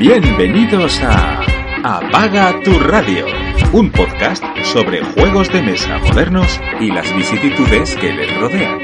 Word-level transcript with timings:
Bienvenidos 0.00 0.98
a 1.02 1.42
Apaga 1.84 2.58
tu 2.64 2.78
radio, 2.78 3.26
un 3.74 3.92
podcast 3.92 4.42
sobre 4.62 5.04
juegos 5.04 5.52
de 5.52 5.60
mesa 5.60 5.98
modernos 5.98 6.58
y 6.80 6.90
las 6.90 7.14
vicisitudes 7.14 7.94
que 7.96 8.10
les 8.10 8.40
rodean. 8.40 8.78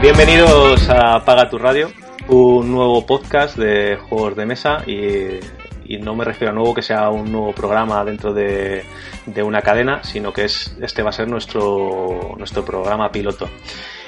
Bienvenidos 0.00 0.88
a 0.88 1.16
Apaga 1.16 1.50
tu 1.50 1.58
radio, 1.58 1.90
un 2.28 2.72
nuevo 2.72 3.04
podcast 3.04 3.58
de 3.58 3.98
juegos 3.98 4.34
de 4.34 4.46
mesa 4.46 4.82
y, 4.86 5.40
y 5.84 5.98
no 5.98 6.14
me 6.14 6.24
refiero 6.24 6.52
a 6.52 6.54
nuevo 6.54 6.74
que 6.74 6.82
sea 6.82 7.10
un 7.10 7.30
nuevo 7.30 7.52
programa 7.52 8.04
dentro 8.04 8.32
de, 8.32 8.84
de 9.26 9.42
una 9.42 9.62
cadena, 9.62 10.02
sino 10.02 10.32
que 10.32 10.44
es, 10.44 10.76
este 10.80 11.02
va 11.02 11.10
a 11.10 11.12
ser 11.12 11.28
nuestro, 11.28 12.34
nuestro 12.38 12.64
programa 12.64 13.10
piloto. 13.10 13.48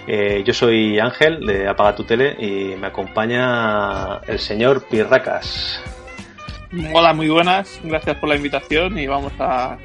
Eh, 0.06 0.42
yo 0.44 0.52
soy 0.52 0.98
Ángel 0.98 1.46
de 1.46 1.66
Apaga 1.66 1.96
tu 1.96 2.04
Tele 2.04 2.36
y 2.38 2.76
me 2.76 2.88
acompaña 2.88 4.18
el 4.26 4.38
señor 4.38 4.84
Pirracas. 4.84 5.80
Hola, 6.92 7.12
muy 7.14 7.28
buenas, 7.28 7.80
gracias 7.84 8.16
por 8.16 8.28
la 8.28 8.36
invitación 8.36 8.98
y 8.98 9.06
vamos 9.06 9.32
a, 9.38 9.78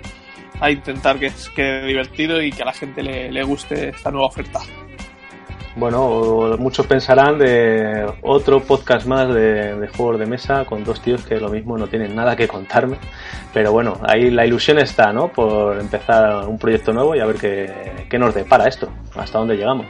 a 0.59 0.71
intentar 0.71 1.19
que 1.19 1.31
quede 1.55 1.85
divertido 1.85 2.41
y 2.41 2.51
que 2.51 2.63
a 2.63 2.65
la 2.65 2.73
gente 2.73 3.03
le, 3.03 3.31
le 3.31 3.43
guste 3.43 3.89
esta 3.89 4.11
nueva 4.11 4.27
oferta. 4.27 4.59
Bueno, 5.75 6.57
muchos 6.57 6.87
pensarán 6.87 7.37
de 7.37 8.05
otro 8.21 8.59
podcast 8.61 9.05
más 9.05 9.33
de, 9.33 9.75
de, 9.75 9.87
juegos 9.87 10.19
de 10.19 10.25
mesa 10.25 10.65
con 10.65 10.83
dos 10.83 11.01
tíos 11.01 11.23
que 11.23 11.39
lo 11.39 11.49
mismo 11.49 11.77
no 11.77 11.87
tienen 11.87 12.15
nada 12.15 12.35
que 12.35 12.47
contarme. 12.47 12.97
Pero 13.53 13.71
bueno, 13.71 13.99
ahí 14.03 14.29
la 14.29 14.45
ilusión 14.45 14.79
está, 14.79 15.13
¿no? 15.13 15.29
Por 15.29 15.79
empezar 15.79 16.47
un 16.47 16.57
proyecto 16.57 16.91
nuevo 16.91 17.15
y 17.15 17.19
a 17.19 17.25
ver 17.25 17.37
qué, 17.37 18.07
qué 18.09 18.17
nos 18.17 18.33
depara 18.33 18.67
esto, 18.67 18.89
hasta 19.15 19.37
dónde 19.37 19.55
llegamos. 19.55 19.87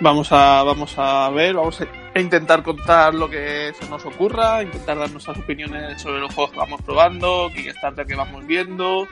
Vamos 0.00 0.32
a, 0.32 0.62
vamos 0.62 0.94
a 0.96 1.30
ver, 1.30 1.54
vamos 1.54 1.80
a 1.80 2.01
intentar 2.20 2.62
contar 2.62 3.14
lo 3.14 3.28
que 3.28 3.72
se 3.78 3.88
nos 3.88 4.04
ocurra, 4.04 4.62
intentar 4.62 4.98
dar 4.98 5.10
nuestras 5.10 5.38
opiniones 5.38 6.00
sobre 6.00 6.20
los 6.20 6.34
juegos 6.34 6.52
que 6.52 6.58
vamos 6.58 6.82
probando, 6.82 7.50
Kickstarter 7.54 8.06
que 8.06 8.14
vamos 8.14 8.46
viendo. 8.46 9.06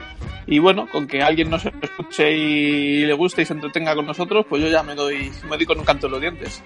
Y 0.47 0.59
bueno, 0.59 0.87
con 0.91 1.07
que 1.07 1.21
alguien 1.21 1.49
nos 1.49 1.65
escuche 1.65 2.31
y 2.31 3.05
le 3.05 3.13
guste 3.13 3.41
y 3.41 3.45
se 3.45 3.53
entretenga 3.53 3.95
con 3.95 4.05
nosotros, 4.05 4.45
pues 4.47 4.61
yo 4.61 4.69
ya 4.69 4.83
me 4.83 4.95
doy, 4.95 5.31
me 5.49 5.57
doy 5.57 5.65
con 5.65 5.79
un 5.79 5.85
canto 5.85 6.07
en 6.07 6.11
los 6.11 6.21
dientes. 6.21 6.63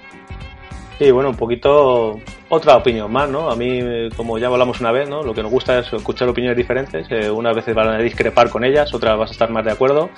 Sí, 0.97 1.11
bueno, 1.11 1.31
un 1.31 1.35
poquito 1.35 2.21
otra 2.47 2.77
opinión 2.77 3.11
más, 3.11 3.29
¿no? 3.29 3.49
A 3.51 3.55
mí, 3.57 3.81
como 4.15 4.37
ya 4.37 4.47
hablamos 4.47 4.79
una 4.79 4.93
vez, 4.93 5.09
¿no? 5.09 5.23
Lo 5.23 5.33
que 5.33 5.43
nos 5.43 5.51
gusta 5.51 5.79
es 5.79 5.91
escuchar 5.91 6.29
opiniones 6.29 6.55
diferentes. 6.55 7.05
Eh, 7.09 7.29
unas 7.29 7.53
veces 7.53 7.75
van 7.75 7.89
a 7.89 7.97
discrepar 7.97 8.49
con 8.49 8.63
ellas, 8.63 8.93
otras 8.93 9.17
vas 9.17 9.29
a 9.29 9.33
estar 9.33 9.49
más 9.49 9.65
de 9.65 9.71
acuerdo. 9.71 10.09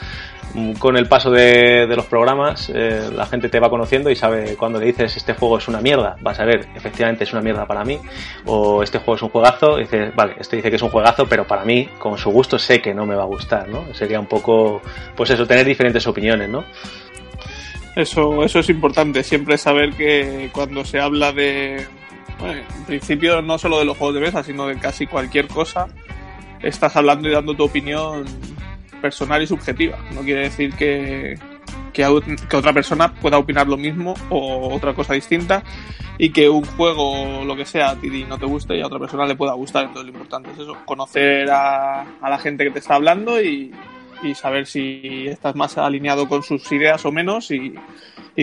Con 0.77 0.95
el 0.95 1.07
paso 1.07 1.31
de, 1.31 1.87
de 1.87 1.95
los 1.95 2.05
programas, 2.05 2.71
eh, 2.73 3.09
la 3.13 3.25
gente 3.25 3.49
te 3.49 3.59
va 3.59 3.69
conociendo 3.69 4.11
y 4.11 4.15
sabe 4.15 4.55
cuando 4.55 4.79
le 4.79 4.85
dices 4.85 5.17
este 5.17 5.33
juego 5.33 5.57
es 5.57 5.67
una 5.67 5.81
mierda, 5.81 6.15
vas 6.21 6.39
a 6.39 6.45
ver, 6.45 6.67
efectivamente 6.75 7.25
es 7.25 7.33
una 7.33 7.41
mierda 7.41 7.65
para 7.65 7.83
mí. 7.83 7.99
O 8.45 8.83
este 8.83 8.99
juego 8.99 9.15
es 9.15 9.21
un 9.23 9.29
juegazo, 9.29 9.79
y 9.79 9.83
dices, 9.83 10.15
vale, 10.15 10.35
este 10.39 10.57
dice 10.57 10.69
que 10.69 10.75
es 10.75 10.81
un 10.81 10.89
juegazo, 10.89 11.25
pero 11.27 11.47
para 11.47 11.65
mí, 11.65 11.89
con 11.97 12.17
su 12.19 12.29
gusto, 12.29 12.59
sé 12.59 12.81
que 12.81 12.93
no 12.93 13.05
me 13.05 13.15
va 13.15 13.23
a 13.23 13.27
gustar, 13.27 13.67
¿no? 13.67 13.83
Sería 13.93 14.19
un 14.19 14.27
poco, 14.27 14.81
pues 15.15 15.31
eso, 15.31 15.47
tener 15.47 15.65
diferentes 15.65 16.05
opiniones, 16.05 16.49
¿no? 16.49 16.65
Eso, 17.97 18.43
eso 18.43 18.59
es 18.59 18.69
importante, 18.69 19.23
siempre 19.23 19.57
saber 19.57 19.91
que 19.95 20.51
cuando 20.53 20.85
se 20.85 20.99
habla 20.99 21.31
de, 21.31 21.83
bueno, 22.37 22.61
en 22.77 22.85
principio 22.85 23.41
no 23.41 23.57
solo 23.57 23.79
de 23.79 23.85
los 23.85 23.97
juegos 23.97 24.13
de 24.13 24.21
mesa, 24.21 24.43
sino 24.43 24.67
de 24.67 24.77
casi 24.77 25.07
cualquier 25.07 25.47
cosa, 25.47 25.87
estás 26.61 26.95
hablando 26.95 27.27
y 27.27 27.31
dando 27.31 27.55
tu 27.55 27.63
opinión 27.63 28.23
personal 29.01 29.41
y 29.41 29.47
subjetiva. 29.47 29.97
No 30.13 30.21
quiere 30.21 30.41
decir 30.41 30.75
que, 30.75 31.39
que, 31.91 32.05
que, 32.47 32.55
otra 32.55 32.71
persona 32.71 33.15
pueda 33.15 33.39
opinar 33.39 33.67
lo 33.67 33.77
mismo 33.77 34.13
o 34.29 34.75
otra 34.75 34.93
cosa 34.93 35.15
distinta 35.15 35.63
y 36.19 36.29
que 36.29 36.49
un 36.49 36.65
juego, 36.65 37.43
lo 37.45 37.55
que 37.55 37.65
sea, 37.65 37.89
a 37.89 37.95
ti 37.95 38.25
no 38.29 38.37
te 38.37 38.45
guste 38.45 38.77
y 38.77 38.81
a 38.81 38.85
otra 38.85 38.99
persona 38.99 39.25
le 39.25 39.35
pueda 39.35 39.53
gustar. 39.53 39.85
Entonces 39.85 40.05
lo 40.05 40.11
importante 40.11 40.51
es 40.51 40.59
eso, 40.59 40.77
conocer 40.85 41.49
a, 41.49 42.01
a 42.21 42.29
la 42.29 42.37
gente 42.37 42.63
que 42.63 42.69
te 42.69 42.77
está 42.77 42.93
hablando 42.93 43.41
y, 43.41 43.73
y 44.23 44.35
saber 44.35 44.65
si 44.65 45.27
estás 45.27 45.55
más 45.55 45.77
alineado 45.77 46.27
con 46.27 46.43
sus 46.43 46.71
ideas 46.71 47.05
o 47.05 47.11
menos 47.11 47.51
y, 47.51 47.75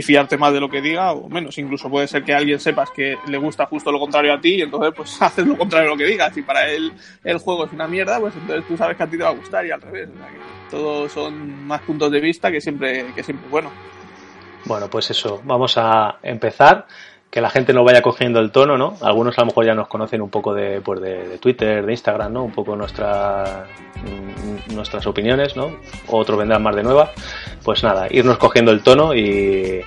fiarte 0.02 0.36
más 0.36 0.52
de 0.52 0.58
lo 0.58 0.68
que 0.68 0.80
diga 0.80 1.12
o 1.12 1.28
menos. 1.28 1.56
Incluso 1.56 1.88
puede 1.88 2.08
ser 2.08 2.24
que 2.24 2.34
alguien 2.34 2.58
sepas 2.58 2.90
que 2.90 3.16
le 3.28 3.38
gusta 3.38 3.66
justo 3.66 3.92
lo 3.92 4.00
contrario 4.00 4.34
a 4.34 4.40
ti 4.40 4.56
y 4.56 4.62
entonces 4.62 4.92
pues 4.94 5.16
haces 5.22 5.46
lo 5.46 5.56
contrario 5.56 5.88
a 5.88 5.92
lo 5.92 5.96
que 5.96 6.06
digas. 6.06 6.34
Si 6.34 6.42
para 6.42 6.68
él 6.68 6.92
el 7.22 7.38
juego 7.38 7.64
es 7.64 7.72
una 7.72 7.86
mierda, 7.86 8.18
pues 8.18 8.34
entonces 8.34 8.66
tú 8.66 8.76
sabes 8.76 8.96
que 8.96 9.04
a 9.04 9.06
ti 9.06 9.16
te 9.16 9.22
va 9.22 9.30
a 9.30 9.34
gustar 9.34 9.64
y 9.64 9.70
al 9.70 9.80
revés. 9.80 10.08
O 10.12 10.18
sea, 10.18 10.28
que 10.28 10.38
todos 10.68 11.12
son 11.12 11.64
más 11.64 11.80
puntos 11.82 12.10
de 12.10 12.20
vista 12.20 12.50
que 12.50 12.60
siempre, 12.60 13.12
que 13.14 13.22
siempre 13.22 13.48
bueno. 13.48 13.70
Bueno, 14.64 14.88
pues 14.88 15.10
eso, 15.10 15.40
vamos 15.44 15.76
a 15.76 16.18
empezar 16.22 16.86
que 17.34 17.40
la 17.40 17.50
gente 17.50 17.72
no 17.72 17.82
vaya 17.82 18.00
cogiendo 18.00 18.38
el 18.38 18.52
tono, 18.52 18.78
¿no? 18.78 18.94
Algunos 19.00 19.36
a 19.36 19.40
lo 19.40 19.46
mejor 19.46 19.66
ya 19.66 19.74
nos 19.74 19.88
conocen 19.88 20.22
un 20.22 20.30
poco 20.30 20.54
de, 20.54 20.80
pues 20.80 21.00
de, 21.00 21.36
Twitter, 21.38 21.84
de 21.84 21.90
Instagram, 21.90 22.32
¿no? 22.32 22.44
Un 22.44 22.52
poco 22.52 22.76
nuestra, 22.76 23.66
nuestras 24.72 25.04
opiniones, 25.08 25.56
¿no? 25.56 25.72
Otros 26.06 26.38
vendrán 26.38 26.62
más 26.62 26.76
de 26.76 26.84
nueva. 26.84 27.10
Pues 27.64 27.82
nada, 27.82 28.06
irnos 28.08 28.38
cogiendo 28.38 28.70
el 28.70 28.84
tono 28.84 29.16
y, 29.16 29.80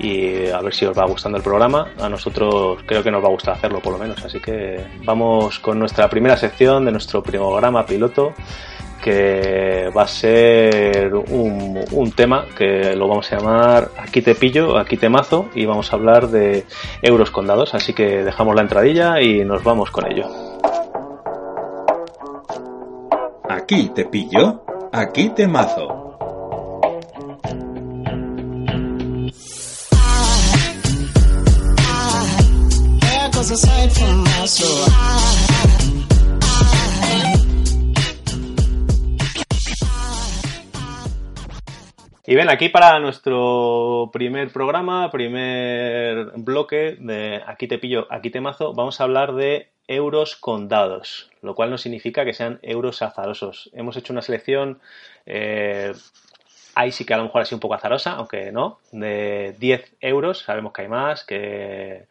y 0.00 0.48
a 0.48 0.60
ver 0.60 0.74
si 0.74 0.84
os 0.84 0.98
va 0.98 1.06
gustando 1.06 1.38
el 1.38 1.42
programa. 1.42 1.88
A 1.98 2.10
nosotros 2.10 2.80
creo 2.84 3.02
que 3.02 3.10
nos 3.10 3.24
va 3.24 3.28
a 3.28 3.32
gustar 3.32 3.54
hacerlo, 3.54 3.80
por 3.80 3.94
lo 3.94 3.98
menos. 3.98 4.22
Así 4.22 4.38
que 4.38 4.84
vamos 5.02 5.60
con 5.60 5.78
nuestra 5.78 6.10
primera 6.10 6.36
sección 6.36 6.84
de 6.84 6.92
nuestro 6.92 7.22
programa 7.22 7.86
piloto 7.86 8.34
que 9.02 9.90
va 9.94 10.02
a 10.02 10.06
ser 10.06 11.12
un, 11.12 11.84
un, 11.90 12.12
tema 12.12 12.46
que 12.56 12.94
lo 12.94 13.08
vamos 13.08 13.30
a 13.32 13.36
llamar 13.36 13.90
Aquí 13.98 14.22
te 14.22 14.34
pillo, 14.34 14.78
aquí 14.78 14.96
te 14.96 15.08
mazo 15.08 15.48
y 15.54 15.66
vamos 15.66 15.92
a 15.92 15.96
hablar 15.96 16.28
de 16.28 16.64
euros 17.02 17.30
condados. 17.30 17.74
Así 17.74 17.92
que 17.92 18.22
dejamos 18.22 18.54
la 18.54 18.62
entradilla 18.62 19.20
y 19.20 19.44
nos 19.44 19.64
vamos 19.64 19.90
con 19.90 20.10
ello. 20.10 20.26
Aquí 23.48 23.90
te 23.94 24.04
pillo, 24.04 24.62
aquí 24.92 25.30
te 25.30 25.46
mazo. 25.48 25.98
Y 42.24 42.36
ven, 42.36 42.48
aquí 42.50 42.68
para 42.68 43.00
nuestro 43.00 44.10
primer 44.12 44.52
programa, 44.52 45.10
primer 45.10 46.30
bloque 46.36 46.96
de 47.00 47.42
Aquí 47.44 47.66
te 47.66 47.78
pillo, 47.78 48.06
aquí 48.10 48.30
te 48.30 48.40
mazo, 48.40 48.74
vamos 48.74 49.00
a 49.00 49.04
hablar 49.04 49.34
de 49.34 49.72
euros 49.88 50.36
con 50.36 50.68
dados, 50.68 51.30
lo 51.40 51.56
cual 51.56 51.70
no 51.70 51.78
significa 51.78 52.24
que 52.24 52.32
sean 52.32 52.60
euros 52.62 53.02
azarosos. 53.02 53.70
Hemos 53.72 53.96
hecho 53.96 54.12
una 54.12 54.22
selección, 54.22 54.80
eh, 55.26 55.92
ahí 56.76 56.92
sí 56.92 57.04
que 57.04 57.12
a 57.12 57.16
lo 57.16 57.24
mejor 57.24 57.42
ha 57.42 57.44
sido 57.44 57.56
un 57.56 57.60
poco 57.60 57.74
azarosa, 57.74 58.12
aunque 58.12 58.52
no, 58.52 58.78
de 58.92 59.56
10 59.58 59.96
euros, 60.00 60.38
sabemos 60.38 60.72
que 60.72 60.82
hay 60.82 60.88
más, 60.88 61.24
que 61.24 62.06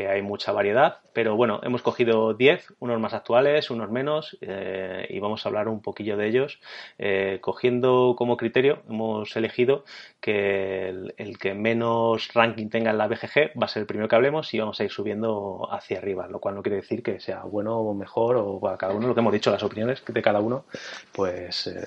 que 0.00 0.08
hay 0.08 0.22
mucha 0.22 0.50
variedad, 0.52 1.00
pero 1.12 1.36
bueno, 1.36 1.60
hemos 1.62 1.82
cogido 1.82 2.32
10, 2.32 2.72
unos 2.78 2.98
más 2.98 3.12
actuales, 3.12 3.70
unos 3.70 3.90
menos, 3.90 4.38
eh, 4.40 5.06
y 5.10 5.18
vamos 5.18 5.44
a 5.44 5.50
hablar 5.50 5.68
un 5.68 5.82
poquillo 5.82 6.16
de 6.16 6.26
ellos. 6.26 6.58
Eh, 6.98 7.36
cogiendo 7.42 8.14
como 8.16 8.38
criterio, 8.38 8.82
hemos 8.88 9.36
elegido 9.36 9.84
que 10.18 10.88
el, 10.88 11.38
que 11.38 11.52
menos 11.52 12.32
ranking 12.32 12.70
tenga 12.70 12.92
en 12.92 12.96
la 12.96 13.08
BGG 13.08 13.60
va 13.60 13.66
a 13.66 13.68
ser 13.68 13.82
el 13.82 13.86
primero 13.86 14.08
que 14.08 14.16
hablemos 14.16 14.54
y 14.54 14.58
vamos 14.58 14.80
a 14.80 14.84
ir 14.84 14.90
subiendo 14.90 15.68
hacia 15.70 15.98
arriba, 15.98 16.26
lo 16.28 16.40
cual 16.40 16.54
no 16.54 16.62
quiere 16.62 16.76
decir 16.76 17.02
que 17.02 17.20
sea 17.20 17.42
bueno 17.42 17.78
o 17.78 17.92
mejor 17.92 18.36
o 18.36 18.58
para 18.58 18.78
cada 18.78 18.94
uno, 18.94 19.06
lo 19.06 19.14
que 19.14 19.20
hemos 19.20 19.34
dicho, 19.34 19.50
las 19.50 19.62
opiniones 19.62 20.02
de 20.06 20.22
cada 20.22 20.40
uno, 20.40 20.64
pues, 21.12 21.66
eh, 21.66 21.86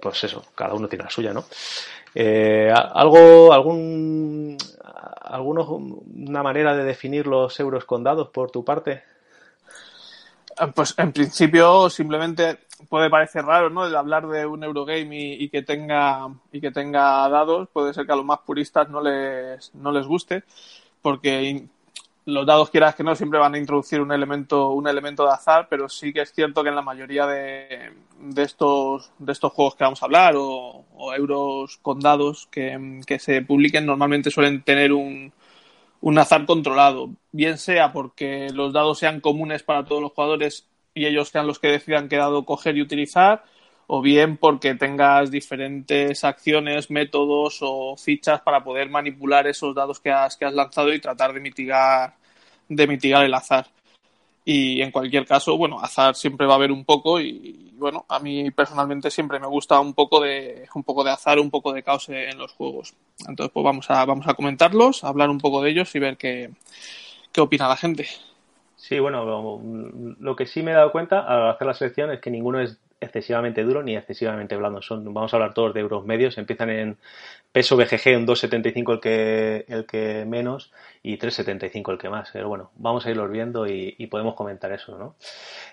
pues 0.00 0.22
eso, 0.22 0.44
cada 0.54 0.74
uno 0.74 0.86
tiene 0.86 1.02
la 1.02 1.10
suya, 1.10 1.32
¿no? 1.32 1.44
Eh, 2.14 2.72
algo, 2.72 3.52
algún, 3.52 4.58
alguno, 5.22 5.64
una 5.64 6.42
manera 6.42 6.76
de 6.76 6.84
definir 6.84 7.26
los 7.26 7.58
euros 7.58 7.84
condados 7.84 8.28
por 8.28 8.50
tu 8.50 8.64
parte. 8.64 9.02
Pues 10.74 10.94
en 10.98 11.12
principio 11.12 11.88
simplemente 11.88 12.58
puede 12.88 13.08
parecer 13.08 13.44
raro, 13.44 13.70
¿no? 13.70 13.86
El 13.86 13.96
hablar 13.96 14.28
de 14.28 14.44
un 14.44 14.62
Eurogame 14.62 15.16
y, 15.16 15.44
y, 15.44 15.48
que 15.48 15.62
tenga 15.62 16.28
y 16.52 16.60
que 16.60 16.70
tenga 16.70 17.28
dados 17.28 17.68
puede 17.72 17.94
ser 17.94 18.04
que 18.04 18.12
a 18.12 18.16
los 18.16 18.24
más 18.24 18.40
puristas 18.40 18.88
no 18.90 19.00
les 19.00 19.74
no 19.74 19.92
les 19.92 20.06
guste 20.06 20.44
porque 21.00 21.66
los 22.24 22.46
dados 22.46 22.70
quieras 22.70 22.94
que 22.94 23.02
no 23.02 23.14
siempre 23.16 23.40
van 23.40 23.54
a 23.54 23.58
introducir 23.58 24.00
un 24.00 24.12
elemento 24.12 24.68
un 24.68 24.86
elemento 24.86 25.24
de 25.24 25.32
azar 25.32 25.66
pero 25.68 25.88
sí 25.88 26.12
que 26.12 26.20
es 26.20 26.32
cierto 26.32 26.62
que 26.62 26.68
en 26.68 26.76
la 26.76 26.82
mayoría 26.82 27.26
de, 27.26 27.92
de 28.20 28.42
estos 28.42 29.10
de 29.18 29.32
estos 29.32 29.52
juegos 29.52 29.74
que 29.74 29.84
vamos 29.84 30.02
a 30.02 30.06
hablar 30.06 30.34
o, 30.36 30.84
euros 31.16 31.78
con 31.82 31.98
dados 31.98 32.46
que, 32.50 33.00
que, 33.06 33.18
se 33.18 33.42
publiquen 33.42 33.86
normalmente 33.86 34.30
suelen 34.30 34.62
tener 34.62 34.92
un, 34.92 35.32
un 36.00 36.18
azar 36.18 36.46
controlado 36.46 37.10
bien 37.32 37.58
sea 37.58 37.92
porque 37.92 38.48
los 38.54 38.72
dados 38.72 38.98
sean 38.98 39.20
comunes 39.20 39.64
para 39.64 39.84
todos 39.84 40.00
los 40.00 40.12
jugadores 40.12 40.68
y 40.94 41.06
ellos 41.06 41.28
sean 41.28 41.46
los 41.46 41.58
que 41.58 41.68
decidan 41.68 42.08
qué 42.08 42.16
dado 42.16 42.44
coger 42.44 42.76
y 42.76 42.82
utilizar 42.82 43.44
o 43.86 44.00
bien 44.00 44.36
porque 44.36 44.74
tengas 44.74 45.30
diferentes 45.30 46.24
acciones, 46.24 46.90
métodos 46.90 47.58
o 47.62 47.96
fichas 47.96 48.40
para 48.40 48.64
poder 48.64 48.88
manipular 48.88 49.46
esos 49.46 49.74
dados 49.74 50.00
que 50.00 50.10
has, 50.10 50.36
que 50.36 50.44
has 50.44 50.54
lanzado 50.54 50.92
y 50.92 51.00
tratar 51.00 51.32
de 51.32 51.40
mitigar, 51.40 52.14
de 52.68 52.86
mitigar 52.86 53.24
el 53.24 53.34
azar. 53.34 53.66
Y 54.44 54.82
en 54.82 54.90
cualquier 54.90 55.26
caso, 55.26 55.56
bueno, 55.56 55.78
azar 55.80 56.16
siempre 56.16 56.46
va 56.46 56.54
a 56.54 56.56
haber 56.56 56.72
un 56.72 56.84
poco 56.84 57.20
y, 57.20 57.70
bueno, 57.74 58.04
a 58.08 58.18
mí 58.18 58.50
personalmente 58.50 59.10
siempre 59.10 59.38
me 59.38 59.46
gusta 59.46 59.78
un 59.78 59.94
poco 59.94 60.20
de 60.20 60.68
un 60.74 60.82
poco 60.82 61.04
de 61.04 61.10
azar, 61.10 61.38
un 61.38 61.50
poco 61.50 61.72
de 61.72 61.82
caos 61.82 62.08
en 62.08 62.38
los 62.38 62.52
juegos. 62.52 62.94
Entonces, 63.28 63.52
pues 63.52 63.64
vamos 63.64 63.88
a 63.90 64.04
vamos 64.04 64.26
a 64.26 64.34
comentarlos, 64.34 65.04
hablar 65.04 65.30
un 65.30 65.38
poco 65.38 65.62
de 65.62 65.70
ellos 65.70 65.94
y 65.94 66.00
ver 66.00 66.16
qué, 66.16 66.50
qué 67.30 67.40
opina 67.40 67.68
la 67.68 67.76
gente. 67.76 68.08
Sí, 68.74 68.98
bueno, 68.98 69.60
lo 70.18 70.34
que 70.34 70.46
sí 70.46 70.60
me 70.62 70.72
he 70.72 70.74
dado 70.74 70.90
cuenta 70.90 71.20
al 71.20 71.50
hacer 71.50 71.66
la 71.68 71.74
selección 71.74 72.10
es 72.10 72.20
que 72.20 72.32
ninguno 72.32 72.60
es 72.60 72.80
excesivamente 73.04 73.62
duro 73.64 73.82
ni 73.82 73.96
excesivamente 73.96 74.56
blando. 74.56 74.82
Son, 74.82 75.04
vamos 75.12 75.32
a 75.32 75.36
hablar 75.36 75.54
todos 75.54 75.74
de 75.74 75.80
euros 75.80 76.04
medios. 76.04 76.38
Empiezan 76.38 76.70
en 76.70 76.98
peso 77.52 77.76
BGG, 77.76 78.16
un 78.16 78.26
2,75 78.26 78.92
el 78.92 79.00
que, 79.00 79.64
el 79.68 79.86
que 79.86 80.24
menos 80.26 80.72
y 81.02 81.18
3,75 81.18 81.92
el 81.92 81.98
que 81.98 82.08
más. 82.08 82.30
Pero 82.32 82.48
bueno, 82.48 82.70
vamos 82.76 83.04
a 83.06 83.10
irlos 83.10 83.30
viendo 83.30 83.66
y, 83.66 84.06
podemos 84.06 84.34
comentar 84.34 84.72
eso, 84.72 84.98
¿no? 84.98 85.16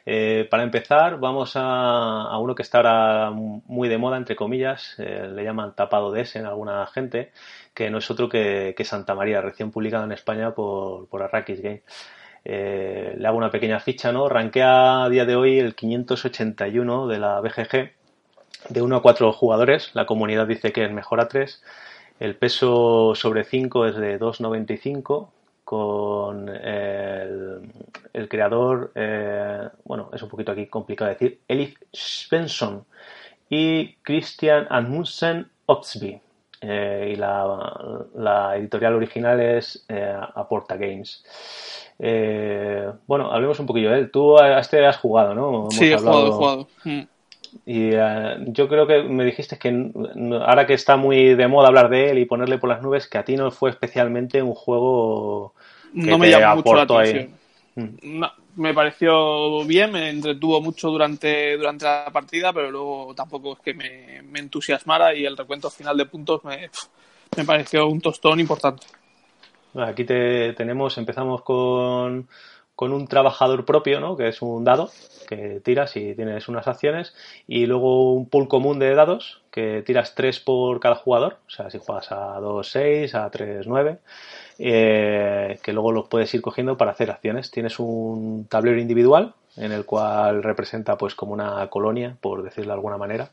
Eh, 0.05 0.47
para 0.49 0.63
empezar, 0.63 1.19
vamos 1.19 1.53
a, 1.55 2.37
uno 2.37 2.55
que 2.55 2.63
está 2.63 2.79
ahora 2.79 3.31
muy 3.31 3.89
de 3.89 3.97
moda, 3.97 4.17
entre 4.17 4.35
comillas, 4.35 4.95
eh, 4.97 5.27
le 5.33 5.43
llaman 5.43 5.75
tapado 5.75 6.11
de 6.11 6.21
ese 6.21 6.39
en 6.39 6.45
alguna 6.45 6.85
gente, 6.87 7.31
que 7.73 7.89
no 7.89 7.97
es 7.97 8.09
otro 8.09 8.29
que, 8.29 8.75
Santa 8.83 9.13
María, 9.13 9.41
recién 9.41 9.71
publicado 9.71 10.05
en 10.05 10.13
España 10.13 10.53
por, 10.53 11.07
por 11.07 11.21
Arrakis 11.21 11.61
Game. 11.61 11.81
Eh, 12.45 13.15
le 13.17 13.27
hago 13.27 13.37
una 13.37 13.51
pequeña 13.51 13.79
ficha, 13.79 14.11
¿no? 14.11 14.29
Rankea 14.29 15.03
a 15.03 15.09
día 15.09 15.25
de 15.25 15.35
hoy 15.35 15.59
el 15.59 15.75
581 15.75 17.07
de 17.07 17.19
la 17.19 17.41
BGG, 17.41 17.91
de 18.69 18.81
1 18.81 18.95
a 18.95 19.01
4 19.01 19.31
jugadores. 19.33 19.91
La 19.93 20.05
comunidad 20.05 20.47
dice 20.47 20.71
que 20.71 20.85
es 20.85 20.91
mejor 20.91 21.19
a 21.19 21.27
3. 21.27 21.61
El 22.19 22.35
peso 22.35 23.13
sobre 23.15 23.43
5 23.43 23.85
es 23.85 23.95
de 23.95 24.19
2,95 24.19 25.29
con 25.69 26.49
el, 26.49 28.27
creador, 28.27 28.91
eh, 28.95 29.69
bueno, 29.85 30.09
es 30.11 30.21
un 30.23 30.27
poquito 30.27 30.51
aquí 30.51 30.65
complicado 30.65 31.11
decir, 31.11 31.41
Elif 31.47 31.77
Svensson 31.93 32.85
y 33.51 33.93
Christian 34.01 34.65
Amundsen 34.71 35.47
Otsby. 35.67 36.19
Eh, 36.61 37.13
y 37.13 37.15
la, 37.15 38.53
editorial 38.55 38.95
original 38.95 39.39
es 39.39 39.85
Aporta 40.35 40.75
Games. 40.75 41.23
Eh, 41.99 42.89
bueno, 43.07 43.31
hablemos 43.31 43.59
un 43.59 43.65
poquillo 43.65 43.91
de 43.91 43.99
él. 43.99 44.11
Tú 44.11 44.39
a 44.39 44.59
este 44.59 44.85
has 44.85 44.97
jugado, 44.97 45.35
¿no? 45.35 45.67
sí, 45.69 45.91
he 45.91 45.97
jugado, 45.97 46.27
he 46.27 46.31
jugado. 46.31 46.67
Mm. 46.85 47.01
Y 47.65 47.89
eh, 47.93 48.37
yo 48.47 48.67
creo 48.69 48.87
que 48.87 49.03
me 49.03 49.25
dijiste 49.25 49.57
que 49.57 49.91
ahora 50.45 50.65
que 50.65 50.73
está 50.73 50.97
muy 50.97 51.35
de 51.35 51.47
moda 51.47 51.67
hablar 51.67 51.89
de 51.89 52.11
él 52.11 52.19
y 52.19 52.25
ponerle 52.25 52.57
por 52.57 52.69
las 52.69 52.81
nubes, 52.81 53.07
que 53.07 53.17
a 53.17 53.25
ti 53.25 53.35
no 53.35 53.51
fue 53.51 53.69
especialmente 53.69 54.41
un 54.41 54.53
juego 54.53 55.53
que 55.93 56.11
no 56.11 56.17
me 56.17 56.29
llamó 56.29 56.57
mucho 56.57 56.75
la 56.75 56.83
atención. 56.83 57.29
Mm. 57.75 58.23
Me 58.55 58.73
pareció 58.73 59.63
bien, 59.65 59.91
me 59.91 60.09
entretuvo 60.09 60.61
mucho 60.61 60.89
durante, 60.89 61.57
durante 61.57 61.85
la 61.85 62.09
partida, 62.11 62.51
pero 62.53 62.71
luego 62.71 63.13
tampoco 63.15 63.53
es 63.53 63.59
que 63.59 63.73
me, 63.73 64.39
entusiasmara 64.39 65.15
y 65.15 65.25
el 65.25 65.37
recuento 65.37 65.69
final 65.69 65.97
de 65.97 66.05
puntos 66.05 66.43
me, 66.43 66.69
me 67.37 67.45
pareció 67.45 67.87
un 67.87 68.01
tostón 68.01 68.39
importante. 68.39 68.87
Aquí 69.75 70.03
te, 70.03 70.53
tenemos, 70.53 70.97
empezamos 70.97 71.43
con, 71.43 72.27
con 72.75 72.91
un 72.91 73.07
trabajador 73.07 73.65
propio, 73.65 73.99
¿no? 73.99 74.17
que 74.17 74.29
es 74.29 74.41
un 74.41 74.63
dado 74.63 74.89
que 75.27 75.59
tiras 75.63 75.95
y 75.95 76.15
tienes 76.15 76.47
unas 76.47 76.67
acciones, 76.67 77.13
y 77.47 77.65
luego 77.67 78.13
un 78.13 78.27
pool 78.27 78.47
común 78.47 78.79
de 78.79 78.95
dados 78.95 79.38
que 79.51 79.83
tiras 79.85 80.15
tres 80.15 80.39
por 80.39 80.79
cada 80.79 80.95
jugador, 80.95 81.37
o 81.47 81.49
sea, 81.49 81.69
si 81.69 81.79
juegas 81.79 82.11
a 82.11 82.39
2, 82.39 82.69
6, 82.69 83.15
a 83.15 83.29
3, 83.29 83.67
9, 83.67 83.99
eh, 84.61 85.57
que 85.63 85.71
luego 85.71 85.91
los 85.93 86.07
puedes 86.07 86.33
ir 86.33 86.41
cogiendo 86.41 86.77
para 86.77 86.91
hacer 86.91 87.09
acciones. 87.09 87.49
Tienes 87.49 87.79
un 87.79 88.45
tablero 88.49 88.79
individual 88.79 89.33
en 89.55 89.71
el 89.71 89.85
cual 89.85 90.43
representa 90.43 90.97
pues 90.97 91.15
como 91.15 91.33
una 91.33 91.65
colonia, 91.67 92.17
por 92.19 92.43
decirlo 92.43 92.71
de 92.71 92.75
alguna 92.75 92.97
manera, 92.97 93.29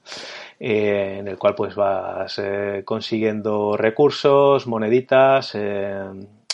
eh, 0.60 1.16
en 1.20 1.28
el 1.28 1.36
cual 1.36 1.54
pues 1.54 1.74
vas 1.74 2.38
eh, 2.38 2.82
consiguiendo 2.84 3.76
recursos, 3.76 4.66
moneditas, 4.66 5.56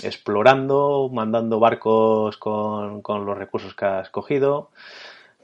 explorando, 0.02 1.10
mandando 1.12 1.60
barcos 1.60 2.36
con, 2.38 3.02
los 3.04 3.38
recursos 3.38 3.74
que 3.74 3.84
has 3.84 4.10
cogido, 4.10 4.70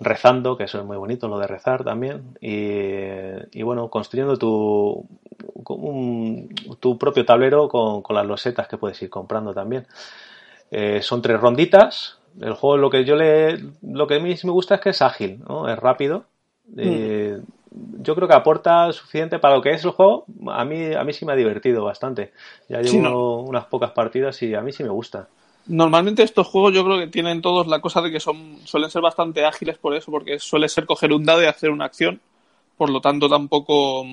rezando, 0.00 0.56
que 0.56 0.64
eso 0.64 0.78
es 0.78 0.84
muy 0.84 0.96
bonito, 0.96 1.28
lo 1.28 1.38
de 1.38 1.46
rezar 1.46 1.84
también, 1.84 2.36
y, 2.40 3.62
bueno, 3.62 3.88
construyendo 3.88 4.36
tu, 4.36 5.06
tu 6.80 6.98
propio 6.98 7.24
tablero 7.24 7.68
con, 7.68 8.02
las 8.10 8.26
losetas 8.26 8.68
que 8.68 8.78
puedes 8.78 9.00
ir 9.02 9.10
comprando 9.10 9.52
también. 9.52 9.86
son 11.00 11.22
tres 11.22 11.40
ronditas, 11.40 12.18
el 12.40 12.52
juego 12.52 12.76
lo 12.76 12.90
que 12.90 13.04
yo 13.04 13.16
le 13.16 13.58
lo 13.82 14.06
que 14.06 14.16
a 14.16 14.20
mí 14.20 14.34
me 14.44 14.50
gusta 14.50 14.76
es 14.76 14.80
que 14.80 14.90
es 14.90 15.02
ágil 15.02 15.40
¿no? 15.48 15.68
es 15.68 15.78
rápido. 15.78 16.24
Eh, 16.76 17.40
yo 18.00 18.14
creo 18.14 18.28
que 18.28 18.34
aporta 18.34 18.92
suficiente 18.92 19.38
para 19.38 19.56
lo 19.56 19.62
que 19.62 19.70
es 19.70 19.84
el 19.84 19.90
juego. 19.90 20.26
A 20.48 20.64
mí 20.64 20.94
a 20.94 21.02
mí 21.04 21.12
sí 21.12 21.24
me 21.24 21.32
ha 21.32 21.36
divertido 21.36 21.84
bastante. 21.84 22.32
Ya 22.68 22.80
llevo 22.80 23.42
unas 23.42 23.64
pocas 23.66 23.92
partidas 23.92 24.42
y 24.42 24.54
a 24.54 24.60
mí 24.60 24.72
sí 24.72 24.82
me 24.82 24.90
gusta 24.90 25.28
normalmente 25.68 26.22
estos 26.22 26.46
juegos 26.46 26.74
yo 26.74 26.84
creo 26.84 26.98
que 26.98 27.06
tienen 27.06 27.42
todos 27.42 27.66
la 27.66 27.80
cosa 27.80 28.00
de 28.02 28.10
que 28.10 28.20
son 28.20 28.58
suelen 28.64 28.90
ser 28.90 29.02
bastante 29.02 29.44
ágiles 29.44 29.78
por 29.78 29.94
eso 29.94 30.10
porque 30.10 30.38
suele 30.38 30.68
ser 30.68 30.86
coger 30.86 31.12
un 31.12 31.24
dado 31.24 31.42
y 31.42 31.46
hacer 31.46 31.70
una 31.70 31.84
acción. 31.84 32.20
Por 32.76 32.90
lo 32.90 33.00
tanto 33.00 33.28
tampoco 33.28 34.06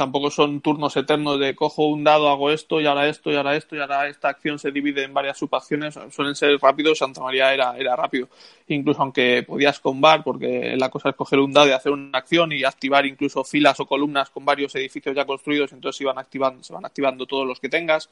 tampoco 0.00 0.30
son 0.30 0.62
turnos 0.62 0.96
eternos 0.96 1.38
de 1.38 1.54
cojo 1.54 1.86
un 1.88 2.04
dado, 2.04 2.30
hago 2.30 2.50
esto 2.50 2.80
y 2.80 2.86
ahora 2.86 3.06
esto 3.08 3.30
y 3.30 3.36
ahora 3.36 3.54
esto 3.54 3.76
y 3.76 3.80
ahora 3.80 4.08
esta 4.08 4.30
acción 4.30 4.58
se 4.58 4.70
divide 4.70 5.04
en 5.04 5.12
varias 5.12 5.36
subacciones, 5.36 5.98
suelen 6.10 6.34
ser 6.34 6.58
rápidos, 6.58 6.96
Santa 6.96 7.20
María 7.20 7.52
era, 7.52 7.76
era 7.76 7.94
rápido, 7.96 8.28
incluso 8.68 9.02
aunque 9.02 9.44
podías 9.46 9.78
combar, 9.78 10.24
porque 10.24 10.74
la 10.78 10.88
cosa 10.88 11.10
es 11.10 11.16
coger 11.16 11.38
un 11.40 11.52
dado 11.52 11.68
y 11.68 11.72
hacer 11.72 11.92
una 11.92 12.16
acción 12.16 12.50
y 12.52 12.64
activar 12.64 13.04
incluso 13.04 13.44
filas 13.44 13.78
o 13.80 13.84
columnas 13.84 14.30
con 14.30 14.42
varios 14.42 14.74
edificios 14.74 15.14
ya 15.14 15.26
construidos, 15.26 15.70
entonces 15.72 16.06
van 16.06 16.18
activando, 16.18 16.64
se 16.64 16.72
van 16.72 16.86
activando 16.86 17.26
todos 17.26 17.46
los 17.46 17.60
que 17.60 17.68
tengas. 17.68 18.08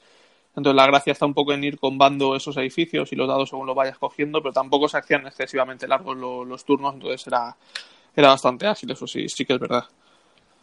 Entonces 0.56 0.76
la 0.76 0.86
gracia 0.86 1.12
está 1.12 1.26
un 1.26 1.34
poco 1.34 1.52
en 1.52 1.62
ir 1.62 1.78
combando 1.78 2.34
esos 2.34 2.56
edificios 2.56 3.12
y 3.12 3.16
los 3.16 3.28
dados 3.28 3.50
según 3.50 3.66
los 3.66 3.76
vayas 3.76 3.98
cogiendo, 3.98 4.42
pero 4.42 4.52
tampoco 4.52 4.88
se 4.88 4.98
hacían 4.98 5.26
excesivamente 5.26 5.86
largos 5.86 6.16
los, 6.16 6.64
turnos, 6.64 6.94
entonces 6.94 7.26
era, 7.26 7.56
era 8.16 8.28
bastante 8.28 8.66
ágil, 8.66 8.90
eso 8.90 9.06
sí, 9.06 9.28
sí 9.28 9.44
que 9.44 9.54
es 9.54 9.60
verdad. 9.60 9.84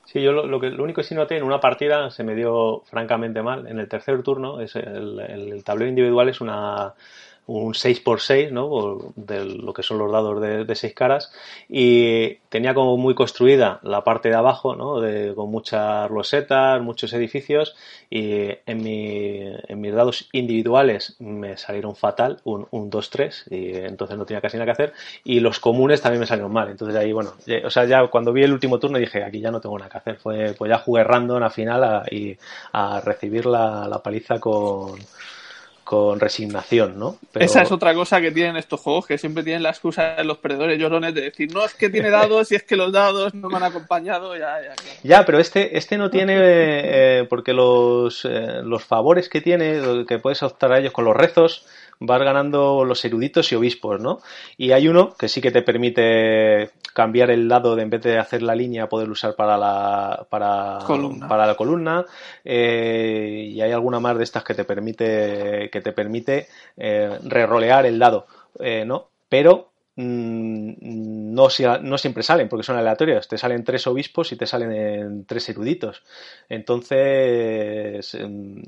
Sí, 0.05 0.21
yo 0.21 0.31
lo, 0.31 0.59
que, 0.59 0.69
lo 0.69 0.83
único 0.83 1.01
que 1.01 1.07
sí 1.07 1.15
noté 1.15 1.37
en 1.37 1.43
una 1.43 1.59
partida 1.59 2.11
se 2.11 2.23
me 2.23 2.35
dio 2.35 2.83
francamente 2.85 3.41
mal. 3.41 3.67
En 3.67 3.79
el 3.79 3.89
tercer 3.89 4.21
turno, 4.21 4.61
es 4.61 4.75
el, 4.75 5.19
el 5.19 5.63
tablero 5.63 5.89
individual 5.89 6.29
es 6.29 6.41
una 6.41 6.93
un 7.47 7.73
6x6, 7.73 8.51
¿no? 8.51 9.13
De 9.15 9.45
lo 9.45 9.73
que 9.73 9.83
son 9.83 9.99
los 9.99 10.11
dados 10.11 10.41
de, 10.41 10.65
de, 10.65 10.75
seis 10.75 10.93
caras. 10.93 11.31
Y 11.69 12.35
tenía 12.49 12.73
como 12.73 12.97
muy 12.97 13.13
construida 13.13 13.79
la 13.83 14.03
parte 14.03 14.29
de 14.29 14.35
abajo, 14.35 14.75
¿no? 14.75 14.99
De, 14.99 15.33
con 15.35 15.51
muchas 15.51 16.09
rosetas, 16.09 16.81
muchos 16.81 17.13
edificios. 17.13 17.75
Y 18.09 18.49
en, 18.65 18.83
mi, 18.83 19.41
en 19.67 19.81
mis 19.81 19.93
dados 19.93 20.29
individuales 20.31 21.15
me 21.19 21.57
salieron 21.57 21.95
fatal, 21.95 22.39
un, 22.45 22.67
un 22.71 22.89
2-3. 22.89 23.51
Y 23.51 23.75
entonces 23.75 24.17
no 24.17 24.25
tenía 24.25 24.41
casi 24.41 24.57
nada 24.57 24.65
que 24.65 24.83
hacer. 24.83 24.93
Y 25.23 25.39
los 25.39 25.59
comunes 25.59 26.01
también 26.01 26.21
me 26.21 26.27
salieron 26.27 26.51
mal. 26.51 26.69
Entonces 26.69 26.95
ahí, 26.97 27.11
bueno, 27.11 27.33
o 27.63 27.69
sea, 27.69 27.85
ya 27.85 28.07
cuando 28.07 28.33
vi 28.33 28.43
el 28.43 28.53
último 28.53 28.79
turno 28.79 28.97
dije, 28.97 29.23
aquí 29.23 29.39
ya 29.39 29.51
no 29.51 29.61
tengo 29.61 29.77
nada 29.77 29.91
que 29.91 29.97
hacer. 29.99 30.17
Fue, 30.17 30.55
pues 30.57 30.69
ya 30.69 30.79
jugué 30.79 31.03
random 31.03 31.43
a 31.43 31.49
final 31.51 32.03
y 32.09 32.35
a 32.73 33.01
recibir 33.01 33.45
la, 33.45 33.87
la 33.87 34.01
paliza 34.01 34.39
con 34.39 34.95
con 35.85 36.19
resignación, 36.19 36.97
¿no? 36.97 37.19
Esa 37.35 37.61
es 37.61 37.71
otra 37.71 37.93
cosa 37.93 38.19
que 38.19 38.31
tienen 38.31 38.57
estos 38.57 38.81
juegos, 38.81 39.05
que 39.05 39.19
siempre 39.19 39.43
tienen 39.43 39.61
la 39.61 39.69
excusa 39.69 40.15
de 40.15 40.23
los 40.23 40.39
perdedores 40.39 40.79
llorones 40.79 41.13
de 41.13 41.21
decir, 41.21 41.53
no, 41.53 41.63
es 41.63 41.75
que 41.75 41.91
tiene 41.91 42.09
dados 42.09 42.51
y 42.51 42.55
es 42.55 42.63
que 42.63 42.75
los 42.75 42.91
dados 42.91 43.35
no 43.35 43.49
me 43.49 43.57
han 43.57 43.63
acompañado, 43.63 44.35
ya, 44.35 44.59
ya. 44.63 44.73
Ya, 45.03 45.25
pero 45.25 45.37
este, 45.37 45.77
este 45.77 45.99
no 45.99 46.09
tiene, 46.09 46.33
eh, 46.37 47.27
porque 47.29 47.53
los, 47.53 48.25
eh, 48.25 48.63
los 48.63 48.83
favores 48.83 49.29
que 49.29 49.41
tiene, 49.41 50.05
que 50.07 50.17
puedes 50.17 50.41
optar 50.41 50.73
a 50.73 50.79
ellos 50.79 50.91
con 50.91 51.05
los 51.05 51.15
rezos, 51.15 51.67
vas 51.99 52.21
ganando 52.21 52.83
los 52.85 53.03
eruditos 53.05 53.51
y 53.51 53.55
obispos, 53.55 53.99
¿no? 53.99 54.19
Y 54.57 54.71
hay 54.71 54.87
uno 54.87 55.13
que 55.17 55.27
sí 55.27 55.41
que 55.41 55.51
te 55.51 55.61
permite 55.61 56.71
cambiar 56.93 57.29
el 57.31 57.47
lado 57.47 57.75
de 57.75 57.83
en 57.83 57.89
vez 57.89 58.01
de 58.01 58.17
hacer 58.17 58.41
la 58.41 58.55
línea, 58.55 58.89
poder 58.89 59.09
usar 59.09 59.35
para 59.35 59.57
la, 59.57 60.25
para, 60.29 60.79
para 61.27 61.45
la 61.45 61.55
columna. 61.55 62.05
Eh, 62.43 63.51
y 63.53 63.61
hay 63.61 63.71
alguna 63.71 63.99
más 63.99 64.17
de 64.17 64.23
estas 64.23 64.43
que 64.43 64.53
te 64.53 64.63
permite, 64.63 65.69
que 65.71 65.81
te 65.81 65.91
permite 65.91 66.47
eh, 66.77 67.19
rerolear 67.23 67.85
el 67.85 67.99
dado, 67.99 68.27
eh, 68.59 68.85
¿no? 68.85 69.09
Pero 69.29 69.71
mm, 69.95 71.33
no, 71.33 71.47
no, 71.81 71.97
siempre 71.97 72.23
salen 72.23 72.49
porque 72.49 72.63
son 72.63 72.77
aleatorios. 72.77 73.27
Te 73.27 73.37
salen 73.37 73.63
tres 73.63 73.85
obispos 73.87 74.31
y 74.31 74.35
te 74.35 74.45
salen 74.47 75.25
tres 75.25 75.49
eruditos. 75.49 76.03
Entonces, 76.49 78.13
em, 78.15 78.61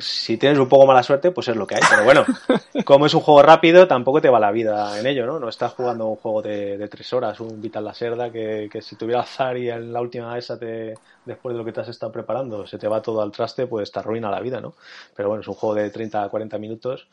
si 0.00 0.36
tienes 0.36 0.58
un 0.58 0.68
poco 0.68 0.86
mala 0.86 1.02
suerte, 1.02 1.30
pues 1.30 1.48
es 1.48 1.56
lo 1.56 1.66
que 1.66 1.76
hay. 1.76 1.82
Pero 1.88 2.04
bueno, 2.04 2.24
como 2.84 3.06
es 3.06 3.14
un 3.14 3.20
juego 3.20 3.42
rápido, 3.42 3.86
tampoco 3.86 4.20
te 4.20 4.28
va 4.28 4.40
la 4.40 4.50
vida 4.50 4.98
en 4.98 5.06
ello, 5.06 5.26
¿no? 5.26 5.38
No 5.38 5.48
estás 5.48 5.72
jugando 5.72 6.06
un 6.06 6.16
juego 6.16 6.42
de, 6.42 6.88
tres 6.88 7.12
horas, 7.12 7.40
un 7.40 7.60
Vital 7.60 7.84
la 7.84 7.94
Serda, 7.94 8.30
que, 8.30 8.68
que 8.70 8.82
si 8.82 8.96
tuviera 8.96 9.22
azar 9.22 9.56
y 9.56 9.70
en 9.70 9.92
la 9.92 10.00
última 10.00 10.36
esa 10.36 10.58
te, 10.58 10.94
después 11.24 11.54
de 11.54 11.58
lo 11.58 11.64
que 11.64 11.72
te 11.72 11.80
has 11.80 11.88
estado 11.88 12.12
preparando, 12.12 12.66
se 12.66 12.78
te 12.78 12.88
va 12.88 13.02
todo 13.02 13.22
al 13.22 13.32
traste, 13.32 13.66
pues 13.66 13.90
te 13.90 13.98
arruina 13.98 14.30
la 14.30 14.40
vida, 14.40 14.60
¿no? 14.60 14.74
Pero 15.14 15.28
bueno, 15.28 15.42
es 15.42 15.48
un 15.48 15.54
juego 15.54 15.74
de 15.74 15.90
30 15.90 16.22
a 16.22 16.28
40 16.28 16.58
minutos 16.58 17.06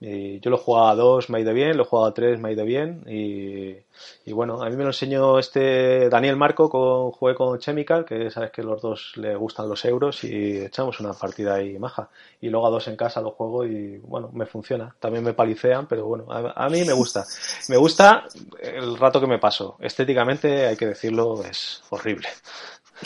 yo 0.00 0.48
lo 0.48 0.56
he 0.56 0.60
jugado 0.60 0.88
a 0.88 0.94
dos, 0.94 1.28
me 1.28 1.38
ha 1.38 1.40
ido 1.42 1.52
bien, 1.52 1.76
lo 1.76 1.82
he 1.82 1.86
jugado 1.86 2.08
a 2.08 2.14
tres, 2.14 2.40
me 2.40 2.48
ha 2.48 2.52
ido 2.52 2.64
bien. 2.64 3.04
Y, 3.06 4.32
bueno, 4.32 4.62
a 4.62 4.70
mí 4.70 4.76
me 4.76 4.84
lo 4.84 4.90
enseñó 4.90 5.38
este 5.38 6.08
Daniel 6.08 6.36
Marco, 6.36 6.70
con, 6.70 7.10
jugué 7.10 7.34
con 7.34 7.58
Chemical, 7.58 8.06
que 8.06 8.30
sabes 8.30 8.50
que 8.50 8.62
los 8.62 8.80
dos 8.80 9.12
le 9.16 9.36
gustan 9.36 9.68
los 9.68 9.84
euros 9.84 10.24
y 10.24 10.58
echamos 10.58 11.00
una 11.00 11.12
partida 11.12 11.56
ahí 11.56 11.78
maja. 11.78 12.08
Y 12.40 12.48
luego 12.48 12.66
a 12.66 12.70
dos 12.70 12.88
en 12.88 12.96
casa 12.96 13.20
lo 13.20 13.32
juego 13.32 13.66
y 13.66 13.98
bueno, 13.98 14.30
me 14.32 14.46
funciona. 14.46 14.94
También 14.98 15.22
me 15.22 15.34
palicean, 15.34 15.86
pero 15.86 16.06
bueno, 16.06 16.26
a, 16.30 16.68
mí 16.70 16.82
me 16.84 16.94
gusta. 16.94 17.26
Me 17.68 17.76
gusta 17.76 18.24
el 18.58 18.96
rato 18.96 19.20
que 19.20 19.26
me 19.26 19.38
paso. 19.38 19.76
Estéticamente, 19.80 20.66
hay 20.66 20.76
que 20.76 20.86
decirlo, 20.86 21.44
es 21.44 21.82
horrible. 21.90 22.28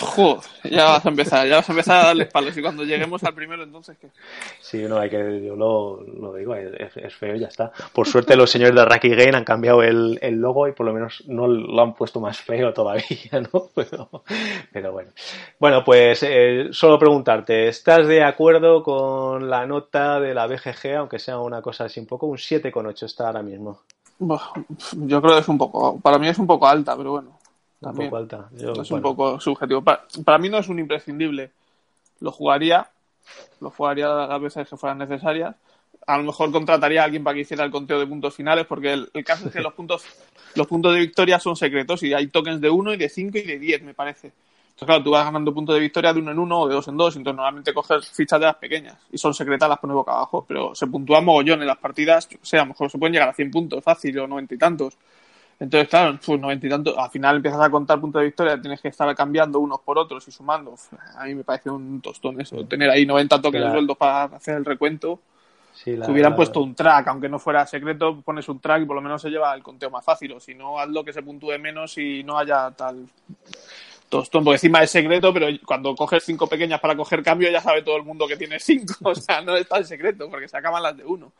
Joder, 0.00 0.40
ya 0.64 0.84
vas 0.86 1.06
a 1.06 1.08
empezar, 1.08 1.46
ya 1.46 1.56
vas 1.56 1.68
a 1.68 1.72
empezar 1.72 2.00
a 2.00 2.06
darles 2.06 2.28
palos 2.28 2.56
y 2.56 2.62
cuando 2.62 2.82
lleguemos 2.82 3.22
al 3.22 3.32
primero 3.32 3.62
entonces 3.62 3.96
¿qué? 4.00 4.08
Sí, 4.60 4.78
no, 4.88 4.98
hay 4.98 5.08
que, 5.08 5.44
yo 5.44 5.54
lo, 5.54 6.02
lo 6.02 6.34
digo, 6.34 6.56
es, 6.56 7.14
feo 7.14 7.36
y 7.36 7.40
ya 7.40 7.46
está. 7.46 7.70
Por 7.92 8.08
suerte 8.08 8.34
los 8.34 8.50
señores 8.50 8.74
de 8.74 8.84
Racky 8.84 9.10
Game 9.10 9.36
han 9.36 9.44
cambiado 9.44 9.82
el, 9.84 10.18
el, 10.20 10.34
logo 10.34 10.66
y 10.66 10.72
por 10.72 10.86
lo 10.86 10.92
menos 10.92 11.22
no 11.28 11.46
lo 11.46 11.80
han 11.80 11.94
puesto 11.94 12.18
más 12.18 12.38
feo 12.38 12.72
todavía, 12.72 13.04
¿no? 13.52 13.68
Pero, 13.74 14.08
pero 14.72 14.92
bueno. 14.92 15.10
Bueno, 15.60 15.84
pues 15.84 16.24
eh, 16.24 16.68
solo 16.72 16.98
preguntarte, 16.98 17.68
¿estás 17.68 18.08
de 18.08 18.24
acuerdo 18.24 18.82
con 18.82 19.48
la 19.48 19.64
nota 19.64 20.18
de 20.18 20.34
la 20.34 20.48
BGG, 20.48 20.96
aunque 20.96 21.20
sea 21.20 21.38
una 21.38 21.62
cosa 21.62 21.84
así 21.84 22.00
un 22.00 22.06
poco, 22.06 22.26
un 22.26 22.36
7,8 22.36 23.04
está 23.04 23.28
ahora 23.28 23.42
mismo? 23.42 23.82
Yo 24.18 25.22
creo 25.22 25.34
que 25.34 25.40
es 25.40 25.48
un 25.48 25.58
poco, 25.58 26.00
para 26.00 26.18
mí 26.18 26.26
es 26.26 26.38
un 26.38 26.46
poco 26.48 26.66
alta, 26.66 26.96
pero 26.96 27.12
bueno 27.12 27.43
es 28.56 28.90
un 28.90 29.02
poco 29.02 29.40
subjetivo. 29.40 29.82
Para, 29.82 30.38
mí 30.38 30.48
no 30.48 30.58
es 30.58 30.68
un 30.68 30.78
imprescindible. 30.78 31.50
Lo 32.20 32.32
jugaría, 32.32 32.90
lo 33.60 33.70
jugaría 33.70 34.08
las 34.08 34.40
veces 34.40 34.68
que 34.68 34.76
fueran 34.76 34.98
necesarias. 34.98 35.54
A 36.06 36.18
lo 36.18 36.24
mejor 36.24 36.52
contrataría 36.52 37.02
a 37.02 37.04
alguien 37.04 37.24
para 37.24 37.34
que 37.34 37.40
hiciera 37.40 37.64
el 37.64 37.70
conteo 37.70 37.98
de 37.98 38.06
puntos 38.06 38.34
finales, 38.34 38.66
porque 38.66 38.92
el, 38.92 39.24
caso 39.24 39.48
es 39.48 39.52
que 39.52 39.60
los 39.62 39.72
puntos, 39.72 40.04
los 40.54 40.66
puntos 40.66 40.92
de 40.92 41.00
victoria 41.00 41.38
son 41.38 41.56
secretos 41.56 42.02
y 42.02 42.12
hay 42.12 42.28
tokens 42.28 42.60
de 42.60 42.70
1 42.70 42.94
y 42.94 42.96
de 42.96 43.08
5 43.08 43.38
y 43.38 43.42
de 43.42 43.58
10, 43.58 43.82
me 43.82 43.94
parece. 43.94 44.32
Entonces, 44.74 44.86
claro, 44.86 45.04
tú 45.04 45.10
vas 45.12 45.24
ganando 45.24 45.54
puntos 45.54 45.76
de 45.76 45.80
victoria 45.80 46.12
de 46.12 46.18
uno 46.18 46.32
en 46.32 46.38
uno 46.40 46.60
o 46.62 46.68
de 46.68 46.74
dos 46.74 46.88
en 46.88 46.96
dos, 46.96 47.14
entonces 47.14 47.36
normalmente 47.36 47.72
coges 47.72 48.08
fichas 48.08 48.40
de 48.40 48.46
las 48.46 48.56
pequeñas 48.56 48.96
y 49.12 49.18
son 49.18 49.32
secretas, 49.32 49.68
las 49.68 49.78
pones 49.78 49.94
boca 49.94 50.10
abajo, 50.10 50.44
pero 50.48 50.74
se 50.74 50.88
puntúan 50.88 51.24
mogollón 51.24 51.60
en 51.60 51.68
las 51.68 51.78
partidas, 51.78 52.28
o 52.42 52.44
sea, 52.44 52.62
a 52.62 52.64
lo 52.64 52.70
mejor 52.70 52.90
se 52.90 52.98
pueden 52.98 53.12
llegar 53.12 53.28
a 53.28 53.34
100 53.34 53.52
puntos 53.52 53.84
fácil 53.84 54.18
o 54.18 54.26
90 54.26 54.54
y 54.54 54.58
tantos. 54.58 54.98
Entonces, 55.60 55.88
claro, 55.88 56.18
pues 56.24 56.40
noventa 56.40 56.66
y 56.66 56.70
tanto, 56.70 56.98
al 56.98 57.10
final 57.10 57.36
empiezas 57.36 57.60
a 57.60 57.70
contar 57.70 58.00
puntos 58.00 58.20
de 58.20 58.26
victoria, 58.26 58.60
tienes 58.60 58.80
que 58.80 58.88
estar 58.88 59.14
cambiando 59.14 59.60
unos 59.60 59.80
por 59.80 59.98
otros 59.98 60.26
y 60.26 60.32
sumando. 60.32 60.74
A 61.16 61.24
mí 61.24 61.34
me 61.34 61.44
parece 61.44 61.70
un 61.70 62.00
tostón 62.00 62.40
eso, 62.40 62.64
tener 62.66 62.90
ahí 62.90 63.06
90 63.06 63.40
toques 63.40 63.62
de 63.62 63.70
sueldo 63.70 63.94
para 63.94 64.24
hacer 64.24 64.56
el 64.56 64.64
recuento. 64.64 65.20
si 65.72 65.92
hubieran 65.92 66.34
puesto 66.34 66.60
un 66.60 66.74
track, 66.74 67.08
aunque 67.08 67.28
no 67.28 67.38
fuera 67.38 67.66
secreto, 67.66 68.20
pones 68.22 68.48
un 68.48 68.58
track 68.58 68.82
y 68.82 68.86
por 68.86 68.96
lo 68.96 69.02
menos 69.02 69.22
se 69.22 69.30
lleva 69.30 69.54
el 69.54 69.62
conteo 69.62 69.90
más 69.90 70.04
fácil. 70.04 70.32
O 70.32 70.40
si 70.40 70.54
no, 70.54 70.78
hazlo 70.78 71.04
que 71.04 71.12
se 71.12 71.22
puntúe 71.22 71.58
menos 71.58 71.96
y 71.98 72.24
no 72.24 72.36
haya 72.38 72.70
tal 72.72 73.06
tostón, 74.08 74.44
porque 74.44 74.56
encima 74.56 74.82
es 74.82 74.90
secreto, 74.90 75.32
pero 75.32 75.46
cuando 75.66 75.94
coges 75.94 76.22
cinco 76.22 76.46
pequeñas 76.46 76.80
para 76.80 76.96
coger 76.96 77.22
cambio 77.22 77.50
ya 77.50 77.60
sabe 77.60 77.82
todo 77.82 77.96
el 77.96 78.04
mundo 78.04 78.28
que 78.28 78.36
tiene 78.36 78.60
cinco. 78.60 78.94
O 79.04 79.14
sea, 79.14 79.40
no 79.40 79.56
es 79.56 79.68
tan 79.68 79.84
secreto, 79.84 80.28
porque 80.30 80.48
se 80.48 80.56
acaban 80.56 80.82
las 80.82 80.96
de 80.96 81.04
uno. 81.04 81.32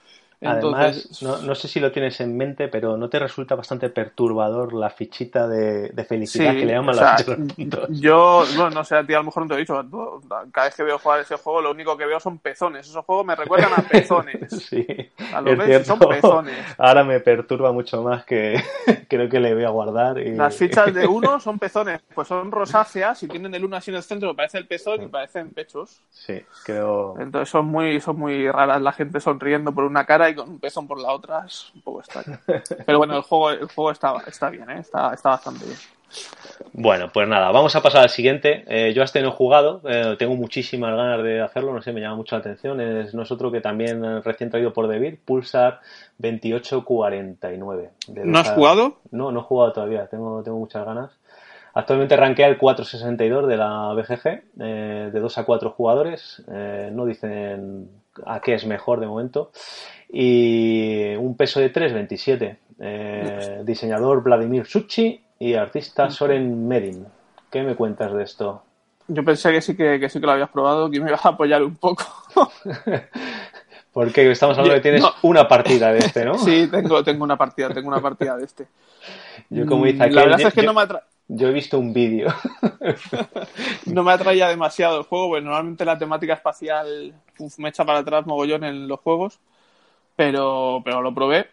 Además, 0.42 1.22
no, 1.22 1.38
no, 1.38 1.54
sé 1.54 1.68
si 1.68 1.80
lo 1.80 1.92
tienes 1.92 2.20
en 2.20 2.36
mente, 2.36 2.68
pero 2.68 2.96
¿no 2.96 3.08
te 3.08 3.18
resulta 3.18 3.54
bastante 3.54 3.88
perturbador 3.88 4.72
la 4.72 4.90
fichita 4.90 5.48
de, 5.48 5.92
felicidad 6.08 6.52
que 6.52 6.66
le 6.66 6.72
llaman 6.72 6.96
los 6.96 7.22
puntos? 7.54 7.88
Yo, 7.90 8.44
bueno, 8.56 8.70
no 8.70 8.84
sé, 8.84 8.96
a 8.96 9.06
ti 9.06 9.14
a 9.14 9.18
lo 9.18 9.24
mejor 9.24 9.44
no 9.44 9.48
te 9.48 9.54
he 9.54 9.58
dicho, 9.58 9.84
cada 10.52 10.66
vez 10.66 10.76
que 10.76 10.82
veo 10.82 10.98
jugar 10.98 11.20
ese 11.20 11.36
juego, 11.36 11.62
lo 11.62 11.70
único 11.70 11.96
que 11.96 12.06
veo 12.06 12.20
son 12.20 12.38
pezones. 12.38 12.88
Esos 12.88 13.04
juegos 13.04 13.26
me 13.26 13.36
recuerdan 13.36 13.72
a 13.76 13.82
pezones. 13.82 14.50
sí, 14.68 14.86
a 15.32 15.40
es 15.40 15.86
son 15.86 15.98
pezones. 15.98 16.58
Ahora 16.78 17.04
me 17.04 17.20
perturba 17.20 17.72
mucho 17.72 18.02
más 18.02 18.24
que 18.24 18.62
creo 19.08 19.28
que 19.28 19.40
le 19.40 19.54
voy 19.54 19.64
a 19.64 19.70
guardar. 19.70 20.18
Y... 20.18 20.34
Las 20.34 20.56
fichas 20.56 20.92
de 20.92 21.06
uno 21.06 21.40
son 21.40 21.58
pezones, 21.58 22.00
pues 22.14 22.28
son 22.28 22.50
rosáceas 22.50 23.22
y 23.22 23.28
tienen 23.28 23.54
el 23.54 23.64
uno 23.64 23.76
así 23.76 23.90
en 23.90 23.96
el 23.96 24.02
centro, 24.02 24.34
parece 24.34 24.58
el 24.58 24.66
pezón 24.66 25.02
y 25.02 25.06
parecen 25.08 25.50
pechos. 25.50 26.00
Sí, 26.10 26.42
creo. 26.64 27.14
Entonces 27.18 27.48
son 27.48 27.66
muy, 27.66 28.00
son 28.00 28.18
muy 28.18 28.50
raras 28.50 28.80
la 28.80 28.92
gente 28.92 29.20
sonriendo 29.20 29.72
por 29.72 29.84
una 29.84 30.04
cara 30.04 30.23
y 30.30 30.34
con 30.34 30.48
un 30.48 30.58
pezón 30.58 30.86
por 30.86 31.00
la 31.00 31.12
otra 31.12 31.44
es 31.46 31.70
un 31.74 31.82
poco 31.82 32.00
extraño. 32.00 32.38
Pero 32.86 32.98
bueno, 32.98 33.16
el 33.16 33.22
juego, 33.22 33.50
el 33.50 33.68
juego 33.68 33.90
está, 33.90 34.16
está 34.26 34.50
bien, 34.50 34.68
¿eh? 34.70 34.80
está, 34.80 35.12
está 35.14 35.30
bastante 35.30 35.64
bien. 35.64 35.78
Bueno, 36.72 37.10
pues 37.12 37.28
nada, 37.28 37.50
vamos 37.52 37.74
a 37.76 37.82
pasar 37.82 38.02
al 38.02 38.10
siguiente. 38.10 38.64
Eh, 38.66 38.92
yo 38.94 39.02
a 39.02 39.04
este 39.04 39.22
no 39.22 39.28
he 39.28 39.32
jugado, 39.32 39.80
eh, 39.84 40.16
tengo 40.18 40.34
muchísimas 40.34 40.94
ganas 40.96 41.22
de 41.22 41.40
hacerlo, 41.40 41.72
no 41.72 41.82
sé, 41.82 41.92
me 41.92 42.00
llama 42.00 42.16
mucho 42.16 42.34
la 42.34 42.40
atención. 42.40 42.80
Es 42.80 43.14
nosotros 43.14 43.52
que 43.52 43.60
también 43.60 44.04
eh, 44.04 44.20
recién 44.20 44.50
traído 44.50 44.72
por 44.72 44.88
Debir, 44.88 45.20
Pulsar 45.24 45.80
2849. 46.18 47.90
¿No 48.24 48.38
has 48.38 48.50
jugado? 48.50 48.98
No, 49.10 49.30
no 49.30 49.40
he 49.40 49.42
jugado 49.42 49.72
todavía, 49.72 50.06
tengo, 50.06 50.42
tengo 50.42 50.58
muchas 50.58 50.84
ganas. 50.84 51.12
Actualmente 51.74 52.16
rankea 52.16 52.46
el 52.48 52.58
462 52.58 53.48
de 53.48 53.56
la 53.56 53.92
BGG, 53.94 54.42
de 54.54 55.20
2 55.20 55.38
a 55.38 55.44
4 55.44 55.70
jugadores. 55.70 56.44
no 56.46 57.04
dicen 57.04 57.88
a 58.26 58.40
qué 58.40 58.54
es 58.54 58.66
mejor 58.66 59.00
de 59.00 59.06
momento. 59.06 59.50
Y 60.08 61.14
un 61.16 61.36
peso 61.36 61.60
de 61.60 61.72
3,27. 61.72 62.56
Eh, 62.80 63.62
diseñador 63.64 64.22
Vladimir 64.22 64.66
Suchi 64.66 65.20
y 65.38 65.54
artista 65.54 66.10
Soren 66.10 66.66
Medin. 66.66 67.06
¿Qué 67.50 67.62
me 67.62 67.76
cuentas 67.76 68.12
de 68.12 68.22
esto? 68.22 68.62
Yo 69.06 69.24
pensé 69.24 69.52
que 69.52 69.60
sí 69.60 69.76
que, 69.76 70.08
sí 70.08 70.18
que 70.18 70.26
lo 70.26 70.32
habías 70.32 70.48
probado, 70.48 70.90
que 70.90 71.00
me 71.00 71.08
ibas 71.08 71.24
a 71.26 71.30
apoyar 71.30 71.62
un 71.62 71.76
poco. 71.76 72.04
Porque 73.94 74.28
estamos 74.28 74.58
hablando 74.58 74.74
de 74.74 74.82
que 74.82 74.90
tienes 74.90 75.08
una 75.22 75.46
partida 75.46 75.92
de 75.92 76.00
este, 76.00 76.24
¿no? 76.24 76.34
Sí, 76.38 76.66
tengo, 76.68 77.04
tengo 77.04 77.22
una 77.22 77.36
partida, 77.36 77.70
tengo 77.70 77.86
una 77.86 78.02
partida 78.02 78.36
de 78.36 78.44
este. 78.44 78.66
Yo 79.48 79.64
como 79.66 79.86
dice 79.86 80.02
aquí, 80.02 80.14
La 80.14 80.24
verdad 80.24 80.40
es 80.40 80.52
que 80.52 80.62
no 80.64 80.74
me 80.74 80.82
Yo 81.28 81.48
he 81.48 81.52
visto 81.52 81.78
un 81.78 81.92
vídeo. 81.92 82.34
no 83.86 84.02
me 84.02 84.12
atraía 84.12 84.48
demasiado 84.48 84.98
el 84.98 85.04
juego, 85.04 85.28
porque 85.28 85.44
normalmente 85.44 85.84
la 85.84 85.96
temática 85.96 86.34
espacial 86.34 87.14
me 87.58 87.68
echa 87.68 87.84
para 87.84 88.00
atrás 88.00 88.26
mogollón 88.26 88.64
en 88.64 88.88
los 88.88 88.98
juegos, 88.98 89.38
pero, 90.16 90.82
pero 90.84 91.00
lo 91.00 91.14
probé 91.14 91.46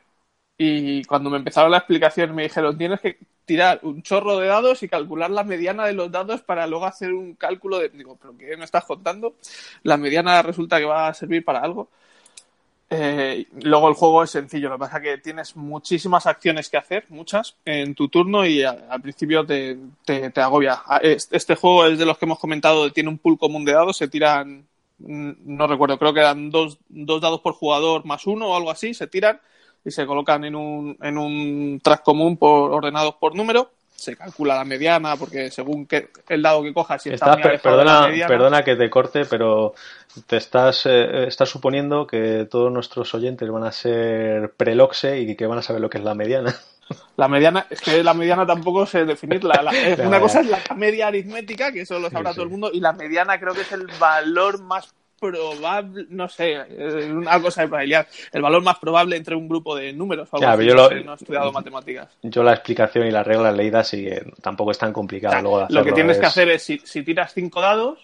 y 0.64 1.04
cuando 1.06 1.32
me 1.32 1.38
empezaron 1.38 1.72
la 1.72 1.78
explicación 1.78 2.36
me 2.36 2.44
dijeron 2.44 2.78
tienes 2.78 3.02
que 3.02 3.18
tirar 3.46 3.80
un 3.82 4.04
chorro 4.04 4.38
de 4.38 4.48
dados 4.48 4.84
y 4.84 4.88
calcular 4.88 5.32
la 5.32 5.44
mediana 5.44 5.88
de 5.88 5.94
los 5.94 6.12
dados 6.12 6.44
para 6.44 6.68
luego 6.68 6.86
hacer 6.86 7.14
un 7.14 7.34
cálculo 7.34 7.80
de 7.80 7.90
digo 7.90 8.16
pero 8.22 8.38
qué 8.38 8.56
me 8.58 8.66
estás 8.66 8.86
contando 8.86 9.34
la 9.82 9.98
mediana 9.98 10.40
resulta 10.44 10.78
que 10.78 10.86
va 10.86 11.08
a 11.08 11.14
servir 11.16 11.44
para 11.44 11.62
algo 11.62 11.90
eh, 12.94 13.48
luego 13.64 13.88
el 13.88 13.94
juego 13.94 14.22
es 14.22 14.32
sencillo, 14.32 14.68
lo 14.68 14.76
que 14.76 14.80
pasa 14.80 14.98
es 14.98 15.04
que 15.04 15.18
tienes 15.20 15.56
muchísimas 15.56 16.28
acciones 16.28 16.70
que 16.70 16.76
hacer, 16.76 17.06
muchas, 17.08 17.56
en 17.64 17.96
tu 17.96 18.10
turno 18.10 18.46
y 18.46 18.64
al, 18.64 19.02
principio 19.02 19.46
te, 19.46 19.78
te, 20.04 20.42
agobia. 20.42 20.82
Ah, 20.86 21.00
este 21.02 21.56
juego 21.56 21.86
es 21.86 21.98
de 21.98 22.06
los 22.06 22.18
que 22.18 22.26
hemos 22.26 22.38
comentado, 22.38 22.92
tiene 22.92 23.08
un 23.08 23.18
pool 23.18 23.38
común 23.38 23.64
de 23.64 23.72
dados, 23.72 23.96
se 23.96 24.10
tiran, 24.10 24.66
mm, 25.00 25.32
no 25.46 25.68
recuerdo, 25.68 25.98
creo 25.98 26.14
que 26.14 26.20
eran 26.20 26.50
dos, 26.50 26.80
dos 26.90 27.22
dados 27.22 27.40
por 27.40 27.54
jugador 27.54 28.04
más 28.04 28.28
uno 28.28 28.50
o 28.50 28.58
algo 28.58 28.72
así, 28.72 28.94
se 28.94 29.08
tiran 29.08 29.40
y 29.86 29.92
se 29.92 30.06
colocan 30.06 30.44
en 30.44 30.56
un, 30.56 30.98
en 31.02 31.18
un 31.18 31.80
track 31.82 32.04
común 32.04 32.36
por, 32.36 32.72
ordenados 32.72 33.16
por 33.16 33.38
número 33.38 33.72
se 34.02 34.16
calcula 34.16 34.56
la 34.56 34.66
mediana, 34.66 35.16
porque 35.16 35.52
según 35.52 35.86
que 35.86 36.10
el 36.28 36.42
dado 36.42 36.64
que 36.64 36.74
cojas, 36.74 37.04
si 37.04 37.10
está, 37.10 37.38
perdona, 37.38 38.10
perdona 38.28 38.64
que 38.64 38.76
te 38.76 38.90
corte, 38.90 39.26
pero 39.26 39.76
te 40.26 40.38
estás, 40.38 40.88
eh, 40.88 41.28
estás 41.28 41.50
suponiendo 41.50 42.08
que 42.08 42.48
todos 42.50 42.72
nuestros 42.72 43.14
oyentes 43.14 43.50
van 43.50 43.64
a 43.64 43.72
ser 43.72 44.54
preloxe 44.54 45.20
y 45.20 45.36
que 45.36 45.46
van 45.46 45.60
a 45.60 45.62
saber 45.62 45.82
lo 45.82 45.90
que 45.90 46.00
es 46.00 46.04
la 46.04 46.16
mediana. 46.16 46.56
La 47.16 47.30
mediana, 47.30 47.68
es 47.70 47.80
que 47.80 48.04
la 48.04 48.14
mediana 48.14 48.46
tampoco 48.46 48.86
sé 48.86 49.06
definirla. 49.06 49.64
una 50.06 50.20
cosa 50.20 50.42
es 50.42 50.48
la 50.48 50.60
media 50.76 51.08
aritmética, 51.08 51.72
que 51.72 51.82
eso 51.82 51.98
lo 52.00 52.10
sabrá 52.10 52.34
todo 52.34 52.44
el 52.44 52.50
mundo, 52.50 52.70
y 52.74 52.82
la 52.82 52.92
mediana 52.92 53.40
creo 53.40 53.54
que 53.54 53.62
es 53.62 53.72
el 53.72 53.88
valor 53.98 54.62
más 54.62 54.94
probable, 55.22 56.08
no 56.10 56.28
sé, 56.28 56.58
una 57.12 57.40
cosa 57.40 57.62
de 57.62 57.68
probabilidad, 57.68 58.08
el 58.34 58.42
valor 58.42 58.64
más 58.64 58.80
probable 58.80 59.16
entre 59.16 59.36
un 59.36 59.48
grupo 59.48 59.76
de 59.76 59.94
números. 59.94 60.28
yo 60.34 60.74
no 61.04 61.12
he 61.12 61.16
estudiado 61.16 61.52
matemáticas. 61.54 62.10
Yo 62.24 62.44
la 62.44 62.54
explicación 62.54 63.06
y 63.06 63.12
las 63.12 63.26
reglas 63.26 63.56
leídas 63.56 63.94
y 63.94 64.10
tampoco 64.42 64.72
es 64.72 64.80
tan 64.80 64.92
complicado. 64.92 65.68
lo 65.70 65.84
que 65.84 65.92
tienes 65.92 66.18
que 66.18 66.26
hacer 66.26 66.50
es, 66.50 66.64
si, 66.64 67.04
tiras 67.04 67.34
cinco 67.34 67.62
dados, 67.62 68.00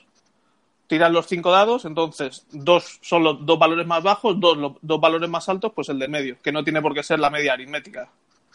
tiras 0.86 1.12
los 1.12 1.26
cinco 1.26 1.52
dados, 1.52 1.86
entonces 1.86 2.46
dos 2.52 3.00
son 3.02 3.24
los 3.24 3.44
dos 3.46 3.58
valores 3.58 3.88
más 3.88 4.04
bajos, 4.04 4.40
dos, 4.40 4.76
dos 4.80 5.02
valores 5.02 5.28
más 5.28 5.50
altos, 5.50 5.72
pues 5.74 5.90
el 5.90 5.98
de 5.98 6.08
medio, 6.08 6.38
que 6.42 6.52
no 6.52 6.64
tiene 6.64 6.82
por 6.82 6.94
qué 6.94 7.02
ser 7.02 7.20
la 7.20 7.32
media 7.32 7.54
aritmética. 7.54 8.10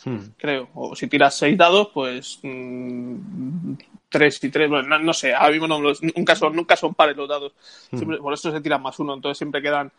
Hmm. 0.05 0.19
Creo. 0.37 0.69
O 0.75 0.95
si 0.95 1.09
tiras 1.09 1.35
seis 1.37 1.59
dados, 1.59 1.89
pues 1.93 2.39
mm, 2.43 3.73
3 4.13 4.45
y 4.45 4.51
3, 4.51 4.71
bueno, 4.71 4.99
no, 4.99 5.13
sé, 5.13 5.35
ahora 5.35 5.51
mismo 5.51 5.67
no, 5.67 5.81
nunca, 5.81 6.37
son, 6.37 6.55
nunca 6.55 6.77
son 6.77 6.95
pares 6.95 7.17
los 7.17 7.29
dados, 7.29 7.53
por 8.21 8.35
eso 8.35 8.53
se 8.53 8.61
tiran 8.61 8.83
más 8.83 8.99
uno, 9.01 9.15
entonces 9.15 9.39
siempre 9.39 9.61
quedan 9.61 9.91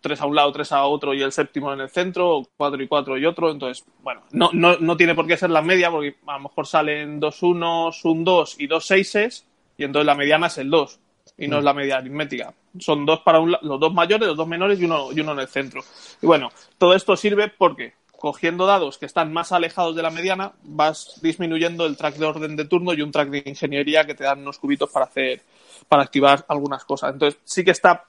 tres 0.00 0.20
a 0.20 0.26
un 0.26 0.34
lado, 0.34 0.52
tres 0.52 0.72
a 0.72 0.84
otro 0.84 1.14
y 1.14 1.22
el 1.22 1.32
séptimo 1.32 1.72
en 1.72 1.80
el 1.80 1.90
centro, 1.90 2.42
cuatro 2.56 2.82
y 2.82 2.88
cuatro 2.88 3.18
y 3.18 3.26
otro. 3.26 3.50
Entonces, 3.50 3.84
bueno, 4.02 4.22
no, 4.32 4.50
no, 4.52 4.78
no 4.78 4.96
tiene 4.96 5.14
por 5.14 5.26
qué 5.26 5.36
ser 5.36 5.50
la 5.50 5.62
media, 5.62 5.90
porque 5.90 6.16
a 6.26 6.34
lo 6.34 6.40
mejor 6.40 6.66
salen 6.66 7.20
dos 7.20 7.42
unos, 7.42 8.04
un 8.04 8.24
dos 8.24 8.56
y 8.58 8.66
dos 8.66 8.86
seises, 8.86 9.46
y 9.76 9.84
entonces 9.84 10.06
la 10.06 10.14
mediana 10.14 10.46
es 10.48 10.58
el 10.58 10.70
dos, 10.70 10.98
y 11.38 11.48
no 11.48 11.58
es 11.58 11.64
la 11.64 11.74
media 11.74 11.98
aritmética. 11.98 12.52
Son 12.78 13.04
dos 13.04 13.20
para 13.20 13.40
un, 13.40 13.56
los 13.62 13.80
dos 13.80 13.92
mayores, 13.92 14.28
los 14.28 14.36
dos 14.36 14.48
menores 14.48 14.80
y 14.80 14.84
uno, 14.84 15.12
y 15.12 15.20
uno 15.20 15.32
en 15.32 15.40
el 15.40 15.48
centro. 15.48 15.82
Y 16.22 16.26
bueno, 16.26 16.50
todo 16.78 16.94
esto 16.94 17.16
sirve 17.16 17.48
porque 17.48 17.94
cogiendo 18.20 18.66
dados 18.66 18.98
que 18.98 19.06
están 19.06 19.32
más 19.32 19.50
alejados 19.50 19.96
de 19.96 20.02
la 20.02 20.10
mediana, 20.10 20.52
vas 20.62 21.18
disminuyendo 21.22 21.86
el 21.86 21.96
track 21.96 22.16
de 22.16 22.26
orden 22.26 22.54
de 22.54 22.66
turno 22.66 22.92
y 22.92 23.02
un 23.02 23.10
track 23.10 23.30
de 23.30 23.42
ingeniería 23.46 24.04
que 24.04 24.14
te 24.14 24.24
dan 24.24 24.40
unos 24.40 24.58
cubitos 24.58 24.90
para 24.90 25.06
hacer, 25.06 25.42
para 25.88 26.02
activar 26.02 26.44
algunas 26.46 26.84
cosas. 26.84 27.12
Entonces, 27.14 27.40
sí 27.44 27.64
que 27.64 27.72
está 27.72 28.04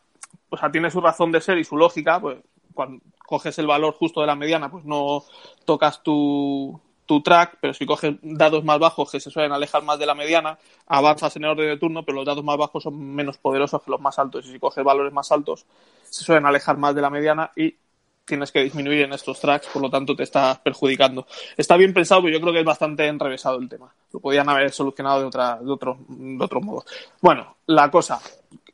o 0.50 0.58
sea, 0.58 0.72
tiene 0.72 0.92
su 0.92 1.02
razón 1.02 1.32
de 1.32 1.42
ser 1.42 1.58
y 1.58 1.64
su 1.64 1.78
lógica, 1.78 2.20
pues 2.20 2.38
cuando 2.74 3.02
coges 3.26 3.58
el 3.60 3.68
valor 3.68 3.94
justo 3.94 4.22
de 4.22 4.28
la 4.28 4.36
mediana, 4.36 4.70
pues 4.70 4.84
no 4.84 5.24
tocas 5.64 6.04
tu, 6.04 6.80
tu 7.06 7.22
track, 7.22 7.58
pero 7.62 7.74
si 7.74 7.86
coges 7.86 8.16
dados 8.22 8.64
más 8.66 8.78
bajos 8.78 9.10
que 9.10 9.22
se 9.22 9.32
suelen 9.32 9.54
alejar 9.54 9.84
más 9.84 9.98
de 9.98 10.06
la 10.06 10.14
mediana, 10.14 10.58
avanzas 10.88 11.36
en 11.38 11.46
el 11.46 11.52
orden 11.52 11.70
de 11.70 11.78
turno, 11.78 12.04
pero 12.04 12.18
los 12.18 12.26
dados 12.26 12.44
más 12.44 12.58
bajos 12.58 12.84
son 12.84 13.00
menos 13.00 13.38
poderosos 13.38 13.82
que 13.82 13.92
los 13.92 14.02
más 14.02 14.20
altos. 14.20 14.46
Y 14.46 14.52
si 14.52 14.60
coges 14.60 14.84
valores 14.84 15.14
más 15.14 15.32
altos, 15.32 15.66
se 16.04 16.26
suelen 16.26 16.46
alejar 16.46 16.78
más 16.78 16.94
de 16.94 17.02
la 17.02 17.10
mediana 17.10 17.52
y 17.56 17.76
tienes 18.26 18.52
que 18.52 18.64
disminuir 18.64 19.02
en 19.02 19.14
estos 19.14 19.40
tracks, 19.40 19.68
por 19.68 19.82
lo 19.82 19.90
tanto 19.90 20.16
te 20.16 20.24
estás 20.24 20.60
perjudicando. 20.60 21.28
Está 21.58 21.78
bien 21.78 21.94
pensado, 21.94 22.22
pero 22.22 22.34
yo 22.34 22.42
creo 22.42 22.54
que 22.54 22.60
es 22.60 22.66
bastante 22.66 23.08
enrevesado 23.08 23.60
el 23.60 23.68
tema. 23.68 23.94
Lo 24.12 24.20
podían 24.20 24.48
haber 24.50 24.72
solucionado 24.72 25.20
de, 25.22 25.26
otra, 25.26 25.58
de, 25.62 25.72
otro, 25.72 25.98
de 26.08 26.44
otro 26.44 26.62
modo. 26.62 26.86
Bueno, 27.22 27.58
la 27.66 27.90
cosa, 27.92 28.22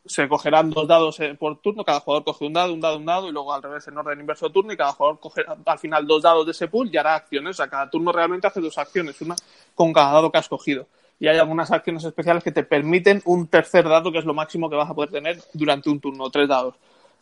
se 0.07 0.27
cogerán 0.27 0.69
dos 0.69 0.87
dados 0.87 1.19
eh, 1.19 1.35
por 1.35 1.59
turno, 1.59 1.83
cada 1.83 1.99
jugador 1.99 2.23
coge 2.23 2.45
un 2.45 2.53
dado, 2.53 2.73
un 2.73 2.79
dado, 2.79 2.97
un 2.97 3.05
dado, 3.05 3.27
y 3.27 3.31
luego 3.31 3.53
al 3.53 3.61
revés 3.61 3.87
en 3.87 3.97
orden 3.97 4.19
inverso 4.19 4.47
de 4.47 4.53
turno, 4.53 4.73
y 4.73 4.77
cada 4.77 4.93
jugador 4.93 5.19
coge 5.19 5.43
al 5.65 5.79
final 5.79 6.07
dos 6.07 6.23
dados 6.23 6.45
de 6.45 6.51
ese 6.51 6.67
pool 6.67 6.89
y 6.91 6.97
hará 6.97 7.15
acciones. 7.15 7.51
O 7.51 7.53
sea, 7.57 7.67
cada 7.67 7.89
turno 7.89 8.11
realmente 8.11 8.47
hace 8.47 8.61
dos 8.61 8.77
acciones, 8.77 9.19
una 9.21 9.35
con 9.75 9.93
cada 9.93 10.13
dado 10.13 10.31
que 10.31 10.37
has 10.37 10.47
cogido. 10.47 10.87
Y 11.19 11.27
hay 11.27 11.37
algunas 11.37 11.71
acciones 11.71 12.03
especiales 12.03 12.43
que 12.43 12.51
te 12.51 12.63
permiten 12.63 13.21
un 13.25 13.47
tercer 13.47 13.87
dado, 13.87 14.11
que 14.11 14.19
es 14.19 14.25
lo 14.25 14.33
máximo 14.33 14.69
que 14.69 14.75
vas 14.75 14.89
a 14.89 14.93
poder 14.93 15.09
tener 15.09 15.41
durante 15.53 15.89
un 15.89 15.99
turno, 15.99 16.29
tres 16.29 16.47
dados. 16.47 16.75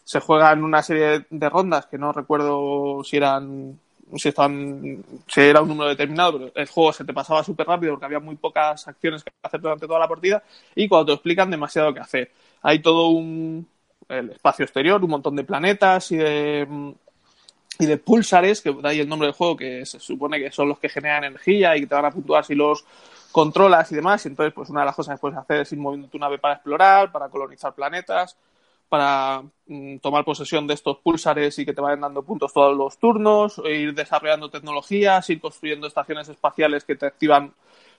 Se 0.05 0.21
juega 0.21 0.53
en 0.53 0.63
una 0.63 0.81
serie 0.81 1.25
de 1.29 1.49
rondas 1.49 1.87
que 1.87 1.97
no 1.97 2.13
recuerdo 2.13 3.03
si 3.03 3.17
eran 3.17 3.77
si, 4.15 4.29
están, 4.29 5.03
si 5.27 5.41
era 5.41 5.61
un 5.61 5.67
número 5.67 5.89
determinado, 5.89 6.39
pero 6.39 6.51
el 6.55 6.67
juego 6.67 6.93
se 6.93 7.03
te 7.03 7.13
pasaba 7.13 7.43
súper 7.43 7.67
rápido 7.67 7.93
porque 7.93 8.05
había 8.05 8.19
muy 8.19 8.35
pocas 8.35 8.87
acciones 8.87 9.23
que 9.23 9.31
hacer 9.41 9.59
durante 9.59 9.87
toda 9.87 9.99
la 9.99 10.07
partida 10.07 10.43
y 10.75 10.87
cuando 10.87 11.07
te 11.07 11.13
explican 11.13 11.49
demasiado 11.49 11.93
qué 11.93 11.99
hacer. 11.99 12.31
Hay 12.61 12.79
todo 12.79 13.09
un 13.09 13.67
el 14.07 14.29
espacio 14.29 14.63
exterior, 14.63 15.03
un 15.03 15.09
montón 15.09 15.35
de 15.35 15.43
planetas 15.43 16.11
y 16.11 16.17
de 16.17 16.95
y 17.77 17.85
de 17.85 17.97
pulsares, 17.97 18.61
que 18.61 18.73
da 18.73 18.89
ahí 18.89 19.01
el 19.01 19.09
nombre 19.09 19.27
del 19.27 19.35
juego, 19.35 19.57
que 19.57 19.85
se 19.85 19.99
supone 19.99 20.39
que 20.39 20.51
son 20.51 20.69
los 20.69 20.79
que 20.79 20.87
generan 20.87 21.25
energía 21.25 21.75
y 21.75 21.81
que 21.81 21.87
te 21.87 21.95
van 21.95 22.05
a 22.05 22.11
puntuar 22.11 22.45
si 22.45 22.55
los 22.55 22.85
controlas 23.31 23.91
y 23.91 23.95
demás. 23.95 24.25
Y 24.25 24.29
entonces, 24.29 24.53
pues 24.53 24.69
una 24.69 24.81
de 24.81 24.85
las 24.85 24.95
cosas 24.95 25.15
que 25.15 25.21
puedes 25.21 25.37
hacer 25.37 25.61
es 25.61 25.71
ir 25.73 25.79
moviendo 25.79 26.07
tu 26.07 26.17
nave 26.17 26.37
para 26.37 26.53
explorar, 26.53 27.11
para 27.11 27.27
colonizar 27.27 27.73
planetas, 27.73 28.37
para 28.89 29.43
mm, 29.67 29.97
tomar 29.97 30.23
posesión 30.23 30.67
de 30.67 30.73
estos 30.73 30.97
pulsares 30.97 31.57
y 31.59 31.65
que 31.65 31.73
te 31.73 31.81
vayan 31.81 32.01
dando 32.01 32.23
puntos 32.23 32.53
todos 32.53 32.75
los 32.75 32.97
turnos, 32.97 33.61
e 33.65 33.73
ir 33.73 33.93
desarrollando 33.93 34.49
tecnologías, 34.49 35.29
ir 35.29 35.39
construyendo 35.39 35.87
estaciones 35.87 36.29
espaciales 36.29 36.83
que 36.83 36.95
te 36.95 37.05
activan, 37.05 37.53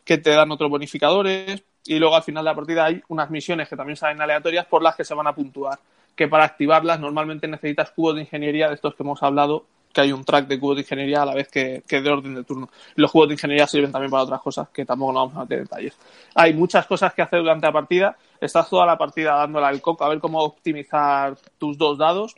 que 0.05 0.19
te 0.19 0.31
dan 0.31 0.51
otros 0.53 0.71
bonificadores, 0.71 1.65
y 1.85 1.99
luego 1.99 2.17
al 2.17 2.23
final 2.23 2.45
de 2.45 2.51
la 2.51 2.55
partida 2.55 2.85
hay 2.85 3.03
unas 3.09 3.31
misiones 3.31 3.69
que 3.69 3.77
también 3.77 3.97
salen 3.97 4.21
aleatorias 4.21 4.67
por 4.67 4.83
las 4.83 4.97
que 4.97 5.05
se 5.05 5.15
van 5.15 5.27
a 5.27 5.35
puntuar, 5.35 5.79
que 6.15 6.29
para 6.29 6.45
activarlas 6.45 6.99
normalmente 6.99 7.47
necesitas 7.47 7.91
cubos 7.91 8.15
de 8.15 8.23
ingeniería 8.23 8.69
de 8.69 8.75
estos 8.75 8.95
que 8.95 9.03
hemos 9.03 9.23
hablado 9.23 9.67
que 9.97 10.03
hay 10.03 10.13
un 10.13 10.27
track 10.27 10.47
de 10.47 10.61
cubos 10.61 10.77
de 10.77 10.83
ingeniería 10.83 11.23
a 11.23 11.25
la 11.25 11.35
vez 11.35 11.49
que, 11.49 11.83
de 11.89 12.11
orden 12.11 12.35
de 12.35 12.45
turno. 12.45 12.69
Los 12.97 13.11
cubos 13.11 13.29
de 13.29 13.35
ingeniería 13.35 13.67
sirven 13.67 13.91
también 13.91 14.11
para 14.11 14.25
otras 14.25 14.43
cosas 14.43 14.69
que 14.69 14.85
tampoco 14.85 15.15
no 15.15 15.21
vamos 15.21 15.37
a 15.37 15.41
meter 15.41 15.61
detalles. 15.61 15.97
Hay 16.35 16.53
muchas 16.53 16.87
cosas 16.87 17.15
que 17.15 17.23
hacer 17.23 17.39
durante 17.39 17.67
la 17.67 17.73
partida. 17.73 18.15
Estás 18.39 18.69
toda 18.69 18.85
la 18.85 18.99
partida 18.99 19.37
dándole 19.37 19.65
al 19.65 19.81
coco 19.81 20.05
a 20.05 20.11
ver 20.11 20.19
cómo 20.19 20.41
optimizar 20.41 21.39
tus 21.57 21.79
dos 21.79 21.97
dados, 21.97 22.37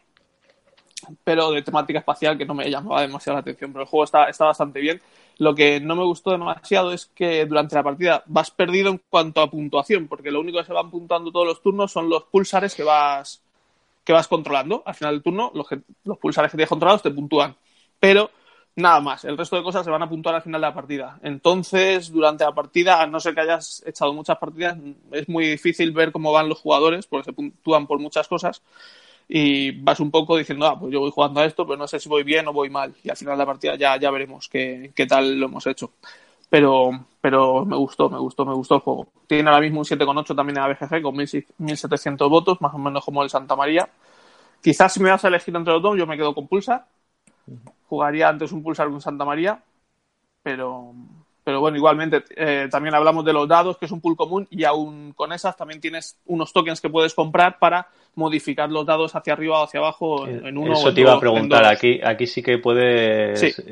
pero 1.24 1.50
de 1.50 1.62
temática 1.62 1.98
espacial 1.98 2.38
que 2.38 2.46
no 2.46 2.54
me 2.54 2.70
llamaba 2.70 3.00
demasiado 3.00 3.34
la 3.34 3.40
atención. 3.40 3.72
Pero 3.72 3.82
el 3.82 3.88
juego 3.88 4.04
está, 4.04 4.26
está 4.26 4.44
bastante 4.44 4.78
bien. 4.78 5.02
Lo 5.38 5.52
que 5.56 5.80
no 5.80 5.96
me 5.96 6.04
gustó 6.04 6.30
demasiado 6.30 6.92
es 6.92 7.06
que 7.06 7.44
durante 7.44 7.74
la 7.74 7.82
partida 7.82 8.22
vas 8.26 8.52
perdido 8.52 8.88
en 8.90 9.02
cuanto 9.10 9.40
a 9.40 9.50
puntuación, 9.50 10.06
porque 10.06 10.30
lo 10.30 10.38
único 10.38 10.58
que 10.58 10.64
se 10.64 10.72
van 10.72 10.92
puntuando 10.92 11.32
todos 11.32 11.46
los 11.46 11.60
turnos 11.60 11.90
son 11.90 12.08
los 12.08 12.22
pulsares 12.22 12.76
que 12.76 12.84
vas 12.84 13.42
que 14.08 14.14
vas 14.14 14.26
controlando. 14.26 14.82
Al 14.86 14.94
final 14.94 15.16
del 15.16 15.22
turno, 15.22 15.52
los, 15.54 15.66
los 16.04 16.16
pulsares 16.16 16.50
que 16.50 16.56
tienes 16.56 16.70
controlados 16.70 17.02
te 17.02 17.10
puntúan. 17.10 17.54
Pero 18.00 18.30
nada 18.74 19.00
más, 19.00 19.22
el 19.26 19.36
resto 19.36 19.56
de 19.56 19.62
cosas 19.62 19.84
se 19.84 19.90
van 19.90 20.02
a 20.02 20.08
puntuar 20.08 20.34
al 20.34 20.40
final 20.40 20.62
de 20.62 20.66
la 20.66 20.72
partida. 20.72 21.18
Entonces, 21.22 22.10
durante 22.10 22.42
la 22.42 22.54
partida, 22.54 23.02
a 23.02 23.06
no 23.06 23.20
ser 23.20 23.34
que 23.34 23.42
hayas 23.42 23.82
echado 23.86 24.14
muchas 24.14 24.38
partidas, 24.38 24.78
es 25.12 25.28
muy 25.28 25.46
difícil 25.46 25.92
ver 25.92 26.10
cómo 26.10 26.32
van 26.32 26.48
los 26.48 26.58
jugadores, 26.58 27.06
porque 27.06 27.26
se 27.26 27.32
puntúan 27.34 27.86
por 27.86 27.98
muchas 27.98 28.26
cosas. 28.26 28.62
Y 29.28 29.72
vas 29.72 30.00
un 30.00 30.10
poco 30.10 30.38
diciendo, 30.38 30.66
ah, 30.66 30.80
pues 30.80 30.90
yo 30.90 31.00
voy 31.00 31.10
jugando 31.10 31.40
a 31.40 31.44
esto, 31.44 31.66
pero 31.66 31.76
no 31.76 31.86
sé 31.86 32.00
si 32.00 32.08
voy 32.08 32.22
bien 32.22 32.48
o 32.48 32.54
voy 32.54 32.70
mal. 32.70 32.94
Y 33.04 33.10
al 33.10 33.16
final 33.18 33.34
de 33.34 33.38
la 33.40 33.46
partida 33.46 33.76
ya, 33.76 33.98
ya 33.98 34.10
veremos 34.10 34.48
qué, 34.48 34.90
qué 34.94 35.04
tal 35.04 35.38
lo 35.38 35.48
hemos 35.48 35.66
hecho. 35.66 35.92
Pero, 36.50 36.90
pero 37.20 37.64
me 37.64 37.76
gustó, 37.76 38.08
me 38.08 38.18
gustó, 38.18 38.44
me 38.46 38.54
gustó 38.54 38.76
el 38.76 38.80
juego. 38.80 39.08
Tiene 39.26 39.50
ahora 39.50 39.60
mismo 39.60 39.80
un 39.80 39.84
7,8 39.84 40.34
también 40.34 40.58
en 40.58 40.64
ABGG 40.64 41.02
con 41.02 41.14
1.700 41.14 42.28
votos, 42.30 42.60
más 42.60 42.74
o 42.74 42.78
menos 42.78 43.04
como 43.04 43.22
el 43.22 43.30
Santa 43.30 43.54
María. 43.54 43.88
Quizás 44.62 44.92
si 44.92 45.00
me 45.00 45.10
vas 45.10 45.24
a 45.24 45.28
elegir 45.28 45.54
entre 45.54 45.72
los 45.72 45.82
dos, 45.82 45.96
yo 45.98 46.06
me 46.06 46.16
quedo 46.16 46.34
con 46.34 46.48
Pulsar. 46.48 46.86
Jugaría 47.88 48.28
antes 48.28 48.52
un 48.52 48.62
Pulsar 48.62 48.88
con 48.88 49.00
Santa 49.00 49.24
María, 49.24 49.60
pero, 50.42 50.92
pero 51.44 51.60
bueno, 51.60 51.76
igualmente 51.76 52.24
eh, 52.36 52.68
también 52.70 52.94
hablamos 52.94 53.24
de 53.24 53.32
los 53.32 53.48
dados, 53.48 53.78
que 53.78 53.86
es 53.86 53.92
un 53.92 54.00
pool 54.00 54.16
común, 54.16 54.46
y 54.50 54.64
aún 54.64 55.12
con 55.14 55.32
esas 55.32 55.56
también 55.56 55.80
tienes 55.80 56.18
unos 56.26 56.52
tokens 56.52 56.80
que 56.80 56.90
puedes 56.90 57.14
comprar 57.14 57.58
para 57.58 57.88
modificar 58.14 58.70
los 58.70 58.84
dados 58.84 59.14
hacia 59.14 59.32
arriba 59.32 59.60
o 59.60 59.64
hacia 59.64 59.80
abajo 59.80 60.26
en, 60.26 60.58
uno 60.58 60.72
Eso 60.72 60.92
te 60.92 61.02
iba 61.02 61.14
a 61.14 61.20
preguntar, 61.20 61.64
aquí, 61.64 62.00
aquí 62.02 62.26
sí 62.26 62.42
que 62.42 62.58
puedes 62.58 63.62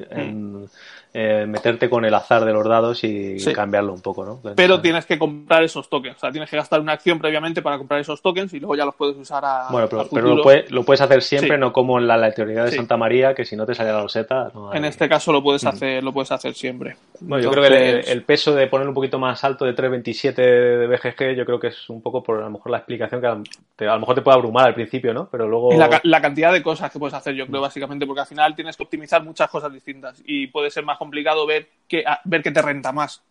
eh, 1.19 1.47
meterte 1.47 1.89
con 1.89 2.05
el 2.05 2.13
azar 2.13 2.45
de 2.45 2.53
los 2.53 2.69
dados 2.69 3.03
y 3.03 3.39
cambiarlo 3.55 3.95
un 3.95 4.03
poco, 4.03 4.23
¿no? 4.23 4.39
Pero 4.55 4.83
tienes 4.83 5.07
que 5.07 5.19
comprar 5.19 5.63
esos 5.63 5.89
tokens, 5.89 6.17
o 6.17 6.21
sea, 6.21 6.31
tienes 6.31 6.51
que 6.51 6.59
gastar 6.59 6.79
una 6.79 6.93
acción 6.93 7.19
previamente 7.19 7.63
para 7.63 7.79
comprar 7.79 8.01
esos 8.01 8.21
tokens 8.21 8.53
y 8.53 8.61
luego 8.61 8.77
ya 8.77 8.85
los 8.85 8.95
puedes 8.95 9.17
usar 9.17 9.43
a. 9.43 9.69
Bueno, 9.71 9.89
pero, 9.89 10.35
lo, 10.69 10.85
puedes 10.85 11.01
hacer 11.01 11.23
siempre, 11.23 11.57
no 11.57 11.73
como 11.73 11.99
en 11.99 12.07
la, 12.07 12.31
teoría 12.33 12.65
de 12.65 12.73
Santa 12.73 12.99
María, 12.99 13.35
que 13.35 13.47
si 13.47 13.57
no 13.57 13.65
te 13.65 13.75
sale 13.75 13.93
la 13.93 14.03
roseta. 14.03 14.53
En 14.75 14.85
este 14.85 15.09
caso 15.09 15.33
lo 15.33 15.43
puedes 15.43 15.65
hacer, 15.65 16.05
lo 16.05 16.13
puedes 16.13 16.31
hacer 16.33 16.53
siempre. 16.53 16.97
Bueno, 17.21 17.43
yo 17.43 17.51
creo 17.51 17.67
que 17.67 18.13
el, 18.13 18.23
peso 18.23 18.55
de 18.55 18.67
poner 18.67 18.87
un 18.87 18.93
poquito 18.93 19.19
más 19.19 19.43
alto 19.43 19.65
de 19.65 19.75
3.27 19.75 20.35
de 20.35 20.87
BGG, 20.87 21.35
yo 21.35 21.47
creo 21.47 21.59
que 21.59 21.69
es 21.69 21.89
un 21.89 22.03
poco 22.03 22.23
por 22.23 22.43
a 22.43 22.45
lo 22.45 22.51
mejor 22.51 22.73
la 22.73 22.77
explicación 22.77 23.23
que 23.23 23.87
a, 23.87 23.95
lo 23.95 24.01
mejor 24.01 24.17
te 24.17 24.21
puede 24.21 24.37
abrumar 24.37 24.67
al 24.67 24.75
principio, 24.75 25.15
¿no? 25.15 25.31
Pero 25.31 25.49
luego. 25.49 25.73
la, 25.73 25.99
la 26.03 26.21
cantidad 26.21 26.53
de 26.53 26.63
cosas 26.63 26.93
que 26.93 26.99
puedes 26.99 27.15
hacer, 27.15 27.35
yo 27.35 27.47
creo, 27.47 27.63
básicamente, 27.63 28.05
porque 28.07 28.21
al 28.21 28.27
final 28.27 28.55
tienes 28.55 28.77
que 28.77 28.83
optimizar 28.83 29.25
muchas 29.25 29.49
cosas 29.49 29.73
distintas 29.73 30.23
y 30.27 30.49
puede 30.49 30.71
ser 30.71 30.85
más 30.85 30.99
complicado 30.99 31.06
ver 31.47 31.69
que, 31.89 32.05
ver 32.25 32.43
qué 32.43 32.51
te 32.51 32.63
renta 32.63 32.93
más. 32.93 33.23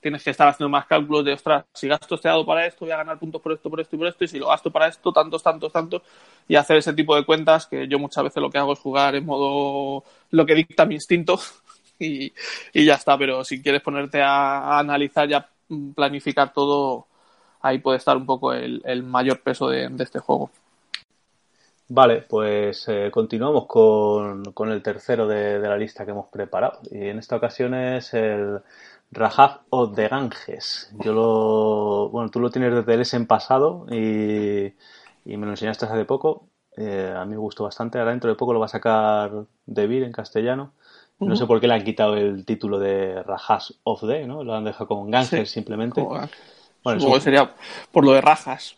Tienes 0.00 0.24
que 0.24 0.30
estar 0.30 0.48
haciendo 0.48 0.68
más 0.68 0.86
cálculos 0.86 1.24
de, 1.24 1.32
ostras, 1.32 1.64
si 1.72 1.86
gasto 1.86 2.16
este 2.16 2.28
dado 2.28 2.44
para 2.44 2.66
esto, 2.66 2.84
voy 2.84 2.90
a 2.92 2.96
ganar 2.96 3.18
puntos 3.18 3.40
por 3.40 3.52
esto, 3.52 3.70
por 3.70 3.80
esto 3.80 3.94
y 3.94 3.98
por 4.00 4.08
esto, 4.08 4.24
y 4.24 4.28
si 4.28 4.38
lo 4.38 4.48
gasto 4.48 4.70
para 4.70 4.88
esto, 4.88 5.12
tantos, 5.12 5.42
tantos, 5.42 5.72
tantos, 5.72 6.02
y 6.48 6.56
hacer 6.56 6.78
ese 6.78 6.92
tipo 6.92 7.14
de 7.14 7.24
cuentas 7.24 7.66
que 7.66 7.86
yo 7.86 8.00
muchas 8.00 8.24
veces 8.24 8.42
lo 8.42 8.50
que 8.50 8.58
hago 8.58 8.72
es 8.72 8.80
jugar 8.80 9.14
en 9.14 9.24
modo 9.24 10.02
lo 10.30 10.46
que 10.46 10.56
dicta 10.56 10.86
mi 10.86 10.96
instinto 10.96 11.38
y, 12.00 12.32
ya 12.74 12.94
está, 12.94 13.16
pero 13.16 13.44
si 13.44 13.62
quieres 13.62 13.82
ponerte 13.82 14.20
a, 14.20 14.78
analizar 14.78 15.30
y 15.30 15.34
a 15.34 15.48
planificar 15.94 16.52
todo, 16.52 17.06
ahí 17.60 17.78
puede 17.78 17.98
estar 17.98 18.16
un 18.16 18.26
poco 18.26 18.52
el, 18.52 19.02
mayor 19.04 19.40
peso 19.40 19.68
de 19.68 19.88
este 20.00 20.18
juego. 20.18 20.50
Vale, 21.94 22.22
pues 22.22 22.88
eh, 22.88 23.10
continuamos 23.12 23.66
con, 23.66 24.44
con, 24.54 24.70
el 24.72 24.82
tercero 24.82 25.26
de, 25.26 25.58
la 25.58 25.76
lista 25.76 26.06
que 26.06 26.12
hemos 26.12 26.28
preparado. 26.28 26.80
Y 26.90 27.08
en 27.08 27.18
esta 27.18 27.36
ocasión 27.36 27.74
es 27.74 28.14
el 28.14 28.60
Rajab 29.10 29.60
o 29.68 29.88
de 29.88 30.08
Ganges. 30.08 30.90
Yo 31.04 31.12
lo. 31.12 32.08
Bueno, 32.08 32.30
tú 32.30 32.40
lo 32.40 32.50
tienes 32.50 32.74
desde 32.74 32.94
el 32.94 33.06
en 33.12 33.26
pasado 33.26 33.84
y, 33.90 34.72
y, 35.26 35.36
me 35.36 35.44
lo 35.44 35.50
enseñaste 35.50 35.84
hace 35.84 36.06
poco. 36.06 36.48
Eh, 36.78 37.12
a 37.14 37.26
mí 37.26 37.32
me 37.32 37.36
gustó 37.36 37.64
bastante. 37.64 37.98
Ahora 37.98 38.12
dentro 38.12 38.30
de 38.30 38.36
poco 38.36 38.54
lo 38.54 38.60
va 38.60 38.66
a 38.66 38.70
sacar 38.70 39.44
De 39.66 39.86
Vir 39.86 40.04
en 40.04 40.12
castellano. 40.12 40.72
No 41.18 41.36
sé 41.36 41.44
por 41.44 41.60
qué 41.60 41.68
le 41.68 41.74
han 41.74 41.84
quitado 41.84 42.16
el 42.16 42.46
título 42.46 42.78
de 42.78 43.22
Rajas 43.22 43.74
of 43.84 44.00
the, 44.00 44.26
¿no? 44.26 44.42
Lo 44.42 44.54
han 44.54 44.64
dejado 44.64 44.88
con 44.88 45.10
Ganges 45.10 45.50
simplemente. 45.50 46.02
Bueno, 46.82 47.20
sería 47.20 47.54
por 47.92 48.06
lo 48.06 48.12
de 48.12 48.22
Rajas. 48.22 48.76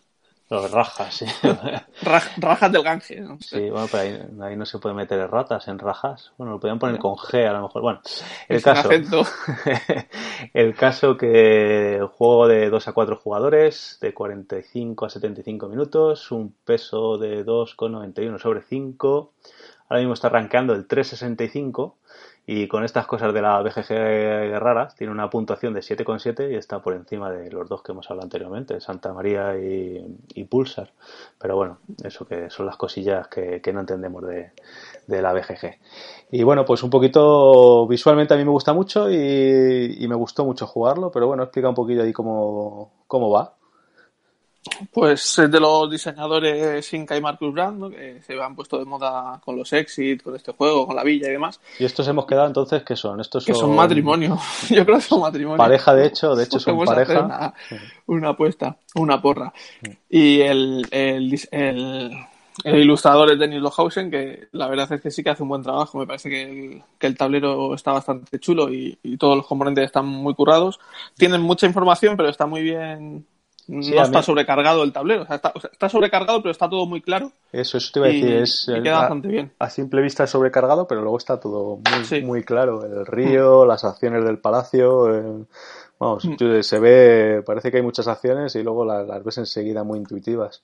Los 0.51 0.71
rajas, 0.71 1.15
sí. 1.15 1.27
rajas 2.37 2.71
del 2.71 2.83
Gange. 2.83 3.21
¿no? 3.21 3.39
Sí, 3.41 3.71
bueno, 3.71 3.87
pero 3.91 4.45
ahí, 4.45 4.57
no 4.57 4.67
se 4.67 4.79
puede 4.79 4.95
meter 4.95 5.31
ratas 5.31 5.69
en 5.69 5.79
rajas. 5.79 6.33
Bueno, 6.37 6.53
lo 6.53 6.61
podían 6.61 6.79
poner 6.79 6.99
con 6.99 7.15
G 7.15 7.49
a 7.49 7.53
lo 7.53 7.63
mejor. 7.63 7.83
Bueno, 7.83 8.01
el 8.49 8.63
caso. 8.63 8.91
el 10.53 10.75
caso 10.75 11.17
que 11.17 11.97
el 11.97 12.07
juego 12.07 12.47
de 12.47 12.69
2 12.69 12.89
a 12.89 12.93
4 12.93 13.17
jugadores, 13.17 13.99
de 14.03 14.13
45 14.13 15.07
a 15.07 15.11
75 15.11 15.69
minutos, 15.69 16.31
un 16.31 16.55
peso 16.65 17.17
de 17.17 17.45
2,91 17.45 18.39
sobre 18.39 18.61
5. 18.61 19.33
Ahora 19.89 20.01
mismo 20.01 20.13
está 20.13 20.29
arrancando 20.29 20.75
el 20.75 20.87
365 20.87 21.97
y 22.47 22.69
con 22.69 22.85
estas 22.85 23.07
cosas 23.07 23.33
de 23.33 23.41
la 23.41 23.63
BGG 23.63 24.59
raras, 24.59 24.95
tiene 24.95 25.13
una 25.13 25.31
puntuación 25.31 25.73
de 25.73 25.81
7,7 25.81 26.53
y 26.53 26.57
está 26.57 26.81
por 26.81 26.93
encima 26.93 27.31
de 27.31 27.51
los 27.51 27.69
dos 27.69 27.83
que 27.83 27.93
hemos 27.93 28.11
hablado 28.11 28.27
anteriormente, 28.27 28.81
Santa 28.81 29.15
María 29.15 29.57
y, 29.57 30.45
Pulsar. 30.45 30.93
Pero 31.39 31.57
bueno, 31.57 31.79
eso 32.03 32.27
que 32.27 32.51
son 32.51 32.67
las 32.67 32.77
cosillas 32.77 33.29
que, 33.29 33.63
no 33.73 33.81
entendemos 33.81 34.25
de, 34.27 34.53
la 35.09 35.33
BGG. 35.33 35.79
Y 36.33 36.43
bueno, 36.43 36.67
pues 36.67 36.83
un 36.83 36.91
poquito 36.91 37.87
visualmente 37.87 38.35
a 38.35 38.37
mí 38.37 38.45
me 38.45 38.51
gusta 38.51 38.75
mucho 38.75 39.11
y, 39.11 39.97
y 39.99 40.07
me 40.07 40.15
gustó 40.15 40.45
mucho 40.45 40.67
jugarlo, 40.67 41.11
pero 41.11 41.27
bueno, 41.27 41.45
explica 41.45 41.71
un 41.71 41.75
poquillo 41.75 42.03
ahí 42.03 42.13
cómo, 42.13 42.93
cómo 43.07 43.31
va. 43.31 43.55
Pues 44.93 45.39
es 45.39 45.51
de 45.51 45.61
los 45.61 45.91
diseñadores 45.91 46.93
Inca 46.95 47.17
y 47.17 47.21
Marcus 47.21 47.53
Brand, 47.53 47.93
que 47.95 48.23
se 48.23 48.41
han 48.41 48.57
puesto 48.57 48.79
de 48.79 48.87
moda 48.87 49.41
con 49.45 49.57
los 49.57 49.73
Exit, 49.73 50.23
con 50.23 50.35
este 50.35 50.53
juego, 50.53 50.87
con 50.87 50.97
la 50.97 51.05
villa 51.05 51.29
y 51.29 51.33
demás. 51.33 51.61
¿Y 51.79 51.85
estos 51.85 52.09
hemos 52.09 52.27
quedado 52.27 52.47
entonces 52.47 52.83
qué 52.83 52.97
son? 52.97 53.21
Estos 53.21 53.45
son... 53.45 53.53
Que 53.53 53.61
son 53.61 53.75
matrimonio. 53.75 54.39
Yo 54.71 54.85
creo 54.85 54.97
que 54.97 55.03
son 55.03 55.21
matrimonio. 55.21 55.59
Pareja, 55.59 55.95
de 55.95 56.07
hecho, 56.07 56.35
de 56.35 56.45
hecho 56.45 56.59
son 56.61 56.83
pareja. 56.85 57.55
Una, 58.07 58.31
apuesta, 58.31 58.77
una 58.95 59.21
porra. 59.21 59.53
Y 60.09 60.41
el, 60.41 60.87
el, 60.91 61.39
el, 61.51 62.79
ilustrador 62.79 63.33
es 63.33 63.39
Denis 63.39 63.61
Lohausen, 63.61 64.11
que 64.11 64.49
la 64.53 64.67
verdad 64.69 64.91
es 64.93 65.01
que 65.03 65.11
sí 65.11 65.23
que 65.23 65.31
hace 65.31 65.43
un 65.43 65.51
buen 65.51 65.63
trabajo. 65.63 65.99
Me 65.99 66.07
parece 66.07 66.31
que 66.31 66.43
el, 66.43 66.83
que 66.99 67.07
el 67.07 67.19
tablero 67.19 67.75
está 67.75 67.93
bastante 67.93 68.39
chulo 68.39 68.73
y, 68.73 68.99
y 69.03 69.19
todos 69.19 69.37
los 69.37 69.47
componentes 69.47 69.85
están 69.85 70.07
muy 70.07 70.35
currados. 70.35 70.81
Tienen 71.19 71.43
mucha 71.43 71.67
información, 71.67 72.17
pero 72.17 72.31
está 72.31 72.47
muy 72.47 72.63
bien 72.63 73.27
no 73.69 74.03
está 74.03 74.23
sobrecargado 74.23 74.83
el 74.83 74.93
tablero. 74.93 75.27
está, 75.29 75.89
sobrecargado, 75.89 76.43
pero 76.43 76.53
está 76.53 76.69
todo 76.69 76.87
muy 76.87 77.01
claro. 77.01 77.33
Eso, 77.53 77.79
eso 77.79 77.91
te 77.93 77.99
iba 78.01 78.09
a 78.09 78.11
decir. 78.11 78.33
Es, 78.33 78.71
queda 78.83 78.99
bastante 78.99 79.29
bien. 79.29 79.53
A 79.59 79.71
simple 79.71 80.03
vista 80.03 80.25
es 80.25 80.31
sobrecargado, 80.31 80.87
pero 80.87 81.01
luego 81.01 81.19
está 81.19 81.41
todo 81.41 81.79
muy, 82.11 82.23
muy 82.23 82.45
claro. 82.45 82.85
El 82.85 83.07
río, 83.07 83.65
mm. 83.65 83.69
las 83.69 83.85
acciones 83.85 84.25
del 84.25 84.39
palacio. 84.39 85.47
vamos, 85.99 86.25
mm. 86.25 86.63
se 86.63 86.79
ve, 86.79 87.43
parece 87.45 87.71
que 87.71 87.79
hay 87.79 87.83
muchas 87.83 88.09
acciones 88.09 88.55
y 88.57 88.63
luego 88.63 88.85
las, 88.85 89.07
las 89.07 89.25
ves 89.25 89.39
enseguida 89.39 89.85
muy 89.85 89.99
intuitivas. 89.99 90.63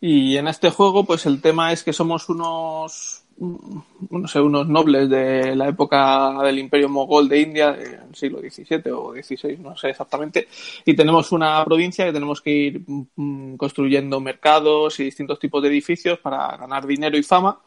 Y 0.00 0.36
en 0.36 0.48
este 0.48 0.70
juego, 0.70 1.04
pues 1.04 1.26
el 1.26 1.40
tema 1.40 1.72
es 1.72 1.82
que 1.82 1.92
somos 1.92 2.28
unos 2.28 3.25
no 3.38 4.28
sé, 4.28 4.40
unos 4.40 4.68
nobles 4.68 5.10
de 5.10 5.54
la 5.54 5.68
época 5.68 6.42
del 6.42 6.58
Imperio 6.58 6.88
Mogol 6.88 7.28
de 7.28 7.40
India, 7.40 7.72
del 7.72 8.14
siglo 8.14 8.40
XVII 8.40 8.90
o 8.92 9.12
XVI, 9.12 9.58
no 9.58 9.76
sé 9.76 9.90
exactamente, 9.90 10.48
y 10.84 10.94
tenemos 10.94 11.32
una 11.32 11.64
provincia 11.64 12.06
que 12.06 12.12
tenemos 12.12 12.40
que 12.40 12.50
ir 12.50 12.82
mm, 12.86 13.56
construyendo 13.56 14.20
mercados 14.20 14.98
y 15.00 15.04
distintos 15.04 15.38
tipos 15.38 15.62
de 15.62 15.68
edificios 15.68 16.18
para 16.18 16.56
ganar 16.56 16.86
dinero 16.86 17.18
y 17.18 17.22
fama 17.22 17.60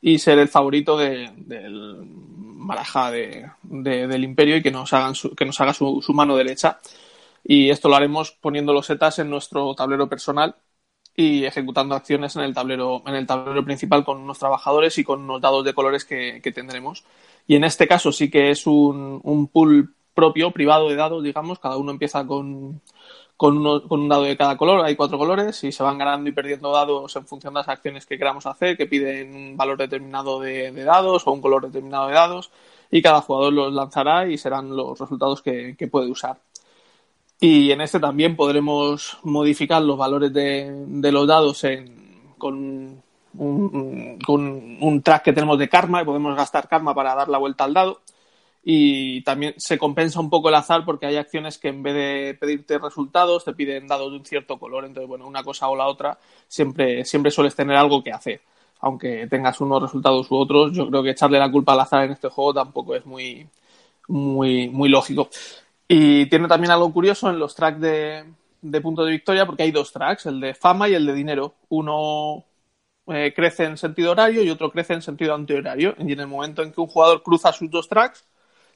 y 0.00 0.18
ser 0.18 0.38
el 0.38 0.48
favorito 0.48 0.96
del 0.96 1.30
Marajá 2.60 3.10
del 3.10 4.24
imperio 4.24 4.56
y 4.56 4.62
que 4.62 4.70
nos, 4.70 4.92
hagan 4.92 5.14
que 5.36 5.44
nos 5.44 5.60
haga 5.60 5.74
su, 5.74 6.00
su 6.02 6.12
mano 6.12 6.36
derecha. 6.36 6.78
Y 7.42 7.70
esto 7.70 7.88
lo 7.88 7.96
haremos 7.96 8.32
poniendo 8.32 8.72
los 8.72 8.86
setas 8.86 9.18
en 9.18 9.30
nuestro 9.30 9.74
tablero 9.74 10.08
personal 10.08 10.54
y 11.20 11.44
ejecutando 11.44 11.94
acciones 11.94 12.34
en 12.36 12.42
el 12.42 12.54
tablero, 12.54 13.02
en 13.06 13.14
el 13.14 13.26
tablero 13.26 13.62
principal 13.62 14.04
con 14.04 14.18
unos 14.18 14.38
trabajadores 14.38 14.96
y 14.98 15.04
con 15.04 15.20
unos 15.20 15.40
dados 15.40 15.64
de 15.64 15.74
colores 15.74 16.04
que, 16.04 16.40
tendremos. 16.54 17.04
Y 17.46 17.56
en 17.56 17.64
este 17.64 17.86
caso 17.86 18.10
sí 18.10 18.30
que 18.30 18.50
es 18.50 18.66
un, 18.66 19.50
pool 19.52 19.94
propio, 20.14 20.50
privado 20.50 20.88
de 20.88 20.96
dados, 20.96 21.22
digamos, 21.22 21.58
cada 21.58 21.76
uno 21.76 21.90
empieza 21.90 22.26
con, 22.26 22.80
con, 23.36 23.58
un 23.66 24.08
dado 24.08 24.22
de 24.22 24.36
cada 24.36 24.56
color, 24.56 24.82
hay 24.84 24.96
cuatro 24.96 25.18
colores 25.18 25.62
y 25.62 25.72
se 25.72 25.82
van 25.82 25.98
ganando 25.98 26.30
y 26.30 26.32
perdiendo 26.32 26.72
dados 26.72 27.14
en 27.16 27.26
función 27.26 27.52
de 27.52 27.60
las 27.60 27.68
acciones 27.68 28.06
que 28.06 28.16
queramos 28.16 28.46
hacer, 28.46 28.78
que 28.78 28.86
piden 28.86 29.34
un 29.34 29.56
valor 29.58 29.76
determinado 29.76 30.40
de, 30.40 30.72
dados 30.72 31.26
o 31.26 31.32
un 31.32 31.42
color 31.42 31.66
determinado 31.66 32.08
de 32.08 32.14
dados 32.14 32.50
y 32.90 33.02
cada 33.02 33.20
jugador 33.20 33.52
los 33.52 33.72
lanzará 33.74 34.26
y 34.26 34.38
serán 34.38 34.74
los 34.74 34.98
resultados 34.98 35.42
que 35.42 35.88
puede 35.90 36.10
usar. 36.10 36.38
Y 37.40 37.72
en 37.72 37.80
este 37.80 37.98
también 37.98 38.36
podremos 38.36 39.18
modificar 39.22 39.80
los 39.80 39.96
valores 39.96 40.30
de, 40.32 41.10
los 41.10 41.26
dados 41.26 41.64
con, 42.36 43.02
un, 43.34 44.18
con 44.26 44.78
un 44.80 45.02
track 45.02 45.22
que 45.24 45.32
tenemos 45.32 45.58
de 45.58 45.70
karma 45.70 46.02
y 46.02 46.04
podemos 46.04 46.36
gastar 46.36 46.68
karma 46.68 46.94
para 46.94 47.14
dar 47.14 47.28
la 47.28 47.38
vuelta 47.38 47.64
al 47.64 47.72
dado. 47.72 48.02
Y 48.62 49.22
también 49.22 49.54
se 49.56 49.78
compensa 49.78 50.20
un 50.20 50.28
poco 50.28 50.50
el 50.50 50.54
azar 50.54 50.84
porque 50.84 51.06
hay 51.06 51.16
acciones 51.16 51.56
que 51.56 51.68
en 51.68 51.82
vez 51.82 51.94
de 51.94 52.36
pedirte 52.38 52.78
resultados 52.78 53.42
te 53.44 53.54
piden 53.54 53.86
dados 53.86 54.12
de 54.12 54.18
un 54.18 54.26
cierto 54.26 54.58
color. 54.58 54.84
Entonces, 54.84 55.08
bueno, 55.08 55.26
una 55.26 55.42
cosa 55.42 55.68
o 55.68 55.76
la 55.76 55.86
otra 55.86 56.18
siempre, 56.46 57.06
siempre 57.06 57.30
sueles 57.30 57.54
tener 57.54 57.76
algo 57.76 58.02
que 58.04 58.12
hacer. 58.12 58.42
Aunque 58.80 59.26
tengas 59.28 59.60
unos 59.62 59.80
resultados 59.80 60.30
u 60.30 60.36
otros, 60.36 60.72
yo 60.72 60.88
creo 60.88 61.02
que 61.02 61.10
echarle 61.10 61.38
la 61.38 61.50
culpa 61.50 61.72
al 61.72 61.80
azar 61.80 62.04
en 62.04 62.12
este 62.12 62.28
juego 62.28 62.52
tampoco 62.52 62.94
es 62.94 63.06
muy, 63.06 63.48
muy, 64.08 64.68
muy 64.68 64.90
lógico. 64.90 65.30
Y 65.92 66.26
tiene 66.26 66.46
también 66.46 66.70
algo 66.70 66.92
curioso 66.92 67.28
en 67.30 67.40
los 67.40 67.56
tracks 67.56 67.80
de, 67.80 68.24
punto 68.80 69.04
de 69.04 69.10
victoria, 69.10 69.44
porque 69.44 69.64
hay 69.64 69.72
dos 69.72 69.92
tracks, 69.92 70.26
el 70.26 70.38
de 70.38 70.54
fama 70.54 70.88
y 70.88 70.94
el 70.94 71.04
de 71.04 71.12
dinero. 71.12 71.56
Uno 71.68 72.44
eh, 73.08 73.32
crece 73.34 73.64
en 73.64 73.76
sentido 73.76 74.12
horario 74.12 74.44
y 74.44 74.50
otro 74.50 74.70
crece 74.70 74.94
en 74.94 75.02
sentido 75.02 75.34
antihorario. 75.34 75.96
Y 75.98 76.12
en 76.12 76.20
el 76.20 76.28
momento 76.28 76.62
en 76.62 76.70
que 76.70 76.80
un 76.80 76.86
jugador 76.86 77.24
cruza 77.24 77.52
sus 77.52 77.68
dos 77.72 77.88
tracks, 77.88 78.24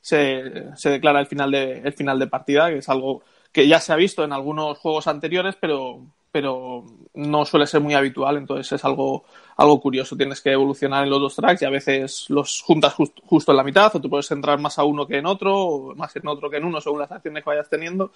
se, 0.00 0.76
se 0.76 0.90
declara 0.90 1.20
el 1.20 1.26
final, 1.28 1.52
de, 1.52 1.82
el 1.84 1.92
final 1.92 2.18
de 2.18 2.26
partida, 2.26 2.68
que 2.70 2.78
es 2.78 2.88
algo 2.88 3.22
que 3.52 3.68
ya 3.68 3.78
se 3.78 3.92
ha 3.92 3.96
visto 3.96 4.24
en 4.24 4.32
algunos 4.32 4.78
juegos 4.78 5.06
anteriores, 5.06 5.56
pero, 5.60 6.00
pero 6.34 6.84
no 7.14 7.44
suele 7.44 7.64
ser 7.64 7.80
muy 7.80 7.94
habitual, 7.94 8.36
entonces 8.36 8.72
es 8.72 8.84
algo, 8.84 9.22
algo 9.56 9.80
curioso. 9.80 10.16
Tienes 10.16 10.40
que 10.40 10.50
evolucionar 10.50 11.04
en 11.04 11.10
los 11.10 11.20
dos 11.20 11.36
tracks 11.36 11.62
y 11.62 11.64
a 11.64 11.70
veces 11.70 12.26
los 12.28 12.60
juntas 12.60 12.92
justo 13.24 13.52
en 13.52 13.56
la 13.56 13.62
mitad, 13.62 13.94
o 13.94 14.00
tú 14.00 14.10
puedes 14.10 14.28
entrar 14.32 14.58
más 14.58 14.76
a 14.80 14.82
uno 14.82 15.06
que 15.06 15.18
en 15.18 15.26
otro, 15.26 15.56
o 15.56 15.94
más 15.94 16.16
en 16.16 16.26
otro 16.26 16.50
que 16.50 16.56
en 16.56 16.64
uno, 16.64 16.80
según 16.80 16.98
las 16.98 17.12
acciones 17.12 17.44
que 17.44 17.50
vayas 17.50 17.70
teniendo. 17.70 18.10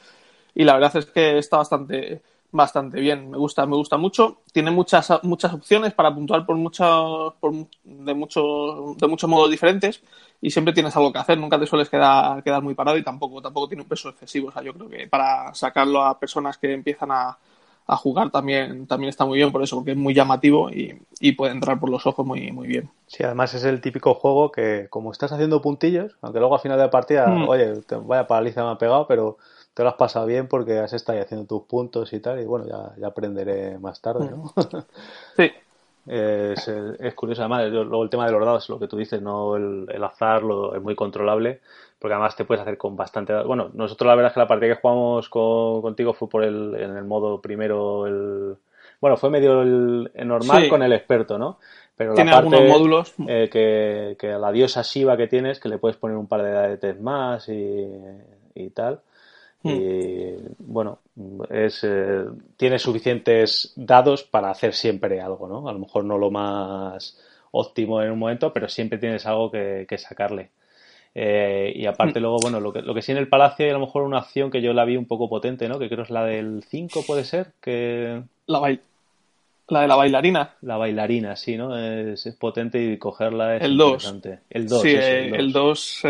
Y 0.52 0.64
la 0.64 0.74
verdad 0.74 0.96
es 0.96 1.06
que 1.06 1.38
está 1.38 1.58
bastante, 1.58 2.20
bastante 2.50 3.00
bien. 3.00 3.30
Me 3.30 3.38
gusta, 3.38 3.64
me 3.66 3.76
gusta 3.76 3.96
mucho. 3.96 4.38
Tiene 4.52 4.72
muchas, 4.72 5.12
muchas 5.22 5.54
opciones 5.54 5.94
para 5.94 6.12
puntuar 6.12 6.44
por 6.44 6.56
muchos, 6.56 7.34
de 7.84 8.14
muchos, 8.14 8.96
de 8.96 9.06
muchos 9.06 9.30
modos 9.30 9.48
diferentes 9.48 10.02
y 10.40 10.50
siempre 10.50 10.74
tienes 10.74 10.96
algo 10.96 11.12
que 11.12 11.20
hacer. 11.20 11.38
Nunca 11.38 11.56
te 11.56 11.66
sueles 11.66 11.88
quedar, 11.88 12.42
quedar 12.42 12.64
muy 12.64 12.74
parado 12.74 12.98
y 12.98 13.04
tampoco, 13.04 13.40
tampoco 13.40 13.68
tiene 13.68 13.84
un 13.84 13.88
peso 13.88 14.08
excesivo. 14.08 14.48
O 14.48 14.50
sea, 14.50 14.62
yo 14.64 14.74
creo 14.74 14.88
que 14.88 15.06
para 15.06 15.54
sacarlo 15.54 16.02
a 16.02 16.18
personas 16.18 16.58
que 16.58 16.72
empiezan 16.72 17.12
a, 17.12 17.38
a 17.88 17.96
jugar 17.96 18.30
también, 18.30 18.86
también 18.86 19.08
está 19.08 19.24
muy 19.24 19.38
bien 19.38 19.50
por 19.50 19.62
eso, 19.62 19.76
porque 19.76 19.92
es 19.92 19.96
muy 19.96 20.12
llamativo 20.12 20.68
y, 20.70 21.00
y, 21.20 21.32
puede 21.32 21.52
entrar 21.52 21.80
por 21.80 21.88
los 21.88 22.06
ojos 22.06 22.24
muy, 22.24 22.52
muy 22.52 22.68
bien. 22.68 22.90
Sí, 23.06 23.24
además 23.24 23.54
es 23.54 23.64
el 23.64 23.80
típico 23.80 24.12
juego 24.12 24.52
que 24.52 24.88
como 24.90 25.10
estás 25.10 25.32
haciendo 25.32 25.62
puntillos, 25.62 26.14
aunque 26.20 26.38
luego 26.38 26.54
al 26.54 26.60
final 26.60 26.76
de 26.76 26.84
la 26.84 26.90
partida, 26.90 27.26
mm. 27.26 27.48
oye, 27.48 27.76
te, 27.86 27.96
vaya 27.96 28.26
paliza 28.26 28.62
me 28.62 28.72
ha 28.72 28.78
pegado, 28.78 29.06
pero 29.06 29.38
te 29.72 29.82
lo 29.82 29.88
has 29.88 29.94
pasado 29.94 30.26
bien 30.26 30.48
porque 30.48 30.78
has 30.78 30.92
estado 30.92 31.18
haciendo 31.18 31.46
tus 31.46 31.62
puntos 31.62 32.12
y 32.12 32.20
tal, 32.20 32.42
y 32.42 32.44
bueno, 32.44 32.66
ya, 32.66 32.92
ya 33.00 33.06
aprenderé 33.06 33.78
más 33.78 34.02
tarde, 34.02 34.30
¿no? 34.30 34.52
sí. 35.36 35.50
Es, 36.10 36.66
es, 36.66 37.14
curioso, 37.14 37.42
además, 37.42 37.68
luego 37.68 38.02
el 38.02 38.08
tema 38.08 38.24
de 38.24 38.32
los 38.32 38.42
dados, 38.42 38.66
lo 38.70 38.78
que 38.78 38.88
tú 38.88 38.96
dices, 38.96 39.20
no 39.20 39.56
el, 39.56 39.86
el 39.92 40.02
azar 40.02 40.42
lo, 40.42 40.74
es 40.74 40.80
muy 40.80 40.94
controlable 40.94 41.60
porque 41.98 42.14
además 42.14 42.36
te 42.36 42.44
puedes 42.44 42.62
hacer 42.62 42.78
con 42.78 42.96
bastante... 42.96 43.34
Bueno, 43.42 43.70
nosotros 43.74 44.06
la 44.06 44.14
verdad 44.14 44.30
es 44.30 44.34
que 44.34 44.40
la 44.40 44.46
partida 44.46 44.74
que 44.74 44.80
jugamos 44.80 45.28
contigo 45.28 46.12
fue 46.12 46.28
por 46.28 46.44
el, 46.44 46.74
en 46.74 46.96
el 46.96 47.04
modo 47.04 47.40
primero 47.40 48.06
el... 48.06 48.56
Bueno, 49.00 49.16
fue 49.16 49.30
medio 49.30 49.62
el, 49.62 50.10
normal 50.24 50.68
con 50.68 50.82
el 50.82 50.92
experto, 50.92 51.38
¿no? 51.38 51.58
Pero 51.96 52.14
Tiene 52.14 52.32
algunos 52.32 52.62
módulos. 52.64 53.14
Eh, 53.26 53.48
que, 53.50 54.16
que 54.18 54.28
la 54.28 54.52
diosa 54.52 54.82
Shiva 54.82 55.16
que 55.16 55.26
tienes, 55.26 55.60
que 55.60 55.68
le 55.68 55.78
puedes 55.78 55.96
poner 55.96 56.16
un 56.16 56.26
par 56.26 56.42
de 56.42 56.76
test 56.78 57.00
más 57.00 57.48
y, 57.48 57.86
y 58.54 58.70
tal. 58.70 59.00
Hmm. 59.62 59.70
Y 59.70 60.36
bueno, 60.58 61.00
es, 61.50 61.82
eh, 61.82 62.24
tiene 62.56 62.78
suficientes 62.78 63.72
dados 63.74 64.22
para 64.22 64.50
hacer 64.50 64.74
siempre 64.74 65.20
algo, 65.20 65.48
¿no? 65.48 65.68
A 65.68 65.72
lo 65.72 65.80
mejor 65.80 66.04
no 66.04 66.18
lo 66.18 66.30
más 66.30 67.18
óptimo 67.50 68.00
en 68.02 68.12
un 68.12 68.18
momento, 68.18 68.52
pero 68.52 68.68
siempre 68.68 68.98
tienes 68.98 69.26
algo 69.26 69.50
que, 69.50 69.86
que 69.88 69.98
sacarle. 69.98 70.50
Eh, 71.14 71.72
y 71.74 71.86
aparte 71.86 72.20
mm. 72.20 72.22
luego, 72.22 72.38
bueno, 72.40 72.60
lo 72.60 72.72
que, 72.72 72.82
lo 72.82 72.94
que 72.94 73.02
sí 73.02 73.12
en 73.12 73.18
el 73.18 73.28
Palacio 73.28 73.64
hay 73.64 73.70
a 73.70 73.74
lo 73.74 73.80
mejor 73.80 74.02
una 74.02 74.18
opción 74.18 74.50
que 74.50 74.62
yo 74.62 74.72
la 74.72 74.84
vi 74.84 74.96
un 74.96 75.06
poco 75.06 75.28
potente, 75.28 75.68
¿no? 75.68 75.78
Que 75.78 75.88
creo 75.88 76.04
es 76.04 76.10
la 76.10 76.24
del 76.24 76.64
5, 76.68 77.04
puede 77.06 77.24
ser, 77.24 77.52
que... 77.60 78.22
La, 78.46 78.60
la 79.68 79.80
de 79.82 79.88
la 79.88 79.96
bailarina. 79.96 80.54
La 80.62 80.76
bailarina, 80.76 81.36
sí, 81.36 81.56
¿no? 81.56 81.76
Es, 81.76 82.26
potente 82.38 82.82
y 82.82 82.96
cogerla 82.98 83.56
es 83.56 83.62
el 83.62 83.72
interesante. 83.72 84.40
El 84.48 84.66
2. 84.66 84.82
Sí, 84.82 84.94
el 84.94 85.52
2. 85.52 86.02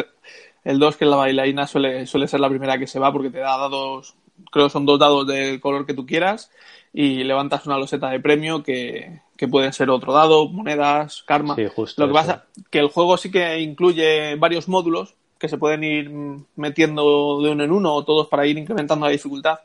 El 0.65 0.79
2, 0.79 0.97
que 0.97 1.07
la 1.07 1.17
bailarina 1.17 1.67
suele, 1.67 2.07
suele 2.07 2.29
ser 2.29 2.41
la 2.41 2.49
primera 2.49 2.79
que 2.79 2.87
se 2.87 2.99
va 2.99 3.13
porque 3.13 3.31
te 3.31 3.39
da 3.39 3.57
dados 3.57 4.15
creo 4.51 4.67
que 4.67 4.73
son 4.73 4.87
dos 4.87 4.99
dados 4.99 5.27
del 5.27 5.61
color 5.61 5.87
que 5.87 5.95
tú 5.95 6.07
quieras 6.07 6.51
y 6.93 7.25
levantas 7.25 7.67
una 7.67 7.79
loseta 7.79 8.11
de 8.11 8.21
premio 8.21 8.63
que, 8.63 9.21
que 9.39 9.47
pueden 9.47 9.73
ser 9.73 9.89
otro 9.89 10.13
dado, 10.13 10.49
monedas, 10.49 11.23
karma. 11.25 11.55
Sí, 11.55 11.69
justo 11.69 12.03
Lo 12.05 12.13
que 12.13 12.19
eso. 12.19 12.27
pasa 12.27 12.45
que 12.71 12.81
el 12.81 12.89
juego 12.89 13.17
sí 13.17 13.31
que 13.31 13.61
incluye 13.61 14.35
varios 14.35 14.67
módulos 14.67 15.15
que 15.39 15.49
se 15.49 15.57
pueden 15.57 15.85
ir 15.85 16.11
metiendo 16.57 17.41
de 17.41 17.51
uno 17.51 17.63
en 17.63 17.71
uno 17.71 17.95
o 17.95 18.05
todos 18.05 18.27
para 18.27 18.45
ir 18.47 18.59
incrementando 18.59 19.07
la 19.07 19.13
dificultad. 19.13 19.61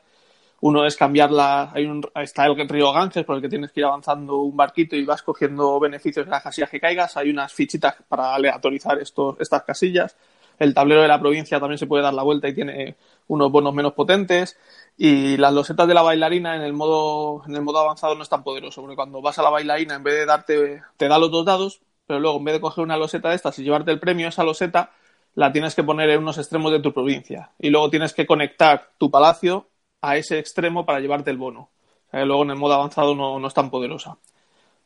Uno 0.60 0.86
es 0.86 0.96
cambiar 0.96 1.32
la... 1.32 1.72
Hay 1.74 1.86
un, 1.86 2.08
está 2.14 2.46
el 2.46 2.68
río 2.68 2.92
Ganges 2.92 3.24
por 3.24 3.34
el 3.34 3.42
que 3.42 3.48
tienes 3.48 3.72
que 3.72 3.80
ir 3.80 3.86
avanzando 3.86 4.36
un 4.36 4.56
barquito 4.56 4.94
y 4.94 5.04
vas 5.04 5.22
cogiendo 5.22 5.80
beneficios 5.80 6.24
de 6.24 6.30
las 6.30 6.44
casillas 6.44 6.70
que 6.70 6.78
caigas. 6.78 7.16
Hay 7.16 7.30
unas 7.30 7.52
fichitas 7.52 7.96
para 8.08 8.32
aleatorizar 8.32 8.98
estos, 9.00 9.40
estas 9.40 9.64
casillas. 9.64 10.16
El 10.58 10.74
tablero 10.74 11.02
de 11.02 11.08
la 11.08 11.20
provincia 11.20 11.58
también 11.60 11.78
se 11.78 11.86
puede 11.86 12.02
dar 12.02 12.14
la 12.14 12.22
vuelta 12.22 12.48
y 12.48 12.54
tiene 12.54 12.96
unos 13.28 13.50
bonos 13.50 13.74
menos 13.74 13.92
potentes. 13.92 14.56
Y 14.96 15.36
las 15.36 15.52
losetas 15.52 15.88
de 15.88 15.94
la 15.94 16.02
bailarina 16.02 16.56
en 16.56 16.62
el 16.62 16.72
modo, 16.72 17.42
en 17.46 17.56
el 17.56 17.62
modo 17.62 17.80
avanzado 17.80 18.14
no 18.14 18.22
es 18.22 18.28
tan 18.28 18.44
poderoso, 18.44 18.80
porque 18.80 18.96
cuando 18.96 19.20
vas 19.20 19.38
a 19.38 19.42
la 19.42 19.50
bailarina, 19.50 19.96
en 19.96 20.02
vez 20.02 20.14
de 20.14 20.26
darte, 20.26 20.82
te 20.96 21.08
da 21.08 21.18
los 21.18 21.30
dos 21.30 21.44
dados, 21.44 21.80
pero 22.06 22.20
luego 22.20 22.38
en 22.38 22.44
vez 22.44 22.54
de 22.54 22.60
coger 22.60 22.84
una 22.84 22.96
loseta 22.96 23.30
de 23.30 23.36
estas 23.36 23.58
y 23.58 23.64
llevarte 23.64 23.90
el 23.90 24.00
premio, 24.00 24.28
esa 24.28 24.44
loseta 24.44 24.92
la 25.34 25.52
tienes 25.52 25.74
que 25.74 25.82
poner 25.82 26.10
en 26.10 26.20
unos 26.20 26.38
extremos 26.38 26.70
de 26.72 26.80
tu 26.80 26.92
provincia. 26.92 27.50
Y 27.58 27.70
luego 27.70 27.90
tienes 27.90 28.14
que 28.14 28.26
conectar 28.26 28.90
tu 28.98 29.10
palacio 29.10 29.68
a 30.00 30.16
ese 30.16 30.38
extremo 30.38 30.86
para 30.86 31.00
llevarte 31.00 31.30
el 31.30 31.38
bono. 31.38 31.70
O 32.08 32.10
sea, 32.10 32.24
luego 32.24 32.44
en 32.44 32.50
el 32.50 32.56
modo 32.56 32.74
avanzado 32.74 33.14
no, 33.14 33.38
no 33.40 33.48
es 33.48 33.54
tan 33.54 33.70
poderosa. 33.70 34.18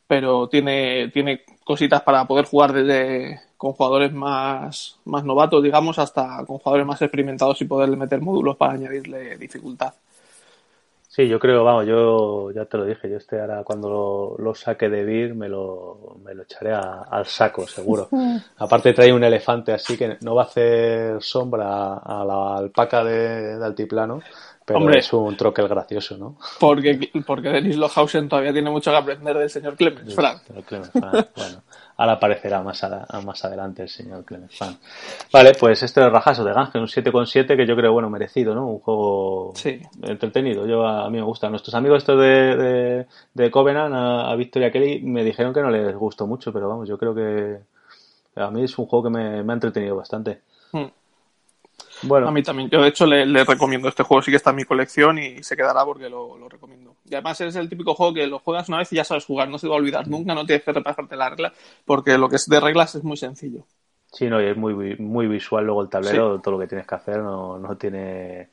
Pero 0.07 0.49
tiene, 0.49 1.09
tiene 1.09 1.43
cositas 1.63 2.01
para 2.01 2.25
poder 2.25 2.45
jugar 2.45 2.73
desde 2.73 3.41
con 3.59 3.73
jugadores 3.73 4.13
más, 4.13 4.99
más 5.05 5.25
novatos, 5.25 5.63
digamos, 5.63 5.99
hasta 5.99 6.45
con 6.47 6.59
jugadores 6.59 6.87
más 6.87 7.03
experimentados 7.03 7.61
y 7.61 7.65
poderle 7.65 7.97
meter 7.97 8.21
módulos 8.21 8.57
para 8.57 8.73
añadirle 8.73 9.37
dificultad. 9.37 9.93
Sí, 11.07 11.27
yo 11.27 11.39
creo, 11.39 11.63
vamos, 11.63 11.87
yo 11.87 12.51
ya 12.51 12.65
te 12.65 12.77
lo 12.77 12.85
dije, 12.85 13.09
yo 13.09 13.17
este 13.17 13.39
ahora 13.41 13.63
cuando 13.63 13.89
lo, 13.89 14.37
lo 14.37 14.53
saque 14.55 14.89
de 14.89 15.03
Vir 15.03 15.33
me 15.33 15.49
lo, 15.49 16.17
me 16.23 16.35
lo 16.35 16.43
echaré 16.43 16.71
a- 16.71 17.01
al 17.01 17.25
saco, 17.25 17.67
seguro. 17.67 18.11
Aparte 18.57 18.93
trae 18.93 19.11
un 19.11 19.23
elefante 19.23 19.71
así 19.73 19.97
que 19.97 20.17
no 20.21 20.35
va 20.35 20.43
a 20.43 20.45
hacer 20.45 21.21
sombra 21.23 21.95
a 21.97 22.23
la 22.25 22.57
alpaca 22.57 23.03
de, 23.03 23.57
de 23.57 23.65
altiplano, 23.65 24.23
pero 24.65 24.79
Hombre. 24.81 24.99
es 24.99 25.11
un 25.11 25.35
troquel 25.35 25.67
gracioso, 25.67 26.15
¿no? 26.17 26.37
Porque, 26.59 27.09
porque 27.25 27.49
Denis 27.49 27.77
Lohausen 27.77 28.29
todavía 28.29 28.53
tiene 28.53 28.69
mucho 28.69 28.91
que 28.91 28.97
aprender 28.97 29.37
del 29.37 29.49
señor 29.49 29.75
Clemens, 29.75 30.13
Frank. 30.13 30.41
Clemens 30.65 30.93
bueno, 31.35 31.63
ahora 31.99 32.13
aparecerá 32.13 32.61
más, 32.63 32.83
a- 32.83 33.05
a- 33.07 33.21
más 33.21 33.43
adelante 33.43 33.83
el 33.83 33.89
señor 33.89 34.23
Clemens 34.23 34.57
Fan. 34.57 34.77
Vale, 35.33 35.51
pues 35.59 35.83
este 35.83 36.01
es 36.01 36.09
Rajaso 36.11 36.43
de 36.43 36.53
Gange, 36.53 36.79
un 36.79 36.87
7,7 36.87 37.57
que 37.57 37.67
yo 37.67 37.75
creo, 37.75 37.91
bueno, 37.93 38.09
merecido, 38.09 38.55
¿no? 38.55 38.65
Un 38.67 38.79
juego 38.79 39.51
Sí. 39.55 39.81
entretenido. 40.01 40.65
Yo 40.65 40.85
a, 40.87 41.05
a 41.05 41.09
mí 41.09 41.17
me 41.17 41.23
gusta. 41.23 41.49
Nuestros 41.49 41.75
amigos 41.75 41.97
estos 41.99 42.19
de, 42.19 42.55
de, 42.55 43.05
de 43.33 43.51
Covenant, 43.51 43.93
a, 43.93 44.31
a 44.31 44.35
Victoria 44.35 44.71
Kelly, 44.71 45.01
me 45.01 45.23
dijeron 45.23 45.53
que 45.53 45.61
no 45.61 45.69
les 45.69 45.95
gustó 45.95 46.25
mucho, 46.25 46.53
pero 46.53 46.69
vamos, 46.69 46.87
yo 46.87 46.97
creo 46.97 47.13
que 47.13 47.59
a 48.35 48.49
mí 48.49 48.63
es 48.63 48.77
un 48.79 48.85
juego 48.85 49.03
que 49.03 49.09
me, 49.09 49.43
me 49.43 49.53
ha 49.53 49.55
entretenido 49.55 49.95
bastante. 49.97 50.41
Hmm. 50.71 50.85
Bueno, 52.01 52.27
A 52.27 52.31
mí 52.31 52.43
también. 52.43 52.69
Yo, 52.69 52.81
de 52.81 52.89
hecho, 52.89 53.05
le, 53.05 53.25
le 53.25 53.43
recomiendo 53.45 53.87
este 53.87 54.03
juego. 54.03 54.21
Sí 54.21 54.31
que 54.31 54.37
está 54.37 54.49
en 54.51 54.57
mi 54.57 54.65
colección 54.65 55.17
y 55.19 55.41
se 55.43 55.55
quedará 55.55 55.85
porque 55.85 56.09
lo, 56.09 56.37
lo 56.37 56.49
recomiendo. 56.49 56.97
Y 57.05 57.13
además 57.15 57.39
es 57.41 57.55
el 57.55 57.69
típico 57.69 57.95
juego 57.95 58.13
que 58.13 58.27
lo 58.27 58.39
juegas 58.39 58.67
una 58.69 58.79
vez 58.79 58.91
y 58.93 58.97
ya 58.97 59.03
sabes 59.05 59.25
jugar. 59.25 59.49
No 59.49 59.57
se 59.57 59.67
te 59.67 59.69
va 59.69 59.75
a 59.75 59.79
olvidar 59.79 60.07
nunca. 60.07 60.33
No 60.35 60.45
tienes 60.45 60.63
que 60.65 60.73
repasarte 60.73 61.15
la 61.15 61.29
regla 61.29 61.53
porque 61.85 62.17
lo 62.17 62.29
que 62.29 62.35
es 62.37 62.45
de 62.47 62.59
reglas 62.59 62.95
es 62.95 63.03
muy 63.03 63.17
sencillo. 63.17 63.65
sí, 64.11 64.27
no, 64.27 64.41
y 64.41 64.45
es 64.47 64.57
muy, 64.57 64.95
muy 64.97 65.27
visual 65.27 65.65
luego 65.65 65.81
el 65.81 65.89
tablero, 65.89 66.41
todo 66.41 66.53
lo 66.55 66.59
que 66.59 66.67
tienes 66.67 66.87
que 66.87 66.95
hacer 66.95 67.19
no, 67.19 67.57
no 67.59 67.77
tiene 67.77 68.49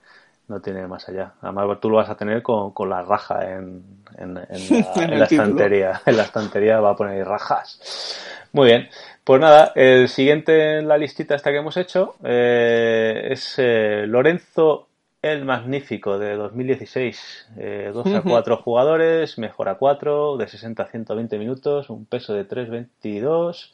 no 0.48 0.60
tiene 0.60 0.86
más 0.86 1.08
allá. 1.08 1.34
Además, 1.40 1.78
tú 1.80 1.90
lo 1.90 1.96
vas 1.96 2.10
a 2.10 2.16
tener 2.16 2.42
con, 2.42 2.72
con 2.72 2.88
la 2.88 3.02
raja 3.02 3.52
en, 3.52 3.82
en, 4.16 4.36
en 4.36 4.36
la, 4.96 5.04
En 5.04 5.22
estantería. 5.22 6.02
En 6.06 6.16
la 6.16 6.22
estantería 6.22 6.80
va 6.80 6.90
a 6.90 6.96
poner 6.96 7.26
rajas. 7.26 8.18
Muy 8.52 8.68
bien. 8.68 8.88
Pues 9.24 9.40
nada, 9.40 9.72
el 9.74 10.08
siguiente 10.08 10.78
en 10.78 10.88
la 10.88 10.98
listita 10.98 11.34
esta 11.34 11.50
que 11.50 11.58
hemos 11.58 11.76
hecho 11.76 12.14
eh, 12.22 13.28
es 13.30 13.56
eh, 13.58 14.04
Lorenzo 14.06 14.86
el 15.20 15.44
Magnífico 15.44 16.18
de 16.18 16.36
2016. 16.36 17.48
Eh, 17.58 17.90
12 17.92 18.16
a 18.16 18.22
4 18.22 18.56
jugadores, 18.58 19.38
mejora 19.38 19.76
4, 19.76 20.36
de 20.36 20.46
60 20.46 20.82
a 20.82 20.86
120 20.86 21.38
minutos, 21.38 21.90
un 21.90 22.06
peso 22.06 22.34
de 22.34 22.46
3,22. 22.46 23.72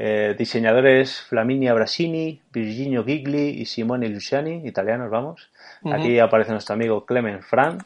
Eh, 0.00 0.36
diseñadores 0.38 1.20
Flaminia 1.22 1.74
Brasini, 1.74 2.40
Virginio 2.52 3.04
Gigli 3.04 3.48
y 3.60 3.64
Simone 3.66 4.08
Luciani, 4.08 4.62
italianos, 4.64 5.10
vamos. 5.10 5.50
Aquí 5.92 6.20
aparece 6.20 6.52
nuestro 6.52 6.74
amigo 6.74 7.04
Clement 7.04 7.42
Fran. 7.42 7.78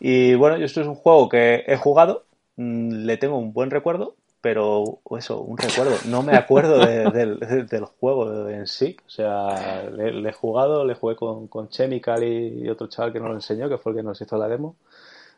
Y 0.00 0.34
bueno, 0.34 0.58
yo 0.58 0.66
esto 0.66 0.82
es 0.82 0.86
un 0.86 0.94
juego 0.96 1.28
que 1.30 1.64
he 1.66 1.76
jugado, 1.76 2.24
mm, 2.56 3.04
le 3.06 3.16
tengo 3.16 3.38
un 3.38 3.52
buen 3.54 3.70
recuerdo, 3.70 4.16
pero 4.42 5.00
eso, 5.18 5.40
un 5.40 5.56
recuerdo. 5.56 5.96
No 6.08 6.22
me 6.22 6.36
acuerdo 6.36 6.78
de- 6.78 7.10
del, 7.12 7.38
de- 7.38 7.64
del 7.64 7.84
juego 7.86 8.48
en 8.48 8.66
sí. 8.66 8.96
O 9.06 9.10
sea, 9.10 9.88
le, 9.90 10.12
le 10.12 10.28
he 10.28 10.32
jugado, 10.32 10.84
le 10.84 10.94
jugué 10.94 11.16
con, 11.16 11.48
con 11.48 11.68
Chemical 11.70 12.22
y, 12.22 12.64
y 12.64 12.68
otro 12.68 12.86
chaval 12.88 13.12
que 13.14 13.20
nos 13.20 13.28
lo 13.30 13.34
enseñó, 13.36 13.68
que 13.70 13.78
fue 13.78 13.92
el 13.92 13.96
que 13.98 14.02
nos 14.02 14.20
hizo 14.20 14.36
la 14.36 14.46
demo. 14.48 14.76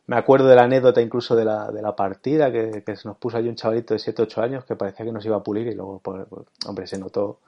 Me 0.07 0.17
acuerdo 0.17 0.49
de 0.49 0.57
la 0.57 0.65
anécdota 0.65 1.01
incluso 1.01 1.37
de 1.37 1.45
la, 1.45 1.71
de 1.71 1.81
la 1.81 1.95
partida, 1.95 2.51
que, 2.51 2.83
que 2.85 2.97
se 2.97 3.07
nos 3.09 3.17
puso 3.17 3.37
ahí 3.37 3.49
un 3.49 3.55
chavalito 3.55 3.95
de 3.95 4.01
7 4.01 4.23
8 4.23 4.43
años 4.43 4.65
que 4.65 4.77
parecía 4.77 5.07
que 5.07 5.13
nos 5.13 5.25
iba 5.25 5.37
a 5.37 5.43
pulir 5.43 5.69
y 5.69 5.75
luego, 5.75 6.01
pues, 6.01 6.27
pues, 6.29 6.47
hombre, 6.67 6.87
se 6.87 6.99
notó 6.99 7.39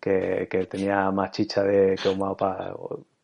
que, 0.00 0.46
que 0.50 0.66
tenía 0.66 1.10
más 1.10 1.32
chicha 1.32 1.62
de 1.62 1.96
que 1.96 2.16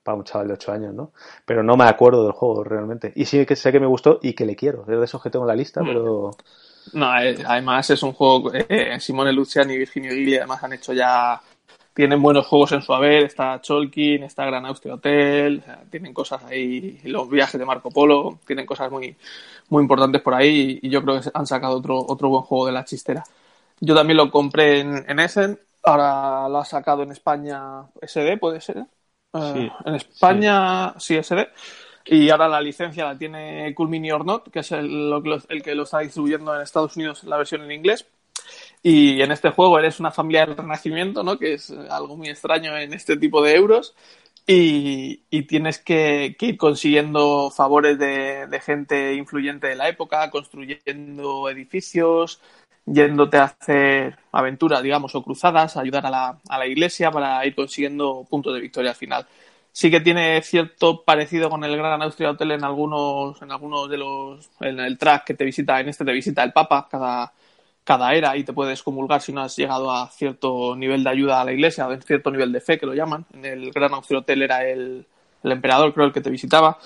para 0.03 0.17
un 0.17 0.25
chaval 0.25 0.49
de 0.49 0.55
8 0.55 0.73
años, 0.73 0.95
¿no? 0.95 1.13
Pero 1.45 1.63
no 1.63 1.77
me 1.77 1.85
acuerdo 1.85 2.25
del 2.25 2.33
juego 2.33 2.65
realmente. 2.65 3.13
Y 3.15 3.25
sí 3.25 3.47
que 3.47 3.55
sé 3.55 3.71
que 3.71 3.79
me 3.79 3.87
gustó 3.87 4.19
y 4.21 4.33
que 4.33 4.45
le 4.45 4.57
quiero. 4.57 4.83
Es 4.83 4.99
de 4.99 5.05
esos 5.05 5.23
que 5.23 5.31
tengo 5.31 5.45
en 5.45 5.49
la 5.49 5.55
lista, 5.55 5.81
pero 5.85 6.33
No, 6.93 7.17
eh, 7.21 7.37
además 7.47 7.89
es 7.91 8.03
un 8.03 8.13
juego. 8.13 8.53
Eh, 8.53 8.99
Simone 8.99 9.33
Luciani 9.33 9.75
y 9.75 9.79
Virginio 9.79 10.11
Gigli 10.11 10.39
además 10.39 10.65
han 10.65 10.73
hecho 10.73 10.93
ya. 10.93 11.41
Tienen 11.95 12.23
buenos 12.23 12.47
juegos 12.47 12.73
en 12.73 12.83
su 12.83 12.95
haber. 12.95 13.25
Está 13.25 13.61
Cholkin, 13.61 14.23
está 14.25 14.47
Gran 14.47 14.65
Austria 14.67 14.95
Hotel. 14.95 15.61
o 15.63 15.65
sea, 15.65 15.83
tienen 15.91 16.15
cosas 16.15 16.43
ahí. 16.45 17.01
Los 17.05 17.29
viajes 17.31 17.59
de 17.59 17.67
Marco 17.67 17.91
Polo. 17.91 18.39
Tienen 18.47 18.67
cosas 18.67 18.91
muy, 18.91 19.17
muy 19.69 19.83
importantes 19.83 20.23
por 20.23 20.35
ahí. 20.35 20.81
Y, 20.83 20.89
y 20.89 20.91
yo 20.91 21.03
creo 21.03 21.21
que 21.21 21.31
han 21.35 21.47
sacado 21.47 21.77
otro, 21.79 21.99
otro 22.09 22.29
buen 22.31 22.43
juego 22.45 22.67
de 22.67 22.73
la 22.73 22.85
chistera. 22.85 23.25
Yo 23.81 23.95
también 23.95 24.17
lo 24.17 24.31
compré 24.31 24.81
en, 24.81 25.05
en 25.09 25.19
Essen. 25.21 25.59
Ahora 25.83 26.49
lo 26.49 26.59
ha 26.59 26.65
sacado 26.65 27.03
en 27.03 27.11
España 27.13 27.83
SD, 28.01 28.37
puede 28.39 28.61
ser. 28.61 28.79
Eh, 28.79 28.85
Sí, 29.35 29.73
en 29.85 29.95
España, 29.95 30.95
sí. 30.99 31.17
SD. 31.17 31.49
Y 32.05 32.31
ahora 32.31 32.49
la 32.49 32.61
licencia 32.61 33.05
la 33.05 33.19
tiene 33.19 33.73
Cool 33.75 33.89
Mini 33.89 34.11
or 34.13 34.25
Not, 34.25 34.51
que 34.51 34.61
es 34.61 34.73
el, 34.73 35.11
lo 35.11 35.23
que 35.23 35.29
lo- 35.31 35.39
el 35.49 35.63
que 35.63 35.75
lo 35.75 35.85
está 35.85 35.99
distribuyendo 36.01 36.55
en 36.55 36.63
Estados 36.63 36.97
Unidos 36.97 37.25
la 37.25 37.37
versión 37.39 37.63
en 37.63 37.73
inglés. 37.73 38.07
Y 38.83 39.23
en 39.23 39.31
este 39.31 39.51
juego 39.51 39.79
eres 39.79 40.01
una 40.01 40.11
familia 40.11 40.45
del 40.47 40.57
Renacimiento, 40.57 41.23
¿no? 41.23 41.39
Que 41.39 41.55
es 41.55 41.71
algo 41.71 42.17
muy 42.17 42.29
extraño 42.29 42.77
en 42.77 42.93
este 42.93 43.17
tipo 43.17 43.43
de 43.43 43.55
euros. 43.55 43.95
Y, 44.47 45.23
y 45.31 45.43
tienes 45.43 45.79
que, 45.79 46.37
ir 46.41 46.57
consiguiendo 46.57 47.51
favores 47.51 47.97
de, 47.99 48.49
de 48.49 48.61
gente 48.61 49.15
influyente 49.15 49.69
de 49.69 49.77
la 49.77 49.89
época, 49.89 50.31
construyendo 50.31 51.49
edificios, 51.49 52.41
yéndote 52.87 53.37
a 53.37 53.45
hacer 53.45 54.19
aventuras, 54.33 54.83
digamos, 54.83 55.15
o 55.15 55.23
cruzadas, 55.23 55.77
ayudar 55.77 56.07
a 56.07 56.11
la, 56.11 56.41
a 56.49 56.59
la 56.59 56.67
iglesia 56.67 57.11
para 57.13 57.45
ir 57.47 57.55
consiguiendo 57.55 58.27
puntos 58.29 58.55
de 58.55 58.61
victoria 58.61 58.91
al 58.91 58.97
final. 58.97 59.27
Sí 59.71 59.91
que 59.91 60.01
tiene 60.01 60.43
cierto 60.43 61.03
parecido 61.05 61.49
con 61.49 61.65
el 61.65 61.77
Gran 61.77 62.03
Austria 62.03 62.31
Hotel 62.31 62.53
en 62.53 62.65
algunos, 62.65 63.41
en 63.41 63.53
algunos 63.53 63.89
de 63.89 63.97
los, 63.97 64.51
en 64.61 64.81
el 64.81 64.99
track 64.99 65.25
que 65.25 65.35
te 65.35 65.45
visita, 65.45 65.81
en 65.81 65.89
este 65.89 66.05
te 66.05 66.13
visita 66.13 66.43
el 66.43 66.53
Papa 66.53 66.89
cada, 66.91 67.33
cada 67.85 68.15
era 68.15 68.37
y 68.37 68.45
te 68.45 68.53
puedes 68.53 68.83
comulgar 68.83 69.21
si 69.21 69.33
no 69.33 69.43
has 69.43 69.57
llegado 69.57 69.91
a 69.91 70.09
cierto 70.09 70.77
nivel 70.77 71.03
de 71.05 71.11
ayuda 71.11 71.41
a 71.41 71.45
la 71.45 71.53
iglesia, 71.53 71.89
en 71.91 72.03
cierto 72.03 72.31
nivel 72.31 72.53
de 72.53 72.61
fe 72.61 72.79
que 72.79 72.87
lo 72.87 72.95
llaman. 72.95 73.27
En 73.35 73.45
el 73.45 73.71
Gran 73.73 73.93
Hotel 73.95 74.43
era 74.43 74.67
el, 74.67 75.07
el 75.43 75.53
emperador, 75.53 75.93
creo, 75.93 76.07
el 76.07 76.13
que 76.13 76.21
te 76.21 76.31
visitaba. 76.31 76.79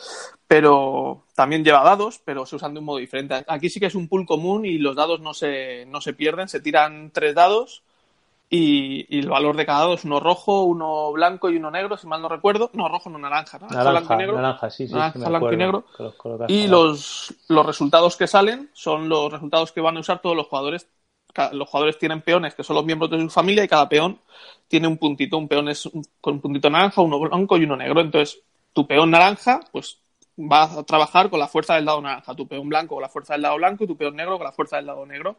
Pero 0.48 1.24
también 1.34 1.64
lleva 1.64 1.82
dados, 1.82 2.20
pero 2.24 2.46
se 2.46 2.56
usan 2.56 2.72
de 2.72 2.80
un 2.80 2.86
modo 2.86 2.98
diferente. 2.98 3.44
Aquí 3.48 3.68
sí 3.68 3.80
que 3.80 3.86
es 3.86 3.94
un 3.94 4.08
pool 4.08 4.26
común 4.26 4.64
y 4.64 4.78
los 4.78 4.96
dados 4.96 5.20
no 5.20 5.34
se, 5.34 5.84
no 5.86 6.00
se 6.00 6.14
pierden. 6.14 6.48
Se 6.48 6.60
tiran 6.60 7.10
tres 7.10 7.34
dados 7.34 7.82
y, 8.48 9.06
y 9.14 9.20
el 9.20 9.28
valor 9.28 9.56
de 9.56 9.66
cada 9.66 9.80
dado 9.80 9.94
es 9.94 10.04
uno 10.04 10.20
rojo, 10.20 10.62
uno 10.64 11.12
blanco 11.12 11.50
y 11.50 11.56
uno 11.56 11.70
negro, 11.70 11.96
si 11.96 12.06
mal 12.06 12.22
no 12.22 12.28
recuerdo. 12.28 12.70
No, 12.74 12.88
rojo, 12.88 13.10
no 13.10 13.18
naranja. 13.18 13.58
Naranja, 13.58 13.90
blanco 13.90 13.92
naranja, 13.92 14.14
y 14.14 14.18
negro. 14.18 14.36
naranja, 14.36 14.70
sí, 14.70 14.86
sí, 14.86 14.94
Naranja, 14.94 15.12
sí 15.14 15.18
me 15.18 15.28
blanco 15.30 15.52
y 15.52 15.56
negro. 15.56 15.84
los 15.98 16.14
Y 16.48 16.66
los, 16.68 17.34
los 17.48 17.66
resultados 17.66 18.16
que 18.16 18.26
salen 18.26 18.70
son 18.72 19.08
los 19.08 19.32
resultados 19.32 19.72
que 19.72 19.80
van 19.80 19.96
a 19.96 20.00
usar 20.00 20.20
todos 20.22 20.36
los 20.36 20.46
jugadores. 20.46 20.88
Los 21.52 21.68
jugadores 21.68 21.98
tienen 21.98 22.22
peones 22.22 22.54
que 22.54 22.64
son 22.64 22.76
los 22.76 22.84
miembros 22.84 23.10
de 23.10 23.20
su 23.20 23.28
familia 23.30 23.64
y 23.64 23.68
cada 23.68 23.88
peón 23.88 24.18
tiene 24.68 24.86
un 24.88 24.96
puntito. 24.96 25.36
Un 25.36 25.48
peón 25.48 25.68
es 25.68 25.84
un- 25.86 26.04
con 26.20 26.34
un 26.34 26.40
puntito 26.40 26.70
naranja, 26.70 27.02
uno 27.02 27.18
blanco 27.18 27.56
y 27.58 27.64
uno 27.64 27.76
negro. 27.76 28.00
Entonces, 28.00 28.40
tu 28.72 28.86
peón 28.86 29.10
naranja, 29.10 29.60
pues 29.72 29.98
va 30.38 30.64
a 30.64 30.82
trabajar 30.84 31.30
con 31.30 31.40
la 31.40 31.48
fuerza 31.48 31.74
del 31.74 31.84
dado 31.84 32.00
naranja. 32.00 32.34
Tu 32.34 32.46
peón 32.46 32.68
blanco 32.68 32.94
con 32.94 33.02
la 33.02 33.08
fuerza 33.08 33.34
del 33.34 33.42
dado 33.42 33.56
blanco 33.56 33.84
y 33.84 33.86
tu 33.86 33.96
peón 33.96 34.16
negro 34.16 34.36
con 34.38 34.44
la 34.44 34.52
fuerza 34.52 34.76
del 34.76 34.86
dado 34.86 35.04
negro. 35.04 35.36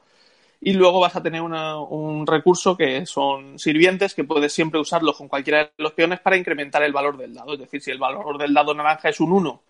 Y 0.60 0.74
luego 0.74 1.00
vas 1.00 1.16
a 1.16 1.22
tener 1.22 1.42
un 1.42 2.26
recurso 2.26 2.76
que 2.76 3.06
son 3.06 3.60
sirvientes 3.60 4.16
que 4.16 4.24
puedes 4.24 4.52
siempre 4.52 4.80
usarlos 4.80 5.18
con 5.18 5.28
cualquiera 5.28 5.66
de 5.66 5.72
los 5.78 5.94
peones 5.94 6.20
para 6.20 6.38
incrementar 6.38 6.82
el 6.84 6.94
valor 6.94 7.18
del 7.18 7.34
dado. 7.34 7.54
Es 7.54 7.60
decir, 7.60 7.82
si 7.82 7.92
el 7.92 8.00
valor 8.00 8.38
del 8.38 8.54
dado 8.54 8.74
naranja 8.74 9.10
es 9.10 9.20
un 9.20 9.32
1 9.32 9.62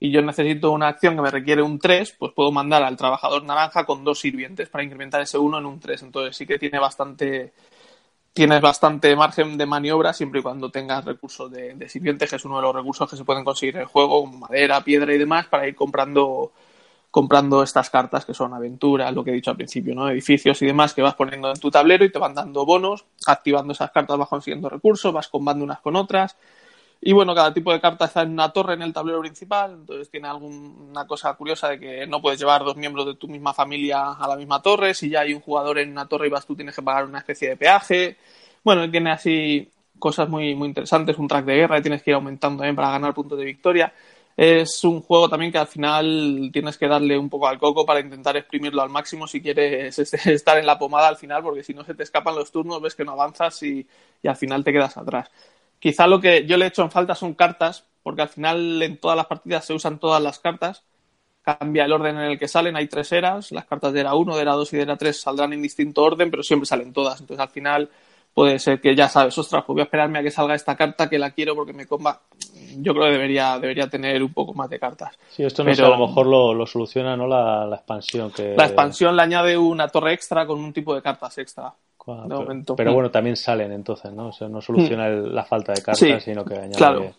y 0.00 0.10
yo 0.10 0.22
necesito 0.22 0.72
una 0.72 0.88
acción 0.88 1.14
que 1.16 1.22
me 1.22 1.30
requiere 1.30 1.62
un 1.62 1.78
3, 1.78 2.16
pues 2.18 2.32
puedo 2.32 2.50
mandar 2.50 2.82
al 2.82 2.96
trabajador 2.96 3.44
naranja 3.44 3.84
con 3.84 4.04
dos 4.04 4.20
sirvientes 4.20 4.68
para 4.68 4.82
incrementar 4.84 5.20
ese 5.20 5.38
1 5.38 5.58
en 5.58 5.66
un 5.66 5.78
3. 5.80 6.02
Entonces 6.02 6.36
sí 6.36 6.46
que 6.46 6.58
tiene 6.58 6.78
bastante 6.78 7.52
tienes 8.32 8.62
bastante 8.62 9.14
margen 9.14 9.58
de 9.58 9.66
maniobra 9.66 10.14
siempre 10.14 10.40
y 10.40 10.42
cuando 10.42 10.70
tengas 10.70 11.04
recursos 11.04 11.50
de, 11.50 11.74
de 11.74 11.88
sirvientes, 11.88 12.30
que 12.30 12.36
es 12.36 12.44
uno 12.46 12.56
de 12.56 12.62
los 12.62 12.74
recursos 12.74 13.10
que 13.10 13.16
se 13.16 13.24
pueden 13.24 13.44
conseguir 13.44 13.74
en 13.76 13.82
el 13.82 13.86
juego, 13.86 14.24
madera, 14.26 14.82
piedra 14.82 15.14
y 15.14 15.18
demás, 15.18 15.46
para 15.48 15.68
ir 15.68 15.74
comprando 15.74 16.52
comprando 17.12 17.62
estas 17.62 17.90
cartas 17.90 18.24
que 18.24 18.32
son 18.32 18.54
aventuras, 18.54 19.12
lo 19.12 19.22
que 19.22 19.30
he 19.30 19.34
dicho 19.34 19.50
al 19.50 19.56
principio, 19.58 19.94
¿no? 19.94 20.08
Edificios 20.08 20.62
y 20.62 20.66
demás 20.66 20.94
que 20.94 21.02
vas 21.02 21.14
poniendo 21.14 21.50
en 21.50 21.60
tu 21.60 21.70
tablero 21.70 22.06
y 22.06 22.10
te 22.10 22.18
van 22.18 22.34
dando 22.34 22.64
bonos, 22.64 23.04
activando 23.26 23.74
esas 23.74 23.90
cartas 23.90 24.16
vas 24.16 24.28
consiguiendo 24.30 24.70
recursos, 24.70 25.12
vas 25.12 25.28
combando 25.28 25.62
unas 25.62 25.80
con 25.80 25.94
otras. 25.94 26.38
Y 27.02 27.12
bueno, 27.12 27.34
cada 27.34 27.52
tipo 27.52 27.70
de 27.70 27.82
carta 27.82 28.06
está 28.06 28.22
en 28.22 28.30
una 28.30 28.50
torre 28.50 28.72
en 28.74 28.80
el 28.80 28.94
tablero 28.94 29.20
principal, 29.20 29.72
entonces 29.72 30.08
tiene 30.10 30.26
alguna 30.26 31.06
cosa 31.06 31.34
curiosa 31.34 31.68
de 31.68 31.78
que 31.78 32.06
no 32.06 32.22
puedes 32.22 32.40
llevar 32.40 32.64
dos 32.64 32.78
miembros 32.78 33.04
de 33.04 33.16
tu 33.16 33.28
misma 33.28 33.52
familia 33.52 34.12
a 34.12 34.26
la 34.26 34.34
misma 34.36 34.62
torre, 34.62 34.94
si 34.94 35.10
ya 35.10 35.20
hay 35.20 35.34
un 35.34 35.42
jugador 35.42 35.80
en 35.80 35.90
una 35.90 36.08
torre 36.08 36.28
y 36.28 36.30
vas 36.30 36.46
tú 36.46 36.56
tienes 36.56 36.74
que 36.74 36.80
pagar 36.80 37.04
una 37.04 37.18
especie 37.18 37.50
de 37.50 37.56
peaje. 37.58 38.16
Bueno, 38.64 38.90
tiene 38.90 39.10
así 39.10 39.70
cosas 39.98 40.30
muy, 40.30 40.54
muy 40.54 40.68
interesantes, 40.68 41.18
un 41.18 41.28
track 41.28 41.44
de 41.44 41.56
guerra 41.56 41.78
y 41.78 41.82
tienes 41.82 42.02
que 42.02 42.12
ir 42.12 42.14
aumentando 42.14 42.60
también 42.60 42.74
para 42.74 42.90
ganar 42.90 43.12
puntos 43.12 43.38
de 43.38 43.44
victoria 43.44 43.92
es 44.36 44.82
un 44.84 45.02
juego 45.02 45.28
también 45.28 45.52
que 45.52 45.58
al 45.58 45.66
final 45.66 46.50
tienes 46.52 46.78
que 46.78 46.88
darle 46.88 47.18
un 47.18 47.28
poco 47.28 47.48
al 47.48 47.58
coco 47.58 47.84
para 47.84 48.00
intentar 48.00 48.36
exprimirlo 48.36 48.82
al 48.82 48.88
máximo 48.88 49.26
si 49.26 49.42
quieres 49.42 49.98
estar 50.26 50.58
en 50.58 50.66
la 50.66 50.78
pomada 50.78 51.08
al 51.08 51.16
final, 51.16 51.42
porque 51.42 51.62
si 51.62 51.74
no 51.74 51.84
se 51.84 51.94
te 51.94 52.02
escapan 52.02 52.34
los 52.34 52.50
turnos, 52.50 52.80
ves 52.80 52.94
que 52.94 53.04
no 53.04 53.12
avanzas 53.12 53.62
y, 53.62 53.86
al 54.24 54.36
final 54.36 54.64
te 54.64 54.72
quedas 54.72 54.96
atrás. 54.96 55.30
Quizá 55.78 56.06
lo 56.06 56.20
que 56.20 56.46
yo 56.46 56.56
le 56.56 56.66
he 56.66 56.68
hecho 56.68 56.82
en 56.82 56.90
falta 56.90 57.14
son 57.14 57.34
cartas, 57.34 57.84
porque 58.02 58.22
al 58.22 58.28
final 58.28 58.82
en 58.82 58.98
todas 58.98 59.16
las 59.16 59.26
partidas 59.26 59.64
se 59.64 59.74
usan 59.74 59.98
todas 59.98 60.22
las 60.22 60.38
cartas. 60.38 60.84
Cambia 61.42 61.84
el 61.84 61.92
orden 61.92 62.16
en 62.16 62.30
el 62.30 62.38
que 62.38 62.46
salen, 62.46 62.76
hay 62.76 62.86
tres 62.86 63.10
eras, 63.12 63.50
las 63.50 63.64
cartas 63.66 63.92
de 63.92 64.00
era 64.00 64.14
1, 64.14 64.36
de 64.36 64.42
era 64.42 64.52
2 64.52 64.72
y 64.72 64.76
de 64.76 64.82
era 64.84 64.96
3 64.96 65.20
saldrán 65.20 65.52
en 65.52 65.62
distinto 65.62 66.02
orden, 66.02 66.30
pero 66.30 66.42
siempre 66.44 66.66
salen 66.66 66.92
todas. 66.92 67.20
Entonces 67.20 67.42
al 67.42 67.50
final 67.50 67.90
puede 68.34 68.58
ser 68.58 68.80
que 68.80 68.94
ya 68.94 69.08
sabes, 69.08 69.36
ostras, 69.36 69.64
pues 69.64 69.74
voy 69.74 69.80
a 69.80 69.84
esperarme 69.84 70.18
a 70.18 70.22
que 70.22 70.30
salga 70.30 70.54
esta 70.54 70.76
carta 70.76 71.08
que 71.08 71.18
la 71.18 71.30
quiero 71.30 71.54
porque 71.54 71.72
me 71.72 71.86
comba. 71.86 72.20
Yo 72.78 72.94
creo 72.94 73.06
que 73.06 73.12
debería, 73.12 73.58
debería 73.58 73.88
tener 73.88 74.22
un 74.22 74.32
poco 74.32 74.54
más 74.54 74.70
de 74.70 74.78
cartas. 74.78 75.18
Sí, 75.28 75.44
esto 75.44 75.62
no 75.62 75.74
sé, 75.74 75.82
a 75.82 75.88
lo 75.88 76.06
mejor 76.06 76.26
lo, 76.26 76.66
soluciona 76.66 77.16
¿no? 77.16 77.26
La, 77.26 77.68
expansión. 77.74 78.30
que 78.30 78.54
La 78.56 78.64
expansión 78.64 79.14
le 79.16 79.22
añade 79.22 79.58
una 79.58 79.88
torre 79.88 80.14
extra 80.14 80.46
con 80.46 80.58
un 80.58 80.72
tipo 80.72 80.94
de 80.94 81.02
cartas 81.02 81.36
extra. 81.38 81.72
pero, 82.76 82.94
bueno, 82.94 83.10
también 83.10 83.36
salen 83.36 83.72
entonces, 83.72 84.12
¿no? 84.12 84.28
O 84.28 84.32
sea, 84.32 84.48
no 84.48 84.60
soluciona 84.60 85.08
mm. 85.08 85.34
la 85.34 85.44
falta 85.44 85.72
de 85.72 85.82
cartas, 85.82 86.22
sino 86.22 86.44
que 86.44 86.54
añade. 86.54 87.14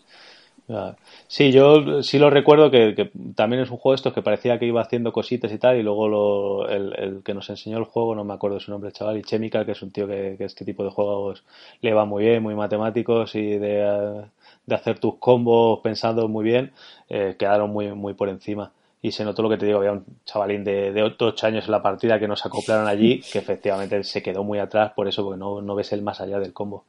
Sí, 1.28 1.52
yo 1.52 2.04
sí 2.04 2.20
lo 2.20 2.30
recuerdo 2.30 2.72
que, 2.72 3.12
también 3.36 3.62
es 3.62 3.70
un 3.70 3.78
juego 3.78 3.92
de 3.94 3.96
estos 3.98 4.14
que 4.14 4.22
parecía 4.22 4.60
que 4.60 4.66
iba 4.66 4.82
haciendo 4.82 5.12
cositas 5.12 5.52
y 5.52 5.58
tal, 5.58 5.78
y 5.78 5.84
luego 5.84 6.68
el, 6.68 7.22
que 7.24 7.34
nos 7.34 7.50
enseñó 7.50 7.78
el 7.78 7.84
juego, 7.84 8.16
no 8.16 8.24
me 8.24 8.34
acuerdo 8.34 8.60
su 8.60 8.72
nombre, 8.72 8.90
el 8.90 8.94
chaval, 8.94 9.18
y 9.18 9.24
Chemical, 9.24 9.66
que 9.66 9.74
es 9.74 9.82
un 9.82 9.92
tío 9.92 10.08
que, 10.08 10.38
este 10.40 10.66
tipo 10.66 10.84
de 10.84 10.90
juegos 10.90 11.44
le 11.82 11.94
va 11.94 12.06
muy 12.06 12.24
bien, 12.24 12.42
muy 12.42 12.56
matemáticos 12.56 13.36
y 13.36 13.58
de, 13.58 14.26
hacer 14.70 15.00
tus 15.00 15.16
combos 15.18 15.80
pensando 15.82 16.28
muy 16.30 16.46
bien, 16.46 16.72
eh, 17.10 17.36
quedaron 17.38 17.72
muy, 17.72 17.92
muy 17.94 18.14
por 18.14 18.30
encima 18.30 18.72
y 19.04 19.12
se 19.12 19.26
notó 19.26 19.42
lo 19.42 19.50
que 19.50 19.58
te 19.58 19.66
digo, 19.66 19.80
había 19.80 19.92
un 19.92 20.06
chavalín 20.24 20.64
de, 20.64 20.94
de 20.94 21.04
8 21.04 21.46
años 21.46 21.66
en 21.66 21.72
la 21.72 21.82
partida 21.82 22.18
que 22.18 22.28
nos 22.28 22.46
acoplaron 22.46 22.88
allí, 22.88 23.20
que 23.20 23.38
efectivamente 23.38 24.02
se 24.06 24.24
quedó 24.24 24.46
muy 24.46 24.60
atrás 24.60 24.94
por 24.96 25.10
eso, 25.10 25.26
porque 25.26 25.38
no, 25.38 25.62
no 25.62 25.76
ves 25.76 25.92
el 25.92 26.02
más 26.02 26.22
allá 26.22 26.40
del 26.40 26.54
combo. 26.54 26.86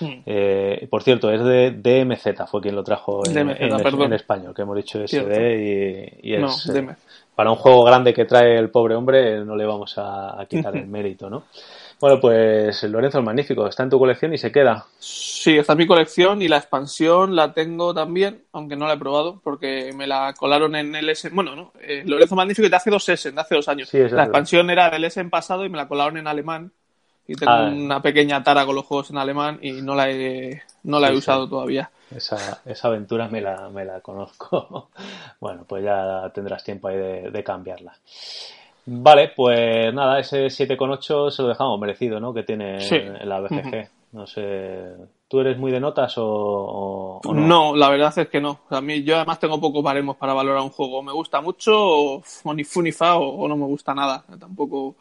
Hmm. 0.00 0.22
Eh, 0.26 0.88
por 0.90 1.04
cierto, 1.04 1.30
es 1.30 1.40
de 1.44 1.70
DMZ, 1.70 2.50
fue 2.50 2.60
quien 2.60 2.74
lo 2.74 2.82
trajo 2.82 3.22
en, 3.24 3.48
en, 3.48 4.12
español, 4.12 4.52
que 4.52 4.62
hemos 4.62 4.76
dicho 4.76 5.06
SD 5.06 6.18
y, 6.20 6.34
es... 6.34 6.68
Eh, 6.74 6.84
para 7.36 7.52
un 7.52 7.56
juego 7.56 7.84
grande 7.84 8.12
que 8.12 8.24
trae 8.24 8.58
el 8.58 8.68
pobre 8.68 8.96
hombre, 8.96 9.44
no 9.44 9.54
le 9.54 9.64
vamos 9.64 9.94
a 9.98 10.44
quitar 10.50 10.76
el 10.76 10.86
mérito, 10.88 11.30
¿no? 11.30 11.44
Bueno, 12.02 12.20
pues 12.20 12.82
Lorenzo 12.82 13.18
el 13.18 13.24
Magnífico 13.24 13.64
está 13.68 13.84
en 13.84 13.90
tu 13.90 13.96
colección 13.96 14.34
y 14.34 14.38
se 14.38 14.50
queda. 14.50 14.86
Sí, 14.98 15.56
está 15.56 15.74
en 15.74 15.78
mi 15.78 15.86
colección 15.86 16.42
y 16.42 16.48
la 16.48 16.56
expansión 16.56 17.36
la 17.36 17.52
tengo 17.52 17.94
también, 17.94 18.42
aunque 18.50 18.74
no 18.74 18.88
la 18.88 18.94
he 18.94 18.98
probado 18.98 19.40
porque 19.40 19.92
me 19.94 20.08
la 20.08 20.34
colaron 20.36 20.74
en 20.74 20.96
el 20.96 21.08
S. 21.08 21.28
Bueno, 21.28 21.54
no, 21.54 21.72
eh, 21.80 22.02
Lorenzo 22.04 22.34
Magnífico 22.34 22.68
de 22.68 22.74
hace 22.74 22.90
dos 22.90 23.08
S, 23.08 23.30
de 23.30 23.40
hace 23.40 23.54
dos 23.54 23.68
años. 23.68 23.88
la 23.94 24.24
expansión 24.24 24.68
era 24.70 24.90
del 24.90 25.04
S 25.04 25.20
en 25.20 25.30
pasado 25.30 25.64
y 25.64 25.68
me 25.68 25.76
la 25.76 25.86
colaron 25.86 26.16
en 26.16 26.26
alemán. 26.26 26.72
Y 27.28 27.36
tengo 27.36 27.52
ah. 27.52 27.70
una 27.72 28.02
pequeña 28.02 28.42
tara 28.42 28.66
con 28.66 28.74
los 28.74 28.84
juegos 28.84 29.10
en 29.10 29.18
alemán 29.18 29.60
y 29.62 29.80
no 29.80 29.94
la 29.94 30.10
he, 30.10 30.60
no 30.82 30.98
la 30.98 31.08
he 31.08 31.16
usado 31.16 31.48
todavía. 31.48 31.88
Esa, 32.10 32.62
esa 32.66 32.88
aventura 32.88 33.28
me 33.28 33.40
la, 33.40 33.68
me 33.68 33.84
la 33.84 34.00
conozco. 34.00 34.90
bueno, 35.40 35.64
pues 35.68 35.84
ya 35.84 36.32
tendrás 36.34 36.64
tiempo 36.64 36.88
ahí 36.88 36.96
de, 36.96 37.30
de 37.30 37.44
cambiarla. 37.44 37.94
Vale, 38.84 39.32
pues 39.34 39.94
nada, 39.94 40.18
ese 40.18 40.46
7,8 40.46 41.30
se 41.30 41.42
lo 41.42 41.48
dejamos 41.48 41.78
merecido, 41.78 42.18
¿no? 42.18 42.34
Que 42.34 42.42
tiene 42.42 42.78
en 42.78 43.28
la 43.28 43.40
BGG. 43.40 43.88
No 44.12 44.26
sé, 44.26 44.94
¿tú 45.26 45.40
eres 45.40 45.56
muy 45.56 45.72
de 45.72 45.80
notas 45.80 46.14
o, 46.18 47.18
no? 47.24 47.32
no? 47.32 47.76
la 47.76 47.88
verdad 47.88 48.12
es 48.18 48.28
que 48.28 48.42
no. 48.42 48.60
A 48.68 48.82
mí, 48.82 49.02
yo 49.04 49.16
además 49.16 49.38
tengo 49.38 49.58
pocos 49.58 49.82
baremos 49.82 50.16
para 50.16 50.34
valorar 50.34 50.62
un 50.62 50.68
juego. 50.68 51.02
me 51.02 51.12
gusta 51.12 51.40
mucho, 51.40 51.72
o, 51.74 52.22
ni 52.54 52.62
fu 52.62 52.82
ni 52.82 52.92
fa, 52.92 53.16
o, 53.16 53.48
no 53.48 53.56
me 53.56 53.64
gusta 53.64 53.94
nada. 53.94 54.22
Tampoco 54.38 54.96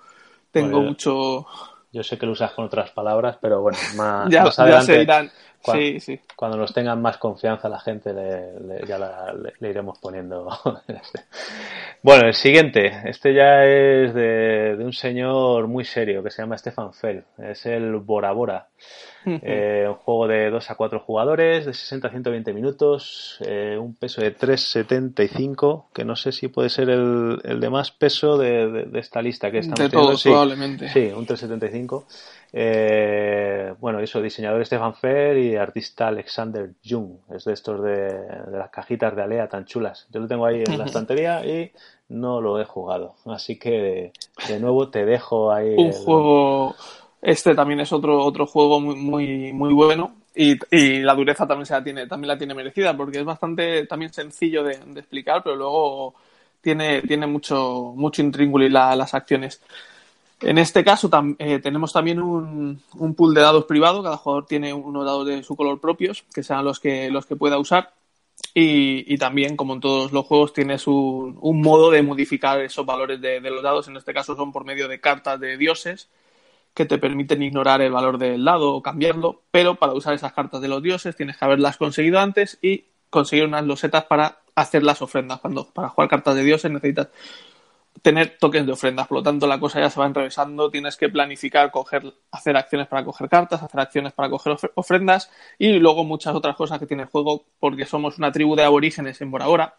tengo 0.50 0.78
pues 0.78 0.86
mucho... 0.86 1.46
Yo 1.91 2.04
sé 2.04 2.17
que 2.17 2.26
lo 2.26 2.32
usas 2.32 2.54
con 2.54 2.63
otras 2.63 2.91
palabras, 2.91 3.38
pero 3.41 3.62
bueno, 3.62 3.78
más, 3.98 4.30
ya, 4.32 4.44
adelante... 4.44 5.34
Cuando, 5.63 5.84
sí, 5.84 6.00
sí. 6.00 6.19
cuando 6.36 6.58
nos 6.58 6.74
tengan 6.74 7.02
más 7.02 7.17
confianza 7.17 7.69
la 7.69 7.80
gente, 7.80 8.13
le, 8.13 8.86
ya 8.88 8.97
le, 9.60 9.69
iremos 9.69 10.00
poniendo. 10.00 10.50
Este. 10.88 11.21
bueno, 12.02 12.28
el 12.28 12.34
siguiente. 12.34 13.02
Este 13.06 13.34
ya 13.34 13.63
es 13.65 14.13
de, 14.13 14.78
un 14.80 14.93
señor 14.93 15.67
muy 15.67 15.86
serio 15.86 16.24
que 16.24 16.32
se 16.32 16.41
llama 16.41 16.58
Stefan 16.58 16.93
Fell. 16.93 17.24
Es 17.38 17.65
el 17.65 17.97
Bora 17.97 18.32
Bora. 18.32 18.69
Eh, 19.44 19.86
un 19.88 19.96
juego 19.96 20.28
de 20.28 20.50
2 20.50 20.72
a 20.72 20.76
4 20.76 21.00
jugadores, 21.00 21.66
de 21.66 21.74
60 21.74 22.08
a 22.08 22.12
120 22.12 22.54
minutos, 22.54 23.38
eh, 23.46 23.78
un 23.80 23.96
peso 23.96 24.22
de 24.22 24.36
3,75, 24.36 25.86
que 25.94 26.06
no 26.06 26.16
sé 26.16 26.32
si 26.32 26.48
puede 26.48 26.70
ser 26.70 26.90
el, 26.90 27.40
el 27.44 27.60
de 27.60 27.70
más 27.70 27.92
peso 27.92 28.38
de, 28.38 28.90
esta 28.96 29.22
lista 29.22 29.52
que 29.52 29.60
estamos 29.60 29.80
De 29.80 29.90
todos, 29.90 30.24
probablemente. 30.24 30.90
Sí, 30.90 31.12
un 31.16 31.26
3,75. 31.26 32.06
Eh, 32.54 33.74
bueno, 33.80 34.00
eso, 34.00 34.22
diseñador 34.22 34.66
Stefan 34.66 34.94
Fer 34.96 35.38
y 35.38 35.56
artista 35.56 36.08
Alexander 36.08 36.72
Jung. 36.84 37.20
Es 37.34 37.46
de 37.46 37.54
estos 37.54 37.82
de, 37.82 38.20
las 38.52 38.70
cajitas 38.70 39.16
de 39.16 39.22
Alea 39.22 39.48
tan 39.48 39.66
chulas. 39.66 40.08
Yo 40.12 40.20
lo 40.20 40.28
tengo 40.28 40.46
ahí 40.46 40.64
en 40.66 40.78
la 40.78 40.86
estantería 40.86 41.46
y 41.46 41.72
no 42.10 42.42
lo 42.42 42.60
he 42.60 42.66
jugado. 42.66 43.16
Así 43.26 43.58
que 43.58 44.12
de, 44.48 44.60
nuevo 44.60 44.90
te 44.90 45.06
dejo 45.06 45.52
ahí. 45.52 45.76
Un 45.78 45.92
juego. 45.92 46.76
Este 47.22 47.54
también 47.54 47.80
es 47.82 47.92
otro, 47.92 48.24
otro 48.24 48.48
juego 48.48 48.80
muy, 48.80 48.96
muy, 48.96 49.54
muy 49.54 49.74
bueno. 49.74 50.16
Y, 50.34 50.58
la 51.02 51.14
dureza 51.14 51.46
también 51.46 51.66
se 51.66 51.74
la 51.74 51.84
tiene, 51.84 52.08
también 52.08 52.30
la 52.30 52.38
tiene 52.38 52.54
merecida, 52.54 52.96
porque 52.96 53.20
es 53.20 53.26
bastante 53.26 53.86
también 53.86 54.14
sencillo 54.14 54.64
de, 54.64 54.74
explicar, 54.96 55.44
pero 55.44 55.56
luego 55.56 56.16
tiene, 56.62 57.02
tiene 57.02 57.28
mucho, 57.28 57.94
mucho 57.96 58.22
intríngulis 58.22 58.72
las 58.72 59.14
acciones. 59.14 59.62
En 60.42 60.58
este 60.58 60.84
caso 60.84 61.10
eh, 61.38 61.60
tenemos 61.60 61.94
también 61.94 62.20
un, 62.20 62.82
pool 63.16 63.34
de 63.34 63.42
dados 63.42 63.66
privado, 63.66 64.02
cada 64.02 64.18
jugador 64.18 64.48
tiene 64.48 64.74
unos 64.74 65.06
dados 65.06 65.28
de 65.28 65.44
su 65.44 65.56
color 65.56 65.80
propios, 65.80 66.24
que 66.34 66.42
sean 66.42 66.66
los 66.66 66.80
que, 66.80 67.12
los 67.12 67.26
que 67.26 67.36
pueda 67.36 67.60
usar. 67.60 67.94
Y, 68.54 69.18
también, 69.18 69.56
como 69.56 69.76
en 69.76 69.82
todos 69.82 70.12
los 70.12 70.26
juegos, 70.26 70.54
tienes 70.54 70.88
un, 70.88 71.38
modo 71.62 71.92
de 71.92 72.02
modificar 72.02 72.60
esos 72.62 72.86
valores 72.86 73.22
de, 73.22 73.40
los 73.42 73.62
dados. 73.62 73.88
En 73.88 73.98
este 73.98 74.14
caso 74.14 74.36
son 74.36 74.52
por 74.52 74.66
medio 74.66 74.88
de 74.88 75.00
cartas 75.00 75.40
de 75.40 75.58
dioses 75.58 76.10
que 76.74 76.86
te 76.86 76.98
permiten 76.98 77.44
ignorar 77.44 77.82
el 77.82 77.92
valor 77.92 78.18
del 78.18 78.44
dado 78.44 78.74
o 78.74 78.82
cambiarlo, 78.82 79.42
pero 79.52 79.76
para 79.76 79.94
usar 79.94 80.14
esas 80.14 80.34
cartas 80.34 80.62
de 80.62 80.68
los 80.68 80.82
dioses 80.82 81.16
tienes 81.16 81.38
que 81.38 81.46
haberlas 81.46 81.78
conseguido 81.78 82.20
antes 82.20 82.58
y 82.62 82.86
conseguir 83.10 83.46
unas 83.46 83.66
losetas 83.66 84.06
para 84.06 84.40
hacer 84.56 84.84
las 84.84 85.02
ofrendas. 85.02 85.40
Cuando 85.42 85.66
para 85.66 85.90
jugar 85.90 86.10
cartas 86.10 86.36
de 86.36 86.44
dioses 86.44 86.72
necesitas 86.72 87.10
tener 88.02 88.38
tokens 88.40 88.66
de 88.66 88.72
ofrendas, 88.72 89.08
por 89.08 89.18
lo 89.18 89.24
tanto 89.24 89.48
la 89.48 89.60
cosa 89.60 89.82
ya 89.82 89.90
se 89.90 90.00
va 90.00 90.06
enrevesando, 90.06 90.72
tienes 90.72 90.96
que 90.96 91.10
planificar, 91.10 91.72
hacer 92.32 92.58
acciones 92.58 92.88
para 92.88 93.04
coger 93.04 93.28
cartas, 93.28 93.62
hacer 93.62 93.80
acciones 93.80 94.14
para 94.14 94.30
coger 94.30 94.56
ofrendas 94.76 95.30
y 95.60 95.74
luego 95.74 96.06
muchas 96.06 96.34
otras 96.34 96.56
cosas 96.56 96.80
que 96.80 96.88
tiene 96.88 97.04
el 97.04 97.10
juego 97.10 97.46
porque 97.60 97.86
somos 97.86 98.18
una 98.18 98.32
tribu 98.32 98.56
de 98.56 98.64
aborígenes 98.64 99.20
en 99.22 99.30
Bora 99.30 99.76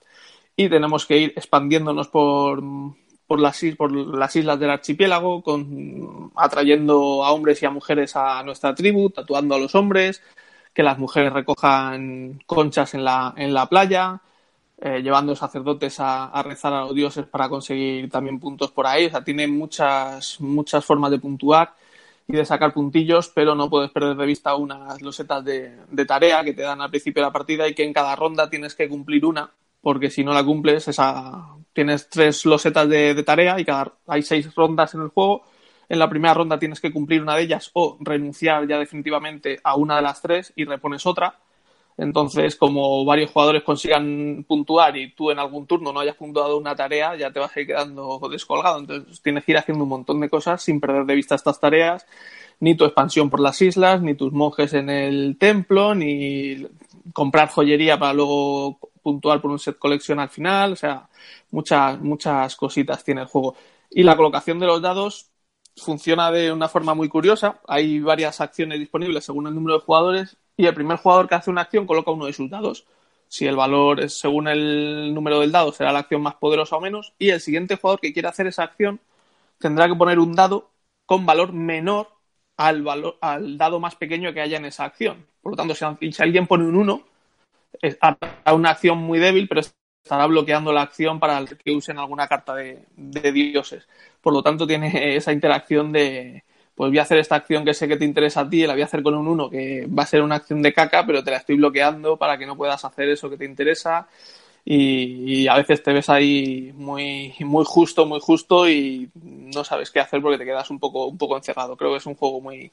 y 0.55 0.69
tenemos 0.69 1.07
que 1.07 1.17
ir 1.17 1.33
expandiéndonos 1.37 2.09
por, 2.09 2.63
por, 3.33 3.40
las, 3.40 3.62
por 3.79 3.90
las 3.90 4.37
islas 4.37 4.61
del 4.61 4.68
archipiélago, 4.68 5.40
con, 5.42 6.31
atrayendo 6.37 7.25
a 7.25 7.33
hombres 7.33 7.62
y 7.62 7.64
a 7.64 7.71
mujeres 7.71 8.14
a 8.14 8.42
nuestra 8.42 8.75
tribu, 8.75 9.09
tatuando 9.09 9.54
a 9.54 9.59
los 9.59 9.75
hombres, 9.75 10.21
que 10.75 10.83
las 10.83 10.98
mujeres 10.98 11.33
recojan 11.33 12.42
conchas 12.44 12.92
en 12.92 13.04
la, 13.04 13.33
en 13.38 13.54
la 13.54 13.71
playa, 13.71 14.21
eh, 14.83 15.00
llevando 15.00 15.35
sacerdotes 15.35 15.96
a, 15.98 16.42
rezar 16.42 16.75
a 16.75 16.81
los 16.83 16.94
dioses 16.94 17.25
para 17.25 17.48
conseguir 17.48 18.11
también 18.11 18.38
puntos 18.38 18.71
por 18.71 18.87
ahí. 18.87 19.07
O 19.07 19.11
sea, 19.11 19.25
tiene 19.25 19.46
muchas, 19.46 20.38
muchas 20.38 20.85
formas 20.85 21.11
de 21.11 21.19
puntuar 21.19 21.73
y 22.29 22.35
de 22.35 22.44
sacar 22.44 22.75
puntillos, 22.75 23.31
pero 23.31 23.54
no 23.54 23.71
puedes 23.71 23.90
perder 23.90 24.15
de 24.15 24.27
vista 24.27 24.54
unas 24.57 25.00
losetas 25.00 25.42
de, 25.42 25.75
de 25.90 26.04
tarea 26.04 26.44
que 26.44 26.52
te 26.52 26.61
dan 26.61 26.83
al 26.83 26.90
principio 26.90 27.23
de 27.23 27.29
la 27.29 27.33
partida 27.33 27.67
y 27.67 27.75
que 27.75 27.85
en 27.85 27.94
cada 27.94 28.15
ronda 28.15 28.50
tienes 28.50 28.75
que 28.75 28.90
cumplir 28.90 29.25
una, 29.25 29.50
porque 29.83 30.11
si 30.11 30.25
no 30.25 30.33
la 30.33 30.45
cumples, 30.45 30.89
esa, 30.89 31.57
tienes 31.73 32.09
tres 32.09 32.47
losetas 32.47 32.89
de, 32.89 33.23
tarea 33.23 33.61
y 33.61 33.65
cada, 33.65 33.93
hay 34.07 34.23
seis 34.23 34.55
rondas 34.55 34.95
en 34.95 35.03
el 35.03 35.09
juego 35.09 35.43
en 35.93 35.99
la 35.99 36.09
primera 36.09 36.33
ronda 36.33 36.59
tienes 36.59 36.81
que 36.81 36.91
cumplir 36.91 37.21
una 37.21 37.37
de 37.37 37.43
ellas 37.43 37.71
o 37.75 37.99
renunciar 38.01 38.67
ya 38.67 38.79
definitivamente 38.79 39.61
a 39.63 39.77
una 39.77 39.97
de 39.97 40.03
las 40.03 40.23
tres 40.23 40.51
y 40.57 40.65
repones 40.65 41.05
otra. 41.05 41.39
Entonces, 41.99 42.57
como 42.57 43.05
varios 43.05 43.31
jugadores 43.31 43.63
consigan 43.63 44.47
puntuar 44.49 44.97
y 44.97 45.13
tú 45.13 45.31
en 45.31 45.39
algún 45.39 45.67
turno 45.67 45.93
no 45.93 46.01
hayas 46.01 46.17
puntuado 46.17 46.57
una 46.57 46.75
tarea, 46.75 47.15
ya 47.17 47.31
te 47.31 47.41
vas 47.41 47.55
a 47.55 47.61
ir 47.61 47.67
quedando 47.67 48.19
descolgado. 48.31 48.79
Entonces, 48.79 49.21
tienes 49.21 49.45
que 49.45 49.53
ir 49.53 49.59
haciendo 49.59 49.85
un 49.85 49.91
montón 49.91 50.19
de 50.21 50.31
cosas 50.31 50.63
sin 50.63 50.81
perder 50.81 51.05
de 51.05 51.15
vista 51.15 51.35
estas 51.35 51.61
tareas, 51.61 52.07
ni 52.59 52.75
tu 52.75 52.87
expansión 52.87 53.29
por 53.29 53.41
las 53.41 53.61
islas, 53.61 54.01
ni 54.01 54.15
tus 54.15 54.33
monjes 54.33 54.73
en 54.73 54.89
el 54.89 55.37
templo, 55.39 55.95
ni 55.95 56.67
comprar 57.13 57.51
joyería 57.51 57.99
para 57.99 58.15
luego 58.15 58.79
puntuar 59.03 59.40
por 59.40 59.50
un 59.50 59.59
set 59.59 59.79
collection 59.79 60.19
al 60.21 60.29
final. 60.29 60.73
O 60.73 60.77
sea, 60.77 61.09
muchas, 61.50 62.00
muchas 62.00 62.57
cositas 62.57 63.05
tiene 63.05 63.23
el 63.23 63.27
juego. 63.27 63.57
Y 63.90 64.03
la 64.03 64.17
colocación 64.17 64.59
de 64.59 64.67
los 64.67 64.81
dados 64.81 65.31
funciona 65.77 66.31
de 66.31 66.53
una 66.53 66.69
forma 66.69 66.94
muy 66.94 67.09
curiosa. 67.09 67.61
Hay 67.67 68.00
varias 68.00 68.40
acciones 68.40 68.79
disponibles 68.79 69.25
según 69.25 69.46
el 69.46 69.55
número 69.55 69.79
de 69.79 69.85
jugadores 69.85 70.37
y 70.57 70.67
el 70.67 70.75
primer 70.75 70.98
jugador 70.98 71.29
que 71.29 71.35
hace 71.35 71.50
una 71.50 71.63
acción 71.63 71.87
coloca 71.87 72.11
uno 72.11 72.27
de 72.27 72.33
sus 72.33 72.50
dados. 72.50 72.87
Si 73.29 73.46
el 73.46 73.57
valor 73.57 74.00
es 74.00 74.19
según 74.19 74.48
el 74.48 75.15
número 75.15 75.40
del 75.40 75.53
dado, 75.53 75.73
será 75.73 75.92
la 75.92 76.00
acción 76.00 76.23
más 76.23 76.35
poderosa 76.35 76.77
o 76.77 76.81
menos. 76.81 77.15
Y 77.19 77.31
el 77.31 77.40
siguiente 77.40 77.77
jugador 77.77 78.00
que 78.00 78.13
quiera 78.13 78.31
hacer 78.31 78.46
esa 78.46 78.65
acción 78.65 79.00
tendrá 79.59 79.88
que 79.88 79.94
poner 79.94 80.19
un 80.19 80.35
dado 80.35 80.71
con 81.07 81.25
valor 81.27 81.53
menor 81.53 82.09
al, 82.57 82.83
valor, 82.83 83.19
al 83.21 83.57
dado 83.59 83.81
más 83.81 83.96
pequeño 83.96 84.33
que 84.33 84.40
haya 84.40 84.59
en 84.59 84.67
esa 84.67 84.85
acción. 84.85 85.27
Por 85.40 85.53
lo 85.53 85.57
tanto, 85.57 85.75
si, 85.75 86.13
si 86.13 86.23
alguien 86.23 86.46
pone 86.46 86.65
un 86.65 86.77
1, 86.77 87.03
hará 88.00 88.18
una 88.54 88.70
acción 88.70 88.98
muy 88.98 89.18
débil, 89.18 89.48
pero 89.48 89.60
estará 89.60 90.27
bloqueando 90.27 90.73
la 90.73 90.83
acción 90.83 91.20
para 91.20 91.44
que 91.44 91.73
usen 91.73 91.98
alguna 91.98 92.29
carta 92.29 92.54
de, 92.54 92.85
de, 92.96 93.33
dioses. 93.33 93.87
Por 94.20 94.33
lo 94.33 94.42
tanto, 94.42 94.66
tiene 94.66 95.16
esa 95.16 95.33
interacción 95.33 95.92
de, 95.92 96.44
pues 96.75 96.90
voy 96.90 96.98
a 96.98 97.02
hacer 97.02 97.18
esta 97.18 97.37
acción 97.37 97.64
que 97.64 97.75
sé 97.75 97.88
que 97.88 97.96
te 97.96 98.04
interesa 98.04 98.40
a 98.40 98.50
ti 98.50 98.66
la 98.66 98.73
voy 98.73 98.83
a 98.83 98.87
hacer 98.87 99.02
con 99.02 99.14
un 99.14 99.29
1 99.29 99.50
que 99.50 99.87
va 99.87 100.02
a 100.04 100.06
ser 100.06 100.23
una 100.23 100.37
acción 100.37 100.62
de 100.62 100.73
caca, 100.73 101.06
pero 101.06 101.23
te 101.23 101.31
la 101.31 101.38
estoy 101.38 101.56
bloqueando 101.56 102.16
para 102.16 102.38
que 102.38 102.46
no 102.46 102.56
puedas 102.56 102.85
hacer 102.85 103.08
eso 103.08 103.31
que 103.31 103.37
te 103.37 103.44
interesa. 103.44 104.08
Y, 104.64 105.42
y, 105.42 105.48
a 105.48 105.56
veces 105.56 105.83
te 105.83 105.92
ves 105.92 106.08
ahí 106.08 106.73
muy, 106.77 107.35
muy 107.40 107.64
justo, 107.66 108.06
muy 108.06 108.20
justo 108.20 108.68
y 108.68 109.10
no 109.14 109.64
sabes 109.64 109.90
qué 109.90 109.98
hacer 109.98 110.23
porque 110.23 110.38
te 110.38 110.44
quedas 110.44 110.70
un 110.70 110.79
poco, 110.79 111.06
un 111.06 111.18
poco 111.18 111.37
encerrado. 111.37 111.77
Creo 111.77 111.90
que 111.90 111.96
es 111.96 112.06
un 112.06 112.14
juego 112.14 112.40
muy, 112.40 112.70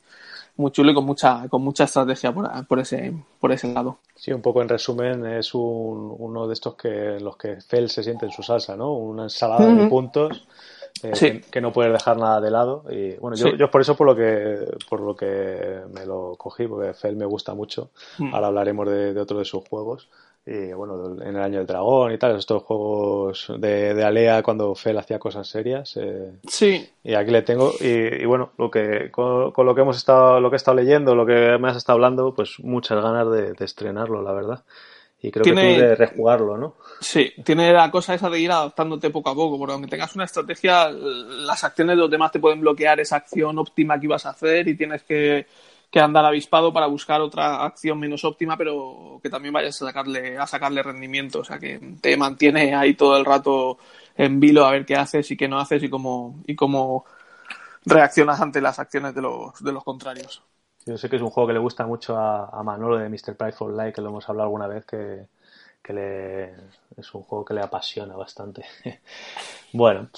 muy 0.59 0.71
chulo 0.71 0.91
y 0.91 0.93
con 0.93 1.05
mucha, 1.05 1.47
con 1.49 1.61
mucha 1.61 1.85
estrategia 1.85 2.33
por, 2.33 2.67
por, 2.67 2.79
ese, 2.79 3.13
por 3.39 3.51
ese 3.51 3.73
lado. 3.73 3.99
Sí, 4.15 4.33
un 4.33 4.41
poco 4.41 4.61
en 4.61 4.69
resumen, 4.69 5.25
es 5.25 5.53
un, 5.53 6.15
uno 6.19 6.47
de 6.47 6.53
estos 6.53 6.75
que 6.75 7.17
los 7.19 7.37
que 7.37 7.61
Fel 7.61 7.89
se 7.89 8.03
siente 8.03 8.25
en 8.25 8.31
su 8.31 8.43
salsa, 8.43 8.75
¿no? 8.75 8.93
Una 8.93 9.23
ensalada 9.23 9.65
de 9.73 9.87
puntos 9.87 10.45
eh, 11.01 11.11
sí. 11.13 11.31
que, 11.31 11.41
que, 11.41 11.61
no 11.61 11.71
puedes 11.71 11.93
dejar 11.93 12.17
nada 12.17 12.41
de 12.41 12.51
lado. 12.51 12.83
Y 12.89 13.15
bueno, 13.15 13.37
yo, 13.37 13.47
sí. 13.47 13.57
yo 13.57 13.71
por 13.71 13.79
eso 13.79 13.95
por 13.95 14.07
lo 14.07 14.15
que 14.15 14.77
por 14.89 14.99
lo 14.99 15.15
que 15.15 15.81
me 15.93 16.05
lo 16.05 16.35
cogí, 16.37 16.67
porque 16.67 16.93
Fel 16.93 17.15
me 17.15 17.25
gusta 17.25 17.53
mucho. 17.53 17.91
Mm. 18.17 18.35
Ahora 18.35 18.47
hablaremos 18.47 18.87
de, 18.87 19.13
de 19.13 19.21
otro 19.21 19.39
de 19.39 19.45
sus 19.45 19.67
juegos 19.67 20.09
y 20.45 20.73
bueno, 20.73 21.21
en 21.21 21.35
el 21.35 21.41
año 21.41 21.59
del 21.59 21.67
dragón 21.67 22.11
y 22.11 22.17
tal, 22.17 22.37
estos 22.37 22.63
juegos 22.63 23.51
de, 23.57 23.93
de 23.93 24.03
Alea 24.03 24.41
cuando 24.41 24.73
Fel 24.73 24.97
hacía 24.97 25.19
cosas 25.19 25.47
serias. 25.47 25.95
Eh, 25.97 26.31
sí. 26.47 26.89
Y 27.03 27.13
aquí 27.13 27.31
le 27.31 27.43
tengo, 27.43 27.73
y, 27.79 28.21
y 28.21 28.25
bueno, 28.25 28.51
lo 28.57 28.71
que 28.71 29.11
con, 29.11 29.51
con, 29.51 29.65
lo 29.65 29.75
que 29.75 29.81
hemos 29.81 29.97
estado, 29.97 30.39
lo 30.39 30.49
que 30.49 30.55
he 30.55 30.57
estado 30.57 30.77
leyendo, 30.77 31.13
lo 31.13 31.25
que 31.25 31.57
me 31.59 31.69
has 31.69 31.77
estado 31.77 31.97
hablando, 31.97 32.33
pues 32.33 32.59
muchas 32.59 33.01
ganas 33.03 33.29
de, 33.31 33.53
de 33.53 33.65
estrenarlo, 33.65 34.21
la 34.21 34.33
verdad. 34.33 34.63
Y 35.21 35.31
creo 35.31 35.43
tiene, 35.43 35.75
que 35.75 35.81
tú 35.81 35.81
de 35.81 35.95
rejugarlo, 35.95 36.57
¿no? 36.57 36.75
Sí, 37.01 37.33
tiene 37.43 37.73
la 37.73 37.91
cosa 37.91 38.13
esa 38.13 38.29
de 38.29 38.39
ir 38.39 38.51
adaptándote 38.51 39.09
poco 39.09 39.29
a 39.29 39.35
poco, 39.35 39.57
porque 39.57 39.73
aunque 39.73 39.89
tengas 39.89 40.15
una 40.15 40.23
estrategia, 40.23 40.89
las 40.89 41.63
acciones 41.63 41.97
de 41.97 42.01
los 42.01 42.09
demás 42.09 42.31
te 42.31 42.39
pueden 42.39 42.61
bloquear 42.61 43.01
esa 43.01 43.17
acción 43.17 43.57
óptima 43.57 43.99
que 43.99 44.05
ibas 44.05 44.25
a 44.25 44.29
hacer 44.29 44.67
y 44.69 44.77
tienes 44.77 45.03
que 45.03 45.45
que 45.91 45.99
andar 45.99 46.25
avispado 46.25 46.71
para 46.71 46.87
buscar 46.87 47.21
otra 47.21 47.63
acción 47.63 47.99
menos 47.99 48.23
óptima, 48.23 48.55
pero 48.55 49.19
que 49.23 49.29
también 49.29 49.53
vayas 49.53 49.81
a 49.81 49.87
sacarle, 49.87 50.37
a 50.37 50.45
sacarle 50.45 50.83
rendimiento. 50.83 51.39
O 51.39 51.43
sea, 51.43 51.57
que 51.57 51.79
te 52.01 52.15
mantiene 52.15 52.75
ahí 52.75 52.93
todo 52.93 53.17
el 53.17 53.25
rato 53.25 53.77
en 54.15 54.39
vilo 54.39 54.65
a 54.65 54.71
ver 54.71 54.85
qué 54.85 54.95
haces 54.95 55.31
y 55.31 55.37
qué 55.37 55.47
no 55.47 55.59
haces 55.59 55.81
y 55.81 55.89
cómo, 55.89 56.43
y 56.45 56.55
cómo 56.55 57.05
reaccionas 57.85 58.39
ante 58.41 58.61
las 58.61 58.77
acciones 58.79 59.15
de 59.15 59.21
los, 59.21 59.63
de 59.63 59.71
los 59.71 59.83
contrarios. 59.83 60.43
Yo 60.85 60.97
sé 60.97 61.09
que 61.09 61.17
es 61.17 61.21
un 61.21 61.29
juego 61.29 61.47
que 61.47 61.53
le 61.53 61.59
gusta 61.59 61.85
mucho 61.85 62.17
a, 62.17 62.63
Manolo 62.63 62.97
de 62.97 63.09
Mr. 63.09 63.35
Pride 63.35 63.51
for 63.51 63.71
Life, 63.71 63.93
que 63.93 64.01
lo 64.01 64.09
hemos 64.09 64.27
hablado 64.29 64.45
alguna 64.45 64.67
vez, 64.67 64.85
que, 64.85 65.27
que 65.89 65.93
le, 65.93 66.43
es 66.97 67.15
un 67.15 67.23
juego 67.23 67.43
que 67.43 67.55
le 67.55 67.61
apasiona 67.61 68.15
bastante. 68.15 68.63
bueno, 69.73 70.09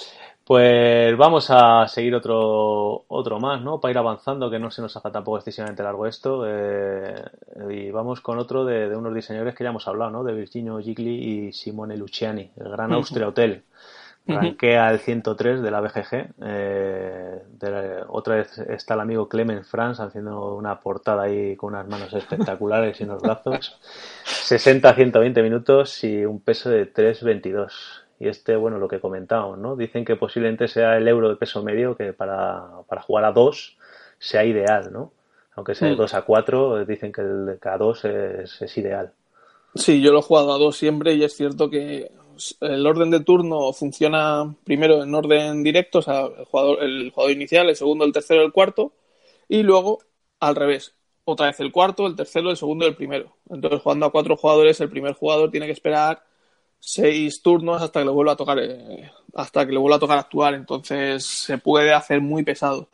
pues 0.43 1.15
vamos 1.15 1.47
a 1.49 1.87
seguir 1.87 2.13
otro, 2.13 3.05
otro 3.07 3.39
más, 3.39 3.61
¿no? 3.61 3.79
Para 3.79 3.93
ir 3.93 3.97
avanzando, 3.97 4.51
que 4.51 4.59
no 4.59 4.69
se 4.69 4.81
nos 4.81 4.97
haga 4.97 5.13
tampoco 5.13 5.37
excesivamente 5.37 5.81
largo 5.81 6.05
esto. 6.05 6.43
Eh, 6.45 7.15
y 7.69 7.89
vamos 7.89 8.19
con 8.19 8.37
otro 8.37 8.65
de, 8.65 8.89
de, 8.89 8.97
unos 8.97 9.15
diseñadores 9.15 9.55
que 9.55 9.63
ya 9.63 9.69
hemos 9.69 9.87
hablado, 9.87 10.11
¿no? 10.11 10.25
De 10.25 10.33
Virginio 10.33 10.77
Gigli 10.79 11.47
y 11.47 11.53
Simone 11.53 11.95
Luciani, 11.95 12.51
el 12.57 12.69
Gran 12.69 12.91
Austria 12.91 13.29
Hotel. 13.29 13.63
Ranquea 14.27 14.91
el 14.91 14.99
103 14.99 15.61
de 15.61 15.71
la 15.71 15.81
BGG. 15.81 16.33
Eh, 16.41 17.41
de, 17.59 18.03
otra 18.07 18.35
vez 18.35 18.57
está 18.59 18.93
el 18.93 19.01
amigo 19.01 19.27
Clement 19.27 19.63
Franz 19.63 19.99
haciendo 19.99 20.55
una 20.55 20.79
portada 20.79 21.23
ahí 21.23 21.55
con 21.55 21.73
unas 21.73 21.87
manos 21.87 22.13
espectaculares 22.13 22.99
y 23.01 23.03
unos 23.03 23.21
brazos. 23.21 23.79
60-120 24.25 25.41
minutos 25.43 26.03
y 26.03 26.25
un 26.25 26.39
peso 26.39 26.69
de 26.69 26.91
3.22 26.91 27.71
y 28.21 28.27
este, 28.27 28.55
bueno, 28.55 28.77
lo 28.77 28.87
que 28.87 28.99
comentábamos, 28.99 29.57
¿no? 29.57 29.75
Dicen 29.75 30.05
que 30.05 30.15
posiblemente 30.15 30.67
sea 30.67 30.95
el 30.95 31.07
euro 31.07 31.27
de 31.27 31.37
peso 31.37 31.63
medio 31.63 31.97
que 31.97 32.13
para, 32.13 32.83
para 32.87 33.01
jugar 33.01 33.25
a 33.25 33.31
2 33.31 33.77
sea 34.19 34.45
ideal, 34.45 34.93
¿no? 34.93 35.11
Aunque 35.55 35.73
sea 35.73 35.89
de 35.89 35.95
2 35.95 36.13
a 36.13 36.21
4, 36.21 36.85
dicen 36.85 37.11
que 37.11 37.21
el 37.21 37.45
de 37.47 37.57
a 37.67 37.77
2 37.77 38.05
es, 38.05 38.61
es, 38.61 38.77
ideal. 38.77 39.11
Sí, 39.73 40.03
yo 40.03 40.11
lo 40.11 40.19
he 40.19 40.21
jugado 40.21 40.53
a 40.53 40.59
2 40.59 40.77
siempre 40.77 41.13
y 41.15 41.23
es 41.23 41.35
cierto 41.35 41.71
que 41.71 42.11
el 42.61 42.85
orden 42.85 43.09
de 43.11 43.21
turno 43.21 43.73
funciona 43.73 44.55
primero 44.63 45.03
en 45.03 45.13
orden 45.13 45.63
directo, 45.63 45.99
o 45.99 46.01
sea, 46.01 46.21
el 46.25 46.45
jugador, 46.45 46.83
el 46.83 47.11
jugador 47.11 47.31
inicial, 47.31 47.69
el 47.69 47.75
segundo, 47.75 48.05
el 48.05 48.13
tercero, 48.13 48.43
el 48.43 48.51
cuarto, 48.51 48.93
y 49.47 49.63
luego 49.63 49.99
al 50.39 50.55
revés. 50.55 50.95
Otra 51.23 51.47
vez 51.47 51.59
el 51.59 51.71
cuarto, 51.71 52.07
el 52.07 52.15
tercero, 52.15 52.49
el 52.49 52.57
segundo 52.57 52.85
y 52.85 52.89
el 52.89 52.95
primero. 52.95 53.37
Entonces, 53.49 53.81
jugando 53.81 54.07
a 54.07 54.11
cuatro 54.11 54.35
jugadores, 54.35 54.81
el 54.81 54.89
primer 54.89 55.13
jugador 55.13 55.51
tiene 55.51 55.67
que 55.67 55.73
esperar 55.73 56.23
seis 56.81 57.41
turnos 57.41 57.81
hasta 57.81 57.99
que 57.99 58.05
le 58.05 58.11
vuelva 58.11 58.33
a 58.33 58.35
tocar 58.35 58.57
eh, 58.59 59.11
hasta 59.35 59.65
que 59.65 59.71
le 59.71 59.77
vuelva 59.77 59.97
a 59.97 59.99
tocar 59.99 60.17
actuar 60.17 60.55
entonces 60.55 61.23
se 61.23 61.59
puede 61.59 61.93
hacer 61.93 62.21
muy 62.21 62.43
pesado 62.43 62.89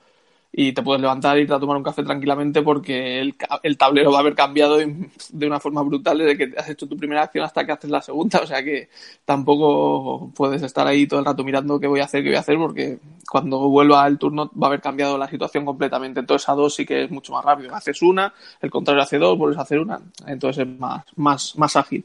y 0.60 0.74
te 0.74 0.82
puedes 0.82 1.00
levantar 1.00 1.38
y 1.38 1.42
irte 1.42 1.54
a 1.54 1.60
tomar 1.60 1.78
un 1.78 1.84
café 1.84 2.02
tranquilamente 2.02 2.64
porque 2.64 3.20
el, 3.20 3.36
el, 3.62 3.78
tablero 3.78 4.12
va 4.12 4.18
a 4.18 4.22
haber 4.22 4.34
cambiado 4.34 4.78
de 4.78 5.46
una 5.46 5.60
forma 5.60 5.84
brutal 5.84 6.18
desde 6.18 6.36
que 6.36 6.58
has 6.58 6.68
hecho 6.68 6.88
tu 6.88 6.98
primera 6.98 7.22
acción 7.22 7.46
hasta 7.46 7.64
que 7.64 7.74
haces 7.74 7.92
la 7.92 8.02
segunda, 8.02 8.40
o 8.44 8.48
sea 8.48 8.64
que 8.64 8.90
tampoco 9.24 10.32
puedes 10.36 10.64
estar 10.64 10.88
ahí 10.88 11.06
todo 11.06 11.20
el 11.20 11.28
rato 11.28 11.44
mirando 11.44 11.80
qué 11.80 11.86
voy 11.86 12.00
a 12.00 12.06
hacer, 12.06 12.24
qué 12.24 12.30
voy 12.30 12.38
a 12.38 12.40
hacer, 12.40 12.58
porque 12.58 12.98
cuando 13.30 13.70
vuelva 13.70 14.08
el 14.08 14.18
turno 14.18 14.50
va 14.60 14.66
a 14.66 14.70
haber 14.70 14.82
cambiado 14.82 15.16
la 15.20 15.30
situación 15.30 15.64
completamente. 15.64 16.22
Entonces 16.22 16.50
a 16.50 16.54
dos 16.54 16.74
sí 16.74 16.88
que 16.88 17.04
es 17.04 17.12
mucho 17.12 17.34
más 17.34 17.46
rápido. 17.46 17.76
Haces 17.76 18.02
una, 18.02 18.34
el 18.60 18.72
contrario 18.72 19.04
hace 19.04 19.20
dos, 19.20 19.38
vuelves 19.38 19.60
a 19.60 19.62
hacer 19.62 19.78
una, 19.78 20.02
entonces 20.26 20.66
es 20.66 20.80
más, 20.80 21.04
más, 21.16 21.56
más 21.56 21.76
ágil. 21.76 22.04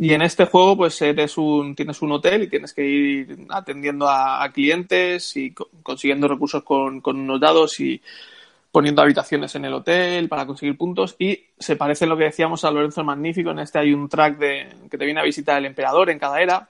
Y 0.00 0.12
en 0.12 0.22
este 0.22 0.44
juego, 0.44 0.76
pues 0.76 1.02
eres 1.02 1.36
un, 1.38 1.74
tienes 1.74 2.00
un 2.02 2.12
hotel 2.12 2.44
y 2.44 2.48
tienes 2.48 2.72
que 2.72 2.84
ir 2.84 3.46
atendiendo 3.48 4.08
a, 4.08 4.48
clientes 4.52 5.36
y 5.36 5.50
co 5.50 5.68
consiguiendo 5.82 6.28
recursos 6.28 6.62
con, 6.62 7.00
con, 7.00 7.18
unos 7.18 7.40
dados 7.40 7.80
y 7.80 8.00
poniendo 8.70 9.02
habitaciones 9.02 9.56
en 9.56 9.64
el 9.64 9.74
hotel 9.74 10.28
para 10.28 10.46
conseguir 10.46 10.76
puntos. 10.76 11.16
Y 11.18 11.46
se 11.58 11.74
parece 11.74 12.04
en 12.04 12.10
lo 12.10 12.16
que 12.16 12.24
decíamos 12.24 12.64
a 12.64 12.70
Lorenzo 12.70 13.00
el 13.00 13.08
Magnífico. 13.08 13.50
En 13.50 13.58
este 13.58 13.80
hay 13.80 13.92
un 13.92 14.08
track 14.08 14.38
de, 14.38 14.68
que 14.88 14.98
te 14.98 15.04
viene 15.04 15.18
a 15.18 15.24
visitar 15.24 15.58
el 15.58 15.66
emperador 15.66 16.10
en 16.10 16.20
cada 16.20 16.40
era. 16.40 16.68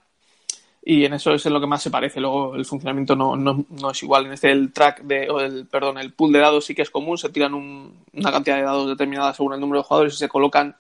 Y 0.83 1.05
en 1.05 1.13
eso 1.13 1.35
es 1.35 1.45
en 1.45 1.53
lo 1.53 1.61
que 1.61 1.67
más 1.67 1.83
se 1.83 1.91
parece. 1.91 2.21
Luego 2.21 2.55
el 2.57 2.65
funcionamiento 2.65 3.15
no, 3.15 3.37
no, 3.37 3.63
no 3.69 3.91
es 3.91 4.03
igual. 4.03 4.25
En 4.25 4.33
este 4.33 4.51
el 4.51 4.73
track 4.73 5.03
de, 5.03 5.29
o 5.29 5.41
el, 5.41 5.67
perdón, 5.67 5.99
el 5.99 6.15
pool 6.15 6.33
de 6.33 6.39
dados 6.39 6.65
sí 6.65 6.75
que 6.75 6.81
es 6.81 6.89
común. 6.89 7.19
Se 7.19 7.29
tiran 7.29 7.53
un, 7.53 8.05
una 8.15 8.33
cantidad 8.33 8.57
de 8.57 8.63
dados 8.63 8.89
determinada 8.89 9.35
según 9.35 9.53
el 9.53 9.61
número 9.61 9.83
de 9.83 9.87
jugadores 9.87 10.15
y 10.15 10.17
se 10.17 10.31
colocan 10.31 10.75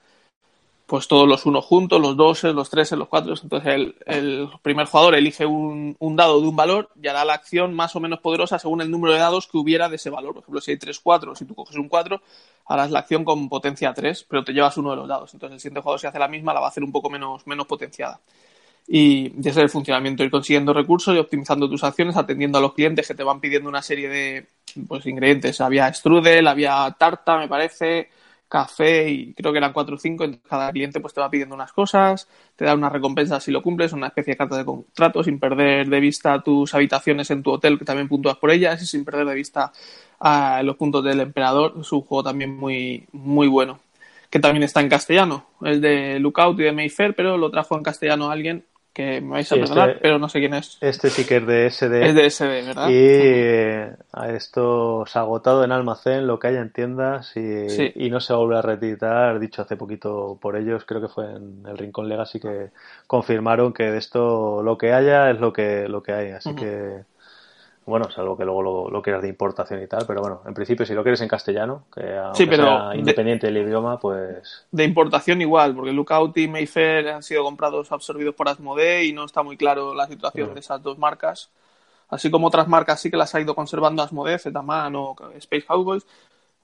pues 0.88 1.06
todos 1.06 1.28
los 1.28 1.44
unos 1.44 1.66
juntos, 1.66 2.00
los 2.00 2.16
dos, 2.16 2.44
los 2.44 2.70
tres, 2.70 2.90
los 2.92 3.08
cuatro. 3.08 3.34
Entonces 3.42 3.94
el, 4.06 4.48
primer 4.62 4.86
jugador 4.86 5.16
elige 5.16 5.44
un, 5.44 5.94
un, 5.98 6.16
dado 6.16 6.40
de 6.40 6.48
un 6.48 6.56
valor 6.56 6.88
y 7.00 7.06
hará 7.08 7.26
la 7.26 7.34
acción 7.34 7.74
más 7.74 7.94
o 7.94 8.00
menos 8.00 8.20
poderosa 8.20 8.58
según 8.58 8.80
el 8.80 8.90
número 8.90 9.12
de 9.12 9.20
dados 9.20 9.46
que 9.46 9.58
hubiera 9.58 9.90
de 9.90 9.96
ese 9.96 10.08
valor. 10.08 10.32
Por 10.32 10.44
ejemplo, 10.44 10.62
si 10.62 10.70
hay 10.70 10.78
tres 10.78 10.98
cuatro, 10.98 11.34
si 11.34 11.44
tú 11.44 11.54
coges 11.54 11.76
un 11.76 11.90
cuatro, 11.90 12.22
harás 12.64 12.90
la 12.90 13.00
acción 13.00 13.22
con 13.22 13.50
potencia 13.50 13.92
3, 13.92 14.24
pero 14.30 14.42
te 14.42 14.54
llevas 14.54 14.78
uno 14.78 14.92
de 14.92 14.96
los 14.96 15.06
dados. 15.06 15.34
Entonces 15.34 15.56
el 15.56 15.60
siguiente 15.60 15.82
jugador 15.82 16.00
si 16.00 16.06
hace 16.06 16.18
la 16.18 16.26
misma 16.26 16.54
la 16.54 16.60
va 16.60 16.66
a 16.66 16.70
hacer 16.70 16.82
un 16.82 16.90
poco 16.90 17.10
menos, 17.10 17.46
menos 17.46 17.66
potenciada. 17.66 18.20
y 18.86 19.26
ese 19.40 19.50
es 19.50 19.56
el 19.58 19.68
funcionamiento, 19.68 20.24
ir 20.24 20.30
consiguiendo 20.30 20.72
recursos 20.72 21.14
y 21.14 21.18
optimizando 21.18 21.68
tus 21.68 21.84
acciones, 21.84 22.16
atendiendo 22.16 22.56
a 22.56 22.62
los 22.62 22.72
clientes 22.72 23.06
que 23.06 23.14
te 23.14 23.22
van 23.22 23.40
pidiendo 23.40 23.68
una 23.68 23.82
serie 23.82 24.08
de 24.08 24.46
pues, 24.86 25.04
ingredientes. 25.04 25.60
Había 25.60 25.92
strudel, 25.92 26.46
había 26.46 26.96
tarta, 26.98 27.36
me 27.36 27.46
parece, 27.46 28.08
café 28.48 29.08
y 29.10 29.34
creo 29.34 29.52
que 29.52 29.58
eran 29.58 29.72
cuatro 29.72 29.96
o 29.96 29.98
cinco. 29.98 30.24
Cada 30.48 30.70
cliente 30.72 31.00
pues 31.00 31.14
te 31.14 31.20
va 31.20 31.30
pidiendo 31.30 31.54
unas 31.54 31.72
cosas, 31.72 32.28
te 32.56 32.64
da 32.64 32.74
una 32.74 32.88
recompensa 32.88 33.40
si 33.40 33.50
lo 33.50 33.62
cumples, 33.62 33.92
una 33.92 34.08
especie 34.08 34.32
de 34.32 34.38
carta 34.38 34.56
de 34.56 34.64
contrato 34.64 35.22
sin 35.22 35.38
perder 35.38 35.88
de 35.88 36.00
vista 36.00 36.40
tus 36.42 36.74
habitaciones 36.74 37.30
en 37.30 37.42
tu 37.42 37.52
hotel 37.52 37.78
que 37.78 37.84
también 37.84 38.08
puntúas 38.08 38.36
por 38.36 38.50
ellas 38.50 38.82
y 38.82 38.86
sin 38.86 39.04
perder 39.04 39.26
de 39.26 39.34
vista 39.34 39.72
a 40.20 40.62
los 40.62 40.76
puntos 40.76 41.04
del 41.04 41.20
emperador. 41.20 41.74
Es 41.80 41.92
un 41.92 42.02
juego 42.02 42.24
también 42.24 42.56
muy, 42.56 43.06
muy 43.12 43.48
bueno 43.48 43.80
que 44.30 44.40
también 44.40 44.62
está 44.62 44.80
en 44.80 44.88
castellano, 44.88 45.46
el 45.62 45.80
de 45.80 46.18
Lookout 46.20 46.60
y 46.60 46.64
de 46.64 46.72
Mayfair, 46.72 47.14
pero 47.14 47.38
lo 47.38 47.50
trajo 47.50 47.76
en 47.76 47.82
castellano 47.82 48.30
alguien 48.30 48.64
que 48.98 49.20
me 49.20 49.30
vais 49.30 49.52
a 49.52 49.54
perdonar, 49.54 49.90
este- 49.90 50.00
pero 50.02 50.18
no 50.18 50.28
sé 50.28 50.40
quién 50.40 50.54
es. 50.54 50.76
Este 50.80 51.08
sí 51.08 51.24
que 51.24 51.36
es 51.36 51.46
de 51.46 51.66
SD. 51.70 52.08
Es 52.08 52.14
de 52.16 52.26
SD, 52.26 52.66
¿verdad? 52.66 52.88
Y 52.90 53.94
a 54.12 54.30
esto 54.30 55.04
se 55.06 55.18
ha 55.18 55.22
agotado 55.22 55.62
en 55.62 55.70
almacén, 55.70 56.26
lo 56.26 56.40
que 56.40 56.48
haya 56.48 56.60
en 56.60 56.72
tiendas 56.72 57.36
y, 57.36 57.40
y 57.94 58.10
no 58.10 58.18
se 58.18 58.32
a 58.32 58.36
volver 58.36 58.58
a 58.58 58.62
reeditar, 58.62 59.38
dicho 59.38 59.62
hace 59.62 59.76
poquito 59.76 60.36
por 60.42 60.56
ellos, 60.56 60.84
creo 60.84 61.00
que 61.00 61.08
fue 61.08 61.26
en 61.26 61.62
el 61.68 61.78
Rincón 61.78 62.08
Legacy 62.08 62.40
que 62.40 62.70
confirmaron 63.06 63.72
que 63.72 63.84
de 63.84 63.98
esto 63.98 64.62
lo 64.64 64.76
que 64.76 64.92
haya 64.92 65.30
es 65.30 65.38
lo 65.38 65.52
que, 65.52 65.86
lo 65.88 66.02
que 66.02 66.12
hay, 66.12 66.30
así 66.32 66.54
que 66.56 67.04
bueno, 67.88 68.10
salvo 68.10 68.36
que 68.36 68.44
luego 68.44 68.90
lo, 68.90 69.02
quieras 69.02 69.22
de 69.22 69.28
importación 69.28 69.82
y 69.82 69.86
tal, 69.86 70.04
pero 70.06 70.20
bueno, 70.20 70.42
en 70.44 70.52
principio 70.52 70.84
si 70.84 70.92
lo 70.92 71.02
quieres 71.02 71.20
en 71.22 71.28
castellano, 71.28 71.84
que 71.94 72.02
sea 72.34 72.94
independiente 72.94 73.46
del 73.46 73.66
idioma, 73.66 73.98
pues... 73.98 74.66
De 74.70 74.84
importación 74.84 75.40
igual, 75.40 75.74
porque 75.74 75.92
Lookout 75.92 76.36
y 76.36 76.48
Mayfair 76.48 77.08
han 77.08 77.22
sido 77.22 77.42
comprados, 77.42 77.90
absorbidos 77.90 78.34
por 78.34 78.48
Asmodee 78.48 79.06
y 79.06 79.12
no 79.12 79.24
está 79.24 79.42
muy 79.42 79.56
claro 79.56 79.94
la 79.94 80.06
situación 80.06 80.52
de 80.52 80.60
esas 80.60 80.82
dos 80.82 80.98
marcas. 80.98 81.50
Así 82.10 82.30
como 82.30 82.48
otras 82.48 82.68
marcas 82.68 83.00
sí 83.00 83.10
que 83.10 83.16
las 83.16 83.34
ha 83.34 83.40
ido 83.40 83.54
conservando 83.54 84.02
Asmodee, 84.02 84.38
Zetaman 84.38 84.94
o 84.94 85.16
Space 85.36 85.64
Cowboys. 85.66 86.06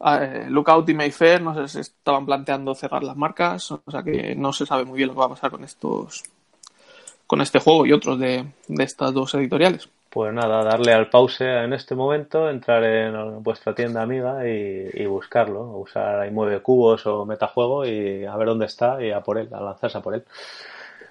Eh, 0.04 0.46
Lookout 0.50 0.88
y 0.90 0.94
Mayfair 0.94 1.40
no 1.40 1.54
sé 1.54 1.68
si 1.68 1.80
estaban 1.80 2.26
planteando 2.26 2.74
cerrar 2.74 3.02
las 3.02 3.16
marcas, 3.16 3.70
o 3.70 3.82
sea 3.90 4.02
que 4.02 4.34
no 4.34 4.52
se 4.52 4.66
sabe 4.66 4.84
muy 4.84 4.98
bien 4.98 5.08
lo 5.08 5.14
que 5.14 5.20
va 5.20 5.26
a 5.26 5.30
pasar 5.30 5.50
con 5.50 5.64
estos 5.64 6.22
con 7.26 7.40
este 7.40 7.58
juego 7.58 7.86
y 7.86 7.92
otros 7.92 8.18
de 8.18 8.44
estas 8.68 9.14
dos 9.14 9.34
editoriales. 9.34 9.88
Pues 10.14 10.32
nada, 10.32 10.62
darle 10.62 10.92
al 10.92 11.10
pause 11.10 11.40
en 11.40 11.72
este 11.72 11.96
momento, 11.96 12.48
entrar 12.48 12.84
en 12.84 13.42
vuestra 13.42 13.74
tienda 13.74 14.00
amiga 14.02 14.48
y, 14.48 15.04
buscarlo, 15.06 15.76
usar 15.78 16.20
ahí 16.20 16.30
mueve 16.30 16.60
cubos 16.62 17.04
o 17.08 17.26
metajuego 17.26 17.84
y 17.84 18.24
a 18.24 18.36
ver 18.36 18.46
dónde 18.46 18.66
está 18.66 19.02
y 19.02 19.10
a 19.10 19.22
por 19.22 19.38
él, 19.38 19.48
a 19.52 19.60
lanzarse 19.60 19.98
a 19.98 20.02
por 20.02 20.14
él. 20.14 20.24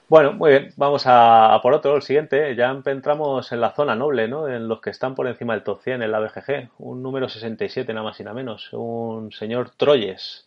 Bueno, 0.08 0.32
muy 0.32 0.51
bien, 0.51 0.74
vamos 0.78 1.04
a, 1.06 1.60
por 1.62 1.74
otro, 1.74 1.97
el 1.97 2.01
siguiente. 2.01 2.56
Ya 2.56 2.72
entramos 2.86 3.51
en 3.51 3.60
la 3.60 3.72
zona 3.72 3.93
noble, 3.93 4.30
¿no? 4.30 4.47
En 4.47 4.70
los 4.70 4.80
que 4.80 4.91
están 4.91 5.16
por 5.16 5.28
encima 5.28 5.51
del 5.54 5.64
top 5.64 5.82
100 5.82 6.01
en 6.01 6.10
la 6.10 6.22
BGG. 6.22 6.70
Un 6.78 7.04
número 7.04 7.28
67, 7.28 7.93
nada 7.93 8.06
más 8.06 8.18
y 8.22 8.24
nada 8.24 8.36
menos. 8.36 8.70
Un 8.72 9.34
señor 9.34 9.72
Troyes 9.72 10.45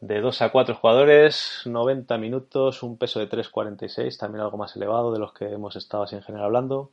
de 0.00 0.20
2 0.20 0.42
a 0.42 0.50
4 0.50 0.74
jugadores, 0.76 1.62
90 1.66 2.16
minutos, 2.16 2.82
un 2.82 2.96
peso 2.96 3.20
de 3.20 3.28
3,46, 3.28 4.18
también 4.18 4.42
algo 4.42 4.56
más 4.56 4.74
elevado 4.74 5.12
de 5.12 5.18
los 5.18 5.32
que 5.32 5.52
hemos 5.52 5.76
estado 5.76 6.04
así 6.04 6.16
en 6.16 6.22
general 6.22 6.46
hablando. 6.46 6.90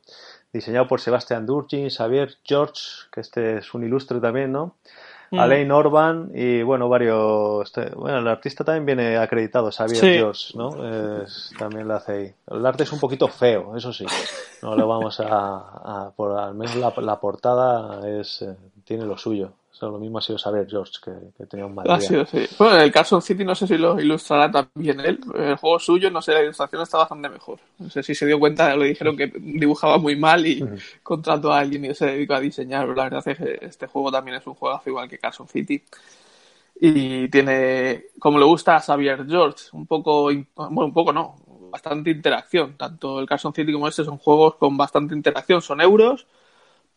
Diseñado 0.52 0.86
por 0.86 1.00
Sebastián 1.00 1.46
Durgin, 1.46 1.88
Xavier 1.90 2.36
George, 2.44 3.08
que 3.10 3.20
este 3.20 3.58
es 3.58 3.72
un 3.72 3.84
ilustre 3.84 4.20
también, 4.20 4.52
¿no? 4.52 4.74
Mm. 5.30 5.38
Alain 5.38 5.70
Orban 5.72 6.30
y 6.34 6.62
bueno, 6.62 6.88
varios. 6.88 7.70
Bueno, 7.96 8.18
el 8.18 8.28
artista 8.28 8.64
también 8.64 8.86
viene 8.86 9.16
acreditado, 9.18 9.70
Xavier 9.70 10.00
George, 10.00 10.56
¿no? 10.56 10.70
también 11.58 11.86
lo 11.88 11.94
hace 11.94 12.12
ahí. 12.12 12.34
El 12.46 12.64
arte 12.64 12.84
es 12.84 12.92
un 12.92 13.00
poquito 13.00 13.28
feo, 13.28 13.76
eso 13.76 13.92
sí. 13.92 14.06
No 14.62 14.74
lo 14.74 14.86
vamos 14.86 15.20
a. 15.20 16.12
por, 16.16 16.38
al 16.38 16.54
menos 16.54 16.76
la, 16.76 17.20
portada 17.20 18.06
es 18.08 18.42
eh, 18.42 18.56
tiene 18.84 19.04
lo 19.04 19.18
suyo 19.18 19.52
lo 19.80 19.98
mismo 19.98 20.18
ha 20.18 20.20
sido 20.20 20.38
saber 20.38 20.66
George, 20.68 20.92
que, 21.04 21.46
tenía 21.46 21.66
un 21.66 21.74
mal 21.74 21.84
día. 21.84 21.94
Ha 21.94 22.00
sido, 22.00 22.26
sí. 22.26 22.46
Bueno, 22.58 22.78
el 22.78 22.92
Carson 22.92 23.22
City 23.22 23.44
no 23.44 23.54
sé 23.54 23.66
si 23.66 23.78
lo 23.78 24.00
ilustrará 24.00 24.50
también 24.50 25.00
él. 25.00 25.20
El 25.34 25.56
juego 25.56 25.78
suyo, 25.78 26.10
no 26.10 26.20
sé, 26.20 26.32
la 26.32 26.42
ilustración 26.42 26.82
está 26.82 26.98
bastante 26.98 27.28
mejor. 27.28 27.58
No 27.78 27.88
sé 27.90 28.02
si 28.02 28.14
se 28.14 28.26
dio 28.26 28.38
cuenta, 28.38 28.74
le 28.76 28.86
dijeron 28.86 29.16
que 29.16 29.32
dibujaba 29.36 29.98
muy 29.98 30.16
mal 30.16 30.46
y 30.46 30.64
contrató 31.02 31.52
a 31.52 31.60
alguien 31.60 31.84
y 31.84 31.94
se 31.94 32.06
dedicó 32.06 32.34
a 32.34 32.40
diseñar. 32.40 32.88
la 32.88 33.04
verdad 33.04 33.22
es 33.26 33.38
que 33.38 33.58
este 33.62 33.86
juego 33.86 34.10
también 34.10 34.36
es 34.36 34.46
un 34.46 34.54
juego 34.54 34.80
igual 34.86 35.08
que 35.08 35.18
Carson 35.18 35.48
City. 35.48 35.82
Y 36.80 37.28
tiene, 37.28 38.06
como 38.18 38.38
le 38.38 38.44
gusta 38.44 38.76
a 38.76 38.80
Xavier 38.80 39.26
George, 39.26 39.64
un 39.72 39.86
poco, 39.86 40.24
bueno, 40.24 40.86
un 40.86 40.92
poco 40.92 41.12
no, 41.12 41.36
bastante 41.70 42.10
interacción. 42.10 42.76
Tanto 42.76 43.20
el 43.20 43.26
Carson 43.26 43.52
City 43.54 43.72
como 43.72 43.88
este 43.88 44.04
son 44.04 44.18
juegos 44.18 44.56
con 44.56 44.76
bastante 44.76 45.14
interacción. 45.14 45.62
Son 45.62 45.80
euros 45.80 46.26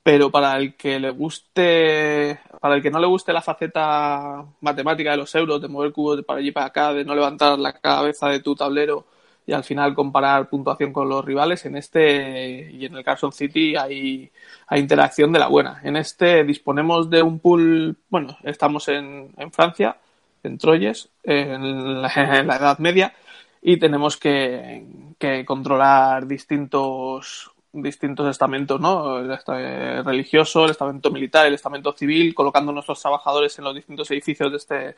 pero 0.04 0.32
para 0.32 0.58
el 0.58 0.76
que 0.76 1.00
le 1.00 1.12
guste, 1.12 2.40
para 2.60 2.76
el 2.76 2.82
que 2.82 2.90
no 2.90 3.00
le 3.00 3.08
guste 3.08 3.34
la 3.34 3.42
faceta 3.42 4.44
matemática 4.62 5.12
de 5.12 5.18
los 5.18 5.34
euros, 5.36 5.62
de 5.62 5.68
mover 5.68 5.92
cubos 5.92 6.24
para 6.24 6.40
allí 6.40 6.52
para 6.52 6.68
acá, 6.68 6.94
de 6.94 7.06
no 7.06 7.14
levantar 7.14 7.60
la 7.60 7.74
cabeza 7.74 8.30
de 8.30 8.40
tu 8.40 8.56
tablero 8.56 9.06
y 9.46 9.54
al 9.54 9.64
final 9.64 9.94
comparar 9.96 10.50
puntuación 10.50 10.94
con 10.94 11.10
los 11.10 11.24
rivales, 11.26 11.66
en 11.66 11.76
este 11.76 12.72
y 12.72 12.86
en 12.86 12.96
el 12.96 13.04
Carson 13.04 13.32
City 13.32 13.76
hay, 13.76 14.32
hay 14.68 14.80
interacción 14.80 15.32
de 15.32 15.40
la 15.40 15.48
buena. 15.48 15.82
En 15.84 15.96
este 15.98 16.44
disponemos 16.44 17.10
de 17.10 17.22
un 17.22 17.40
pool, 17.40 17.98
bueno, 18.10 18.38
estamos 18.44 18.88
en, 18.88 19.34
en 19.38 19.52
Francia, 19.52 19.98
en 20.44 20.58
Troyes, 20.58 21.10
en 21.24 22.02
la, 22.02 22.12
en 22.40 22.48
la 22.48 22.56
Edad 22.58 22.80
Media, 22.80 23.14
y 23.62 23.78
tenemos 23.78 24.18
que, 24.18 24.86
que 25.20 25.46
controlar 25.46 26.28
distintos 26.28 27.52
distintos 27.74 28.30
estamentos, 28.30 28.80
¿no? 28.80 29.20
El 29.20 30.06
religioso, 30.06 30.66
el 30.66 30.72
estamento 30.72 31.12
militar, 31.12 31.46
el 31.46 31.54
estamento 31.54 31.94
civil, 31.94 32.34
colocando 32.34 32.72
nuestros 32.72 33.02
trabajadores 33.02 33.58
en 33.58 33.66
los 33.66 33.76
distintos 33.76 34.10
edificios 34.12 34.52
de 34.52 34.58
este, 34.58 34.96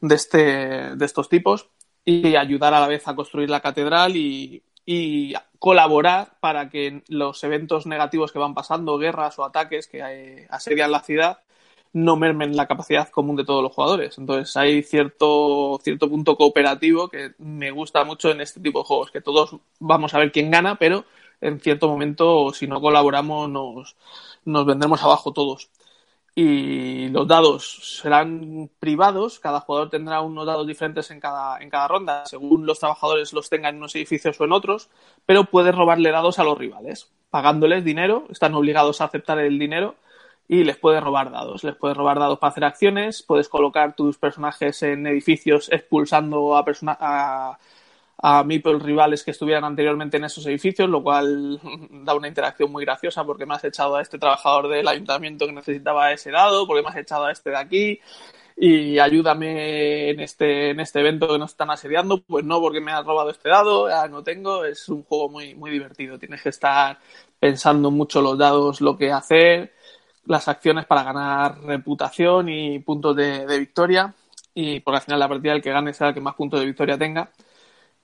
de 0.00 0.14
este, 0.14 0.38
de 0.96 1.04
estos 1.04 1.28
tipos 1.28 1.68
y 2.04 2.36
ayudar 2.36 2.72
a 2.74 2.80
la 2.80 2.88
vez 2.88 3.06
a 3.06 3.14
construir 3.14 3.50
la 3.50 3.60
catedral 3.60 4.16
y, 4.16 4.62
y 4.86 5.34
colaborar 5.58 6.38
para 6.40 6.70
que 6.70 7.02
los 7.08 7.44
eventos 7.44 7.86
negativos 7.86 8.32
que 8.32 8.38
van 8.38 8.54
pasando, 8.54 8.96
guerras 8.96 9.38
o 9.38 9.44
ataques 9.44 9.86
que 9.86 10.00
eh, 10.00 10.46
asedian 10.50 10.90
la 10.90 11.00
ciudad, 11.00 11.40
no 11.92 12.16
mermen 12.16 12.56
la 12.56 12.66
capacidad 12.66 13.08
común 13.08 13.36
de 13.36 13.44
todos 13.44 13.62
los 13.62 13.72
jugadores. 13.74 14.16
Entonces 14.18 14.56
hay 14.56 14.82
cierto, 14.82 15.78
cierto 15.82 16.08
punto 16.08 16.36
cooperativo 16.36 17.08
que 17.08 17.32
me 17.38 17.70
gusta 17.70 18.04
mucho 18.04 18.30
en 18.30 18.40
este 18.40 18.60
tipo 18.60 18.80
de 18.80 18.84
juegos, 18.84 19.10
que 19.10 19.20
todos 19.20 19.56
vamos 19.78 20.14
a 20.14 20.18
ver 20.18 20.32
quién 20.32 20.50
gana, 20.50 20.76
pero 20.76 21.04
en 21.40 21.60
cierto 21.60 21.88
momento, 21.88 22.52
si 22.52 22.66
no 22.66 22.80
colaboramos, 22.80 23.48
nos, 23.48 23.96
nos 24.44 24.66
vendremos 24.66 25.02
abajo 25.02 25.32
todos. 25.32 25.70
Y 26.34 27.08
los 27.08 27.26
dados 27.26 27.98
serán 28.00 28.70
privados, 28.78 29.40
cada 29.40 29.60
jugador 29.60 29.90
tendrá 29.90 30.20
unos 30.20 30.46
dados 30.46 30.66
diferentes 30.66 31.10
en 31.10 31.18
cada, 31.18 31.58
en 31.58 31.68
cada 31.68 31.88
ronda, 31.88 32.26
según 32.26 32.64
los 32.64 32.78
trabajadores 32.78 33.32
los 33.32 33.50
tengan 33.50 33.74
en 33.74 33.78
unos 33.78 33.96
edificios 33.96 34.40
o 34.40 34.44
en 34.44 34.52
otros, 34.52 34.88
pero 35.26 35.44
puedes 35.44 35.74
robarle 35.74 36.12
dados 36.12 36.38
a 36.38 36.44
los 36.44 36.56
rivales, 36.56 37.10
pagándoles 37.30 37.84
dinero, 37.84 38.26
están 38.30 38.54
obligados 38.54 39.00
a 39.00 39.06
aceptar 39.06 39.40
el 39.40 39.58
dinero 39.58 39.96
y 40.48 40.64
les 40.64 40.76
puedes 40.76 41.02
robar 41.02 41.30
dados. 41.30 41.62
Les 41.62 41.76
puedes 41.76 41.96
robar 41.96 42.18
dados 42.18 42.38
para 42.38 42.50
hacer 42.50 42.64
acciones, 42.64 43.22
puedes 43.22 43.48
colocar 43.48 43.94
tus 43.94 44.16
personajes 44.16 44.82
en 44.82 45.06
edificios 45.06 45.70
expulsando 45.70 46.56
a, 46.56 46.64
a, 46.86 47.58
a 48.20 48.42
meeple 48.42 48.78
rivales 48.78 49.22
que 49.22 49.30
estuvieran 49.30 49.64
anteriormente 49.64 50.16
en 50.16 50.24
esos 50.24 50.44
edificios, 50.46 50.90
lo 50.90 51.02
cual 51.02 51.60
da 52.04 52.14
una 52.14 52.28
interacción 52.28 52.70
muy 52.70 52.84
graciosa 52.84 53.24
porque 53.24 53.46
me 53.46 53.54
has 53.54 53.64
echado 53.64 53.96
a 53.96 54.02
este 54.02 54.18
trabajador 54.18 54.68
del 54.68 54.88
ayuntamiento 54.88 55.46
que 55.46 55.52
necesitaba 55.52 56.12
ese 56.12 56.30
dado, 56.30 56.66
porque 56.66 56.82
me 56.82 56.88
has 56.88 56.96
echado 56.96 57.26
a 57.26 57.32
este 57.32 57.50
de 57.50 57.56
aquí 57.56 58.00
y 58.56 58.98
ayúdame 58.98 60.10
en 60.10 60.20
este, 60.20 60.70
en 60.70 60.80
este 60.80 60.98
evento 61.00 61.28
que 61.28 61.38
nos 61.38 61.52
están 61.52 61.70
asediando, 61.70 62.20
pues 62.22 62.44
no 62.44 62.60
porque 62.60 62.80
me 62.80 62.90
has 62.90 63.04
robado 63.04 63.30
este 63.30 63.48
dado, 63.50 63.88
ya 63.88 64.08
no 64.08 64.24
tengo, 64.24 64.64
es 64.64 64.88
un 64.88 65.04
juego 65.04 65.28
muy, 65.28 65.54
muy 65.54 65.70
divertido, 65.70 66.18
tienes 66.18 66.42
que 66.42 66.48
estar 66.48 66.98
pensando 67.38 67.92
mucho 67.92 68.20
los 68.20 68.36
dados, 68.36 68.80
lo 68.80 68.96
que 68.96 69.12
hacer, 69.12 69.74
las 70.26 70.48
acciones 70.48 70.86
para 70.86 71.04
ganar 71.04 71.60
reputación 71.62 72.48
y 72.48 72.80
puntos 72.80 73.14
de, 73.16 73.46
de 73.46 73.58
victoria. 73.60 74.14
Y 74.54 74.80
por 74.80 74.94
al 74.96 75.02
final 75.02 75.20
la 75.20 75.28
partida 75.28 75.52
el 75.52 75.62
que 75.62 75.70
gane 75.70 75.94
será 75.94 76.08
el 76.08 76.14
que 76.14 76.20
más 76.20 76.34
puntos 76.34 76.58
de 76.58 76.66
victoria 76.66 76.98
tenga 76.98 77.30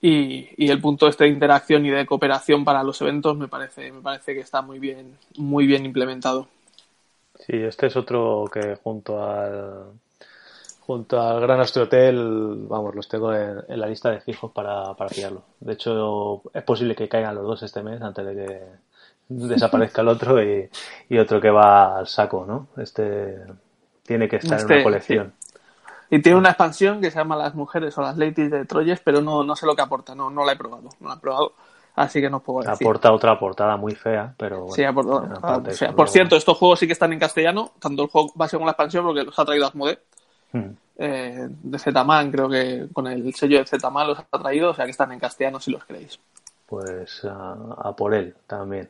y, 0.01 0.69
el 0.69 0.81
punto 0.81 1.07
este 1.07 1.23
de 1.23 1.31
interacción 1.31 1.85
y 1.85 1.89
de 1.89 2.05
cooperación 2.05 2.63
para 2.63 2.83
los 2.83 3.01
eventos 3.01 3.37
me 3.37 3.47
parece, 3.47 3.91
me 3.91 4.01
parece 4.01 4.33
que 4.33 4.41
está 4.41 4.61
muy 4.61 4.79
bien, 4.79 5.17
muy 5.37 5.65
bien 5.65 5.85
implementado. 5.85 6.47
Sí, 7.39 7.57
este 7.57 7.87
es 7.87 7.95
otro 7.95 8.45
que 8.51 8.75
junto 8.75 9.23
al 9.23 9.85
junto 10.85 11.19
al 11.19 11.41
Gran 11.41 11.59
Astro 11.59 11.83
Hotel, 11.83 12.65
vamos, 12.67 12.93
los 12.93 13.07
tengo 13.07 13.33
en, 13.33 13.63
la 13.67 13.87
lista 13.87 14.11
de 14.11 14.19
fijos 14.19 14.51
para, 14.51 14.93
para 14.93 15.09
pillarlo. 15.09 15.41
De 15.59 15.73
hecho, 15.73 16.43
es 16.53 16.63
posible 16.63 16.95
que 16.95 17.09
caigan 17.09 17.33
los 17.33 17.43
dos 17.43 17.63
este 17.63 17.81
mes 17.81 17.99
antes 18.01 18.23
de 18.23 18.35
que 18.35 18.61
desaparezca 19.27 20.01
el 20.01 20.09
otro 20.09 20.43
y, 20.43 20.69
otro 21.17 21.41
que 21.41 21.49
va 21.49 21.97
al 21.97 22.07
saco, 22.07 22.45
¿no? 22.45 22.67
Este 22.77 23.35
tiene 24.03 24.29
que 24.29 24.35
estar 24.35 24.59
en 24.59 24.65
una 24.65 24.75
este, 24.75 24.83
colección. 24.83 25.33
Y 26.15 26.21
tiene 26.21 26.37
una 26.37 26.51
expansión 26.51 27.01
que 27.01 27.11
se 27.11 27.17
llama 27.17 27.35
Las 27.35 27.55
Mujeres 27.55 27.97
o 27.97 28.01
las 28.01 28.15
Ladies 28.15 28.49
de 28.49 28.63
Troyes, 28.63 29.01
pero 29.01 29.19
no, 29.19 29.43
no 29.43 29.53
sé 29.53 29.65
lo 29.65 29.75
que 29.75 29.81
aporta, 29.81 30.15
no, 30.15 30.29
no 30.29 30.45
la 30.45 30.53
he 30.53 30.55
probado, 30.55 30.83
no 31.01 31.09
la 31.09 31.15
he 31.15 31.17
probado. 31.17 31.51
Así 31.93 32.21
que 32.21 32.29
no 32.29 32.39
puedo 32.39 32.59
decir. 32.59 32.87
Aporta 32.87 33.11
otra 33.11 33.37
portada 33.37 33.75
muy 33.75 33.95
fea, 33.95 34.33
pero 34.37 34.69
sí, 34.69 34.85
aporta, 34.85 35.61
Por 35.93 36.07
cierto, 36.07 36.37
estos 36.37 36.57
juegos 36.57 36.79
sí 36.79 36.87
que 36.87 36.93
están 36.93 37.11
en 37.11 37.19
castellano, 37.19 37.73
tanto 37.79 38.03
el 38.03 38.07
juego 38.07 38.31
base 38.33 38.55
como 38.55 38.65
la 38.65 38.71
expansión, 38.71 39.03
porque 39.03 39.23
los 39.23 39.37
ha 39.37 39.43
traído 39.43 39.67
Asmode. 39.67 39.99
Hmm. 40.53 40.69
Eh, 40.97 41.49
de 41.49 41.79
Z-Man, 41.79 42.31
creo 42.31 42.47
que 42.47 42.87
con 42.93 43.07
el 43.07 43.35
sello 43.35 43.57
de 43.57 43.65
Z-Man 43.65 44.07
los 44.07 44.19
ha 44.19 44.39
traído, 44.39 44.69
o 44.69 44.73
sea 44.73 44.85
que 44.85 44.91
están 44.91 45.11
en 45.11 45.19
castellano 45.19 45.59
si 45.59 45.71
los 45.71 45.83
queréis. 45.83 46.17
Pues 46.65 47.25
a 47.25 47.93
por 47.93 48.13
él 48.13 48.33
también. 48.47 48.89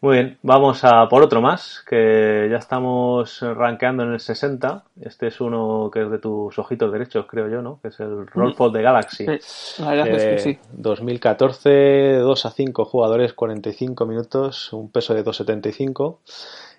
Muy 0.00 0.14
bien, 0.14 0.38
vamos 0.42 0.84
a 0.84 1.08
por 1.08 1.24
otro 1.24 1.40
más, 1.40 1.82
que 1.84 2.46
ya 2.48 2.58
estamos 2.58 3.40
rankeando 3.40 4.04
en 4.04 4.12
el 4.12 4.20
60. 4.20 4.84
Este 5.00 5.26
es 5.26 5.40
uno 5.40 5.90
que 5.92 6.02
es 6.02 6.10
de 6.10 6.18
tus 6.18 6.56
ojitos 6.56 6.92
derechos, 6.92 7.26
creo 7.28 7.48
yo, 7.48 7.62
¿no? 7.62 7.80
Que 7.82 7.88
es 7.88 7.98
el 7.98 8.28
Roll 8.28 8.54
for 8.54 8.72
the 8.72 8.80
Galaxy. 8.80 9.26
Sí, 9.40 9.82
la 9.82 9.90
verdad 9.90 10.08
es 10.08 10.24
que 10.24 10.38
sí. 10.38 10.58
2014, 10.70 12.18
2 12.18 12.46
a 12.46 12.50
5 12.50 12.84
jugadores, 12.84 13.32
45 13.32 14.06
minutos, 14.06 14.72
un 14.72 14.88
peso 14.92 15.14
de 15.14 15.24
2,75. 15.24 16.18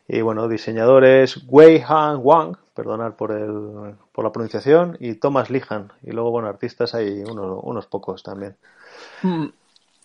Y 0.08 0.22
bueno, 0.22 0.48
diseñadores 0.48 1.42
Wei 1.48 1.84
Han 1.86 2.22
Wang, 2.24 2.56
perdonar 2.74 3.18
por, 3.18 3.32
el, 3.32 3.96
por 4.14 4.24
la 4.24 4.32
pronunciación, 4.32 4.96
y 5.02 5.16
Thomas 5.16 5.50
Lihan. 5.50 5.92
Y 6.04 6.12
luego, 6.12 6.32
bueno, 6.32 6.48
artistas 6.48 6.96
hay 6.96 7.22
unos, 7.24 7.60
unos 7.64 7.86
pocos 7.86 8.24
también. 8.24 8.56
Mm. 9.24 9.48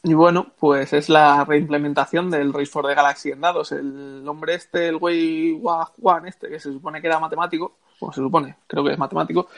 Y 0.07 0.13
bueno, 0.13 0.49
pues 0.61 0.93
es 0.93 1.09
la 1.09 1.47
reimplementación 1.47 2.31
del 2.31 2.53
Race 2.53 2.67
for 2.67 2.87
the 2.87 2.95
Galaxy 2.95 3.31
en 3.31 3.41
dados. 3.41 3.73
El 3.73 4.23
hombre 4.29 4.55
este, 4.55 4.89
el 4.89 4.97
Wei 4.97 5.59
Juan 5.99 6.27
este, 6.27 6.49
que 6.51 6.61
se 6.61 6.71
supone 6.71 7.01
que 7.01 7.07
era 7.07 7.19
matemático, 7.19 7.79
o 8.01 8.13
se 8.13 8.21
supone, 8.21 8.55
creo 8.67 8.85
que 8.85 8.93
es 8.93 8.99
matemático, 8.99 9.49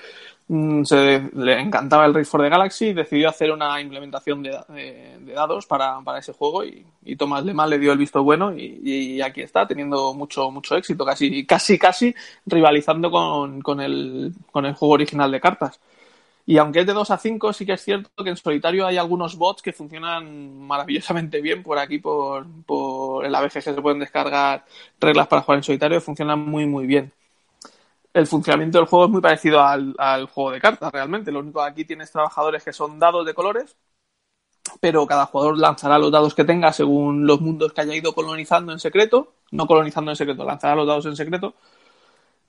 mm, 0.46 0.84
se 0.84 1.30
le 1.34 1.60
encantaba 1.60 2.06
el 2.06 2.14
Race 2.14 2.30
for 2.30 2.42
the 2.42 2.48
Galaxy 2.48 2.86
y 2.86 2.92
decidió 2.94 3.28
hacer 3.28 3.50
una 3.50 3.80
implementación 3.80 4.40
de, 4.40 5.16
dados 5.34 5.66
para, 5.66 6.00
ese 6.16 6.32
juego 6.32 6.64
y, 6.64 6.86
y 7.04 7.16
Tomás 7.16 7.44
Lema 7.44 7.66
le 7.66 7.80
dio 7.80 7.90
el 7.90 7.98
visto 7.98 8.22
bueno 8.22 8.54
y, 8.56 9.20
aquí 9.22 9.40
está, 9.40 9.66
teniendo 9.66 10.14
mucho, 10.14 10.52
mucho 10.52 10.76
éxito, 10.76 11.04
casi, 11.04 11.44
casi, 11.44 11.76
casi 11.76 12.14
rivalizando 12.46 13.10
con, 13.10 13.62
con, 13.62 13.80
el, 13.80 14.32
con 14.52 14.64
el 14.64 14.74
juego 14.74 14.94
original 14.94 15.32
de 15.32 15.40
cartas. 15.40 15.80
Y 16.48 16.58
aunque 16.58 16.80
es 16.80 16.86
de 16.86 16.92
2 16.92 17.10
a 17.10 17.18
5, 17.18 17.52
sí 17.52 17.66
que 17.66 17.72
es 17.72 17.82
cierto 17.82 18.22
que 18.22 18.30
en 18.30 18.36
solitario 18.36 18.86
hay 18.86 18.96
algunos 18.98 19.36
bots 19.36 19.62
que 19.62 19.72
funcionan 19.72 20.60
maravillosamente 20.60 21.40
bien 21.40 21.64
por 21.64 21.76
aquí, 21.78 21.98
por, 21.98 22.46
por 22.64 23.26
el 23.26 23.34
ABG 23.34 23.60
se 23.62 23.74
pueden 23.74 23.98
descargar 23.98 24.64
reglas 25.00 25.26
para 25.26 25.42
jugar 25.42 25.58
en 25.58 25.64
solitario, 25.64 26.00
funcionan 26.00 26.38
muy, 26.38 26.66
muy 26.66 26.86
bien. 26.86 27.12
El 28.12 28.26
funcionamiento 28.26 28.78
del 28.78 28.86
juego 28.86 29.06
es 29.06 29.10
muy 29.10 29.20
parecido 29.20 29.60
al, 29.62 29.94
al 29.98 30.26
juego 30.26 30.52
de 30.52 30.60
cartas, 30.60 30.92
realmente. 30.92 31.32
Lo 31.32 31.40
único 31.40 31.60
que 31.60 31.68
aquí 31.68 31.84
tienes 31.84 32.12
trabajadores 32.12 32.64
que 32.64 32.72
son 32.72 32.98
dados 32.98 33.26
de 33.26 33.34
colores, 33.34 33.76
pero 34.80 35.06
cada 35.06 35.26
jugador 35.26 35.58
lanzará 35.58 35.98
los 35.98 36.12
dados 36.12 36.34
que 36.34 36.44
tenga 36.44 36.72
según 36.72 37.26
los 37.26 37.40
mundos 37.40 37.72
que 37.72 37.80
haya 37.80 37.94
ido 37.94 38.14
colonizando 38.14 38.72
en 38.72 38.78
secreto, 38.78 39.34
no 39.50 39.66
colonizando 39.66 40.12
en 40.12 40.16
secreto, 40.16 40.44
lanzará 40.44 40.76
los 40.76 40.86
dados 40.86 41.06
en 41.06 41.16
secreto 41.16 41.54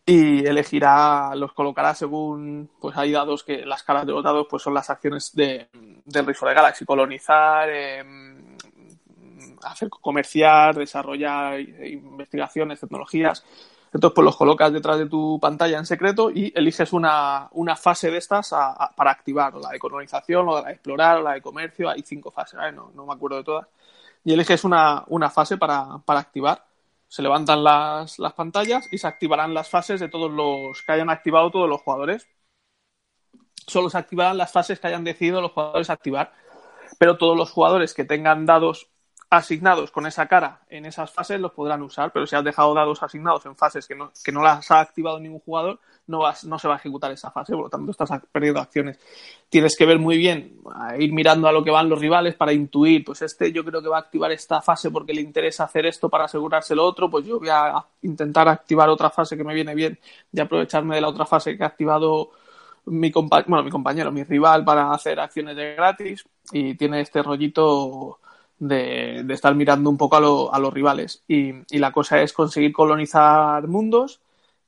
y 0.09 0.45
elegirá, 0.45 1.35
los 1.35 1.51
colocará 1.51 1.93
según, 1.93 2.69
pues 2.79 2.95
hay 2.95 3.11
dados 3.11 3.43
que 3.43 3.65
las 3.65 3.83
caras 3.83 4.05
de 4.05 4.13
los 4.13 4.23
dados 4.23 4.47
pues 4.49 4.63
son 4.63 4.73
las 4.73 4.89
acciones 4.89 5.35
de, 5.35 5.67
del 6.05 6.25
Rey 6.25 6.33
de 6.33 6.53
Galaxy, 6.53 6.85
colonizar, 6.85 7.69
em, 7.69 8.55
hacer 9.63 9.89
comerciar, 9.89 10.75
desarrollar 10.75 11.59
investigaciones, 11.59 12.79
tecnologías. 12.79 13.43
Entonces, 13.91 14.15
pues 14.15 14.23
los 14.23 14.37
colocas 14.37 14.71
detrás 14.71 14.97
de 14.97 15.07
tu 15.07 15.41
pantalla 15.41 15.77
en 15.77 15.85
secreto 15.85 16.31
y 16.31 16.53
eliges 16.55 16.93
una, 16.93 17.49
una 17.51 17.75
fase 17.75 18.09
de 18.09 18.17
estas 18.17 18.51
para 18.95 19.11
activar, 19.11 19.55
o 19.55 19.59
la 19.59 19.71
de 19.71 19.79
colonización, 19.79 20.47
o 20.47 20.61
la 20.61 20.67
de 20.67 20.71
explorar, 20.71 21.17
o 21.17 21.21
la 21.21 21.33
de 21.33 21.41
comercio, 21.41 21.89
hay 21.89 22.01
cinco 22.03 22.31
fases, 22.31 22.57
no, 22.73 22.91
no 22.95 23.05
me 23.05 23.13
acuerdo 23.13 23.37
de 23.37 23.43
todas. 23.43 23.67
Y 24.23 24.31
eliges 24.31 24.63
una, 24.63 25.03
una 25.07 25.29
fase 25.29 25.57
para, 25.57 25.97
para 26.05 26.21
activar 26.21 26.66
se 27.07 27.21
levantan 27.21 27.63
las, 27.63 28.19
las 28.19 28.33
pantallas 28.33 28.87
y 28.91 28.97
se 28.97 29.07
activarán 29.07 29.53
las 29.53 29.69
fases 29.69 29.99
de 29.99 30.09
todos 30.09 30.31
los 30.31 30.81
que 30.83 30.91
hayan 30.91 31.09
activado 31.09 31.51
todos 31.51 31.69
los 31.69 31.81
jugadores. 31.81 32.27
Solo 33.65 33.89
se 33.89 33.97
activarán 33.97 34.37
las 34.37 34.51
fases 34.51 34.79
que 34.79 34.87
hayan 34.87 35.03
decidido 35.03 35.41
los 35.41 35.51
jugadores 35.51 35.89
activar. 35.89 36.33
Pero 36.99 37.17
todos 37.17 37.37
los 37.37 37.51
jugadores 37.51 37.93
que 37.93 38.05
tengan 38.05 38.45
dados 38.45 38.89
asignados 39.29 39.91
con 39.91 40.05
esa 40.05 40.27
cara 40.27 40.61
en 40.69 40.85
esas 40.85 41.11
fases 41.11 41.39
los 41.39 41.51
podrán 41.51 41.81
usar, 41.81 42.11
pero 42.13 42.25
si 42.25 42.35
has 42.35 42.43
dejado 42.43 42.73
dados 42.73 43.03
asignados 43.03 43.45
en 43.45 43.57
fases 43.57 43.85
que 43.85 43.93
no, 43.93 44.11
que 44.23 44.31
no 44.31 44.41
las 44.41 44.71
ha 44.71 44.79
activado 44.79 45.19
ningún 45.19 45.41
jugador, 45.41 45.79
no, 46.07 46.19
vas, 46.19 46.45
no 46.45 46.57
se 46.57 46.69
va 46.69 46.75
a 46.75 46.77
ejecutar 46.77 47.11
esa 47.11 47.29
fase, 47.31 47.51
por 47.53 47.63
lo 47.63 47.69
tanto 47.69 47.91
estás 47.91 48.09
perdiendo 48.31 48.61
acciones. 48.61 48.97
Tienes 49.49 49.75
que 49.75 49.85
ver 49.85 49.99
muy 49.99 50.17
bien, 50.17 50.61
ir 50.97 51.11
mirando 51.11 51.49
a 51.49 51.51
lo 51.51 51.61
que 51.61 51.71
van 51.71 51.89
los 51.89 51.99
rivales 51.99 52.35
para 52.35 52.53
intuir, 52.53 53.03
pues 53.03 53.21
este 53.21 53.51
yo 53.51 53.65
creo 53.65 53.81
que 53.81 53.89
va 53.89 53.97
a 53.97 54.01
activar 54.01 54.31
esta 54.31 54.61
fase 54.61 54.91
porque 54.91 55.13
le 55.13 55.21
interesa 55.21 55.65
hacer 55.65 55.85
esto 55.85 56.09
para 56.09 56.25
asegurarse 56.25 56.73
lo 56.73 56.85
otro, 56.85 57.09
pues 57.09 57.25
yo 57.25 57.39
voy 57.39 57.49
a 57.49 57.85
intentar 58.03 58.47
activar 58.47 58.87
otra 58.87 59.09
fase 59.09 59.35
que 59.35 59.43
me 59.43 59.53
viene 59.53 59.75
bien 59.75 59.99
y 60.31 60.39
aprovecharme 60.39 60.95
de 60.95 61.01
la 61.01 61.09
otra 61.09 61.25
fase 61.25 61.57
que 61.57 61.63
ha 61.65 61.67
activado 61.67 62.31
mi, 62.85 63.11
bueno, 63.11 63.63
mi 63.63 63.71
compañero, 63.71 64.09
mi 64.11 64.23
rival 64.23 64.63
para 64.63 64.91
hacer 64.91 65.19
acciones 65.19 65.57
de 65.57 65.75
gratis 65.75 66.23
y 66.53 66.75
tiene 66.75 67.01
este 67.01 67.21
rollito 67.21 68.19
de, 68.59 69.25
estar 69.29 69.53
mirando 69.55 69.89
un 69.89 69.97
poco 69.97 70.17
a, 70.53 70.59
los 70.59 70.73
rivales. 70.73 71.23
Y, 71.27 71.53
la 71.77 71.91
cosa 71.91 72.21
es 72.21 72.33
conseguir 72.33 72.73
colonizar 72.73 73.67
mundos 73.67 74.21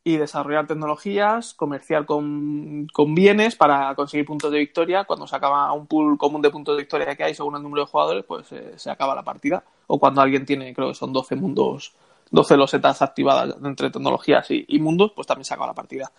y 0.04 0.18
desarrollar 0.18 0.68
tecnologías, 0.68 1.54
comerciar 1.54 2.06
con, 2.06 2.88
bienes 3.14 3.56
para 3.56 3.94
conseguir 3.96 4.26
puntos 4.26 4.52
de 4.52 4.60
victoria. 4.60 5.04
Cuando 5.06 5.28
se 5.28 5.36
acaba 5.36 5.72
un 5.74 5.88
pool 5.88 6.18
común 6.18 6.42
de 6.42 6.50
puntos 6.50 6.76
de 6.76 6.84
victoria 6.84 7.16
que 7.16 7.24
hay 7.24 7.36
según 7.36 7.56
el 7.56 7.64
número 7.64 7.84
de 7.84 7.92
jugadores, 7.92 8.26
pues 8.26 8.52
eh, 8.52 8.74
se 8.78 8.90
acaba 8.90 9.16
la 9.16 9.24
partida. 9.24 9.64
O 9.88 10.00
cuando 10.00 10.22
alguien 10.22 10.46
tiene, 10.46 10.74
creo 10.74 10.90
que 10.90 10.96
son 10.96 11.12
12 11.14 11.36
mundos, 11.36 11.94
12 12.32 12.58
losetas 12.58 13.02
activadas 13.02 13.56
entre 13.64 13.90
tecnologías 13.90 14.48
y, 14.50 14.80
mundos, 14.80 15.12
pues 15.16 15.28
también 15.28 15.46
se 15.46 15.54
acaba 15.54 15.68
la 15.68 15.76
partida. 15.76 16.12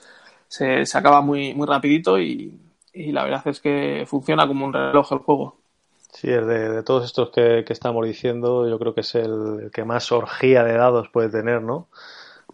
Se, 0.49 0.85
se 0.85 0.99
acaba 0.99 1.21
muy, 1.21 1.55
muy 1.55 1.66
rapidito 1.66 2.18
y, 2.18 2.53
y 2.93 3.12
la 3.12 3.25
verdad 3.25 3.47
es 3.47 3.61
que 3.61 4.05
funciona 4.07 4.47
como 4.47 4.66
un 4.66 4.73
reloj 4.73 5.12
el 5.12 5.18
juego. 5.18 5.60
Sí, 6.13 6.29
de, 6.29 6.43
de 6.43 6.83
todos 6.83 7.05
estos 7.05 7.31
que, 7.31 7.65
estamos 7.69 8.05
diciendo, 8.07 8.69
yo 8.69 8.79
creo 8.79 8.95
que 8.95 9.01
es 9.01 9.15
el, 9.15 9.71
que 9.73 9.85
más 9.85 10.11
orgía 10.13 10.65
de 10.65 10.75
dados 10.75 11.09
puede 11.09 11.29
tener, 11.29 11.63
¿no? 11.63 11.89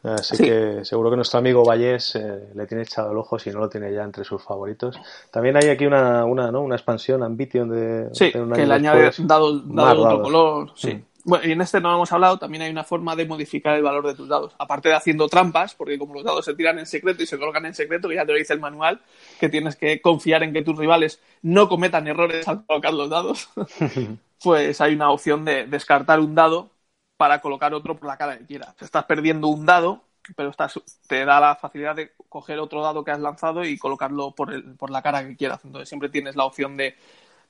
Así 0.03 0.37
que 0.37 0.85
seguro 0.85 1.11
que 1.11 1.17
nuestro 1.17 1.39
amigo 1.39 1.65
Vallés 1.65 2.15
eh, 2.15 2.51
le 2.55 2.67
tiene 2.67 2.85
echado 2.85 3.11
el 3.11 3.19
ojo 3.19 3.41
si 3.41 3.51
no 3.51 3.59
lo 3.59 3.69
tiene 3.69 3.93
ya 3.93 4.05
entre 4.05 4.23
sus 4.23 4.41
favoritos. 4.41 5.01
También 5.33 5.57
hay 5.57 5.69
aquí 5.69 5.85
una, 5.85 6.25
una, 6.25 6.53
¿no? 6.53 6.61
una 6.61 6.77
expansión, 6.77 7.25
Ambition 7.25 7.69
de... 7.69 8.09
Sí, 8.13 8.31
que 8.31 8.67
le 8.67 8.75
añade 8.75 9.11
dados, 9.19 9.63
dado 9.67 10.03
otro 10.03 10.23
color. 10.23 10.71
Sí. 10.77 10.95
Mm. 10.95 11.05
Bueno, 11.27 11.45
y 11.49 11.51
en 11.51 11.61
este 11.61 11.81
no 11.81 11.93
hemos 11.93 12.13
hablado, 12.13 12.39
también 12.39 12.63
hay 12.63 12.71
una 12.71 12.85
forma 12.85 13.17
de 13.17 13.27
modificar 13.27 13.75
el 13.77 13.83
valor 13.83 14.07
de 14.07 14.15
tus 14.15 14.29
dados. 14.29 14.55
Aparte 14.61 14.91
de 14.91 14.95
haciendo 14.95 15.29
trampas, 15.29 15.75
porque 15.75 15.99
como 15.99 16.15
los 16.15 16.23
dados 16.23 16.45
se 16.45 16.55
tiran 16.55 16.79
en 16.79 16.87
secreto 16.87 17.21
y 17.23 17.27
se 17.27 17.37
colocan 17.37 17.67
en 17.67 17.75
secreto, 17.75 18.09
que 18.09 18.15
ya 18.15 18.25
te 18.25 18.31
lo 18.33 18.39
dice 18.39 18.53
el 18.53 18.61
manual, 18.61 19.01
que 19.41 19.49
tienes 19.49 19.75
que 19.75 20.01
confiar 20.01 20.45
en 20.45 20.53
que 20.53 20.63
tus 20.63 20.79
rivales 20.79 21.21
no 21.43 21.69
cometan 21.69 22.07
errores 22.07 22.47
al 22.47 22.65
colocar 22.65 22.95
los 22.95 23.11
dados, 23.11 23.49
pues 24.43 24.81
hay 24.81 24.95
una 24.95 25.11
opción 25.11 25.45
de 25.45 25.67
descartar 25.67 26.21
un 26.21 26.35
dado 26.37 26.71
para 27.17 27.41
colocar 27.41 27.75
otro 27.75 27.97
por 27.97 28.07
la 28.09 28.17
cara 28.17 28.39
que 28.39 28.47
quieras. 28.47 28.75
Estás 28.81 29.05
perdiendo 29.07 29.49
un 29.49 29.67
dado, 29.67 30.05
pero 30.37 30.51
estás, 30.51 30.81
te 31.09 31.25
da 31.25 31.41
la 31.41 31.57
facilidad 31.57 31.97
de 31.97 32.13
coger 32.29 32.61
otro 32.61 32.83
dado 32.83 33.03
que 33.05 33.11
has 33.11 33.21
lanzado 33.21 33.65
y 33.65 33.79
colocarlo 33.79 34.33
por, 34.33 34.53
el, 34.53 34.77
por 34.77 34.91
la 34.91 35.03
cara 35.03 35.27
que 35.27 35.37
quieras. 35.37 35.65
Entonces 35.65 35.89
siempre 35.89 36.09
tienes 36.09 36.37
la 36.37 36.45
opción 36.45 36.77
de, 36.77 36.95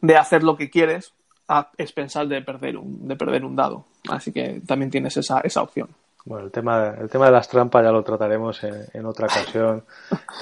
de 0.01 0.17
hacer 0.17 0.43
lo 0.43 0.57
que 0.57 0.71
quieres 0.71 1.15
a 1.49 1.71
expensar 1.79 2.27
de 2.29 2.43
perder 2.43 2.77
un, 2.77 3.07
de 3.07 3.17
perder 3.17 3.45
un 3.45 3.57
dado. 3.57 3.85
Así 4.09 4.33
que 4.33 4.61
también 4.67 4.91
tienes 4.91 5.17
esa, 5.17 5.41
esa 5.41 5.63
opción. 5.63 5.89
Bueno, 6.25 6.47
el 6.47 6.51
tema, 6.51 6.95
el 7.01 7.09
tema 7.09 7.27
de 7.27 7.33
las 7.33 7.49
trampas 7.49 7.85
ya 7.85 7.93
lo 7.93 8.03
trataremos 8.03 8.63
en, 8.65 9.07
otra 9.07 9.27
ocasión. 9.27 9.85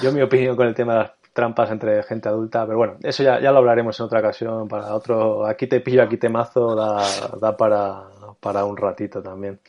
Yo 0.01 0.11
mi 0.11 0.21
opinión 0.21 0.55
con 0.55 0.67
el 0.67 0.73
tema 0.73 0.93
de 0.93 0.99
las 0.99 1.11
trampas 1.31 1.69
entre 1.69 2.01
gente 2.03 2.27
adulta, 2.27 2.65
pero 2.65 2.77
bueno, 2.77 2.95
eso 3.03 3.21
ya, 3.21 3.39
ya 3.39 3.51
lo 3.51 3.59
hablaremos 3.59 3.99
en 3.99 4.05
otra 4.07 4.19
ocasión 4.19 4.67
para 4.67 4.95
otro. 4.95 5.45
Aquí 5.45 5.67
te 5.67 5.81
pillo, 5.81 6.01
aquí 6.01 6.17
te 6.17 6.29
mazo, 6.29 6.75
da, 6.75 7.03
da 7.39 7.55
para, 7.55 8.03
para 8.39 8.65
un 8.65 8.77
ratito 8.77 9.21
también. 9.21 9.59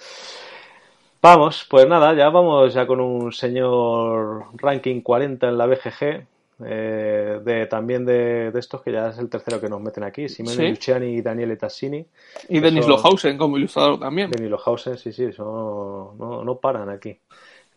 Vamos, 1.21 1.67
pues 1.69 1.87
nada, 1.89 2.15
ya 2.15 2.31
vamos 2.31 2.73
ya 2.73 2.87
con 2.87 3.01
un 3.01 3.33
señor 3.33 4.45
ranking 4.55 5.01
40 5.01 5.49
en 5.49 5.59
la 5.59 5.67
BGG, 5.67 6.27
eh, 6.65 7.41
de, 7.45 7.67
también 7.67 8.07
de, 8.07 8.51
estos 8.55 8.83
que 8.83 8.91
ya 8.91 9.09
es 9.09 9.19
el 9.19 9.29
tercero 9.29 9.61
que 9.61 9.69
nos 9.69 9.81
meten 9.81 10.05
aquí, 10.05 10.29
Simone 10.29 10.71
Luciani 10.71 11.17
y 11.17 11.23
Daniele 11.23 11.57
Tassini. 11.57 12.07
Y 12.49 12.61
Denis 12.61 12.87
Lohausen 12.87 13.37
como 13.37 13.59
ilustrador 13.59 14.01
también. 14.01 14.31
Denis 14.31 14.51
Lohausen, 14.51 14.97
sí, 14.97 15.13
sí, 15.13 15.25
eso 15.25 16.15
no, 16.19 16.45
no 16.45 16.59
paran 16.59 16.89
aquí. 16.89 17.19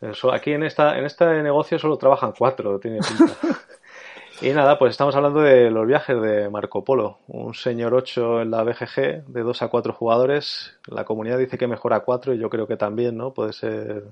Eso, 0.01 0.31
aquí 0.31 0.51
en, 0.51 0.63
esta, 0.63 0.97
en 0.97 1.05
este 1.05 1.25
negocio 1.43 1.77
solo 1.77 1.97
trabajan 1.97 2.33
cuatro, 2.37 2.79
tiene 2.79 2.99
pinta. 2.99 3.33
y 4.41 4.49
nada, 4.51 4.79
pues 4.79 4.91
estamos 4.91 5.13
hablando 5.13 5.41
de 5.41 5.69
los 5.69 5.85
viajes 5.85 6.21
de 6.21 6.49
Marco 6.49 6.85
Polo, 6.85 7.17
un 7.27 7.53
señor 7.53 7.93
8 7.93 8.43
en 8.43 8.51
la 8.51 8.63
BGG, 8.63 9.25
de 9.27 9.41
2 9.41 9.61
a 9.61 9.67
4 9.67 9.91
jugadores. 9.91 10.77
La 10.87 11.03
comunidad 11.03 11.37
dice 11.37 11.57
que 11.57 11.67
mejora 11.67 11.97
a 11.97 11.99
4 11.99 12.33
y 12.33 12.39
yo 12.39 12.49
creo 12.49 12.65
que 12.65 12.77
también, 12.77 13.17
¿no? 13.17 13.33
Puede 13.33 13.51
ser 13.51 14.05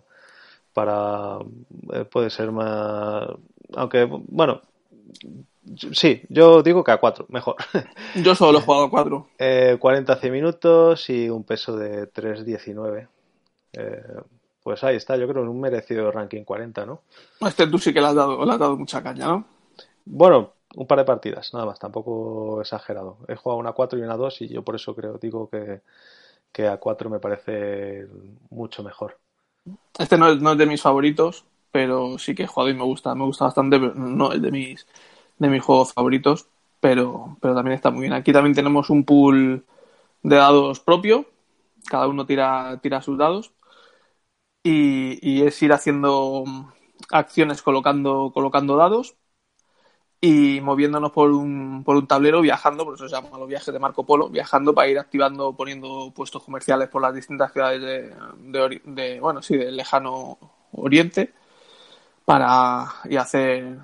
para. 0.73 1.39
Eh, 1.93 2.03
puede 2.03 2.29
ser 2.29 2.51
más 2.51 3.29
aunque, 3.75 4.05
bueno, 4.05 4.61
Sí, 5.93 6.21
yo 6.29 6.63
digo 6.63 6.83
que 6.83 6.91
a 6.91 6.97
4, 6.97 7.25
mejor. 7.29 7.55
Yo 8.15 8.35
solo 8.35 8.59
he 8.59 8.61
jugado 8.61 8.85
a 8.85 8.89
4. 8.89 9.27
Eh, 9.37 9.77
40 9.79 10.17
minutos 10.29 11.09
y 11.09 11.29
un 11.29 11.43
peso 11.43 11.75
de 11.75 12.11
3.19. 12.11 13.07
Eh, 13.73 14.03
pues 14.63 14.83
ahí 14.83 14.95
está, 14.95 15.15
yo 15.15 15.27
creo 15.27 15.43
en 15.43 15.49
un 15.49 15.61
merecido 15.61 16.11
ranking 16.11 16.43
40, 16.43 16.85
¿no? 16.85 17.01
Este 17.41 17.67
tú 17.67 17.77
sí 17.79 17.93
que 17.93 18.01
le 18.01 18.07
has 18.07 18.15
dado, 18.15 18.45
le 18.45 18.51
has 18.51 18.59
dado 18.59 18.77
mucha 18.77 19.01
caña, 19.03 19.27
¿no? 19.27 19.45
Bueno, 20.05 20.53
un 20.75 20.87
par 20.87 20.99
de 20.99 21.05
partidas, 21.05 21.53
nada 21.53 21.65
más, 21.65 21.79
tampoco 21.79 22.61
exagerado. 22.61 23.17
He 23.27 23.35
jugado 23.35 23.59
una 23.59 23.71
4 23.71 23.99
y 23.99 24.01
una 24.01 24.17
2 24.17 24.41
y 24.41 24.47
yo 24.49 24.63
por 24.63 24.75
eso 24.75 24.95
creo, 24.95 25.17
digo 25.17 25.49
que, 25.49 25.81
que 26.51 26.67
a 26.67 26.77
4 26.77 27.09
me 27.09 27.19
parece 27.19 28.07
mucho 28.49 28.83
mejor. 28.83 29.17
Este 29.97 30.17
no 30.17 30.29
es, 30.29 30.41
no 30.41 30.53
es 30.53 30.57
de 30.57 30.65
mis 30.65 30.81
favoritos, 30.81 31.45
pero 31.77 32.17
sí 32.17 32.33
que 32.33 32.43
he 32.43 32.47
jugado 32.47 32.71
y 32.71 32.73
me 32.73 32.83
gusta, 32.83 33.13
me 33.13 33.23
gusta 33.23 33.45
bastante, 33.45 33.77
no 33.79 34.31
es 34.33 34.41
de 34.41 34.49
mis, 34.51 34.87
de 35.37 35.47
mis 35.47 35.61
juegos 35.63 35.93
favoritos, 35.93 36.47
pero, 36.79 37.37
pero 37.39 37.53
también 37.53 37.75
está 37.75 37.91
muy 37.91 38.01
bien. 38.01 38.13
Aquí 38.13 38.33
también 38.33 38.55
tenemos 38.55 38.89
un 38.89 39.05
pool 39.05 39.63
de 40.23 40.35
dados 40.37 40.79
propio, 40.81 41.27
cada 41.89 42.07
uno 42.07 42.25
tira, 42.25 42.79
tira 42.81 43.01
sus 43.01 43.17
dados 43.17 43.53
y, 44.63 45.19
y 45.21 45.43
es 45.43 45.61
ir 45.63 45.73
haciendo 45.73 46.43
acciones 47.11 47.61
colocando, 47.61 48.31
colocando 48.33 48.75
dados 48.77 49.15
y 50.19 50.59
moviéndonos 50.61 51.11
por 51.11 51.29
un, 51.31 51.83
por 51.83 51.95
un 51.95 52.07
tablero, 52.07 52.41
viajando, 52.41 52.83
por 52.85 52.95
eso 52.95 53.07
se 53.07 53.15
llaman 53.15 53.39
los 53.39 53.47
viajes 53.47 53.71
de 53.71 53.79
Marco 53.79 54.05
Polo, 54.05 54.29
viajando 54.29 54.73
para 54.73 54.87
ir 54.89 54.97
activando, 54.97 55.55
poniendo 55.55 56.11
puestos 56.15 56.43
comerciales 56.43 56.89
por 56.89 57.01
las 57.03 57.13
distintas 57.13 57.53
ciudades 57.53 57.81
de, 57.81 58.15
de, 58.39 58.81
de 58.85 59.19
bueno, 59.19 59.41
sí, 59.43 59.55
del 59.57 59.77
lejano 59.77 60.37
oriente 60.71 61.33
para 62.27 62.87
y 63.09 63.15
hacer 63.15 63.77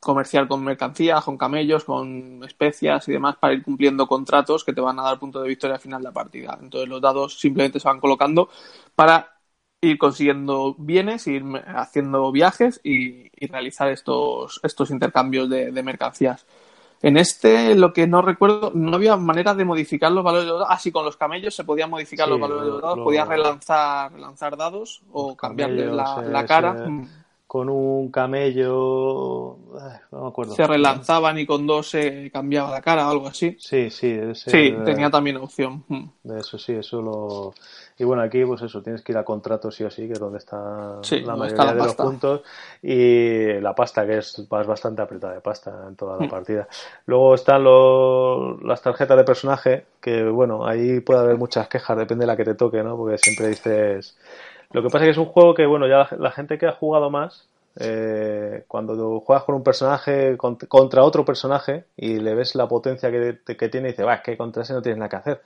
comercial 0.00 0.48
con 0.48 0.64
mercancías, 0.64 1.22
con 1.22 1.36
camellos, 1.36 1.84
con 1.84 2.42
especias 2.42 3.06
y 3.08 3.12
demás 3.12 3.36
para 3.36 3.52
ir 3.52 3.62
cumpliendo 3.62 4.06
contratos 4.06 4.64
que 4.64 4.72
te 4.72 4.80
van 4.80 4.98
a 4.98 5.02
dar 5.02 5.18
punto 5.18 5.42
de 5.42 5.48
victoria 5.48 5.74
al 5.74 5.82
final 5.82 6.00
de 6.00 6.08
la 6.08 6.12
partida. 6.12 6.58
Entonces 6.62 6.88
los 6.88 7.02
dados 7.02 7.38
simplemente 7.38 7.78
se 7.78 7.86
van 7.86 8.00
colocando 8.00 8.48
para 8.94 9.36
ir 9.82 9.98
consiguiendo 9.98 10.74
bienes, 10.78 11.26
ir 11.26 11.44
haciendo 11.76 12.32
viajes 12.32 12.80
y, 12.82 13.28
y 13.36 13.48
realizar 13.48 13.90
estos, 13.90 14.60
estos 14.62 14.90
intercambios 14.90 15.50
de, 15.50 15.70
de, 15.70 15.82
mercancías. 15.82 16.46
En 17.02 17.18
este, 17.18 17.74
lo 17.74 17.92
que 17.92 18.06
no 18.06 18.22
recuerdo, 18.22 18.72
no 18.74 18.96
había 18.96 19.14
manera 19.18 19.52
de 19.52 19.66
modificar 19.66 20.10
los 20.10 20.24
valores 20.24 20.46
de 20.46 20.52
los 20.52 20.60
dados. 20.60 20.74
Ah, 20.74 20.78
sí, 20.78 20.90
con 20.90 21.04
los 21.04 21.18
camellos 21.18 21.54
se 21.54 21.64
podían 21.64 21.90
modificar 21.90 22.28
sí, 22.28 22.30
los 22.30 22.40
valores 22.40 22.64
de 22.64 22.70
los 22.70 22.80
dados, 22.80 22.96
lo... 22.96 23.04
podías 23.04 23.28
relanzar, 23.28 24.10
relanzar 24.10 24.56
dados 24.56 25.02
o 25.12 25.36
cambiarles 25.36 25.92
la, 25.92 26.22
la, 26.22 26.46
cara. 26.46 26.78
Se 26.78 27.23
con 27.54 27.68
un 27.68 28.10
camello. 28.10 29.58
No 30.10 30.22
me 30.22 30.26
acuerdo. 30.26 30.56
Se 30.56 30.66
relanzaban 30.66 31.38
y 31.38 31.46
con 31.46 31.68
dos 31.68 31.88
se 31.88 32.28
cambiaba 32.32 32.68
la 32.68 32.82
cara 32.82 33.06
o 33.06 33.12
algo 33.12 33.28
así. 33.28 33.56
Sí, 33.60 33.90
sí. 33.90 34.10
Ese, 34.10 34.50
sí, 34.50 34.70
de, 34.72 34.84
tenía 34.84 35.08
también 35.08 35.36
opción. 35.36 35.84
De 36.24 36.40
eso 36.40 36.58
sí, 36.58 36.72
eso 36.72 37.00
lo. 37.00 37.54
Y 37.96 38.02
bueno, 38.02 38.22
aquí, 38.22 38.44
pues 38.44 38.60
eso, 38.62 38.82
tienes 38.82 39.02
que 39.02 39.12
ir 39.12 39.18
a 39.18 39.24
contrato 39.24 39.70
sí 39.70 39.84
o 39.84 39.90
sí, 39.92 40.08
que 40.08 40.14
es 40.14 40.18
donde 40.18 40.38
está 40.38 40.98
sí, 41.02 41.20
la 41.20 41.36
mayoría 41.36 41.52
está 41.52 41.64
la 41.66 41.74
de 41.74 41.78
pasta. 41.78 42.02
los 42.02 42.10
puntos. 42.10 42.40
Y 42.82 43.60
la 43.60 43.72
pasta, 43.72 44.04
que 44.04 44.18
es, 44.18 44.48
bastante 44.48 45.02
apretada 45.02 45.34
de 45.34 45.40
pasta 45.40 45.84
en 45.86 45.94
toda 45.94 46.16
la 46.16 46.26
Mm. 46.26 46.30
partida. 46.30 46.66
Luego 47.06 47.36
están 47.36 47.62
los, 47.62 48.60
las 48.64 48.82
tarjetas 48.82 49.16
de 49.16 49.22
personaje, 49.22 49.86
que 50.00 50.24
bueno, 50.24 50.66
ahí 50.66 50.98
puede 50.98 51.20
haber 51.20 51.36
muchas 51.36 51.68
quejas, 51.68 51.96
depende 51.98 52.24
de 52.24 52.26
la 52.26 52.36
que 52.36 52.44
te 52.44 52.56
toque, 52.56 52.82
¿no? 52.82 52.96
Porque 52.96 53.16
siempre 53.16 53.46
dices. 53.46 54.16
Lo 54.74 54.82
que 54.82 54.88
pasa 54.88 55.04
es 55.04 55.06
que 55.06 55.10
es 55.12 55.18
un 55.18 55.26
juego 55.32 55.54
que, 55.54 55.66
bueno, 55.66 55.86
ya 55.86 55.98
la, 55.98 56.08
la 56.18 56.30
gente 56.32 56.58
que 56.58 56.66
ha 56.66 56.72
jugado 56.72 57.08
más, 57.08 57.48
eh, 57.76 58.64
cuando 58.66 59.20
juegas 59.20 59.44
con 59.44 59.54
un 59.54 59.62
personaje 59.62 60.36
contra 60.36 61.04
otro 61.04 61.24
personaje 61.24 61.84
y 61.96 62.18
le 62.18 62.34
ves 62.34 62.56
la 62.56 62.66
potencia 62.66 63.08
que, 63.10 63.38
que 63.56 63.68
tiene, 63.68 63.88
dices, 63.88 64.04
va, 64.04 64.14
es 64.14 64.22
que 64.22 64.36
contra 64.36 64.64
ese 64.64 64.74
no 64.74 64.82
tienes 64.82 64.98
nada 64.98 65.08
que 65.08 65.16
hacer. 65.16 65.42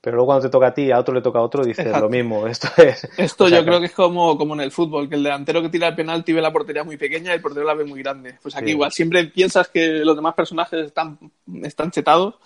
Pero 0.00 0.16
luego 0.16 0.26
cuando 0.26 0.42
te 0.46 0.50
toca 0.50 0.68
a 0.68 0.74
ti, 0.74 0.90
a 0.92 1.00
otro 1.00 1.14
le 1.14 1.20
toca 1.20 1.40
a 1.40 1.42
otro, 1.42 1.64
dices 1.64 1.84
Exacto. 1.86 2.06
lo 2.06 2.10
mismo. 2.10 2.46
Esto 2.46 2.68
es. 2.76 3.08
Esto 3.18 3.44
o 3.44 3.48
sea, 3.48 3.58
yo 3.58 3.64
creo 3.66 3.80
que 3.80 3.86
es 3.86 3.92
como, 3.92 4.38
como 4.38 4.54
en 4.54 4.60
el 4.60 4.70
fútbol, 4.70 5.08
que 5.08 5.16
el 5.16 5.24
delantero 5.24 5.62
que 5.62 5.68
tira 5.68 5.88
el 5.88 5.96
penalti 5.96 6.32
ve 6.32 6.40
la 6.40 6.52
portería 6.52 6.84
muy 6.84 6.96
pequeña 6.96 7.32
y 7.32 7.36
el 7.36 7.40
portero 7.42 7.66
la 7.66 7.74
ve 7.74 7.84
muy 7.84 8.02
grande. 8.02 8.38
Pues 8.40 8.54
aquí 8.54 8.66
Sí. 8.66 8.70
igual, 8.72 8.92
siempre 8.92 9.24
piensas 9.26 9.68
que 9.68 10.04
los 10.04 10.14
demás 10.14 10.34
personajes 10.34 10.86
están, 10.86 11.18
están 11.62 11.90
chetados, 11.90 12.36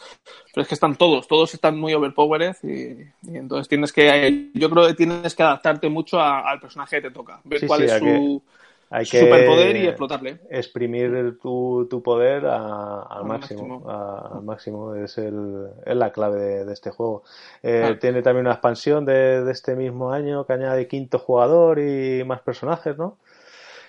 pero 0.54 0.62
es 0.62 0.68
que 0.68 0.74
están 0.74 0.96
todos, 0.96 1.28
todos 1.28 1.52
están 1.54 1.78
muy 1.78 1.92
overpowered 1.94 2.56
y, 2.62 3.02
y 3.30 3.36
entonces 3.36 3.68
tienes 3.68 3.92
que, 3.92 4.50
yo 4.54 4.70
creo 4.70 4.86
que 4.86 4.94
tienes 4.94 5.34
que 5.34 5.42
adaptarte 5.42 5.88
mucho 5.90 6.18
a- 6.20 6.50
al 6.50 6.60
personaje 6.60 6.96
que 6.96 7.08
te 7.08 7.14
toca, 7.14 7.40
ver 7.44 7.60
Sí, 7.60 7.66
cuál 7.66 7.80
sí, 7.80 7.86
es 7.86 7.92
su, 7.98 8.42
que- 8.44 8.59
hay 8.90 9.06
que 9.06 9.20
superpoder 9.20 9.76
y 9.76 9.86
explotarle. 9.86 10.40
exprimir 10.50 11.38
tu, 11.40 11.86
tu 11.88 12.02
poder 12.02 12.44
a- 12.46 13.02
al 13.02 13.18
Al 13.20 13.24
máximo. 13.24 13.62
máximo. 13.78 13.90
a- 13.90 14.36
al 14.36 14.42
máximo 14.42 14.94
es, 14.96 15.16
el, 15.18 15.68
es 15.86 15.96
la 15.96 16.10
clave 16.12 16.40
de, 16.40 16.64
de 16.64 16.72
este 16.72 16.90
juego. 16.90 17.22
Eh. 17.62 17.96
Tiene 18.00 18.20
también 18.22 18.46
una 18.46 18.54
expansión 18.54 19.04
de, 19.04 19.44
de 19.44 19.52
este 19.52 19.76
mismo 19.76 20.12
año 20.12 20.44
que 20.44 20.52
añade 20.54 20.88
quinto 20.88 21.18
jugador 21.18 21.78
y 21.78 22.24
más 22.24 22.40
personajes, 22.40 22.98
¿no? 22.98 23.16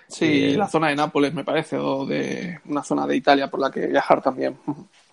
Sí, 0.08 0.26
Y- 0.26 0.56
la 0.58 0.68
zona 0.68 0.89
de 0.89 0.95
Nápoles 0.97 1.34
me 1.34 1.45
parece, 1.45 1.78
o 1.78 2.06
de 2.06 2.60
una 2.68 2.84
zona 2.84 3.08
de 3.08 3.16
Italia 3.16 3.49
por 3.49 3.60
la 3.62 3.72
que 3.72 3.88
viajar 3.88 4.22
también, 4.22 4.58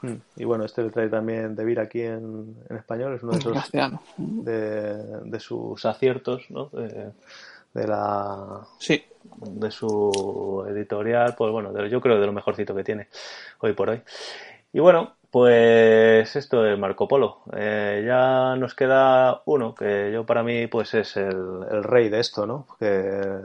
Mm. 0.01 0.13
Y 0.37 0.45
bueno, 0.45 0.65
este 0.65 0.81
le 0.85 0.91
trae 0.91 1.09
también 1.09 1.57
De 1.57 1.65
Vir 1.65 1.81
aquí 1.81 2.03
en, 2.03 2.55
en 2.71 2.77
español, 2.77 3.15
es 3.17 3.23
uno 3.25 3.33
de 3.33 3.39
esos 3.39 3.95
de, 4.17 4.95
de 5.25 5.41
sus 5.41 5.85
aciertos, 5.85 6.45
¿no? 6.51 6.67
De, 6.67 7.11
de 7.75 7.87
la 7.87 8.61
Sí, 8.79 9.03
de 9.37 9.71
su 9.71 10.65
editorial, 10.69 11.35
pues 11.37 11.53
bueno, 11.53 11.73
de- 11.73 11.89
yo 11.91 12.01
creo 12.01 12.21
de 12.21 12.27
lo 12.27 12.33
mejorcito 12.33 12.75
que 12.75 12.85
tiene 12.85 13.09
hoy 13.61 13.73
por 13.75 13.91
hoy. 13.91 14.03
Y 14.73 14.81
bueno, 14.81 15.17
pues 15.31 16.35
esto 16.37 16.67
es 16.67 16.79
Marco 16.79 17.09
Polo. 17.09 17.43
Eh, 17.55 18.05
ya 18.07 18.57
nos 18.57 18.75
queda 18.75 19.43
uno 19.47 19.75
que 19.75 20.11
yo 20.13 20.25
para 20.27 20.43
mí 20.43 20.67
pues 20.67 20.95
es 20.95 21.17
el, 21.17 21.37
el 21.71 21.85
rey 21.85 22.09
de 22.09 22.21
esto, 22.21 22.47
¿no? 22.47 22.67
Que 22.79 23.41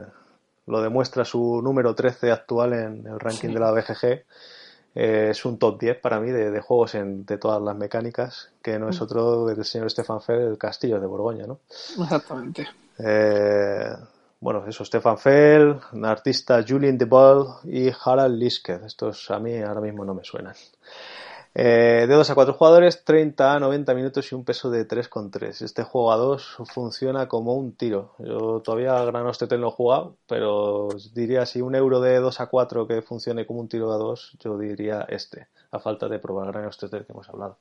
lo 0.66 0.80
demuestra 0.82 1.24
su 1.24 1.60
número 1.62 1.94
13 1.94 2.32
actual 2.32 2.72
en 2.72 3.06
el 3.06 3.20
ranking 3.20 3.48
Sí. 3.48 3.54
de 3.54 3.60
la 3.60 3.70
BGG. 3.72 4.24
Eh, 4.96 5.28
es 5.30 5.44
un 5.44 5.58
top 5.58 5.78
10 5.80 5.98
para 5.98 6.20
mí 6.20 6.30
de, 6.30 6.50
de 6.50 6.60
juegos 6.60 6.94
en, 6.94 7.26
de 7.26 7.36
todas 7.36 7.60
las 7.60 7.76
mecánicas, 7.76 8.52
que 8.62 8.78
no 8.78 8.88
es 8.88 9.00
otro 9.02 9.44
que 9.46 9.52
el 9.52 9.64
señor 9.64 9.90
Stefan 9.90 10.20
Fell, 10.22 10.40
el 10.42 10.58
Castillo 10.58 11.00
de 11.00 11.06
Borgoña, 11.06 11.46
¿no? 11.46 11.58
exactamente. 12.00 12.66
Eh, 12.98 13.90
bueno, 14.44 14.62
eso, 14.66 14.84
Stefan 14.84 15.16
Fell, 15.16 15.80
artista 16.02 16.62
Julien 16.68 16.98
de 16.98 17.06
Ball 17.06 17.46
y 17.64 17.88
Harald 17.88 18.36
Lisker. 18.36 18.82
Estos 18.84 19.30
a 19.30 19.38
mí 19.38 19.56
ahora 19.56 19.80
mismo 19.80 20.04
no 20.04 20.12
me 20.12 20.22
suenan. 20.22 20.54
Eh, 21.54 22.04
de 22.06 22.14
2 22.14 22.28
a 22.28 22.34
4 22.34 22.52
jugadores, 22.52 23.04
30 23.06 23.54
a 23.54 23.58
90 23.58 23.94
minutos 23.94 24.30
y 24.30 24.34
un 24.34 24.44
peso 24.44 24.68
de 24.68 24.86
3,3. 24.86 25.62
Este 25.62 25.82
juego 25.82 26.12
a 26.12 26.18
2 26.18 26.56
funciona 26.66 27.26
como 27.26 27.54
un 27.54 27.72
tiro. 27.74 28.16
Yo 28.18 28.60
todavía 28.60 29.10
Tetel 29.38 29.62
no 29.62 29.68
he 29.68 29.70
jugado, 29.70 30.16
pero 30.28 30.88
diría 31.14 31.46
si 31.46 31.62
un 31.62 31.74
euro 31.74 32.02
de 32.02 32.18
2 32.18 32.38
a 32.38 32.46
4 32.46 32.86
que 32.86 33.00
funcione 33.00 33.46
como 33.46 33.60
un 33.60 33.68
tiro 33.68 33.92
a 33.92 33.96
2, 33.96 34.36
yo 34.40 34.58
diría 34.58 35.06
este, 35.08 35.48
a 35.70 35.78
falta 35.78 36.06
de 36.06 36.18
probar 36.18 36.52
Granos 36.52 36.76
Tetel 36.76 37.06
que 37.06 37.12
hemos 37.12 37.30
hablado. 37.30 37.56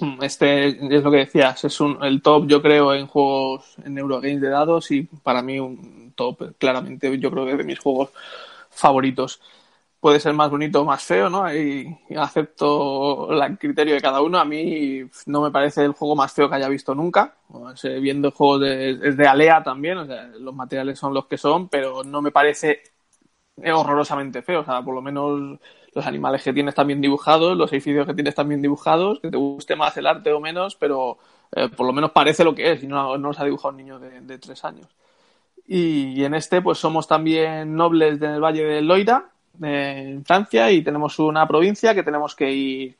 Este 0.22 0.68
es 0.68 1.02
lo 1.02 1.10
que 1.10 1.18
decías, 1.18 1.64
es 1.64 1.80
un, 1.80 2.02
el 2.04 2.22
top 2.22 2.46
yo 2.46 2.62
creo 2.62 2.94
en 2.94 3.06
juegos 3.06 3.76
en 3.84 3.98
Eurogames 3.98 4.40
de 4.40 4.48
dados 4.48 4.90
y 4.90 5.02
para 5.04 5.42
mí 5.42 5.58
un 5.60 6.12
top 6.14 6.56
claramente 6.58 7.18
yo 7.18 7.30
creo 7.30 7.44
que 7.46 7.52
es 7.52 7.58
de 7.58 7.64
mis 7.64 7.78
juegos 7.78 8.10
favoritos. 8.70 9.40
Puede 10.00 10.20
ser 10.20 10.32
más 10.34 10.50
bonito 10.50 10.82
o 10.82 10.84
más 10.84 11.02
feo, 11.02 11.28
¿no? 11.28 11.52
Y 11.52 11.98
acepto 12.16 13.32
el 13.32 13.58
criterio 13.58 13.94
de 13.94 14.00
cada 14.00 14.20
uno. 14.22 14.38
A 14.38 14.44
mí 14.44 15.02
no 15.26 15.42
me 15.42 15.50
parece 15.50 15.84
el 15.84 15.92
juego 15.92 16.14
más 16.16 16.32
feo 16.32 16.48
que 16.48 16.54
haya 16.56 16.68
visto 16.68 16.94
nunca. 16.94 17.34
Viendo 18.00 18.30
juegos 18.30 18.60
de, 18.62 18.96
de 18.96 19.26
Alea 19.28 19.62
también, 19.64 19.98
o 19.98 20.06
sea, 20.06 20.26
los 20.38 20.54
materiales 20.54 20.98
son 21.00 21.14
los 21.14 21.26
que 21.26 21.36
son, 21.36 21.68
pero 21.68 22.04
no 22.04 22.22
me 22.22 22.30
parece 22.30 22.82
horrorosamente 23.64 24.42
feo. 24.42 24.60
O 24.60 24.64
sea, 24.64 24.82
por 24.82 24.94
lo 24.94 25.02
menos 25.02 25.58
los 25.98 26.06
animales 26.06 26.42
que 26.42 26.52
tienes 26.52 26.74
también 26.74 27.00
dibujados, 27.00 27.56
los 27.56 27.72
edificios 27.72 28.06
que 28.06 28.14
tienes 28.14 28.34
también 28.34 28.62
dibujados, 28.62 29.20
que 29.20 29.30
te 29.30 29.36
guste 29.36 29.76
más 29.76 29.96
el 29.96 30.06
arte 30.06 30.32
o 30.32 30.40
menos, 30.40 30.76
pero 30.76 31.18
eh, 31.52 31.68
por 31.68 31.86
lo 31.86 31.92
menos 31.92 32.12
parece 32.12 32.44
lo 32.44 32.54
que 32.54 32.72
es 32.72 32.82
y 32.82 32.86
no, 32.86 33.18
no 33.18 33.28
los 33.28 33.40
ha 33.40 33.44
dibujado 33.44 33.70
un 33.70 33.76
niño 33.76 33.98
de, 33.98 34.20
de 34.20 34.38
tres 34.38 34.64
años. 34.64 34.88
Y, 35.70 36.24
en 36.24 36.32
este, 36.32 36.62
pues 36.62 36.78
somos 36.78 37.06
también 37.06 37.76
nobles 37.76 38.18
del 38.18 38.40
Valle 38.40 38.64
del 38.64 38.88
Loira, 38.88 39.26
eh, 39.62 40.12
en 40.14 40.24
Francia, 40.24 40.70
y 40.72 40.82
tenemos 40.82 41.18
una 41.18 41.46
provincia 41.46 41.94
que 41.94 42.02
tenemos 42.02 42.34
que 42.34 42.50
ir, 42.50 42.96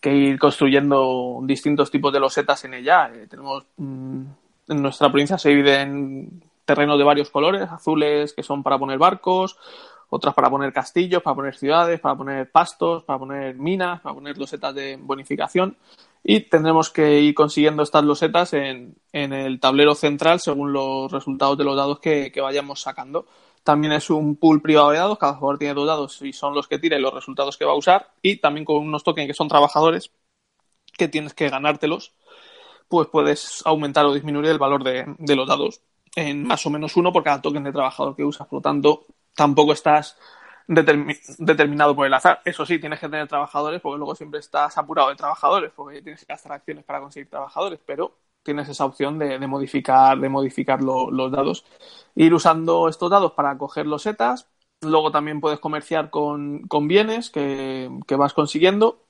que 0.00 0.12
ir 0.12 0.36
construyendo 0.36 1.38
distintos 1.44 1.92
tipos 1.92 2.12
de 2.12 2.18
losetas 2.18 2.64
en 2.64 2.74
ella. 2.74 3.08
Eh, 3.14 3.28
tenemos, 3.28 3.64
mm, 3.76 4.22
en 4.68 4.82
nuestra 4.82 5.10
provincia 5.10 5.38
se 5.38 5.50
divide 5.50 5.80
en 5.80 6.42
terrenos 6.64 6.98
de 6.98 7.04
varios 7.04 7.30
colores, 7.30 7.70
azules 7.70 8.32
que 8.32 8.42
son 8.42 8.64
para 8.64 8.78
poner 8.78 8.98
barcos, 8.98 9.56
otras 10.14 10.34
para 10.34 10.50
poner 10.50 10.74
castillos, 10.74 11.22
para 11.22 11.34
poner 11.34 11.56
ciudades, 11.56 11.98
para 11.98 12.14
poner 12.14 12.50
pastos, 12.50 13.02
para 13.04 13.18
poner 13.18 13.54
minas, 13.56 14.02
para 14.02 14.14
poner 14.14 14.36
losetas 14.36 14.74
de 14.74 14.98
bonificación. 15.00 15.78
Y 16.22 16.40
tendremos 16.40 16.90
que 16.90 17.20
ir 17.20 17.34
consiguiendo 17.34 17.82
estas 17.82 18.04
losetas 18.04 18.52
en, 18.52 18.94
en 19.14 19.32
el 19.32 19.58
tablero 19.58 19.94
central 19.94 20.38
según 20.38 20.74
los 20.74 21.10
resultados 21.10 21.56
de 21.56 21.64
los 21.64 21.74
dados 21.74 21.98
que, 21.98 22.30
que 22.30 22.42
vayamos 22.42 22.82
sacando. 22.82 23.26
También 23.64 23.94
es 23.94 24.10
un 24.10 24.36
pool 24.36 24.60
privado 24.60 24.90
de 24.90 24.98
dados, 24.98 25.16
cada 25.16 25.32
jugador 25.32 25.58
tiene 25.58 25.72
dos 25.72 25.86
dados 25.86 26.20
y 26.20 26.34
son 26.34 26.54
los 26.54 26.68
que 26.68 26.78
tira 26.78 26.98
y 26.98 27.00
los 27.00 27.14
resultados 27.14 27.56
que 27.56 27.64
va 27.64 27.72
a 27.72 27.76
usar. 27.76 28.10
Y 28.20 28.36
también 28.36 28.66
con 28.66 28.76
unos 28.76 29.04
tokens 29.04 29.28
que 29.28 29.34
son 29.34 29.48
trabajadores, 29.48 30.10
que 30.98 31.08
tienes 31.08 31.32
que 31.32 31.48
ganártelos, 31.48 32.12
pues 32.86 33.08
puedes 33.08 33.62
aumentar 33.64 34.04
o 34.04 34.12
disminuir 34.12 34.50
el 34.50 34.58
valor 34.58 34.84
de, 34.84 35.06
de 35.18 35.36
los 35.36 35.48
dados 35.48 35.80
en 36.16 36.46
más 36.46 36.66
o 36.66 36.70
menos 36.70 36.98
uno 36.98 37.14
por 37.14 37.22
cada 37.24 37.40
token 37.40 37.64
de 37.64 37.72
trabajador 37.72 38.14
que 38.14 38.24
usas. 38.24 38.46
Por 38.46 38.58
lo 38.58 38.60
tanto, 38.60 39.06
tampoco 39.34 39.72
estás 39.72 40.18
determinado 40.66 41.94
por 41.94 42.06
el 42.06 42.14
azar. 42.14 42.40
Eso 42.44 42.64
sí, 42.66 42.78
tienes 42.78 43.00
que 43.00 43.08
tener 43.08 43.28
trabajadores 43.28 43.80
porque 43.80 43.98
luego 43.98 44.14
siempre 44.14 44.40
estás 44.40 44.78
apurado 44.78 45.10
de 45.10 45.16
trabajadores 45.16 45.72
porque 45.74 46.02
tienes 46.02 46.20
que 46.20 46.32
gastar 46.32 46.52
acciones 46.52 46.84
para 46.84 47.00
conseguir 47.00 47.28
trabajadores, 47.28 47.80
pero 47.84 48.16
tienes 48.42 48.68
esa 48.68 48.84
opción 48.84 49.18
de, 49.18 49.38
modificar, 49.46 50.18
de 50.18 50.28
modificar 50.28 50.82
los 50.82 51.32
dados. 51.32 51.64
Ir 52.14 52.34
usando 52.34 52.88
estos 52.88 53.10
dados 53.10 53.32
para 53.32 53.56
coger 53.58 53.86
los 53.86 54.02
setas. 54.02 54.48
Luego 54.80 55.12
también 55.12 55.40
puedes 55.40 55.60
comerciar 55.60 56.10
con, 56.10 56.66
bienes 56.88 57.30
que 57.30 57.88
vas 58.16 58.34
consiguiendo 58.34 59.02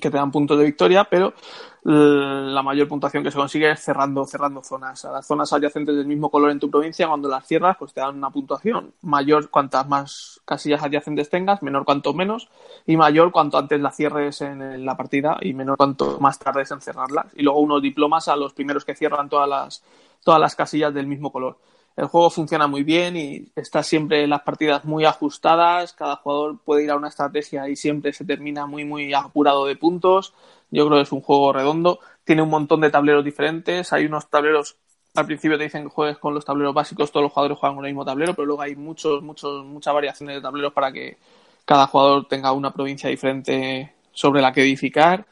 que 0.00 0.10
te 0.10 0.16
dan 0.16 0.30
puntos 0.30 0.58
de 0.58 0.64
victoria, 0.64 1.04
pero 1.04 1.34
la 1.82 2.62
mayor 2.62 2.88
puntuación 2.88 3.22
que 3.22 3.30
se 3.30 3.38
consigue 3.38 3.70
es 3.70 3.80
cerrando, 3.80 4.26
cerrando 4.26 4.62
zonas. 4.62 5.04
A 5.04 5.12
las 5.12 5.26
zonas 5.26 5.52
adyacentes 5.52 5.96
del 5.96 6.06
mismo 6.06 6.30
color 6.30 6.50
en 6.50 6.60
tu 6.60 6.70
provincia, 6.70 7.08
cuando 7.08 7.28
las 7.28 7.46
cierras, 7.46 7.76
pues 7.78 7.94
te 7.94 8.00
dan 8.00 8.16
una 8.16 8.30
puntuación 8.30 8.92
mayor 9.02 9.50
cuantas 9.50 9.88
más 9.88 10.40
casillas 10.44 10.82
adyacentes 10.82 11.30
tengas, 11.30 11.62
menor 11.62 11.84
cuanto 11.84 12.12
menos, 12.12 12.48
y 12.86 12.96
mayor 12.96 13.32
cuanto 13.32 13.56
antes 13.56 13.80
la 13.80 13.90
cierres 13.90 14.42
en 14.42 14.84
la 14.84 14.96
partida 14.96 15.38
y 15.40 15.54
menor 15.54 15.76
cuanto 15.78 16.20
más 16.20 16.38
tardes 16.38 16.70
en 16.70 16.80
cerrarlas. 16.80 17.26
Y 17.34 17.42
luego 17.42 17.60
unos 17.60 17.82
diplomas 17.82 18.28
a 18.28 18.36
los 18.36 18.52
primeros 18.52 18.84
que 18.84 18.94
cierran 18.94 19.28
todas 19.28 19.48
las, 19.48 19.82
todas 20.22 20.40
las 20.40 20.54
casillas 20.54 20.92
del 20.92 21.06
mismo 21.06 21.32
color. 21.32 21.56
El 21.96 22.06
juego 22.06 22.30
funciona 22.30 22.66
muy 22.66 22.82
bien 22.82 23.16
y 23.16 23.52
está 23.56 23.82
siempre 23.82 24.26
las 24.26 24.42
partidas 24.42 24.84
muy 24.84 25.04
ajustadas. 25.04 25.92
Cada 25.92 26.16
jugador 26.16 26.58
puede 26.64 26.84
ir 26.84 26.90
a 26.90 26.96
una 26.96 27.08
estrategia 27.08 27.68
y 27.68 27.76
siempre 27.76 28.12
se 28.12 28.24
termina 28.24 28.66
muy, 28.66 28.84
muy 28.84 29.12
apurado 29.12 29.66
de 29.66 29.76
puntos. 29.76 30.34
Yo 30.70 30.86
creo 30.86 30.98
que 30.98 31.02
es 31.02 31.12
un 31.12 31.20
juego 31.20 31.52
redondo. 31.52 32.00
Tiene 32.24 32.42
un 32.42 32.48
montón 32.48 32.80
de 32.80 32.90
tableros 32.90 33.24
diferentes. 33.24 33.92
Hay 33.92 34.06
unos 34.06 34.30
tableros 34.30 34.76
al 35.14 35.26
principio 35.26 35.58
te 35.58 35.64
dicen 35.64 35.84
que 35.84 35.90
juegues 35.90 36.18
con 36.18 36.34
los 36.34 36.44
tableros 36.44 36.72
básicos, 36.72 37.10
todos 37.10 37.24
los 37.24 37.32
jugadores 37.32 37.58
juegan 37.58 37.76
con 37.76 37.84
el 37.84 37.90
mismo 37.90 38.04
tablero, 38.04 38.34
pero 38.34 38.46
luego 38.46 38.62
hay 38.62 38.76
muchos, 38.76 39.22
muchos, 39.22 39.64
muchas 39.64 39.92
variaciones 39.92 40.36
de 40.36 40.42
tableros 40.42 40.72
para 40.72 40.92
que 40.92 41.18
cada 41.64 41.86
jugador 41.88 42.28
tenga 42.28 42.52
una 42.52 42.72
provincia 42.72 43.10
diferente 43.10 43.92
sobre 44.12 44.40
la 44.40 44.52
que 44.52 44.62
edificar 44.62 45.26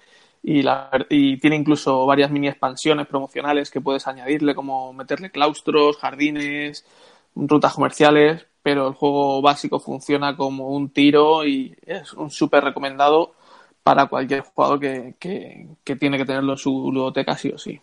y, 0.48 0.62
la, 0.62 0.90
y 1.10 1.36
tiene 1.38 1.56
incluso 1.56 2.06
varias 2.06 2.30
mini 2.30 2.48
expansiones 2.48 3.06
promocionales 3.06 3.70
que 3.70 3.82
puedes 3.82 4.06
añadirle, 4.06 4.54
como 4.54 4.94
meterle 4.94 5.30
claustros, 5.30 5.98
jardines, 5.98 6.86
rutas 7.34 7.74
comerciales, 7.74 8.46
pero 8.62 8.88
el 8.88 8.94
juego 8.94 9.42
básico 9.42 9.78
funciona 9.78 10.36
como 10.36 10.68
un 10.70 10.88
tiro 10.90 11.44
y 11.46 11.76
es 11.84 12.14
un 12.14 12.30
súper 12.30 12.64
recomendado 12.64 13.34
para 13.82 14.06
cualquier 14.06 14.40
jugador 14.40 14.80
que, 14.80 15.14
que, 15.18 15.68
que 15.84 15.96
tiene 15.96 16.16
que 16.16 16.24
tenerlo 16.24 16.52
en 16.52 16.58
su 16.58 16.90
ludoteca 16.92 17.36
sí 17.36 17.50
o 17.50 17.58
sí. 17.58 17.78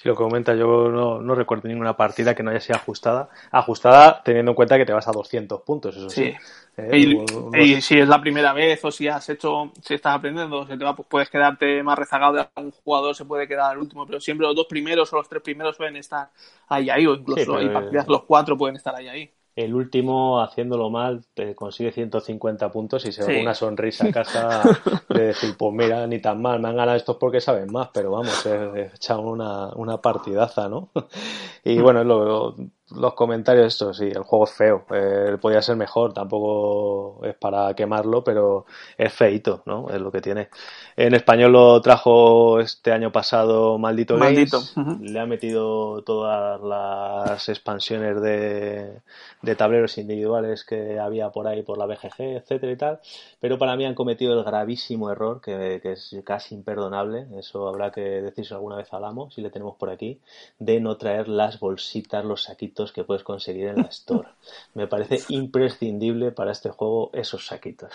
Si 0.00 0.06
lo 0.06 0.14
comenta, 0.14 0.54
yo 0.54 0.88
no, 0.90 1.20
no, 1.20 1.34
recuerdo 1.34 1.66
ninguna 1.66 1.96
partida 1.96 2.32
que 2.32 2.44
no 2.44 2.52
haya 2.52 2.60
sido 2.60 2.76
ajustada. 2.76 3.30
Ajustada 3.50 4.22
teniendo 4.22 4.52
en 4.52 4.54
cuenta 4.54 4.78
que 4.78 4.86
te 4.86 4.92
vas 4.92 5.08
a 5.08 5.10
200 5.10 5.62
puntos, 5.62 5.96
eso 5.96 6.08
sí. 6.08 6.32
Eh, 6.76 7.24
y, 7.58 7.80
si 7.82 7.98
es 7.98 8.06
la 8.06 8.20
primera 8.20 8.52
vez 8.52 8.84
o 8.84 8.92
si 8.92 9.08
has 9.08 9.28
hecho, 9.28 9.72
si 9.82 9.94
estás 9.94 10.14
aprendiendo, 10.14 10.64
te 10.64 10.76
va, 10.76 10.94
pues 10.94 11.08
puedes 11.10 11.28
quedarte 11.28 11.82
más 11.82 11.98
rezagado 11.98 12.34
de 12.34 12.46
un 12.62 12.70
jugador, 12.70 13.16
se 13.16 13.24
puede 13.24 13.48
quedar 13.48 13.72
al 13.72 13.78
último, 13.78 14.06
pero 14.06 14.20
siempre 14.20 14.46
los 14.46 14.54
dos 14.54 14.66
primeros 14.66 15.12
o 15.12 15.16
los 15.16 15.28
tres 15.28 15.42
primeros 15.42 15.76
pueden 15.76 15.96
estar 15.96 16.30
ahí, 16.68 16.88
ahí, 16.90 17.04
o 17.04 17.14
incluso 17.14 17.56
hay 17.56 17.68
partidas, 17.68 18.06
los 18.06 18.22
cuatro 18.22 18.56
pueden 18.56 18.76
estar 18.76 18.94
ahí, 18.94 19.08
ahí 19.08 19.32
el 19.58 19.74
último, 19.74 20.40
haciéndolo 20.40 20.88
mal, 20.88 21.24
te 21.34 21.56
consigue 21.56 21.90
150 21.90 22.70
puntos 22.70 23.04
y 23.06 23.12
se 23.12 23.24
va 23.24 23.40
una 23.40 23.54
sonrisa 23.54 24.06
a 24.06 24.12
casa 24.12 24.62
de 25.08 25.26
decir, 25.26 25.56
pues 25.58 25.74
mira, 25.74 26.06
ni 26.06 26.20
tan 26.20 26.40
mal, 26.40 26.60
me 26.60 26.68
han 26.68 26.76
ganado 26.76 26.96
estos 26.96 27.16
porque 27.16 27.40
saben 27.40 27.72
más, 27.72 27.88
pero 27.92 28.12
vamos, 28.12 28.46
he 28.46 28.92
echado 28.94 29.22
una, 29.22 29.70
una 29.74 30.00
partidaza, 30.00 30.68
¿no? 30.68 30.90
y 31.64 31.80
bueno, 31.80 32.04
lo, 32.04 32.54
los 32.90 33.14
comentarios, 33.14 33.66
esto 33.66 33.92
sí, 33.92 34.04
el 34.04 34.22
juego 34.22 34.44
es 34.44 34.52
feo, 34.52 34.84
eh, 34.90 35.36
podría 35.40 35.60
ser 35.60 35.76
mejor, 35.76 36.14
tampoco 36.14 37.24
es 37.24 37.34
para 37.34 37.74
quemarlo, 37.74 38.24
pero 38.24 38.64
es 38.96 39.12
feito, 39.12 39.62
¿no? 39.66 39.90
Es 39.90 40.00
lo 40.00 40.10
que 40.10 40.20
tiene. 40.20 40.48
En 40.96 41.14
español 41.14 41.52
lo 41.52 41.80
trajo 41.82 42.60
este 42.60 42.92
año 42.92 43.12
pasado 43.12 43.78
Maldito, 43.78 44.16
Maldito. 44.16 44.62
le 45.00 45.20
ha 45.20 45.26
metido 45.26 46.02
todas 46.02 46.60
las 46.62 47.48
expansiones 47.48 48.20
de, 48.22 49.02
de 49.42 49.54
tableros 49.54 49.98
individuales 49.98 50.64
que 50.64 50.98
había 50.98 51.30
por 51.30 51.46
ahí 51.46 51.62
por 51.62 51.76
la 51.76 51.86
BGG, 51.86 52.36
etcétera 52.36 52.72
y 52.72 52.76
tal, 52.76 53.00
pero 53.38 53.58
para 53.58 53.76
mí 53.76 53.84
han 53.84 53.94
cometido 53.94 54.38
el 54.38 54.44
gravísimo 54.44 55.10
error, 55.10 55.40
que, 55.42 55.80
que 55.82 55.92
es 55.92 56.16
casi 56.24 56.54
imperdonable, 56.54 57.26
eso 57.38 57.68
habrá 57.68 57.90
que 57.90 58.00
decirse 58.00 58.54
alguna 58.54 58.76
vez 58.76 58.92
al 58.94 59.04
amo, 59.04 59.30
si 59.30 59.42
le 59.42 59.50
tenemos 59.50 59.76
por 59.76 59.90
aquí, 59.90 60.20
de 60.58 60.80
no 60.80 60.96
traer 60.96 61.28
las 61.28 61.60
bolsitas, 61.60 62.24
los 62.24 62.44
saquitos 62.44 62.77
que 62.92 63.04
puedes 63.04 63.22
conseguir 63.22 63.68
en 63.68 63.76
la 63.76 63.82
Store. 63.90 64.28
Me 64.74 64.86
parece 64.86 65.20
imprescindible 65.28 66.32
para 66.32 66.52
este 66.52 66.70
juego 66.70 67.10
esos 67.12 67.46
saquitos. 67.46 67.92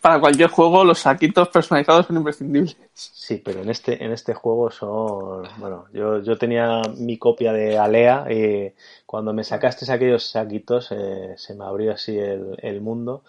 Para 0.00 0.18
cualquier 0.18 0.48
juego 0.48 0.82
los 0.82 0.98
saquitos 1.00 1.48
personalizados 1.48 2.06
son 2.06 2.16
imprescindibles. 2.16 2.76
Sí, 2.94 3.40
pero 3.44 3.60
en 3.60 3.68
este, 3.68 4.02
en 4.02 4.12
este 4.12 4.34
juego 4.34 4.70
son... 4.70 5.46
Bueno, 5.58 5.84
yo, 5.92 6.22
yo 6.22 6.38
tenía 6.38 6.82
mi 6.96 7.18
copia 7.18 7.52
de 7.52 7.78
Alea 7.78 8.26
y 8.32 8.72
cuando 9.06 9.32
me 9.32 9.44
sacaste 9.44 9.90
aquellos 9.92 10.24
saquitos 10.24 10.90
eh, 10.90 11.34
se 11.36 11.54
me 11.54 11.64
abrió 11.64 11.92
así 11.92 12.18
el, 12.18 12.56
el 12.62 12.80
mundo 12.80 13.22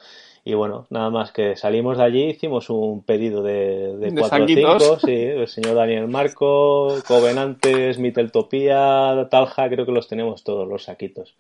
y 0.50 0.56
bueno, 0.56 0.88
nada 0.90 1.12
más 1.12 1.32
que 1.32 1.56
salimos 1.56 2.00
de 2.00 2.04
allí, 2.04 2.24
hicimos 2.24 2.72
un 2.72 3.04
pedido 3.04 3.44
de, 3.44 3.96
de, 3.98 4.20
4 4.20 4.44
o 4.44 4.48
5, 4.48 5.00
sí, 5.06 5.14
el 5.14 5.48
señor 5.48 5.76
Daniel 5.76 6.08
Marco, 6.08 6.96
Covenantes, 7.08 8.00
Miteltopía, 8.00 9.28
Talja, 9.30 9.70
creo 9.70 9.86
que 9.86 9.92
los 9.92 10.08
tenemos 10.08 10.44
todos, 10.44 10.68
los 10.68 10.86
saquitos. 10.86 11.36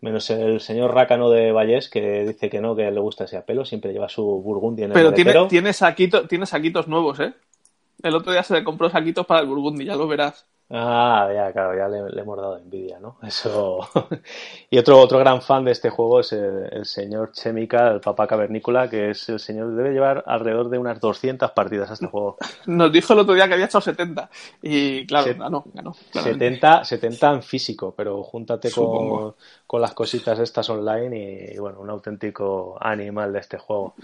Menos 0.00 0.28
el 0.30 0.60
señor 0.60 0.92
Rácano 0.92 1.30
de 1.30 1.52
Vallés, 1.52 1.88
que 1.88 2.24
dice 2.24 2.50
que 2.50 2.60
no, 2.60 2.74
que 2.74 2.90
le 2.90 2.98
gusta 2.98 3.22
ese 3.22 3.36
apelo, 3.36 3.64
siempre 3.64 3.92
lleva 3.92 4.08
su 4.08 4.24
Burgundy 4.24 4.82
en 4.82 4.90
el 4.90 4.94
Pero 4.94 5.12
tiene, 5.12 5.32
tiene, 5.48 5.72
saquito, 5.72 6.26
tiene 6.26 6.44
saquitos 6.44 6.88
nuevos, 6.88 7.20
¿eh? 7.20 7.32
El 8.02 8.16
otro 8.16 8.32
día 8.32 8.42
se 8.42 8.54
le 8.54 8.64
compró 8.64 8.90
saquitos 8.90 9.26
para 9.26 9.42
el 9.42 9.46
Burgundy, 9.46 9.84
ya 9.84 9.94
lo 9.94 10.08
verás. 10.08 10.44
Ah, 10.72 11.28
ya, 11.34 11.52
claro, 11.52 11.76
ya 11.76 11.88
le, 11.88 12.20
hemos 12.20 12.36
dado 12.36 12.56
envidia, 12.56 13.00
¿no? 13.00 13.16
Eso. 13.26 13.80
y 14.70 14.78
otro, 14.78 15.00
otro 15.00 15.18
gran 15.18 15.42
fan 15.42 15.64
de 15.64 15.72
este 15.72 15.90
juego 15.90 16.20
es 16.20 16.32
el, 16.32 16.84
señor 16.84 17.32
Chemica, 17.32 17.88
el 17.88 18.00
papá 18.00 18.28
cavernícola, 18.28 18.88
que 18.88 19.10
es 19.10 19.28
el 19.30 19.40
señor, 19.40 19.74
debe 19.74 19.90
llevar 19.90 20.22
alrededor 20.28 20.70
de 20.70 20.78
unas 20.78 21.00
200 21.00 21.50
partidas 21.50 21.90
a 21.90 21.94
este 21.94 22.06
juego. 22.06 22.36
Nos 22.66 22.92
dijo 22.92 23.14
el 23.14 23.18
otro 23.18 23.34
día 23.34 23.48
que 23.48 23.54
había 23.54 23.66
hecho 23.66 23.80
70. 23.80 24.30
Y 24.62 25.06
claro, 25.06 25.34
ganó, 25.36 25.64
ganó. 25.74 25.92
70, 26.12 26.84
70 26.84 27.32
en 27.32 27.42
físico, 27.42 27.92
pero 27.96 28.22
júntate 28.22 28.70
con, 28.70 29.34
con, 29.66 29.80
las 29.80 29.92
cositas 29.92 30.38
estas 30.38 30.70
online 30.70 31.52
y, 31.52 31.58
bueno, 31.58 31.80
un 31.80 31.90
auténtico 31.90 32.78
animal 32.80 33.32
de 33.32 33.40
este 33.40 33.58
juego. 33.58 33.94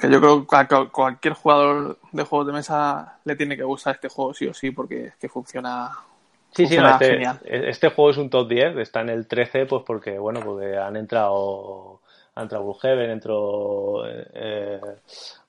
Que 0.00 0.10
yo 0.10 0.20
creo 0.20 0.44
que 0.44 0.56
a 0.56 0.66
cualquier 0.90 1.34
jugador 1.34 1.98
de 2.10 2.24
juegos 2.24 2.48
de 2.48 2.52
mesa 2.54 3.18
le 3.24 3.36
tiene 3.36 3.56
que 3.56 3.62
gustar 3.62 3.94
este 3.94 4.08
juego 4.08 4.34
sí 4.34 4.48
o 4.48 4.54
sí, 4.54 4.72
porque 4.72 5.06
es 5.06 5.16
que 5.16 5.28
funciona 5.28 6.07
Sí, 6.50 6.66
sí, 6.66 6.76
este, 6.76 7.68
este, 7.68 7.88
juego 7.90 8.10
es 8.10 8.16
un 8.16 8.30
top 8.30 8.48
10, 8.48 8.76
está 8.78 9.00
en 9.02 9.10
el 9.10 9.26
13, 9.26 9.66
pues 9.66 9.82
porque, 9.86 10.18
bueno, 10.18 10.40
porque 10.44 10.76
han 10.76 10.96
entrado, 10.96 12.00
ha 12.34 12.42
entrado 12.42 12.64
Bullhaven, 12.64 13.10
entró, 13.10 14.02
eh, 14.06 14.80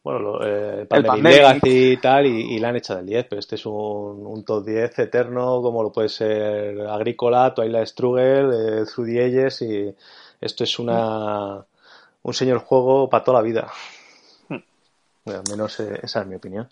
bueno, 0.03 0.39
eh, 0.43 0.85
Pandemic 0.87 1.61
y 1.63 1.97
tal, 1.97 2.25
y, 2.27 2.55
y, 2.55 2.59
la 2.59 2.69
han 2.69 2.75
hecho 2.75 2.95
del 2.95 3.05
10, 3.05 3.25
pero 3.29 3.39
este 3.39 3.55
es 3.55 3.65
un, 3.65 4.25
un, 4.25 4.43
top 4.43 4.65
10 4.65 4.99
eterno, 4.99 5.61
como 5.61 5.83
lo 5.83 5.91
puede 5.91 6.09
ser 6.09 6.81
Agrícola, 6.81 7.53
Twilight 7.53 7.87
Struggle, 7.87 8.81
eh, 8.81 8.85
Through 8.85 9.07
the 9.07 9.65
y 9.65 9.95
esto 10.41 10.63
es 10.63 10.79
una, 10.79 11.65
un 12.23 12.33
señor 12.33 12.59
juego 12.59 13.09
para 13.09 13.23
toda 13.23 13.39
la 13.39 13.43
vida. 13.43 13.71
Bueno, 15.25 15.41
al 15.41 15.51
menos 15.51 15.79
eh, 15.79 15.99
esa 16.01 16.21
es 16.21 16.27
mi 16.27 16.35
opinión. 16.35 16.69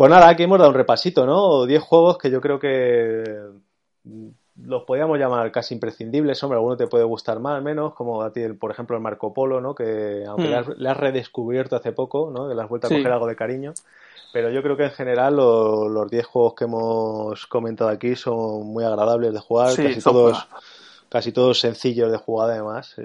Pues 0.00 0.08
nada, 0.08 0.30
aquí 0.30 0.44
hemos 0.44 0.58
dado 0.58 0.70
un 0.70 0.76
repasito, 0.76 1.26
¿no? 1.26 1.66
Diez 1.66 1.82
juegos 1.82 2.16
que 2.16 2.30
yo 2.30 2.40
creo 2.40 2.58
que 2.58 3.22
los 4.56 4.84
podríamos 4.84 5.18
llamar 5.18 5.52
casi 5.52 5.74
imprescindibles, 5.74 6.42
hombre, 6.42 6.56
alguno 6.56 6.74
te 6.78 6.86
puede 6.86 7.04
gustar 7.04 7.38
más, 7.38 7.62
menos, 7.62 7.92
como 7.92 8.22
a 8.22 8.32
ti, 8.32 8.48
por 8.58 8.70
ejemplo, 8.70 8.96
el 8.96 9.02
Marco 9.02 9.34
Polo, 9.34 9.60
¿no? 9.60 9.74
Que 9.74 10.24
aunque 10.26 10.44
hmm. 10.48 10.72
le, 10.78 10.88
has, 10.88 10.96
redescubierto 10.96 11.76
hace 11.76 11.92
poco, 11.92 12.30
¿no? 12.34 12.48
Que 12.48 12.54
le 12.54 12.62
has 12.62 12.68
vuelto 12.70 12.86
a 12.86 12.88
coger 12.88 13.12
algo 13.12 13.26
de 13.26 13.36
cariño. 13.36 13.74
Pero 14.32 14.48
yo 14.48 14.62
creo 14.62 14.74
que 14.74 14.84
en 14.84 14.92
general 14.92 15.36
los 15.36 16.10
10 16.10 16.24
juegos 16.24 16.54
que 16.54 16.64
hemos 16.64 17.46
comentado 17.46 17.90
aquí 17.90 18.16
son 18.16 18.68
muy 18.68 18.84
agradables 18.84 19.34
de 19.34 19.38
jugar, 19.40 19.76
casi 19.76 20.00
todos 20.00 20.48
casi 21.10 21.32
todos 21.32 21.60
sencillos 21.60 22.10
de 22.10 22.16
jugar 22.16 22.52
además, 22.52 22.96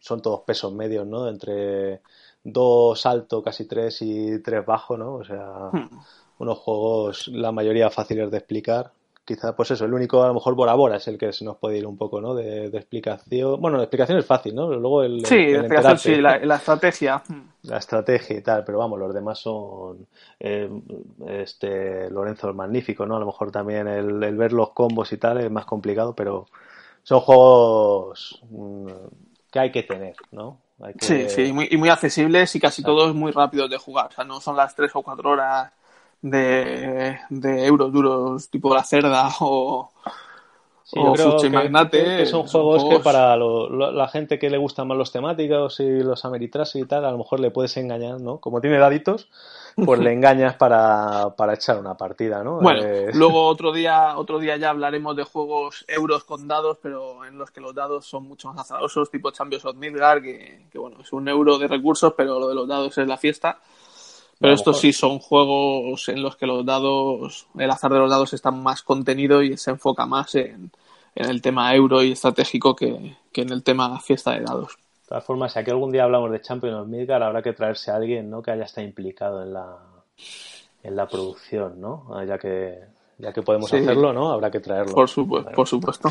son 0.00 0.22
todos 0.22 0.40
pesos 0.46 0.72
medios, 0.72 1.06
¿no? 1.06 1.28
Entre 1.28 2.00
dos 2.44 3.06
alto, 3.06 3.42
casi 3.42 3.66
tres 3.66 4.02
y 4.02 4.40
tres 4.40 4.64
bajo, 4.64 4.96
¿no? 4.96 5.14
O 5.14 5.24
sea, 5.24 5.70
hmm. 5.72 5.90
unos 6.38 6.58
juegos, 6.58 7.28
la 7.28 7.50
mayoría 7.50 7.90
fáciles 7.90 8.30
de 8.30 8.36
explicar, 8.36 8.92
quizá, 9.24 9.56
pues 9.56 9.70
eso, 9.70 9.86
el 9.86 9.94
único, 9.94 10.22
a 10.22 10.28
lo 10.28 10.34
mejor 10.34 10.54
Bora 10.54 10.74
Bora 10.74 10.96
es 10.96 11.08
el 11.08 11.16
que 11.16 11.32
se 11.32 11.44
nos 11.44 11.56
puede 11.56 11.78
ir 11.78 11.86
un 11.86 11.96
poco, 11.96 12.20
¿no? 12.20 12.34
De, 12.34 12.66
explicación. 12.66 13.60
Bueno, 13.60 13.78
la 13.78 13.84
explicación 13.84 14.18
es 14.18 14.26
fácil, 14.26 14.54
¿no? 14.54 14.68
Luego 14.68 15.02
el. 15.02 15.24
Sí, 15.24 15.36
explicación, 15.36 15.98
sí, 15.98 16.16
la, 16.20 16.36
estrategia. 16.56 17.22
La 17.62 17.78
estrategia 17.78 18.36
y 18.36 18.42
tal, 18.42 18.64
pero 18.64 18.78
vamos, 18.78 18.98
los 18.98 19.14
demás 19.14 19.38
son. 19.38 20.06
Eh, 20.38 20.68
este 21.26 22.10
Lorenzo 22.10 22.48
el 22.48 22.54
Magnífico, 22.54 23.06
¿no? 23.06 23.16
A 23.16 23.20
lo 23.20 23.26
mejor 23.26 23.50
también 23.50 23.88
el, 23.88 24.22
el, 24.22 24.36
ver 24.36 24.52
los 24.52 24.70
combos 24.70 25.12
y 25.12 25.16
tal 25.16 25.40
es 25.40 25.50
más 25.50 25.64
complicado, 25.64 26.14
pero 26.14 26.46
son 27.02 27.20
juegos 27.20 28.42
mm, 28.50 28.88
que 29.50 29.58
hay 29.58 29.72
que 29.72 29.82
tener, 29.84 30.16
¿no? 30.32 30.58
Sí, 31.00 31.28
sí, 31.28 31.42
y 31.42 31.52
muy, 31.52 31.68
y 31.70 31.76
muy 31.76 31.88
accesibles 31.88 32.54
y 32.56 32.60
casi 32.60 32.82
todos 32.82 33.14
muy 33.14 33.32
rápidos 33.32 33.70
de 33.70 33.78
jugar. 33.78 34.06
O 34.06 34.12
sea, 34.12 34.24
no 34.24 34.40
son 34.40 34.56
las 34.56 34.74
tres 34.74 34.90
o 34.94 35.02
cuatro 35.02 35.30
horas 35.30 35.72
de, 36.20 37.18
de 37.30 37.66
euros 37.66 37.92
duros 37.92 38.48
tipo 38.48 38.74
la 38.74 38.82
cerda 38.82 39.28
o, 39.40 39.90
o 40.96 41.50
Magnate. 41.50 42.26
son, 42.26 42.46
juegos, 42.46 42.84
que 42.84 43.00
para 43.00 43.36
la 43.36 44.08
gente 44.08 44.38
que 44.38 44.50
le 44.50 44.58
gustan 44.58 44.88
más 44.88 44.98
los 44.98 45.12
temáticos 45.12 45.80
y 45.80 46.00
los 46.00 46.24
Ameritrash 46.24 46.76
y 46.76 46.84
tal, 46.84 47.04
a 47.04 47.10
lo 47.10 47.18
mejor 47.18 47.40
le 47.40 47.50
puedes 47.50 47.76
engañar, 47.76 48.20
¿no? 48.20 48.38
Como 48.38 48.60
tiene 48.60 48.78
daditos, 48.78 49.28
pues 49.76 50.00
le 50.00 50.12
engañas 50.14 50.54
para, 50.56 51.34
para, 51.36 51.54
echar 51.54 51.78
una 51.78 51.94
partida, 51.94 52.42
¿no? 52.42 52.60
Bueno, 52.60 52.82
eh, 52.82 53.10
luego 53.14 53.46
otro 53.46 53.72
día, 53.72 54.16
otro 54.16 54.38
día 54.38 54.56
ya 54.56 54.70
hablaremos 54.70 55.16
de 55.16 55.24
juegos 55.24 55.84
euros 55.88 56.24
con 56.24 56.46
dados, 56.48 56.78
pero 56.82 57.24
en 57.24 57.38
los 57.38 57.50
que 57.50 57.60
los 57.60 57.74
dados 57.74 58.06
son 58.06 58.28
mucho 58.28 58.48
más 58.52 58.60
azarosos, 58.60 59.10
tipo 59.10 59.30
Champions 59.30 59.64
of 59.64 59.76
Midgard, 59.76 60.22
que, 60.22 60.66
que 60.70 60.78
bueno, 60.78 60.98
es 61.00 61.12
un 61.12 61.28
euro 61.28 61.58
de 61.58 61.68
recursos, 61.68 62.14
pero 62.16 62.38
lo 62.38 62.48
de 62.48 62.54
los 62.54 62.68
dados 62.68 62.96
es 62.98 63.06
la 63.06 63.16
fiesta. 63.16 63.58
Pero 64.40 64.54
estos 64.54 64.80
sí 64.80 64.92
son 64.92 65.20
juegos 65.20 66.08
en 66.08 66.22
los 66.22 66.36
que 66.36 66.46
los 66.46 66.66
dados, 66.66 67.46
el 67.56 67.70
azar 67.70 67.92
de 67.92 67.98
los 67.98 68.10
dados 68.10 68.32
está 68.34 68.50
más 68.50 68.82
contenido 68.82 69.42
y 69.42 69.56
se 69.56 69.70
enfoca 69.70 70.06
más 70.06 70.34
en, 70.34 70.70
el 71.14 71.40
tema 71.40 71.74
euro 71.74 72.02
y 72.02 72.12
estratégico 72.12 72.74
que, 72.74 73.16
en 73.32 73.50
el 73.50 73.62
tema 73.62 73.98
fiesta 74.00 74.32
de 74.32 74.40
dados. 74.40 74.76
De 75.04 75.08
todas 75.08 75.24
formas, 75.24 75.52
si 75.52 75.58
aquí 75.58 75.70
algún 75.70 75.92
día 75.92 76.04
hablamos 76.04 76.30
de 76.30 76.40
Champions 76.40 76.76
of 76.78 76.88
Midgard, 76.88 77.22
habrá 77.22 77.42
que 77.42 77.52
traerse 77.52 77.90
a 77.90 77.96
alguien 77.96 78.30
¿no? 78.30 78.40
que 78.40 78.52
haya 78.52 78.64
estado 78.64 78.86
implicado 78.86 79.42
en 79.42 79.52
la, 79.52 79.76
en 80.82 80.96
la 80.96 81.06
producción, 81.06 81.78
¿no? 81.78 82.06
Ah, 82.10 82.24
ya 82.24 82.38
que, 82.38 82.78
ya 83.18 83.30
que 83.30 83.42
podemos 83.42 83.70
hacerlo, 83.70 84.14
¿no? 84.14 84.32
Habrá 84.32 84.50
que 84.50 84.60
traerlo. 84.60 84.94
Por 84.94 85.10
supuesto, 85.10 85.50
por 85.52 85.68
supuesto. 85.68 86.08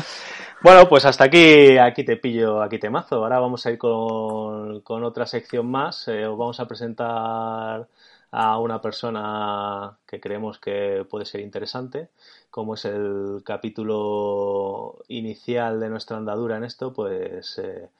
Bueno, 0.62 0.88
pues 0.88 1.04
hasta 1.06 1.24
aquí, 1.24 1.76
aquí 1.76 2.04
te 2.04 2.18
pillo, 2.18 2.62
aquí 2.62 2.78
te 2.78 2.88
mazo. 2.88 3.16
Ahora 3.16 3.40
vamos 3.40 3.66
a 3.66 3.72
ir 3.72 3.78
con, 3.78 4.80
con 4.82 5.02
otra 5.02 5.26
sección 5.26 5.68
más. 5.68 6.06
Eh, 6.06 6.24
os 6.24 6.38
vamos 6.38 6.60
a 6.60 6.68
presentar 6.68 7.88
a 8.30 8.58
una 8.58 8.80
persona 8.80 9.96
que 10.06 10.20
creemos 10.20 10.58
que 10.60 11.04
puede 11.10 11.24
ser 11.24 11.40
interesante, 11.40 12.10
como 12.48 12.74
es 12.74 12.84
el 12.84 13.42
capítulo 13.44 15.04
inicial 15.08 15.78
de 15.78 15.88
nuestra 15.88 16.16
andadura 16.16 16.56
en 16.56 16.64
esto, 16.64 16.92
pues 16.92 17.58
eh, 17.58 17.90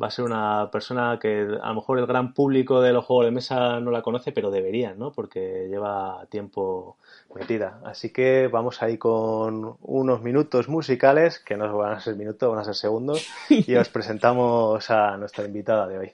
va 0.00 0.06
a 0.06 0.10
ser 0.10 0.24
una 0.24 0.70
persona 0.70 1.18
que 1.20 1.46
a 1.60 1.68
lo 1.68 1.74
mejor 1.74 1.98
el 1.98 2.06
gran 2.06 2.32
público 2.32 2.80
de 2.80 2.92
los 2.92 3.04
juegos 3.04 3.26
de 3.26 3.32
mesa 3.32 3.80
no 3.80 3.90
la 3.90 4.02
conoce, 4.02 4.32
pero 4.32 4.50
deberían, 4.50 4.98
¿no? 4.98 5.12
Porque 5.12 5.66
lleva 5.68 6.26
tiempo 6.30 6.96
metida. 7.34 7.80
Así 7.84 8.10
que 8.10 8.48
vamos 8.48 8.82
ahí 8.82 8.96
con 8.98 9.76
unos 9.82 10.22
minutos 10.22 10.68
musicales, 10.68 11.38
que 11.38 11.56
no 11.56 11.76
van 11.76 11.92
a 11.92 12.00
ser 12.00 12.16
minutos, 12.16 12.50
van 12.50 12.60
a 12.60 12.64
ser 12.64 12.74
segundos, 12.74 13.28
y 13.48 13.74
os 13.74 13.88
presentamos 13.88 14.90
a 14.90 15.16
nuestra 15.16 15.44
invitada 15.44 15.86
de 15.86 15.98
hoy. 15.98 16.12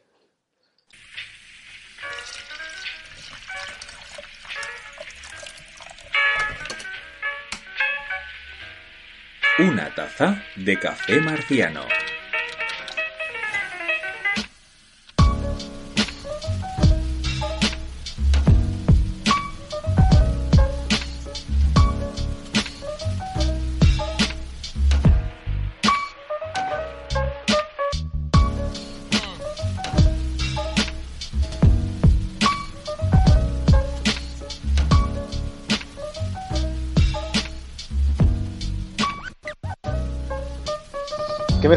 Una 9.58 9.94
taza 9.94 10.42
de 10.56 10.78
café 10.78 11.18
marciano. 11.22 11.80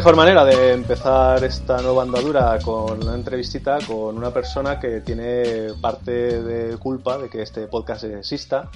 Mejor 0.00 0.16
manera 0.16 0.46
de 0.46 0.72
empezar 0.72 1.44
esta 1.44 1.82
nueva 1.82 2.04
andadura 2.04 2.58
con 2.64 3.02
una 3.02 3.14
entrevistita 3.14 3.76
con 3.86 4.16
una 4.16 4.30
persona 4.30 4.80
que 4.80 5.02
tiene 5.02 5.74
parte 5.78 6.42
de 6.42 6.78
culpa 6.78 7.18
de 7.18 7.28
que 7.28 7.42
este 7.42 7.66
podcast 7.66 8.04
exista, 8.04 8.70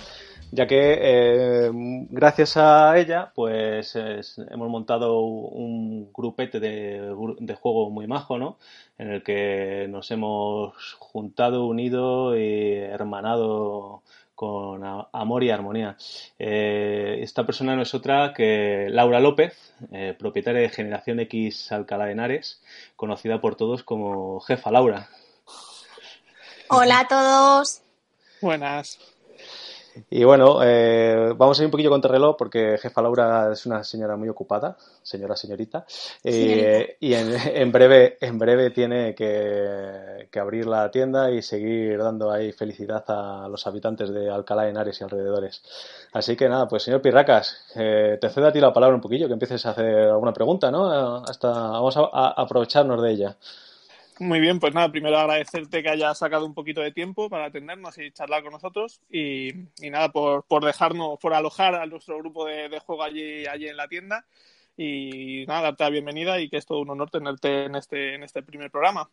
ya 0.52 0.66
que 0.66 0.98
eh, 1.00 1.70
gracias 2.10 2.58
a 2.58 2.98
ella 2.98 3.32
pues 3.34 3.96
hemos 3.96 4.68
montado 4.68 5.20
un 5.20 6.12
grupete 6.12 6.60
de, 6.60 7.14
de, 7.38 7.54
juego 7.54 7.88
muy 7.88 8.06
majo, 8.06 8.36
¿no? 8.36 8.58
En 8.98 9.10
el 9.10 9.22
que 9.22 9.86
nos 9.88 10.10
hemos 10.10 10.74
juntado, 10.98 11.64
unido 11.64 12.36
y 12.36 12.74
hermanado 12.74 14.02
con 14.44 14.82
amor 15.12 15.42
y 15.42 15.50
armonía. 15.50 15.96
Eh, 16.38 17.20
esta 17.22 17.46
persona 17.46 17.74
no 17.74 17.82
es 17.82 17.94
otra 17.94 18.34
que 18.34 18.88
Laura 18.90 19.18
López, 19.18 19.72
eh, 19.90 20.14
propietaria 20.18 20.60
de 20.60 20.68
Generación 20.68 21.18
X 21.20 21.72
Alcalá 21.72 22.04
de 22.04 22.12
Henares, 22.12 22.62
conocida 22.94 23.40
por 23.40 23.56
todos 23.56 23.82
como 23.82 24.40
Jefa 24.40 24.70
Laura. 24.70 25.08
Hola 26.68 27.00
a 27.00 27.08
todos. 27.08 27.80
Buenas. 28.42 29.13
Y 30.10 30.24
bueno, 30.24 30.60
eh, 30.62 31.32
vamos 31.36 31.58
a 31.58 31.62
ir 31.62 31.66
un 31.66 31.70
poquillo 31.70 31.90
contra 31.90 32.10
reloj 32.10 32.36
porque 32.36 32.78
jefa 32.78 33.02
Laura 33.02 33.50
es 33.52 33.64
una 33.66 33.84
señora 33.84 34.16
muy 34.16 34.28
ocupada, 34.28 34.76
señora 35.02 35.36
señorita, 35.36 35.86
eh, 36.22 36.96
y 37.00 37.14
en, 37.14 37.70
breve, 37.70 38.18
en 38.20 38.38
breve 38.38 38.70
tiene 38.70 39.14
que, 39.14 40.28
abrir 40.40 40.66
la 40.66 40.90
tienda 40.90 41.30
y 41.30 41.42
seguir 41.42 41.98
dando 41.98 42.30
ahí 42.30 42.50
felicidad 42.52 43.04
a 43.06 43.46
los 43.48 43.66
habitantes 43.68 44.10
de 44.10 44.28
Alcalá 44.28 44.64
de 44.64 44.70
Henares 44.70 45.00
y 45.00 45.04
alrededores. 45.04 45.62
Así 46.12 46.36
que 46.36 46.48
nada, 46.48 46.66
pues 46.66 46.82
señor 46.82 47.00
Pirracas, 47.00 47.56
eh, 47.76 48.18
te 48.20 48.28
cedo 48.30 48.48
a 48.48 48.52
ti 48.52 48.60
la 48.60 48.72
palabra 48.72 48.96
un 48.96 49.00
poquillo, 49.00 49.28
que 49.28 49.34
empieces 49.34 49.64
a 49.66 49.70
hacer 49.70 50.08
alguna 50.08 50.32
pregunta, 50.32 50.70
¿no? 50.70 51.22
Hasta 51.24 51.48
vamos 51.48 51.96
a 51.96 52.28
aprovecharnos 52.36 53.00
de 53.00 53.10
ella. 53.10 53.36
Muy 54.20 54.38
bien, 54.38 54.60
pues 54.60 54.72
nada, 54.72 54.92
primero 54.92 55.18
agradecerte 55.18 55.82
que 55.82 55.88
hayas 55.88 56.18
sacado 56.18 56.46
un 56.46 56.54
poquito 56.54 56.80
de 56.80 56.92
tiempo 56.92 57.28
para 57.28 57.46
atendernos 57.46 57.98
y 57.98 58.12
charlar 58.12 58.44
con 58.44 58.52
nosotros 58.52 59.00
y, 59.10 59.50
nada, 59.90 60.12
por, 60.12 60.44
por, 60.44 60.64
dejarnos, 60.64 61.18
por 61.18 61.34
alojar 61.34 61.74
a 61.74 61.86
nuestro 61.86 62.18
grupo 62.18 62.46
de, 62.46 62.78
juego 62.78 63.02
allí, 63.02 63.44
allí 63.46 63.66
en 63.66 63.76
la 63.76 63.88
tienda 63.88 64.24
y 64.76 65.44
nada, 65.48 65.62
darte 65.62 65.84
la 65.84 65.90
bienvenida 65.90 66.40
y 66.40 66.48
que 66.48 66.58
es 66.58 66.66
todo 66.66 66.78
un 66.78 66.90
honor 66.90 67.10
tenerte 67.10 67.64
en 67.64 67.74
este, 67.74 68.14
en 68.14 68.22
este 68.22 68.42
primer 68.44 68.70
programa. 68.70 69.10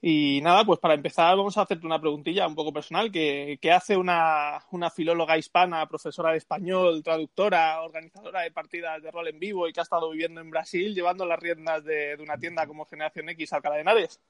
Y 0.00 0.40
nada, 0.42 0.64
pues 0.64 0.78
para 0.78 0.94
empezar 0.94 1.36
vamos 1.36 1.58
a 1.58 1.62
hacerte 1.62 1.84
una 1.84 2.00
preguntilla 2.00 2.46
un 2.46 2.54
poco 2.54 2.72
personal. 2.72 3.10
¿Qué, 3.10 3.58
hace 3.72 3.96
una, 3.96 4.62
filóloga 4.94 5.36
hispana, 5.36 5.88
profesora 5.88 6.30
de 6.30 6.38
español, 6.38 7.02
traductora, 7.02 7.82
organizadora 7.82 8.42
de 8.42 8.52
partidas 8.52 9.02
de 9.02 9.10
rol 9.10 9.28
en 9.28 9.40
vivo 9.40 9.66
y 9.66 9.72
que 9.72 9.80
ha 9.80 9.82
estado 9.82 10.10
viviendo 10.10 10.40
en 10.40 10.50
Brasil 10.50 10.94
llevando 10.94 11.26
las 11.26 11.40
riendas 11.40 11.84
de, 11.84 12.16
una 12.20 12.38
tienda 12.38 12.66
como 12.66 12.86
Generación 12.86 13.28
X 13.30 13.52
Alcalá 13.52 13.74
de 13.74 13.80
Henares? 13.80 14.20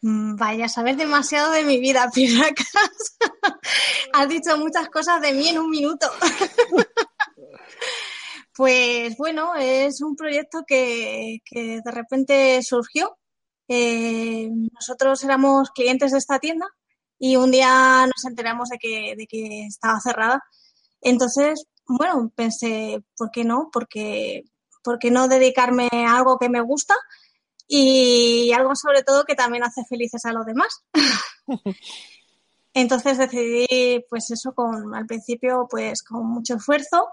Mm, 0.00 0.36
vaya 0.36 0.64
a 0.64 0.70
saber 0.70 0.96
demasiado 0.96 1.52
de 1.52 1.64
mi 1.64 1.78
vida, 1.78 2.10
Piracas. 2.14 3.18
Has 4.14 4.28
dicho 4.28 4.56
muchas 4.56 4.88
cosas 4.88 5.20
de 5.20 5.34
mí 5.34 5.50
en 5.50 5.58
un 5.58 5.68
minuto. 5.68 6.06
pues 8.56 9.14
bueno, 9.18 9.54
es 9.54 10.00
un 10.00 10.16
proyecto 10.16 10.64
que 10.66 11.40
de 11.52 11.90
repente 11.90 12.62
surgió 12.62 13.17
eh, 13.68 14.48
nosotros 14.72 15.22
éramos 15.22 15.70
clientes 15.70 16.12
de 16.12 16.18
esta 16.18 16.38
tienda 16.38 16.66
y 17.18 17.36
un 17.36 17.50
día 17.50 18.06
nos 18.06 18.24
enteramos 18.24 18.70
de 18.70 18.78
que, 18.78 19.14
de 19.16 19.26
que 19.26 19.66
estaba 19.66 20.00
cerrada. 20.00 20.42
Entonces, 21.00 21.66
bueno, 21.86 22.32
pensé, 22.34 23.02
¿por 23.16 23.30
qué 23.30 23.44
no? 23.44 23.70
Porque, 23.72 24.44
¿por 24.82 24.98
qué 24.98 25.10
no 25.10 25.28
dedicarme 25.28 25.88
a 25.92 26.16
algo 26.16 26.38
que 26.38 26.48
me 26.48 26.60
gusta 26.60 26.94
y 27.66 28.52
algo 28.52 28.74
sobre 28.74 29.02
todo 29.02 29.24
que 29.24 29.34
también 29.34 29.64
hace 29.64 29.84
felices 29.88 30.24
a 30.24 30.32
los 30.32 30.46
demás? 30.46 30.84
Entonces 32.74 33.18
decidí, 33.18 34.04
pues 34.08 34.30
eso, 34.30 34.52
con 34.54 34.94
al 34.94 35.06
principio, 35.06 35.66
pues 35.68 36.02
con 36.02 36.26
mucho 36.26 36.56
esfuerzo, 36.56 37.08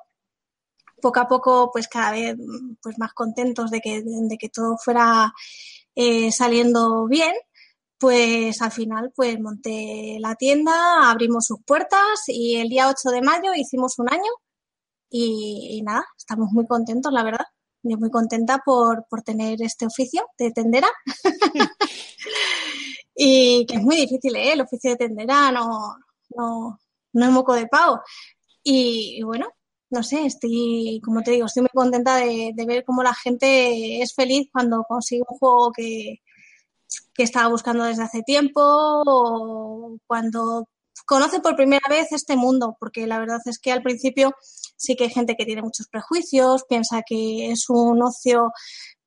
poco 1.01 1.19
a 1.19 1.27
poco, 1.27 1.71
pues 1.71 1.87
cada 1.87 2.11
vez 2.11 2.35
pues 2.81 2.97
más 2.99 3.13
contentos 3.13 3.71
de 3.71 3.81
que, 3.81 4.03
de 4.03 4.37
que 4.37 4.49
todo 4.49 4.77
fuera 4.77 5.33
eh, 5.95 6.31
saliendo 6.31 7.07
bien, 7.07 7.33
pues 7.97 8.61
al 8.61 8.71
final 8.71 9.11
pues 9.15 9.39
monté 9.39 10.17
la 10.19 10.35
tienda, 10.35 11.09
abrimos 11.09 11.45
sus 11.45 11.59
puertas 11.65 12.23
y 12.27 12.57
el 12.57 12.69
día 12.69 12.89
8 12.89 13.09
de 13.09 13.21
mayo 13.21 13.53
hicimos 13.55 13.97
un 13.99 14.11
año 14.11 14.31
y, 15.09 15.81
nada, 15.83 16.05
estamos 16.17 16.51
muy 16.51 16.67
contentos, 16.67 17.11
la 17.13 17.23
verdad. 17.23 17.45
Yo 17.83 17.97
muy 17.97 18.09
contenta 18.09 18.59
por, 18.65 19.05
por 19.09 19.21
tener 19.21 19.61
este 19.61 19.85
oficio 19.85 20.25
de 20.37 20.51
tendera. 20.51 20.89
y 23.15 23.65
que 23.65 23.75
es 23.75 23.81
muy 23.81 23.95
difícil, 23.95 24.35
¿eh? 24.35 24.53
El 24.53 24.61
oficio 24.61 24.91
de 24.91 24.97
tendera 24.97 25.51
no, 25.51 25.95
no, 26.35 26.79
no 27.13 27.25
es 27.25 27.31
moco 27.31 27.53
de 27.53 27.67
pavo. 27.67 28.01
Y, 28.63 29.21
bueno, 29.23 29.47
no 29.89 30.03
sé, 30.03 30.25
estoy, 30.25 31.01
como 31.03 31.21
te 31.21 31.31
digo, 31.31 31.45
estoy 31.45 31.61
muy 31.61 31.69
contenta 31.73 32.17
de, 32.17 32.53
ver 32.67 32.83
cómo 32.85 33.03
la 33.03 33.13
gente 33.13 34.01
es 34.01 34.13
feliz 34.15 34.49
cuando 34.51 34.83
consigue 34.87 35.23
un 35.27 35.37
juego 35.37 35.71
que, 35.71 36.21
que 37.13 37.23
estaba 37.23 37.49
buscando 37.49 37.83
desde 37.83 38.03
hace 38.03 38.21
tiempo 38.23 38.61
o 38.61 39.97
cuando 40.07 40.67
conoce 41.05 41.39
por 41.39 41.55
primera 41.55 41.87
vez 41.89 42.11
este 42.11 42.35
mundo, 42.35 42.77
porque 42.79 43.07
la 43.07 43.19
verdad 43.19 43.41
es 43.45 43.59
que 43.59 43.71
al 43.71 43.83
principio 43.83 44.33
sí 44.77 44.95
que 44.95 45.05
hay 45.05 45.09
gente 45.11 45.35
que 45.35 45.45
tiene 45.45 45.61
muchos 45.61 45.87
prejuicios, 45.87 46.63
piensa 46.67 47.03
que 47.05 47.51
es 47.51 47.69
un 47.69 48.01
ocio 48.01 48.51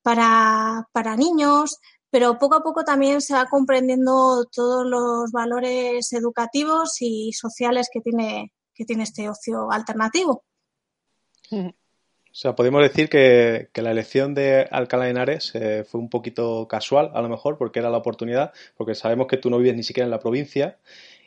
para, 0.02 0.88
para 0.92 1.16
niños, 1.16 1.78
pero 2.10 2.38
poco 2.38 2.56
a 2.56 2.62
poco 2.62 2.84
también 2.84 3.20
se 3.20 3.34
va 3.34 3.46
comprendiendo 3.46 4.44
todos 4.52 4.86
los 4.86 5.30
valores 5.32 6.12
educativos 6.12 6.96
y 7.00 7.32
sociales 7.32 7.88
que 7.92 8.00
tiene, 8.00 8.52
que 8.74 8.84
tiene 8.84 9.02
este 9.02 9.28
ocio 9.28 9.70
alternativo. 9.70 10.44
O 11.51 12.40
sea, 12.40 12.55
podemos 12.55 12.82
decir 12.82 13.09
que, 13.09 13.70
la 13.74 13.90
elección 13.90 14.34
de 14.34 14.68
Alcalá 14.70 15.05
de 15.05 15.11
Henares 15.11 15.53
eh, 15.55 15.84
fue 15.84 16.01
un 16.01 16.09
poquito 16.09 16.68
casual, 16.68 17.11
a 17.14 17.22
lo 17.22 17.28
mejor, 17.28 17.59
porque 17.59 17.78
era 17.80 17.90
la 17.90 17.99
oportunidad, 17.99 18.53
porque 18.76 18.94
sabemos 18.94 19.26
que 19.26 19.38
tú 19.38 19.51
no 19.51 19.59
vives 19.59 19.76
ni 19.76 19.82
siquiera 19.82 20.05
en 20.05 20.11
la 20.11 20.20
provincia 20.20 20.78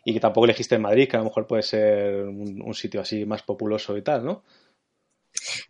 y 0.06 0.14
que 0.14 0.20
tampoco 0.20 0.46
elegiste 0.46 0.76
en 0.76 0.82
Madrid, 0.84 1.10
que 1.10 1.18
a 1.18 1.20
lo 1.20 1.26
mejor 1.26 1.48
puede 1.48 1.64
ser 1.64 2.24
un, 2.24 2.74
sitio 2.74 3.02
así 3.02 3.26
más 3.26 3.44
populoso 3.44 3.98
y 3.98 4.02
tal, 4.04 4.24
¿no? 4.26 4.44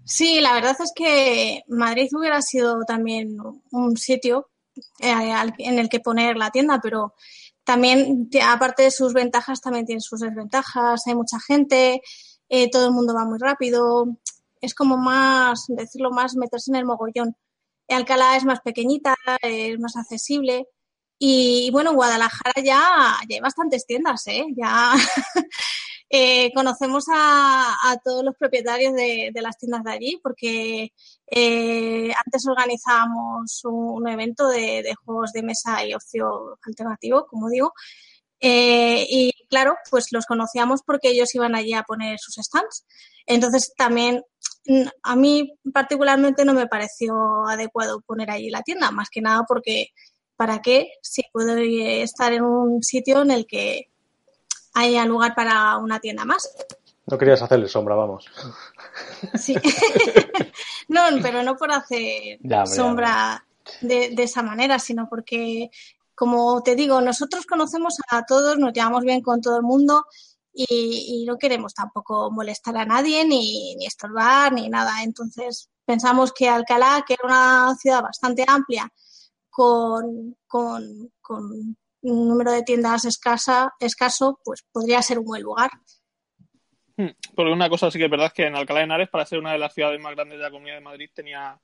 Sí, 0.05 0.41
la 0.41 0.53
verdad 0.53 0.75
es 0.79 0.91
que 0.95 1.63
Madrid 1.67 2.09
hubiera 2.17 2.41
sido 2.41 2.79
también 2.85 3.37
un 3.71 3.97
sitio 3.97 4.49
eh, 4.99 5.13
en 5.59 5.79
el 5.79 5.89
que 5.89 5.99
poner 5.99 6.37
la 6.37 6.51
tienda, 6.51 6.79
pero 6.81 7.13
también, 7.63 8.29
aparte 8.43 8.83
de 8.83 8.91
sus 8.91 9.13
ventajas, 9.13 9.61
también 9.61 9.85
tiene 9.85 10.01
sus 10.01 10.19
desventajas. 10.19 11.01
Hay 11.07 11.15
mucha 11.15 11.39
gente, 11.39 12.01
eh, 12.49 12.69
todo 12.69 12.87
el 12.87 12.93
mundo 12.93 13.13
va 13.13 13.25
muy 13.25 13.37
rápido. 13.39 14.05
Es 14.61 14.73
como 14.75 14.97
más, 14.97 15.65
decirlo 15.67 16.11
más, 16.11 16.35
meterse 16.35 16.71
en 16.71 16.77
el 16.77 16.85
mogollón. 16.85 17.35
Alcalá 17.89 18.37
es 18.37 18.45
más 18.45 18.61
pequeñita, 18.61 19.15
es 19.41 19.79
más 19.79 19.95
accesible. 19.97 20.67
Y 21.19 21.69
bueno, 21.71 21.91
en 21.91 21.97
Guadalajara 21.97 22.63
ya, 22.63 23.19
hay 23.19 23.39
bastantes 23.41 23.85
tiendas, 23.85 24.25
¿eh? 24.27 24.43
Ya 24.55 24.93
eh, 26.09 26.51
conocemos 26.53 27.05
a, 27.13 27.95
todos 28.03 28.23
los 28.23 28.35
propietarios 28.35 28.93
de, 28.93 29.31
las 29.35 29.57
tiendas 29.57 29.83
de 29.83 29.91
allí 29.91 30.19
porque 30.23 30.93
eh, 31.29 32.11
antes 32.25 32.47
organizábamos 32.47 33.61
un, 33.65 34.07
evento 34.07 34.47
de, 34.47 34.95
juegos 35.05 35.31
de 35.31 35.43
mesa 35.43 35.85
y 35.85 35.93
ocio 35.93 36.57
alternativo, 36.65 37.27
como 37.27 37.49
digo. 37.49 37.71
Eh, 38.41 39.05
y 39.07 39.31
claro, 39.49 39.75
pues 39.89 40.07
los 40.11 40.25
conocíamos 40.25 40.81
porque 40.83 41.09
ellos 41.09 41.33
iban 41.35 41.55
allí 41.55 41.73
a 41.73 41.83
poner 41.83 42.19
sus 42.19 42.35
stands. 42.35 42.85
Entonces 43.27 43.73
también 43.77 44.23
mm, 44.65 44.87
a 45.03 45.15
mí 45.15 45.53
particularmente 45.71 46.43
no 46.43 46.53
me 46.53 46.67
pareció 46.67 47.45
adecuado 47.47 48.01
poner 48.01 48.31
allí 48.31 48.49
la 48.49 48.63
tienda, 48.63 48.91
más 48.91 49.09
que 49.09 49.21
nada 49.21 49.45
porque 49.47 49.89
¿para 50.35 50.59
qué 50.59 50.93
si 51.03 51.21
puedo 51.31 51.55
estar 51.55 52.33
en 52.33 52.43
un 52.43 52.81
sitio 52.81 53.21
en 53.21 53.29
el 53.29 53.45
que 53.45 53.91
haya 54.73 55.05
lugar 55.05 55.35
para 55.35 55.77
una 55.77 55.99
tienda 55.99 56.25
más? 56.25 56.49
No 57.05 57.17
querías 57.17 57.41
hacerle 57.43 57.67
sombra, 57.67 57.93
vamos. 57.93 58.25
Sí. 59.35 59.55
no, 60.87 61.01
pero 61.21 61.43
no 61.43 61.55
por 61.57 61.71
hacer 61.71 62.39
sombra 62.65 63.45
De, 63.81 64.15
esa 64.17 64.41
manera, 64.41 64.79
sino 64.79 65.07
porque, 65.07 65.69
como 66.21 66.61
te 66.61 66.75
digo, 66.75 67.01
nosotros 67.01 67.47
conocemos 67.47 67.95
a 68.07 68.23
todos, 68.27 68.59
nos 68.59 68.73
llevamos 68.73 69.03
bien 69.03 69.21
con 69.21 69.41
todo 69.41 69.57
el 69.57 69.63
mundo 69.63 70.05
y, 70.53 71.25
no 71.25 71.35
queremos 71.39 71.73
tampoco 71.73 72.29
molestar 72.29 72.77
a 72.77 72.85
nadie, 72.85 73.25
ni, 73.25 73.75
estorbar, 73.83 74.53
ni 74.53 74.69
nada. 74.69 75.01
Entonces, 75.01 75.71
pensamos 75.83 76.31
que 76.31 76.47
Alcalá, 76.47 77.03
que 77.07 77.15
era 77.15 77.25
una 77.25 77.75
ciudad 77.75 78.03
bastante 78.03 78.45
amplia, 78.47 78.87
con, 79.49 80.37
con, 80.45 81.11
con 81.19 81.75
un 82.01 82.27
número 82.27 82.51
de 82.51 82.61
tiendas 82.61 83.05
escasa, 83.05 83.73
escaso, 83.79 84.39
pues 84.45 84.63
podría 84.71 85.01
ser 85.01 85.17
un 85.17 85.25
buen 85.25 85.41
lugar. 85.41 85.71
Hmm, 86.97 87.15
porque 87.33 87.51
una 87.51 87.67
cosa 87.67 87.89
sí 87.89 87.97
que 87.97 88.05
es 88.05 88.11
verdad 88.11 88.27
es 88.27 88.33
que 88.33 88.45
en 88.45 88.55
Alcalá 88.55 88.81
de 88.81 88.83
Henares, 88.83 89.09
para 89.09 89.25
ser 89.25 89.39
una 89.39 89.53
de 89.53 89.57
las 89.57 89.73
ciudades 89.73 89.99
más 89.99 90.13
grandes 90.13 90.37
de 90.37 90.43
la 90.43 90.51
Comunidad 90.51 90.75
de 90.75 90.81
Madrid, 90.81 91.09
tenía, 91.15 91.59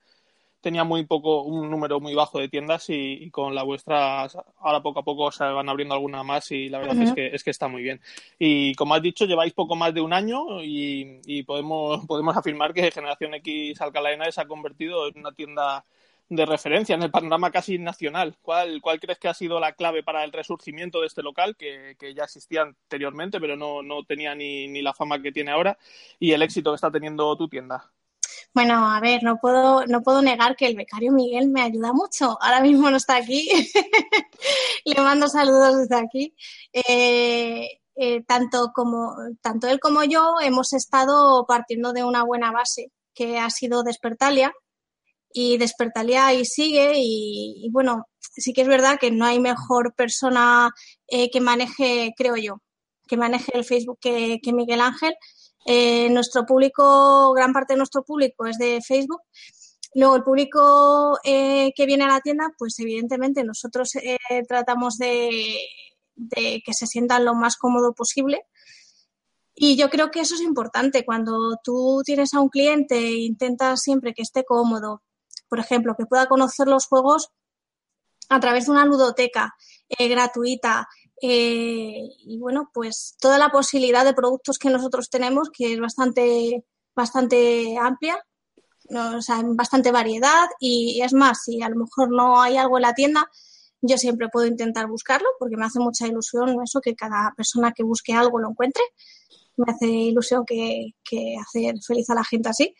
tenía 0.61 0.83
muy 0.83 1.05
poco, 1.05 1.43
un 1.43 1.69
número 1.69 1.99
muy 1.99 2.15
bajo 2.15 2.39
de 2.39 2.49
tiendas 2.49 2.85
y, 2.89 3.29
con 3.31 3.55
la 3.55 3.63
vuestra 3.63 4.23
ahora 4.59 4.81
poco 4.81 4.99
a 4.99 5.03
poco 5.03 5.31
se 5.31 5.43
van 5.43 5.69
abriendo 5.69 5.95
alguna 5.95 6.23
más 6.23 6.51
y 6.51 6.69
la 6.69 6.79
verdad 6.79 7.01
es, 7.01 7.13
que, 7.13 7.27
es 7.27 7.43
que 7.43 7.51
está 7.51 7.67
muy 7.67 7.83
bien. 7.83 8.01
Y 8.39 8.75
como 8.75 8.95
has 8.95 9.01
dicho, 9.01 9.25
lleváis 9.25 9.53
poco 9.53 9.75
más 9.75 9.93
de 9.93 10.01
un 10.01 10.13
año 10.13 10.63
y, 10.63 11.21
y 11.25 11.43
podemos, 11.43 12.05
podemos 12.07 12.35
afirmar 12.35 12.73
que 12.73 12.91
Generación 12.91 13.33
X 13.35 13.79
Alcalá 13.81 14.09
de 14.09 14.15
Henares 14.15 14.35
se 14.35 14.41
ha 14.41 14.47
convertido 14.47 15.07
en 15.07 15.19
una 15.19 15.31
tienda 15.31 15.85
de 16.29 16.45
referencia 16.45 16.95
en 16.95 17.03
el 17.03 17.11
panorama 17.11 17.51
casi 17.51 17.77
nacional. 17.77 18.35
¿Cuál, 18.41 18.81
¿Cuál 18.81 18.99
crees 18.99 19.19
que 19.19 19.27
ha 19.27 19.33
sido 19.33 19.59
la 19.59 19.73
clave 19.73 20.03
para 20.03 20.23
el 20.23 20.31
resurgimiento 20.31 21.01
de 21.01 21.07
este 21.07 21.23
local, 21.23 21.55
que, 21.55 21.95
ya 22.15 22.23
existía 22.23 22.63
anteriormente, 22.63 23.39
pero 23.39 23.55
no, 23.55 23.81
no 23.81 24.03
tenía 24.03 24.35
ni, 24.35 24.67
ni, 24.67 24.81
la 24.81 24.93
fama 24.93 25.21
que 25.21 25.31
tiene 25.31 25.51
ahora, 25.51 25.77
y 26.19 26.31
el 26.33 26.41
éxito 26.41 26.71
que 26.71 26.75
está 26.75 26.91
teniendo 26.91 27.35
tu 27.37 27.47
tienda? 27.47 27.91
Bueno, 28.53 28.91
a 28.91 28.99
ver, 28.99 29.23
no 29.23 29.37
puedo, 29.37 29.85
no 29.85 30.01
puedo 30.01 30.21
negar 30.21 30.55
que 30.55 30.65
el 30.65 30.75
becario 30.75 31.11
Miguel 31.11 31.49
me 31.49 31.61
ayuda 31.61 31.93
mucho. 31.93 32.37
Ahora 32.41 32.61
mismo 32.61 32.89
no 32.89 32.97
está 32.97 33.17
aquí. 33.17 33.49
Le 34.85 35.01
mando 35.01 35.27
saludos 35.27 35.77
desde 35.77 35.95
aquí. 35.95 36.35
Eh, 36.73 37.79
eh, 37.95 38.23
tanto, 38.23 38.71
como, 38.73 39.15
tanto 39.41 39.67
él 39.67 39.79
como 39.79 40.03
yo 40.03 40.35
hemos 40.41 40.73
estado 40.73 41.45
partiendo 41.47 41.93
de 41.93 42.03
una 42.03 42.23
buena 42.23 42.51
base, 42.51 42.91
que 43.13 43.39
ha 43.39 43.49
sido 43.49 43.83
Despertalia, 43.83 44.53
y 45.33 45.57
Despertalia 45.57 46.33
y 46.33 46.45
sigue 46.45 46.93
y, 46.95 47.69
bueno, 47.71 48.07
sí 48.19 48.53
que 48.53 48.61
es 48.61 48.67
verdad 48.67 48.97
que 48.99 49.11
no 49.11 49.25
hay 49.25 49.39
mejor 49.39 49.93
persona 49.95 50.71
eh, 51.07 51.29
que 51.31 51.41
maneje, 51.41 52.13
creo 52.17 52.35
yo, 52.37 52.61
que 53.07 53.17
maneje 53.17 53.51
el 53.55 53.65
Facebook 53.65 53.99
que, 54.01 54.39
Miguel 54.53 54.81
Ángel. 54.81 55.15
Eh, 55.69 56.09
nuestro 56.09 56.45
público, 56.45 57.33
gran 57.33 57.51
parte 57.51 57.73
de 57.73 57.77
nuestro 57.77 58.03
público 58.03 58.45
es 58.45 58.57
de 58.57 58.81
Facebook. 58.81 59.21
Luego, 59.93 60.15
el 60.15 60.23
público 60.23 61.19
eh, 61.23 61.73
que 61.75 61.85
viene 61.85 62.05
a 62.05 62.07
la 62.07 62.21
tienda, 62.21 62.53
pues 62.57 62.79
evidentemente 62.79 63.43
nosotros 63.43 63.91
tratamos 64.47 64.97
de, 64.97 65.59
de, 66.15 66.61
que 66.65 66.73
se 66.73 66.87
sientan 66.87 67.25
lo 67.25 67.35
más 67.35 67.57
cómodo 67.57 67.93
posible. 67.93 68.45
Y 69.55 69.75
yo 69.75 69.89
creo 69.89 70.11
que 70.11 70.21
eso 70.21 70.35
es 70.35 70.41
importante. 70.41 71.03
Cuando 71.03 71.57
tú 71.63 72.01
tienes 72.05 72.33
a 72.33 72.39
un 72.39 72.49
cliente 72.49 72.95
e 72.95 73.25
intentas 73.25 73.81
siempre 73.81 74.13
que 74.13 74.21
esté 74.21 74.45
cómodo, 74.45 75.01
por 75.49 75.59
ejemplo, 75.59 75.95
que 75.97 76.05
pueda 76.05 76.27
conocer 76.27 76.67
los 76.67 76.85
juegos 76.85 77.31
a 78.29 78.39
través 78.39 78.65
de 78.65 78.71
una 78.71 78.85
ludoteca 78.85 79.55
eh, 79.89 80.07
gratuita. 80.07 80.87
Eh, 81.21 82.09
y 82.19 82.37
bueno, 82.37 82.69
pues 82.73 83.15
toda 83.19 83.37
la 83.37 83.49
posibilidad 83.49 84.05
de 84.05 84.13
productos 84.13 84.57
que 84.57 84.69
nosotros 84.69 85.09
tenemos, 85.09 85.49
que 85.51 85.73
es 85.73 85.79
bastante, 85.79 86.63
bastante 86.95 87.77
amplia, 87.77 88.23
o 88.89 89.21
sea, 89.21 89.41
bastante 89.43 89.91
variedad. 89.91 90.47
Y 90.59 91.01
es 91.01 91.13
más, 91.13 91.43
si 91.43 91.61
a 91.61 91.69
lo 91.69 91.77
mejor 91.77 92.09
no 92.11 92.41
hay 92.41 92.57
algo 92.57 92.77
en 92.77 92.83
la 92.83 92.93
tienda, 92.93 93.29
yo 93.81 93.97
siempre 93.97 94.29
puedo 94.29 94.47
intentar 94.47 94.87
buscarlo 94.87 95.27
porque 95.39 95.57
me 95.57 95.65
hace 95.65 95.79
mucha 95.79 96.07
ilusión 96.07 96.57
eso, 96.63 96.81
que 96.81 96.95
cada 96.95 97.33
persona 97.35 97.71
que 97.71 97.83
busque 97.83 98.13
algo 98.13 98.39
lo 98.39 98.49
encuentre. 98.49 98.83
Me 99.57 99.71
hace 99.71 99.87
ilusión 99.87 100.45
que, 100.45 100.93
que 101.03 101.35
hacer 101.41 101.75
feliz 101.85 102.09
a 102.09 102.15
la 102.15 102.23
gente 102.23 102.49
así. 102.49 102.75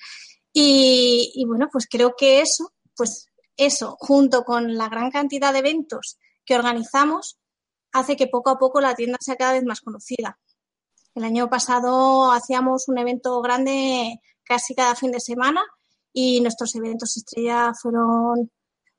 Y, 0.59 1.45
bueno, 1.47 1.69
pues 1.71 1.87
creo 1.87 2.15
que 2.17 2.41
eso, 2.41 2.73
pues 2.95 3.27
eso, 3.57 3.95
junto 3.99 4.43
con 4.43 4.75
la 4.75 4.89
gran 4.89 5.11
cantidad 5.11 5.53
de 5.53 5.59
eventos 5.59 6.17
que 6.45 6.55
organizamos, 6.55 7.37
hace 7.99 8.15
que 8.15 8.27
poco 8.27 8.49
a 8.49 8.57
poco 8.57 8.81
la 8.81 8.95
tienda 8.95 9.17
sea 9.19 9.35
cada 9.35 9.53
vez 9.53 9.63
más 9.63 9.81
conocida. 9.81 10.39
El 11.15 11.23
año 11.23 11.49
pasado 11.49 12.31
hacíamos 12.31 12.87
un 12.87 12.97
evento 12.97 13.41
grande 13.41 14.19
casi 14.43 14.75
cada 14.75 14.95
fin 14.95 15.11
de 15.11 15.19
semana 15.19 15.63
y 16.13 16.41
nuestros 16.41 16.75
eventos 16.75 17.17
estrella 17.17 17.73
fueron, 17.79 18.51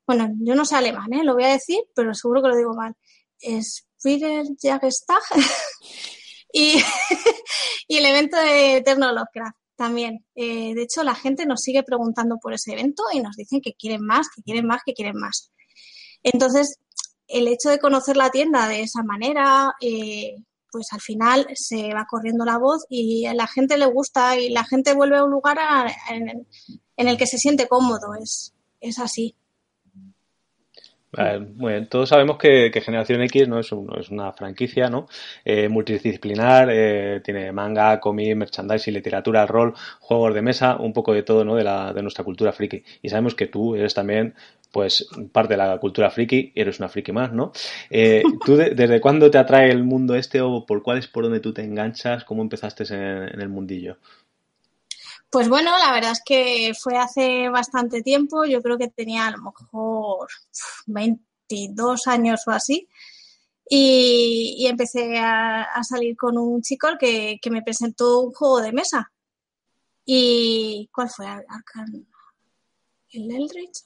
bueno, 0.07 0.29
yo 0.41 0.55
no 0.55 0.65
sé 0.65 0.77
alemán, 0.77 1.13
¿eh? 1.13 1.25
lo 1.25 1.35
voy 1.35 1.45
a 1.45 1.53
decir, 1.53 1.81
pero 1.95 2.15
seguro 2.15 2.43
que 2.43 2.49
lo 2.49 2.57
digo 2.57 2.75
mal. 2.75 2.95
Spiegel-Jagestag 3.41 5.23
y, 6.53 6.83
y 7.89 7.97
el 7.97 8.07
evento 8.07 8.37
de 8.37 8.79
Eterno 8.79 9.13
Lovecraft 9.13 9.57
también. 9.79 10.27
Eh, 10.35 10.75
de 10.75 10.83
hecho, 10.83 11.05
la 11.05 11.15
gente 11.15 11.47
nos 11.47 11.63
sigue 11.63 11.85
preguntando 11.85 12.39
por 12.43 12.53
ese 12.53 12.73
evento 12.73 13.05
y 13.13 13.21
nos 13.21 13.37
dicen 13.37 13.61
que 13.61 13.75
quieren 13.75 14.05
más, 14.05 14.27
que 14.35 14.43
quieren 14.43 14.67
más, 14.67 14.83
que 14.85 14.93
quieren 14.93 15.17
más. 15.17 15.53
Entonces, 16.25 16.81
el 17.29 17.49
hecho 17.49 17.69
de 17.69 17.79
conocer 17.79 18.17
la 18.17 18.31
tienda 18.31 18.69
de 18.69 18.81
esa 18.81 19.03
manera, 19.03 19.75
eh, 19.81 20.37
pues 20.71 20.89
al 20.93 21.01
final 21.01 21.47
se 21.55 21.93
va 21.95 22.07
corriendo 22.09 22.45
la 22.45 22.59
voz 22.59 22.85
y 22.89 23.27
a 23.27 23.35
la 23.35 23.47
gente 23.47 23.79
le 23.79 23.87
gusta 23.87 24.39
y 24.39 24.51
la 24.51 24.65
gente 24.65 24.95
vuelve 24.95 25.19
a 25.19 25.25
un 25.25 25.31
lugar 25.31 25.59
en, 26.11 26.47
el 26.97 27.17
que 27.17 27.27
se 27.27 27.39
siente 27.39 27.69
cómodo. 27.69 28.15
Es, 28.21 28.55
es 28.81 28.99
así. 28.99 29.35
Todos 31.89 32.11
sabemos 32.11 32.37
que, 32.37 32.71
Generación 32.85 33.23
X 33.23 33.49
no 33.49 33.59
es, 33.59 33.71
es 33.99 34.11
una 34.11 34.33
franquicia 34.35 34.91
¿no? 34.91 35.09
Eh, 35.45 35.69
multidisciplinar, 35.69 36.69
eh, 36.71 37.21
tiene 37.25 37.51
manga, 37.51 37.99
cómic, 37.99 38.37
merchandising, 38.37 38.93
literatura, 38.93 39.47
rol, 39.47 39.75
juegos 40.01 40.35
de 40.35 40.43
mesa, 40.43 40.77
un 40.77 40.93
poco 40.93 41.15
de 41.15 41.23
todo 41.23 41.45
¿no? 41.45 41.57
de, 41.57 41.65
la, 41.65 41.95
de 41.95 42.03
nuestra 42.03 42.25
cultura 42.25 42.53
friki. 42.53 42.85
Y 43.01 43.09
sabemos 43.09 43.35
que 43.35 43.47
tú 43.47 43.75
eres 43.75 43.95
también 43.95 44.35
pues 44.71 45.09
parte 45.33 45.55
de 45.55 45.59
la 45.59 45.79
cultura 45.79 46.11
friki 46.11 46.53
eres 46.55 46.79
una 46.79 46.89
friki 46.89 47.13
más, 47.13 47.33
¿no? 47.33 47.53
Eh, 47.91 48.23
¿Tú 48.45 48.57
desde 48.57 49.01
cuándo 49.01 49.31
te 49.31 49.39
atrae 49.39 49.71
el 49.71 49.85
mundo 49.85 50.15
este 50.15 50.41
o 50.41 50.65
por 50.67 50.83
cuál 50.83 50.99
es 50.99 51.09
por 51.09 51.25
donde 51.25 51.41
tú 51.41 51.53
te 51.53 51.63
enganchas? 51.63 52.25
¿Cómo 52.25 52.43
empezaste 52.43 52.85
en, 52.93 53.41
el 53.41 53.49
mundillo? 53.49 53.99
Pues 55.31 55.49
bueno, 55.49 55.71
la 55.79 55.93
verdad 55.93 56.13
es 56.13 56.23
que 56.25 56.73
fue 56.79 56.97
hace 56.97 57.49
bastante 57.49 58.03
tiempo, 58.03 58.45
yo 58.45 58.63
creo 58.63 58.79
que 58.79 58.89
tenía 58.89 59.27
a 59.27 59.33
lo 59.33 59.39
mejor 59.39 60.29
22 60.87 62.07
años 62.07 62.41
o 62.47 62.51
así, 62.51 62.89
y, 63.71 64.67
empecé 64.67 65.19
a, 65.19 65.67
salir 65.83 66.17
con 66.17 66.39
un 66.39 66.63
chico 66.63 66.89
que, 66.99 67.39
que 67.41 67.51
me 67.51 67.63
presentó 67.63 68.21
un 68.21 68.33
juego 68.33 68.63
de 68.63 68.73
mesa. 68.73 69.13
¿Y 70.07 70.89
cuál 70.91 71.11
fue? 71.11 71.27
¿El 73.11 73.31
Eldritch? 73.31 73.85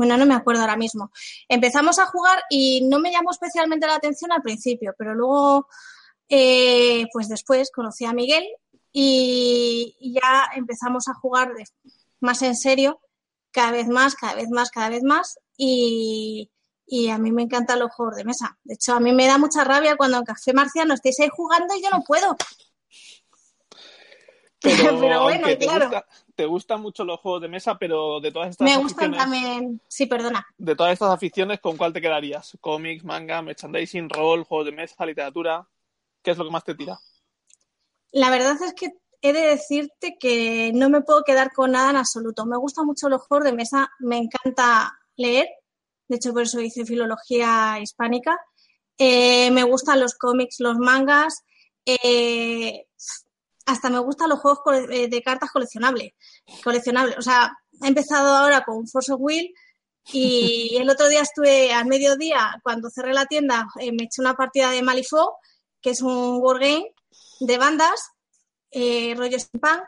Bueno, 0.00 0.16
no 0.16 0.24
me 0.24 0.32
acuerdo 0.32 0.62
ahora 0.62 0.78
mismo. 0.78 1.12
Empezamos 1.46 1.98
a 1.98 2.06
jugar 2.06 2.42
y 2.48 2.88
no 2.88 3.00
me 3.00 3.12
llamó 3.12 3.32
especialmente 3.32 3.86
la 3.86 3.96
atención 3.96 4.32
al 4.32 4.40
principio, 4.40 4.94
pero 4.96 5.14
luego, 5.14 5.68
eh, 6.26 7.04
pues 7.12 7.28
después 7.28 7.70
conocí 7.70 8.06
a 8.06 8.14
Miguel 8.14 8.42
y, 8.92 9.94
ya 10.00 10.48
empezamos 10.56 11.06
a 11.08 11.12
jugar 11.12 11.52
más 12.18 12.40
en 12.40 12.56
serio, 12.56 13.02
cada 13.50 13.72
vez 13.72 13.88
más, 13.88 14.14
cada 14.14 14.36
vez 14.36 14.48
más, 14.48 14.70
cada 14.70 14.88
vez 14.88 15.02
más. 15.02 15.38
Y, 15.58 16.50
a 17.12 17.18
mí 17.18 17.30
me 17.30 17.42
encantan 17.42 17.80
los 17.80 17.92
juegos 17.92 18.16
de 18.16 18.24
mesa. 18.24 18.58
De 18.64 18.76
hecho, 18.76 18.94
a 18.94 19.00
mí 19.00 19.12
me 19.12 19.26
da 19.26 19.36
mucha 19.36 19.64
rabia 19.64 19.96
cuando 19.98 20.16
en 20.16 20.24
Café 20.24 20.54
Marciano 20.54 20.94
estéis 20.94 21.20
ahí 21.20 21.28
jugando 21.30 21.74
y 21.74 21.82
yo 21.82 21.90
no 21.90 22.02
puedo. 22.04 22.38
Pero, 25.00 25.22
bueno, 25.22 25.46
claro 25.58 26.04
te 26.40 26.46
gustan 26.46 26.80
mucho 26.80 27.04
los 27.04 27.20
juegos 27.20 27.42
de 27.42 27.48
mesa, 27.48 27.76
pero 27.76 28.18
de 28.18 28.32
todas 28.32 28.48
estas 28.48 28.64
Me 28.64 28.78
gustan 28.78 29.12
también, 29.12 29.78
sí, 29.86 30.06
perdona. 30.06 30.46
De 30.56 30.74
todas 30.74 30.94
estas 30.94 31.10
aficiones, 31.10 31.60
¿con 31.60 31.76
cuál 31.76 31.92
te 31.92 32.00
quedarías? 32.00 32.56
¿Cómics, 32.62 33.04
manga, 33.04 33.42
merchandising, 33.42 34.08
rol, 34.08 34.44
juegos 34.44 34.64
de 34.64 34.72
mesa, 34.72 35.04
literatura? 35.04 35.68
¿Qué 36.22 36.30
es 36.30 36.38
lo 36.38 36.46
que 36.46 36.50
más 36.50 36.64
te 36.64 36.74
tira? 36.74 36.98
La 38.12 38.30
verdad 38.30 38.56
es 38.62 38.72
que 38.72 38.88
he 39.20 39.34
de 39.34 39.40
decirte 39.48 40.16
que 40.18 40.72
no 40.72 40.88
me 40.88 41.02
puedo 41.02 41.24
quedar 41.24 41.52
con 41.52 41.72
nada 41.72 41.90
en 41.90 41.96
absoluto. 41.96 42.46
Me 42.46 42.56
gustan 42.56 42.86
mucho 42.86 43.10
los 43.10 43.20
juegos 43.20 43.44
de 43.44 43.52
mesa, 43.52 43.90
me 43.98 44.16
encanta 44.16 44.98
leer, 45.16 45.46
de 46.08 46.16
hecho 46.16 46.32
por 46.32 46.44
eso 46.44 46.58
hice 46.58 46.86
filología 46.86 47.78
hispánica. 47.82 48.40
Eh, 48.96 49.50
me 49.50 49.64
gustan 49.64 50.00
los 50.00 50.14
cómics, 50.14 50.58
los 50.60 50.78
mangas. 50.78 51.44
Eh, 51.84 52.86
hasta 53.66 53.90
me 53.90 53.98
gustan 53.98 54.28
los 54.28 54.40
juegos 54.40 54.60
eh, 54.90 55.08
de 55.08 55.22
cartas 55.22 55.50
coleccionables. 55.50 56.12
coleccionables. 56.64 57.18
O 57.18 57.22
sea, 57.22 57.52
he 57.82 57.88
empezado 57.88 58.36
ahora 58.36 58.64
con 58.64 58.86
Force 58.86 59.12
of 59.12 59.20
Will 59.20 59.52
y 60.12 60.76
el 60.80 60.90
otro 60.90 61.08
día 61.08 61.22
estuve 61.22 61.72
al 61.72 61.86
mediodía, 61.86 62.60
cuando 62.62 62.90
cerré 62.90 63.12
la 63.12 63.26
tienda, 63.26 63.68
eh, 63.78 63.92
me 63.92 64.04
eché 64.04 64.20
una 64.20 64.34
partida 64.34 64.70
de 64.70 64.82
Malifaux, 64.82 65.36
que 65.80 65.90
es 65.90 66.02
un 66.02 66.38
wargame 66.40 66.94
de 67.40 67.58
bandas, 67.58 68.10
eh, 68.70 69.14
rollo 69.16 69.38
steampunk. 69.38 69.84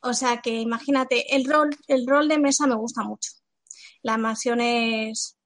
O 0.00 0.14
sea 0.14 0.40
que 0.40 0.50
imagínate, 0.50 1.34
el 1.34 1.44
rol, 1.44 1.76
el 1.88 2.06
rol 2.06 2.28
de 2.28 2.38
mesa 2.38 2.66
me 2.66 2.76
gusta 2.76 3.02
mucho. 3.02 3.32
Las 4.02 4.18
mansiones, 4.18 5.36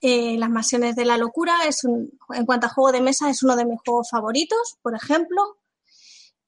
eh, 0.00 0.36
las 0.36 0.50
mansiones 0.50 0.96
de 0.96 1.04
la 1.04 1.16
locura 1.16 1.64
es 1.66 1.84
un, 1.84 2.10
en 2.30 2.44
cuanto 2.44 2.66
a 2.66 2.70
juego 2.70 2.92
de 2.92 3.00
mesa 3.00 3.30
es 3.30 3.42
uno 3.42 3.54
de 3.56 3.66
mis 3.66 3.80
juegos 3.84 4.08
favoritos, 4.10 4.78
por 4.82 4.94
ejemplo. 4.96 5.58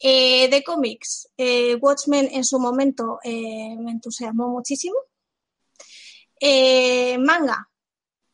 Eh, 0.00 0.48
de 0.48 0.62
cómics, 0.62 1.28
eh, 1.36 1.74
Watchmen 1.74 2.28
en 2.30 2.44
su 2.44 2.60
momento 2.60 3.18
eh, 3.24 3.74
me 3.76 3.90
entusiasmó 3.90 4.48
muchísimo. 4.48 4.96
manga, 7.18 7.68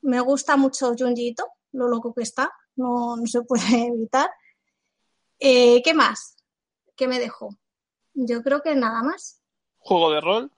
me 0.03 0.21
gusta 0.21 0.57
mucho 0.59 0.95
Junji 0.97 1.35
lo 1.73 1.89
loco 1.89 2.13
que 2.13 2.23
está, 2.23 2.53
no, 2.77 3.17
se 3.25 3.43
puede 3.43 3.63
evitar. 3.89 4.31
¿Qué 5.39 5.93
más? 5.95 6.37
¿Qué 6.97 7.09
me 7.09 7.19
dejó? 7.19 7.57
Yo 8.13 8.43
creo 8.43 8.63
que 8.63 8.75
nada 8.75 9.03
más. 9.03 9.41
¿Juego 9.79 10.11
de 10.11 10.21
rol? 10.21 10.53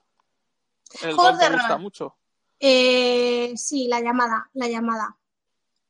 El 1.01 1.17
rol 1.17 1.37
te 1.37 1.49
gusta 1.51 1.77
mucho. 1.77 2.17
sí, 2.59 3.87
la 3.87 4.01
llamada, 4.01 4.49
la 4.53 4.67
llamada. 4.67 5.17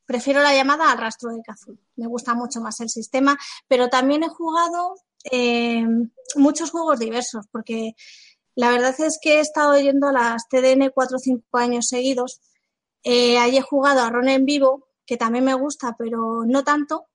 Prefiero 0.06 0.42
la 0.42 0.54
llamada 0.54 0.92
al 0.92 0.98
rastro 1.00 1.32
de 1.32 1.42
Kazoo. 1.42 1.78
Me 1.96 2.08
gusta 2.08 2.34
mucho 2.34 2.62
más 2.62 2.80
el 2.80 2.90
sistema, 2.90 3.38
pero 3.68 3.90
también 3.90 4.24
he 4.24 4.30
jugado 4.30 4.96
eh, 5.32 5.86
muchos 6.36 6.72
juegos 6.72 7.00
diversos, 7.00 7.46
porque 7.52 7.96
la 8.56 8.72
verdad 8.72 9.00
es 9.00 9.20
que 9.22 9.36
he 9.36 9.40
estado 9.40 9.78
yendo 9.80 10.08
a 10.08 10.12
las 10.12 10.48
TDN 10.50 10.90
cuatro 10.94 11.18
o 11.18 11.20
cinco 11.20 11.58
años 11.58 11.88
seguidos. 11.88 12.42
Eh, 13.04 13.38
ahí 13.38 13.58
he 13.58 13.62
jugado 13.62 14.02
a 14.02 14.10
Ron 14.10 14.30
en 14.30 14.46
vivo, 14.46 14.88
que 15.06 15.16
también 15.16 15.46
me 15.46 15.54
gusta, 15.54 15.96
pero 15.98 16.44
no 16.46 16.64
tanto. 16.64 17.08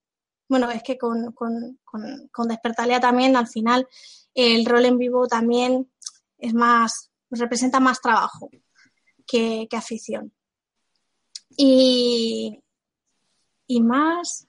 Bueno, 0.48 0.70
es 0.70 0.82
que 0.82 0.98
con, 0.98 1.32
con, 1.32 1.80
con, 1.84 2.48
Despertalia 2.48 3.00
también, 3.00 3.36
al 3.36 3.48
final, 3.48 3.88
el 4.34 4.64
rol 4.66 4.84
en 4.84 4.98
vivo 4.98 5.26
también 5.26 5.90
es 6.38 6.54
más, 6.54 7.10
representa 7.30 7.80
más 7.80 8.00
trabajo 8.00 8.50
que, 9.26 9.66
que 9.68 9.76
afición. 9.76 10.32
Y, 11.56 12.62
y 13.66 13.80
más, 13.80 14.46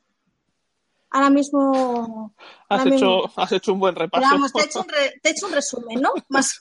ahora 1.13 1.29
mismo... 1.29 2.35
Has, 2.67 2.85
hecho, 2.87 3.31
has 3.39 3.51
hecho 3.51 3.73
un 3.73 3.79
buen 3.79 3.95
repaso. 3.95 4.27
Vamos, 4.29 4.51
te 4.51 4.61
he 4.61 4.65
hecho 4.65 4.79
un, 4.81 4.87
te 4.87 5.29
he 5.29 5.31
hecho 5.31 5.45
un 5.45 5.53
resumen, 5.53 6.01
¿no? 6.01 6.11
Más 6.27 6.57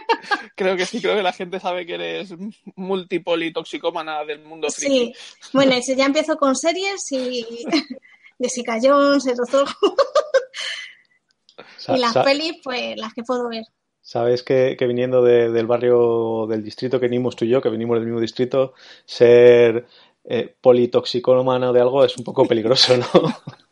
creo 0.56 0.76
que 0.76 0.86
sí, 0.86 1.00
creo 1.00 1.16
que 1.16 1.22
la 1.22 1.32
gente 1.32 1.58
sabe 1.58 1.86
que 1.86 1.94
eres 1.94 2.34
multipolitoxicómana 2.76 4.24
del 4.24 4.44
mundo 4.44 4.70
friki. 4.70 5.14
Sí, 5.14 5.50
bueno, 5.52 5.74
ya 5.78 6.04
empiezo 6.04 6.36
con 6.36 6.54
series 6.54 7.10
y 7.12 7.66
Jessica 8.38 8.78
Jones, 8.80 9.26
el 9.26 9.36
doctor... 9.36 9.66
y 11.88 11.98
las 11.98 12.16
pelis, 12.18 12.58
pues 12.62 12.96
las 12.98 13.14
que 13.14 13.22
puedo 13.22 13.48
ver. 13.48 13.64
Sabes 14.02 14.42
que, 14.42 14.76
que 14.78 14.86
viniendo 14.86 15.22
del 15.22 15.66
barrio 15.66 16.46
del 16.46 16.62
distrito 16.62 17.00
que 17.00 17.06
venimos 17.06 17.36
tú 17.36 17.46
y 17.46 17.48
yo, 17.48 17.62
que 17.62 17.70
venimos 17.70 17.96
del 17.96 18.04
mismo 18.04 18.20
distrito, 18.20 18.74
ser 19.06 19.86
eh, 20.26 20.54
politoxicómano 20.60 21.72
de 21.72 21.80
algo 21.80 22.04
es 22.04 22.16
un 22.16 22.24
poco 22.24 22.46
peligroso, 22.46 22.96
¿no? 22.96 23.06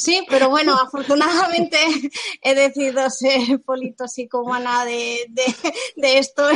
Sí, 0.00 0.24
pero 0.28 0.48
bueno, 0.48 0.74
afortunadamente 0.74 1.76
he 2.42 2.54
decidido 2.54 3.08
ser 3.10 3.60
politoxicomana 3.62 4.84
de, 4.86 5.26
de, 5.28 5.54
de 5.96 6.18
esto. 6.18 6.48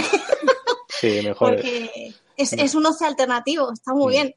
Sí, 0.88 1.20
mejor. 1.22 1.56
Porque 1.56 2.14
es, 2.36 2.52
es 2.54 2.74
un 2.74 2.86
ocio 2.86 3.06
alternativo, 3.06 3.70
está 3.72 3.92
muy 3.92 4.06
mm. 4.06 4.10
bien. 4.10 4.34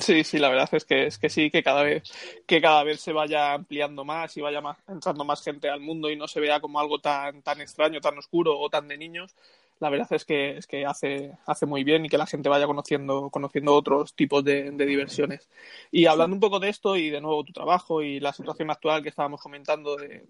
Sí, 0.00 0.24
sí, 0.24 0.38
la 0.38 0.48
verdad 0.48 0.68
es 0.72 0.84
que 0.84 1.06
es 1.06 1.18
que 1.18 1.28
sí, 1.28 1.50
que 1.50 1.62
cada 1.62 1.84
vez, 1.84 2.02
que 2.46 2.60
cada 2.60 2.82
vez 2.82 3.00
se 3.00 3.12
vaya 3.12 3.52
ampliando 3.52 4.04
más 4.04 4.36
y 4.36 4.40
vaya 4.40 4.60
más, 4.60 4.76
entrando 4.88 5.24
más 5.24 5.42
gente 5.42 5.68
al 5.68 5.80
mundo 5.80 6.10
y 6.10 6.16
no 6.16 6.26
se 6.26 6.40
vea 6.40 6.60
como 6.60 6.80
algo 6.80 6.98
tan, 6.98 7.42
tan 7.42 7.60
extraño, 7.60 8.00
tan 8.00 8.18
oscuro 8.18 8.58
o 8.58 8.68
tan 8.68 8.88
de 8.88 8.98
niños, 8.98 9.34
la 9.80 9.90
verdad 9.90 10.08
es 10.12 10.24
que, 10.24 10.56
es 10.56 10.66
que 10.66 10.86
hace, 10.86 11.32
hace 11.46 11.66
muy 11.66 11.84
bien 11.84 12.04
y 12.04 12.08
que 12.08 12.18
la 12.18 12.26
gente 12.26 12.48
vaya 12.48 12.66
conociendo, 12.66 13.28
conociendo 13.30 13.74
otros 13.74 14.14
tipos 14.14 14.44
de, 14.44 14.70
diversiones. 14.70 15.48
Y 15.90 16.06
hablando 16.06 16.34
un 16.34 16.40
poco 16.40 16.60
de 16.60 16.68
esto 16.68 16.96
y 16.96 17.10
de 17.10 17.20
nuevo 17.20 17.44
tu 17.44 17.52
trabajo 17.52 18.02
y 18.02 18.20
la 18.20 18.32
situación 18.32 18.70
actual 18.70 19.02
que 19.02 19.08
estábamos 19.08 19.40
comentando 19.40 19.96
de 19.96 20.26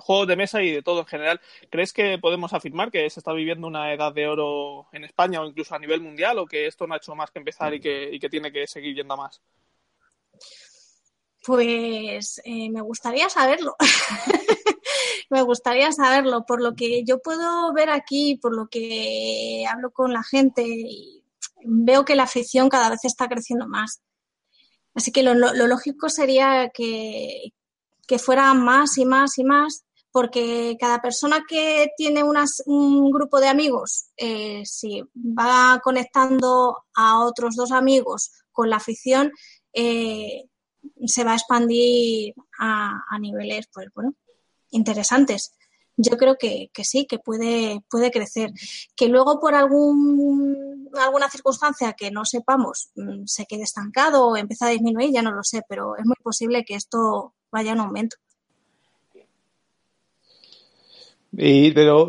juegos 0.00 0.26
de 0.26 0.36
mesa 0.36 0.62
y 0.62 0.70
de 0.70 0.82
todo 0.82 1.00
en 1.00 1.06
general, 1.06 1.40
¿crees 1.70 1.92
que 1.92 2.18
podemos 2.18 2.52
afirmar 2.52 2.90
que 2.90 3.08
se 3.10 3.20
está 3.20 3.32
viviendo 3.32 3.66
una 3.66 3.92
edad 3.92 4.12
de 4.12 4.26
oro 4.26 4.88
en 4.92 5.04
España 5.04 5.40
o 5.40 5.46
incluso 5.46 5.74
a 5.74 5.78
nivel 5.78 6.00
mundial 6.00 6.38
o 6.38 6.46
que 6.46 6.66
esto 6.66 6.86
no 6.86 6.94
ha 6.94 6.98
hecho 6.98 7.14
más 7.14 7.30
que 7.30 7.38
empezar 7.38 7.74
y 7.74 7.80
que, 7.80 8.10
y 8.12 8.18
que 8.18 8.30
tiene 8.30 8.50
que 8.50 8.66
seguir 8.66 8.96
yendo 8.96 9.14
a 9.14 9.18
más? 9.18 9.42
Pues 11.44 12.40
eh, 12.44 12.70
me 12.70 12.82
gustaría 12.82 13.28
saberlo. 13.30 13.76
me 15.30 15.42
gustaría 15.42 15.90
saberlo. 15.92 16.44
Por 16.46 16.62
lo 16.62 16.74
que 16.74 17.02
yo 17.04 17.20
puedo 17.20 17.72
ver 17.72 17.90
aquí, 17.90 18.36
por 18.36 18.54
lo 18.54 18.68
que 18.68 19.64
hablo 19.68 19.90
con 19.90 20.12
la 20.12 20.22
gente, 20.22 20.64
y 20.66 21.24
veo 21.64 22.04
que 22.04 22.16
la 22.16 22.24
afición 22.24 22.68
cada 22.68 22.90
vez 22.90 23.04
está 23.04 23.28
creciendo 23.28 23.66
más. 23.66 24.02
Así 24.94 25.12
que 25.12 25.22
lo, 25.22 25.34
lógico 25.34 26.08
sería 26.08 26.70
que, 26.74 27.52
que, 28.06 28.18
fuera 28.18 28.52
más 28.54 28.98
y 28.98 29.04
más 29.04 29.38
y 29.38 29.44
más, 29.44 29.84
porque 30.10 30.76
cada 30.80 31.00
persona 31.00 31.44
que 31.48 31.88
tiene 31.96 32.24
un 32.24 33.10
grupo 33.10 33.40
de 33.40 33.48
amigos, 33.48 34.06
eh, 34.16 34.62
si 34.64 35.02
va 35.14 35.80
conectando 35.82 36.76
a 36.94 37.24
otros 37.24 37.54
dos 37.54 37.70
amigos 37.70 38.32
con 38.50 38.68
la 38.68 38.76
afición, 38.76 39.30
eh, 39.72 40.49
se 41.06 41.24
va 41.24 41.32
a 41.32 41.36
expandir 41.36 42.34
a, 42.58 43.18
niveles, 43.20 43.68
pues 43.72 43.88
bueno, 43.94 44.14
interesantes 44.70 45.52
yo 46.02 46.16
creo 46.16 46.36
que, 46.38 46.70
que, 46.72 46.84
sí, 46.84 47.06
que 47.06 47.18
puede, 47.18 47.84
puede 47.90 48.10
crecer. 48.10 48.52
Que 48.96 49.08
luego 49.08 49.38
por 49.38 49.54
algún, 49.54 50.88
alguna 50.98 51.28
circunstancia 51.28 51.92
que 51.92 52.10
no 52.10 52.24
sepamos 52.24 52.90
mm, 52.94 53.24
se 53.26 53.46
quede 53.46 53.62
estancado 53.62 54.26
o 54.26 54.36
empieza 54.36 54.66
a 54.66 54.70
disminuir, 54.70 55.12
ya 55.12 55.22
no 55.22 55.32
lo 55.32 55.44
sé, 55.44 55.62
pero 55.68 55.96
es 55.96 56.06
muy 56.06 56.16
posible 56.22 56.64
que 56.64 56.74
esto 56.74 57.34
vaya 57.52 57.72
en 57.72 57.80
aumento. 57.80 58.16
Y, 61.32 61.70
pero 61.72 62.08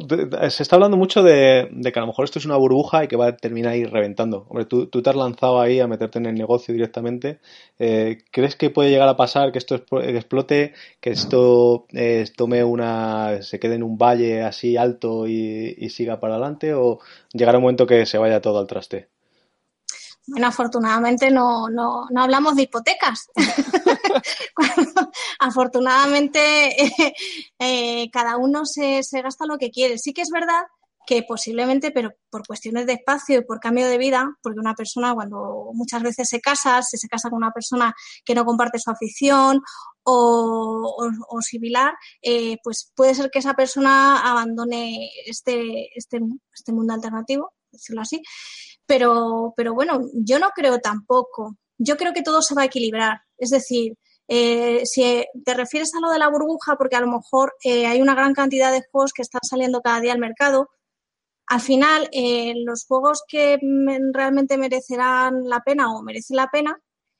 se 0.49 0.63
está 0.63 0.77
hablando 0.77 0.97
mucho 0.97 1.21
de, 1.21 1.69
que 1.93 1.99
a 1.99 2.01
lo 2.01 2.07
mejor 2.07 2.25
esto 2.25 2.39
es 2.39 2.45
una 2.45 2.55
burbuja 2.55 3.03
y 3.03 3.07
que 3.07 3.15
va 3.15 3.27
a 3.27 3.37
terminar 3.37 3.73
ahí 3.73 3.85
reventando. 3.85 4.47
Hombre, 4.49 4.65
tú, 4.65 4.87
te 4.87 5.09
has 5.09 5.15
lanzado 5.15 5.61
ahí 5.61 5.79
a 5.79 5.87
meterte 5.87 6.17
en 6.17 6.25
el 6.25 6.35
negocio 6.35 6.73
directamente. 6.73 7.39
Eh, 7.77 8.23
¿Crees 8.31 8.55
que 8.55 8.71
puede 8.71 8.89
llegar 8.89 9.07
a 9.07 9.17
pasar 9.17 9.51
que 9.51 9.59
esto 9.59 9.75
explote, 9.75 10.73
que 10.99 11.11
esto 11.11 11.85
eh, 11.93 12.25
tome 12.35 12.63
una, 12.63 13.43
se 13.43 13.59
quede 13.59 13.75
en 13.75 13.83
un 13.83 13.97
valle 13.97 14.41
así 14.41 14.75
alto 14.75 15.27
y, 15.27 15.75
y 15.77 15.89
siga 15.89 16.19
para 16.19 16.35
adelante? 16.35 16.73
¿O 16.73 16.99
llegará 17.31 17.59
un 17.59 17.63
momento 17.63 17.85
que 17.85 18.07
se 18.07 18.17
vaya 18.17 18.41
todo 18.41 18.59
al 18.59 18.67
traste? 18.67 19.09
Bueno, 20.27 20.47
afortunadamente 20.47 21.29
no, 21.31 21.69
no, 21.69 22.07
no 22.09 22.23
hablamos 22.23 22.55
de 22.55 22.63
hipotecas. 22.63 23.29
afortunadamente 25.39 26.75
eh, 27.59 28.09
cada 28.11 28.37
uno 28.37 28.65
se, 28.65 29.01
gasta 29.21 29.45
lo 29.45 29.57
que 29.57 29.71
quiere. 29.71 29.97
Sí 29.97 30.13
que 30.13 30.21
es 30.21 30.29
verdad 30.29 30.63
que 31.07 31.23
posiblemente, 31.23 31.91
pero 31.91 32.11
por 32.29 32.45
cuestiones 32.45 32.85
de 32.85 32.93
espacio 32.93 33.39
y 33.39 33.43
por 33.43 33.59
cambio 33.59 33.87
de 33.87 33.97
vida, 33.97 34.29
porque 34.43 34.59
una 34.59 34.75
persona 34.75 35.13
cuando 35.13 35.71
muchas 35.73 36.03
veces 36.03 36.29
se 36.29 36.39
casa, 36.39 36.81
si 36.83 36.97
se 36.97 37.07
casa 37.07 37.29
con 37.29 37.37
una 37.37 37.51
persona 37.51 37.93
que 38.23 38.35
no 38.35 38.45
comparte 38.45 38.77
su 38.77 38.91
afición 38.91 39.61
o, 40.03 40.95
o, 41.27 41.41
similar, 41.41 41.93
eh, 42.21 42.57
pues 42.63 42.91
puede 42.95 43.15
ser 43.15 43.31
que 43.31 43.39
esa 43.39 43.55
persona 43.55 44.21
abandone 44.29 45.09
este, 45.25 45.89
este, 45.97 46.19
este 46.53 46.71
mundo 46.71 46.93
alternativo, 46.93 47.51
decirlo 47.71 48.01
así, 48.01 48.21
pero, 48.85 49.53
pero 49.55 49.73
bueno, 49.73 50.01
yo 50.13 50.37
no 50.37 50.49
creo 50.49 50.79
tampoco. 50.79 51.55
Yo 51.83 51.97
creo 51.97 52.13
que 52.13 52.21
todo 52.21 52.43
se 52.43 52.53
va 52.53 52.61
a 52.61 52.65
equilibrar. 52.65 53.21
Es 53.37 53.49
decir, 53.49 53.97
eh, 54.27 54.85
si 54.85 55.25
te 55.43 55.53
refieres 55.55 55.93
a 55.95 55.99
lo 55.99 56.11
de 56.11 56.19
la 56.19 56.29
burbuja, 56.29 56.75
porque 56.77 56.95
a 56.95 57.01
lo 57.01 57.07
mejor 57.07 57.55
eh, 57.63 57.87
hay 57.87 58.01
una 58.01 58.13
gran 58.13 58.33
cantidad 58.33 58.71
de 58.71 58.83
juegos 58.91 59.13
que 59.13 59.23
están 59.23 59.41
saliendo 59.43 59.81
cada 59.81 59.99
día 59.99 60.13
al 60.13 60.19
mercado, 60.19 60.69
al 61.47 61.59
final 61.59 62.07
eh, 62.11 62.53
los 62.63 62.85
juegos 62.85 63.23
que 63.27 63.57
realmente 64.13 64.57
merecerán 64.57 65.49
la 65.49 65.61
pena 65.61 65.91
o 65.91 66.03
merecen 66.03 66.37
la 66.37 66.47
pena 66.47 66.79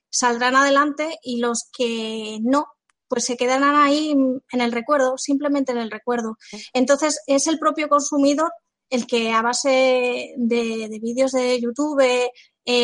saldrán 0.10 0.56
adelante 0.56 1.18
y 1.24 1.40
los 1.40 1.70
que 1.76 2.38
no, 2.44 2.68
pues 3.08 3.26
se 3.26 3.36
quedarán 3.36 3.76
ahí 3.76 4.12
en 4.12 4.62
el 4.62 4.72
recuerdo, 4.72 5.18
simplemente 5.18 5.72
en 5.72 5.80
el 5.80 5.92
recuerdo. 5.92 6.38
Entonces 6.72 7.20
es 7.26 7.48
el 7.48 7.58
propio 7.58 7.90
consumidor 7.90 8.52
el 8.90 9.08
que 9.08 9.34
a 9.34 9.42
base 9.42 10.34
de, 10.38 11.00
vídeos 11.02 11.32
de 11.32 11.60
YouTube, 11.60 12.30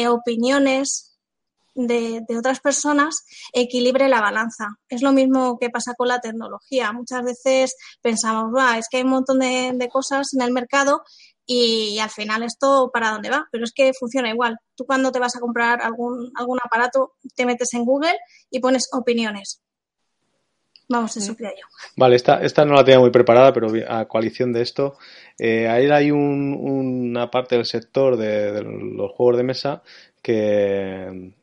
opiniones 0.09 1.16
de, 1.77 2.25
otras 2.37 2.59
personas, 2.59 3.25
equilibre 3.53 4.09
la 4.09 4.21
balanza. 4.21 4.77
Es 4.89 5.01
lo 5.01 5.11
mismo 5.11 5.57
que 5.59 5.69
pasa 5.69 5.93
con 5.95 6.07
la 6.07 6.19
tecnología. 6.19 6.91
Muchas 6.91 7.23
veces 7.23 7.75
pensamos, 8.01 8.51
es 8.77 8.87
que 8.89 8.97
hay 8.97 9.03
un 9.03 9.11
montón 9.11 9.39
de, 9.39 9.89
cosas 9.91 10.33
en 10.33 10.41
el 10.41 10.51
mercado 10.51 11.03
y, 11.45 11.99
al 11.99 12.09
final 12.09 12.43
esto 12.43 12.89
para 12.91 13.11
dónde 13.11 13.29
va, 13.29 13.47
pero 13.51 13.63
es 13.63 13.71
que 13.71 13.93
funciona 13.97 14.29
igual. 14.29 14.57
Tú 14.75 14.85
cuando 14.85 15.11
te 15.11 15.19
vas 15.19 15.35
a 15.35 15.39
comprar 15.39 15.81
algún, 15.81 16.31
algún 16.35 16.59
aparato, 16.63 17.13
te 17.35 17.45
metes 17.45 17.73
en 17.73 17.85
Google 17.85 18.17
y 18.49 18.59
pones 18.59 18.89
opiniones. 18.91 19.61
Vamos, 20.89 21.17
eso 21.17 21.35
creo 21.35 21.51
yo. 21.51 21.65
Vale, 21.97 22.15
esta, 22.15 22.41
esta 22.41 22.63
no 22.63 22.73
la 22.73 22.83
tenía 22.85 22.99
muy 22.99 23.09
preparada, 23.09 23.51
pero 23.51 23.67
a 23.89 24.07
coalición 24.07 24.53
de 24.53 24.61
esto, 24.61 24.97
eh, 25.37 25.67
ahí 25.67 25.85
hay 25.87 26.11
una 26.11 27.29
parte 27.29 27.55
del 27.55 27.65
sector 27.65 28.15
de, 28.15 28.63
los 28.63 29.11
juegos 29.11 29.37
de 29.37 29.43
mesa 29.43 29.83
que... 30.21 31.33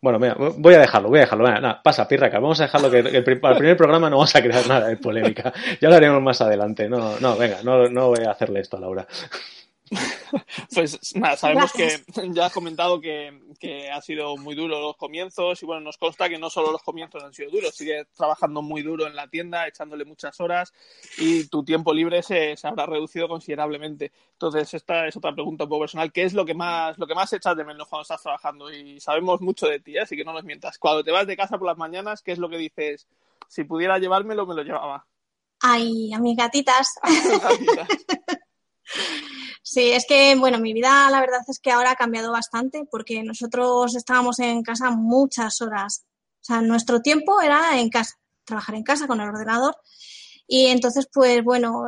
Bueno, 0.00 0.20
mira, 0.20 0.36
voy 0.38 0.74
a 0.74 0.78
dejarlo, 0.78 1.08
voy 1.08 1.18
a 1.18 1.22
dejarlo. 1.22 1.44
nada, 1.44 1.82
pasa, 1.82 2.06
pirraca, 2.06 2.38
vamos 2.38 2.60
a 2.60 2.64
dejarlo 2.64 2.88
que, 2.88 2.98
el, 3.00 3.24
primer 3.24 3.76
programa 3.76 4.08
no 4.08 4.16
vamos 4.16 4.34
a 4.36 4.42
crear 4.42 4.66
nada 4.68 4.86
de 4.86 4.96
polémica. 4.96 5.52
Ya 5.80 5.88
lo 5.88 5.96
haremos 5.96 6.22
más 6.22 6.40
adelante. 6.40 6.88
No, 6.88 7.18
no, 7.18 7.36
venga, 7.36 7.58
no, 7.64 7.88
no 7.88 8.08
voy 8.08 8.24
a 8.24 8.30
hacerle 8.30 8.60
esto 8.60 8.76
a 8.76 8.80
Laura. 8.80 9.06
pues 10.74 11.16
nada, 11.16 11.36
sabemos 11.36 11.72
que 11.72 12.02
ya 12.32 12.46
has 12.46 12.52
comentado 12.52 13.00
que, 13.00 13.40
que, 13.58 13.90
ha 13.90 14.00
sido 14.00 14.36
muy 14.36 14.54
duro 14.54 14.80
los 14.80 14.96
comienzos 14.96 15.62
y 15.62 15.66
bueno, 15.66 15.82
nos 15.82 15.98
consta 15.98 16.28
que 16.28 16.38
no 16.38 16.50
solo 16.50 16.72
los 16.72 16.82
comienzos 16.82 17.22
han 17.22 17.34
sido 17.34 17.50
duros, 17.50 17.74
sigue 17.74 18.06
trabajando 18.16 18.62
muy 18.62 18.82
duro 18.82 19.06
en 19.06 19.16
la 19.16 19.28
tienda, 19.28 19.66
echándole 19.66 20.04
muchas 20.04 20.40
horas 20.40 20.72
y 21.18 21.46
tu 21.48 21.64
tiempo 21.64 21.92
libre 21.92 22.22
se, 22.22 22.56
se 22.56 22.68
habrá 22.68 22.86
reducido 22.86 23.28
considerablemente. 23.28 24.12
Entonces, 24.32 24.72
esta 24.74 25.06
es 25.06 25.16
otra 25.16 25.32
pregunta 25.32 25.64
un 25.64 25.70
poco 25.70 25.80
personal. 25.80 26.12
¿Qué 26.12 26.22
es 26.22 26.32
lo 26.32 26.44
que 26.44 26.54
más, 26.54 26.96
lo 26.96 27.06
que 27.06 27.14
más 27.14 27.32
echas 27.32 27.56
de 27.56 27.64
menos 27.64 27.88
cuando 27.88 28.02
estás 28.02 28.22
trabajando? 28.22 28.72
Y 28.72 29.00
sabemos 29.00 29.40
mucho 29.40 29.66
de 29.66 29.80
ti, 29.80 29.96
¿eh? 29.96 30.02
así 30.02 30.16
que 30.16 30.24
no 30.24 30.32
nos 30.32 30.44
mientas. 30.44 30.78
Cuando 30.78 31.02
te 31.02 31.10
vas 31.10 31.26
de 31.26 31.36
casa 31.36 31.58
por 31.58 31.66
las 31.66 31.76
mañanas, 31.76 32.22
¿qué 32.22 32.32
es 32.32 32.38
lo 32.38 32.48
que 32.48 32.56
dices? 32.56 33.08
Si 33.48 33.64
pudiera 33.64 33.98
llevármelo, 33.98 34.46
me 34.46 34.54
lo 34.54 34.62
llevaba. 34.62 35.04
Ay, 35.60 36.12
a 36.12 36.20
mis 36.20 36.36
gatitas. 36.36 36.94
Sí, 39.70 39.90
es 39.90 40.06
que, 40.06 40.34
bueno, 40.34 40.58
mi 40.58 40.72
vida 40.72 41.10
la 41.10 41.20
verdad 41.20 41.42
es 41.46 41.58
que 41.60 41.70
ahora 41.70 41.90
ha 41.90 41.96
cambiado 41.96 42.32
bastante 42.32 42.86
porque 42.90 43.22
nosotros 43.22 43.94
estábamos 43.96 44.38
en 44.38 44.62
casa 44.62 44.90
muchas 44.92 45.60
horas. 45.60 46.06
O 46.40 46.44
sea, 46.44 46.62
nuestro 46.62 47.02
tiempo 47.02 47.42
era 47.42 47.78
en 47.78 47.90
casa, 47.90 48.18
trabajar 48.44 48.76
en 48.76 48.82
casa 48.82 49.06
con 49.06 49.20
el 49.20 49.28
ordenador. 49.28 49.76
Y 50.46 50.68
entonces, 50.68 51.06
pues 51.12 51.44
bueno, 51.44 51.84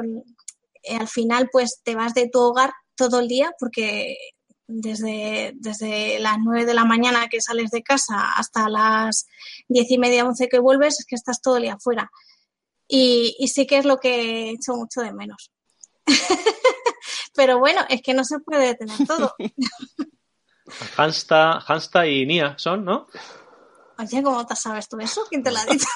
al 0.90 1.08
final 1.08 1.48
pues 1.50 1.80
te 1.82 1.94
vas 1.94 2.12
de 2.12 2.28
tu 2.28 2.40
hogar 2.40 2.70
todo 2.96 3.20
el 3.20 3.28
día 3.28 3.54
porque 3.58 4.14
desde, 4.66 5.52
desde 5.54 6.18
las 6.18 6.36
nueve 6.38 6.66
de 6.66 6.74
la 6.74 6.84
mañana 6.84 7.28
que 7.30 7.40
sales 7.40 7.70
de 7.70 7.82
casa 7.82 8.32
hasta 8.32 8.68
las 8.68 9.26
diez 9.68 9.90
y 9.90 9.96
media, 9.96 10.26
once 10.26 10.50
que 10.50 10.58
vuelves, 10.58 11.00
es 11.00 11.06
que 11.06 11.14
estás 11.16 11.40
todo 11.40 11.56
el 11.56 11.62
día 11.62 11.74
afuera. 11.74 12.10
Y, 12.86 13.36
y 13.38 13.48
sí 13.48 13.66
que 13.66 13.78
es 13.78 13.86
lo 13.86 13.96
que 13.96 14.20
he 14.20 14.50
hecho 14.50 14.74
mucho 14.74 15.00
de 15.00 15.14
menos. 15.14 15.50
Pero 17.40 17.58
bueno, 17.58 17.80
es 17.88 18.02
que 18.02 18.12
no 18.12 18.22
se 18.22 18.38
puede 18.40 18.74
tener 18.74 18.98
todo. 19.06 19.34
Hansta, 20.98 21.52
Hansta 21.66 22.06
y 22.06 22.26
Nia 22.26 22.54
son, 22.58 22.84
¿no? 22.84 23.06
Oye, 23.98 24.22
¿cómo 24.22 24.46
te 24.46 24.54
sabes 24.54 24.90
tú 24.90 24.98
eso? 24.98 25.22
¿Quién 25.30 25.42
te 25.42 25.50
lo 25.50 25.56
ha 25.56 25.64
dicho? 25.64 25.86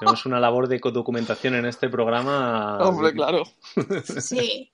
Tenemos 0.00 0.26
una 0.26 0.40
labor 0.40 0.66
de 0.66 0.80
documentación 0.82 1.54
en 1.54 1.66
este 1.66 1.88
programa. 1.88 2.78
Hombre, 2.78 3.12
claro. 3.12 3.44
Sí. 4.18 4.72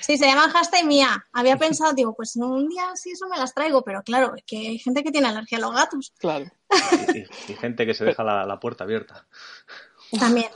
Sí, 0.00 0.16
se 0.16 0.24
llaman 0.24 0.50
Hasta 0.56 0.80
y 0.80 0.84
Mía. 0.86 1.26
Había 1.34 1.56
pensado, 1.58 1.92
digo, 1.92 2.14
pues 2.14 2.36
un 2.36 2.66
día 2.66 2.90
sí 2.94 3.10
eso 3.10 3.28
me 3.28 3.36
las 3.36 3.52
traigo, 3.52 3.84
pero 3.84 4.02
claro, 4.02 4.34
es 4.34 4.44
que 4.46 4.56
hay 4.56 4.78
gente 4.78 5.04
que 5.04 5.12
tiene 5.12 5.28
alergia 5.28 5.58
a 5.58 5.60
los 5.60 5.74
gatos. 5.74 6.14
Claro. 6.18 6.46
Y, 7.48 7.52
gente 7.52 7.84
que 7.84 7.92
se 7.92 8.06
deja 8.06 8.24
la 8.24 8.60
puerta 8.60 8.84
abierta. 8.84 9.26
También. 10.18 10.48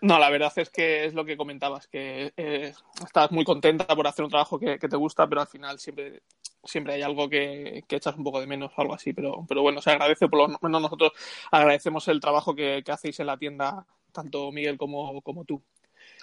No, 0.00 0.18
la 0.18 0.30
verdad 0.30 0.52
es 0.56 0.70
que 0.70 1.06
es 1.06 1.14
lo 1.14 1.24
que 1.24 1.36
comentabas, 1.36 1.88
que 1.88 2.32
eh, 2.36 2.72
estás 3.04 3.32
muy 3.32 3.44
contenta 3.44 3.84
por 3.86 4.06
hacer 4.06 4.24
un 4.24 4.30
trabajo 4.30 4.58
que, 4.58 4.78
te 4.78 4.96
gusta, 4.96 5.28
pero 5.28 5.40
al 5.40 5.48
final 5.48 5.78
siempre, 5.78 6.22
siempre 6.62 6.94
hay 6.94 7.02
algo 7.02 7.28
que, 7.28 7.84
echas 7.88 8.16
un 8.16 8.22
poco 8.22 8.40
de 8.40 8.46
menos 8.46 8.72
o 8.76 8.80
algo 8.80 8.94
así. 8.94 9.12
Pero, 9.12 9.44
pero 9.48 9.62
bueno, 9.62 9.80
se 9.80 9.90
agradece, 9.90 10.28
por 10.28 10.38
lo 10.38 10.58
menos 10.60 10.82
nosotros 10.82 11.12
agradecemos 11.50 12.06
el 12.08 12.20
trabajo 12.20 12.54
que, 12.54 12.82
hacéis 12.88 13.18
en 13.20 13.26
la 13.26 13.38
tienda, 13.38 13.86
tanto 14.12 14.52
Miguel 14.52 14.78
como, 14.78 15.20
como 15.22 15.44
tú. 15.44 15.62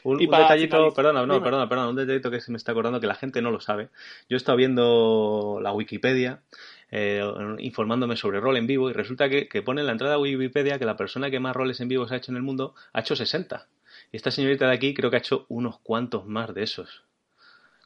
Un, 0.06 0.20
detallito, 0.20 0.94
perdona, 0.94 1.26
no, 1.26 1.42
perdona, 1.42 1.68
perdona, 1.68 1.90
un 1.90 1.96
detallito 1.96 2.30
que 2.30 2.40
se 2.40 2.52
me 2.52 2.58
está 2.58 2.74
acordando 2.74 3.00
que 3.00 3.08
la 3.08 3.16
gente 3.16 3.42
no 3.42 3.50
lo 3.50 3.60
sabe. 3.60 3.90
Yo 4.30 4.36
he 4.36 4.38
estado 4.38 4.56
viendo 4.56 5.58
la 5.64 5.74
Wikipedia 5.74 6.44
eh, 6.92 7.24
informándome 7.58 8.16
sobre 8.16 8.40
rol 8.40 8.56
en 8.58 8.68
vivo 8.68 8.88
y 8.88 8.94
resulta 8.94 9.28
que, 9.30 9.64
pone 9.64 9.82
en 9.82 9.88
la 9.88 9.94
entrada 9.94 10.14
de 10.14 10.22
Wikipedia 10.22 10.78
que 10.78 10.86
la 10.86 10.96
persona 10.96 11.32
que 11.32 11.40
más 11.40 11.56
roles 11.56 11.80
en 11.80 11.88
vivo 11.88 12.08
se 12.08 12.14
ha 12.14 12.18
hecho 12.18 12.32
en 12.32 12.38
el 12.38 12.44
mundo 12.44 12.76
ha 12.94 13.00
hecho 13.00 13.16
60. 13.16 13.68
Y 14.12 14.18
esta 14.18 14.30
señorita 14.30 14.68
de 14.68 14.76
aquí 14.76 14.94
creo 14.94 15.10
que 15.10 15.16
ha 15.16 15.20
hecho 15.20 15.48
unos 15.50 15.80
cuantos 15.80 16.28
más 16.28 16.54
de 16.54 16.62
esos. 16.62 17.04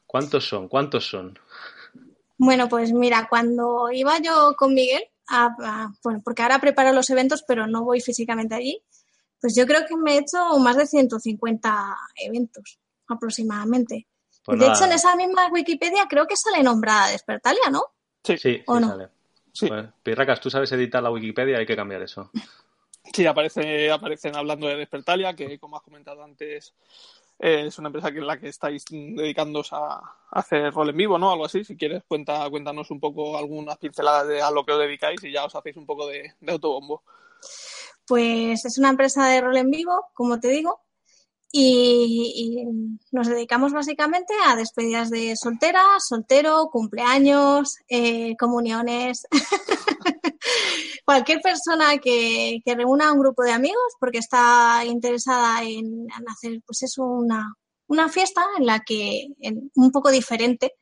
¿Cuántos 0.06 0.46
son? 0.46 0.68
¿Cuántos 0.68 1.08
son? 1.08 1.38
Bueno, 2.36 2.68
pues 2.68 2.92
mira, 2.92 3.28
cuando 3.30 3.90
iba 3.90 4.18
yo 4.20 4.54
con 4.58 4.74
Miguel, 4.74 5.04
bueno, 6.02 6.20
porque 6.22 6.42
ahora 6.42 6.58
preparo 6.58 6.92
los 6.92 7.08
eventos, 7.08 7.42
pero 7.48 7.66
no 7.66 7.84
voy 7.84 8.02
físicamente 8.02 8.54
allí, 8.54 8.82
pues 9.40 9.54
yo 9.56 9.66
creo 9.66 9.86
que 9.86 9.96
me 9.96 10.14
he 10.14 10.18
hecho 10.18 10.58
más 10.58 10.76
de 10.76 10.86
150 10.86 11.96
eventos 12.16 12.78
aproximadamente. 13.08 14.06
Pues 14.44 14.58
de 14.58 14.66
hecho, 14.66 14.84
en 14.84 14.92
esa 14.92 15.14
misma 15.16 15.48
Wikipedia 15.48 16.06
creo 16.08 16.26
que 16.26 16.36
sale 16.36 16.62
nombrada 16.62 17.08
Despertalia, 17.08 17.70
¿no? 17.70 17.82
Sí, 18.24 18.36
sí, 18.38 18.62
sale. 18.66 19.08
Pues, 19.58 19.84
Pirracas, 20.02 20.40
tú 20.40 20.50
sabes 20.50 20.70
editar 20.72 21.02
la 21.02 21.10
Wikipedia, 21.10 21.58
hay 21.58 21.66
que 21.66 21.76
cambiar 21.76 22.02
eso. 22.02 22.30
Sí, 23.12 23.26
aparece, 23.26 23.90
aparecen 23.90 24.36
hablando 24.36 24.68
de 24.68 24.76
Despertalia, 24.76 25.34
que 25.34 25.58
como 25.58 25.76
has 25.76 25.82
comentado 25.82 26.22
antes, 26.22 26.74
Eh, 27.42 27.68
es 27.68 27.78
una 27.78 27.88
empresa 27.88 28.12
que 28.12 28.18
en 28.18 28.26
la 28.26 28.38
que 28.38 28.48
estáis 28.48 28.84
dedicándoos 28.90 29.72
a, 29.72 29.98
hacer 30.30 30.72
rol 30.74 30.90
en 30.90 30.96
vivo, 30.98 31.18
¿no? 31.18 31.32
Algo 31.32 31.46
así. 31.46 31.64
Si 31.64 31.74
quieres, 31.74 32.04
cuenta, 32.06 32.48
cuéntanos 32.50 32.90
un 32.90 33.00
poco 33.00 33.38
algunas 33.38 33.78
pinceladas 33.78 34.28
de 34.28 34.42
a 34.42 34.50
lo 34.50 34.64
que 34.64 34.72
os 34.72 34.78
dedicáis 34.78 35.24
y 35.24 35.32
ya 35.32 35.46
os 35.46 35.54
hacéis 35.54 35.76
un 35.78 35.86
poco 35.86 36.06
de, 36.06 36.34
autobombo. 36.46 37.02
Pues 38.06 38.64
es 38.64 38.78
una 38.78 38.90
empresa 38.90 39.26
de 39.28 39.40
rol 39.40 39.56
en 39.56 39.70
vivo, 39.70 40.06
como 40.14 40.40
te 40.40 40.48
digo, 40.48 40.80
y, 41.52 42.64
nos 43.10 43.26
dedicamos 43.26 43.72
básicamente 43.72 44.32
a 44.46 44.54
despedidas 44.54 45.10
de 45.10 45.36
soltera, 45.36 45.82
soltero, 45.98 46.68
cumpleaños, 46.70 47.76
eh, 47.88 48.36
comuniones. 48.38 49.26
Cualquier 51.04 51.40
persona 51.40 51.98
que, 51.98 52.60
que, 52.64 52.74
reúna 52.74 53.12
un 53.12 53.18
grupo 53.18 53.42
de 53.42 53.50
amigos 53.52 53.94
porque 53.98 54.18
está 54.18 54.84
interesada 54.84 55.64
en, 55.64 56.06
hacer, 56.28 56.60
pues 56.64 56.84
eso, 56.84 57.02
una, 57.02 57.52
una 57.88 58.08
fiesta 58.08 58.42
en 58.56 58.66
la 58.66 58.80
que, 58.80 59.28
en, 59.40 59.72
un 59.74 59.90
poco 59.90 60.10
diferente, 60.10 60.74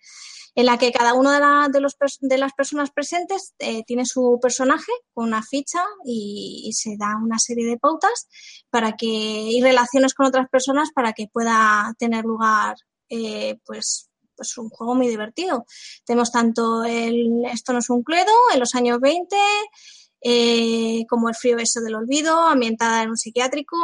en 0.58 0.66
la 0.66 0.76
que 0.76 0.90
cada 0.90 1.14
una 1.14 1.34
de, 1.34 1.38
la, 1.38 1.68
de, 1.72 1.80
los, 1.80 1.96
de 2.18 2.36
las 2.36 2.52
personas 2.52 2.90
presentes 2.90 3.54
eh, 3.60 3.84
tiene 3.84 4.04
su 4.04 4.40
personaje 4.42 4.90
con 5.14 5.28
una 5.28 5.40
ficha 5.40 5.78
y, 6.04 6.72
se 6.74 6.96
da 6.98 7.16
una 7.16 7.38
serie 7.38 7.64
de 7.64 7.78
pautas 7.78 8.26
para 8.68 8.96
que 8.96 9.06
y 9.06 9.62
relaciones 9.62 10.14
con 10.14 10.26
otras 10.26 10.48
personas 10.48 10.88
para 10.92 11.12
que 11.12 11.28
pueda 11.32 11.94
tener 11.96 12.24
lugar 12.24 12.74
eh, 13.08 13.60
pues 13.64 14.10
pues 14.34 14.58
un 14.58 14.68
juego 14.68 14.96
muy 14.96 15.06
divertido. 15.06 15.64
Tenemos 16.04 16.32
tanto 16.32 16.82
el 16.82 17.44
Esto 17.52 17.72
no 17.72 17.78
es 17.78 17.90
un 17.90 18.02
cluedo 18.02 18.32
en 18.52 18.58
los 18.58 18.74
años 18.74 18.98
20, 19.00 19.36
eh, 20.22 21.06
como 21.08 21.28
El 21.28 21.36
frío 21.36 21.56
beso 21.56 21.80
del 21.80 21.94
olvido, 21.94 22.36
ambientada 22.36 23.04
en 23.04 23.10
un 23.10 23.16
psiquiátrico, 23.16 23.76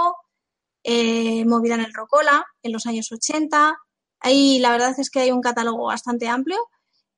movida 0.84 1.74
en 1.74 1.82
el 1.82 1.94
Rocola 1.94 2.44
en 2.62 2.72
los 2.72 2.86
años 2.86 3.12
80, 3.12 3.76
Ahí 4.24 4.58
la 4.58 4.70
verdad 4.72 4.94
es 4.98 5.10
que 5.10 5.20
hay 5.20 5.32
un 5.32 5.42
catálogo 5.42 5.84
bastante 5.86 6.28
amplio 6.28 6.58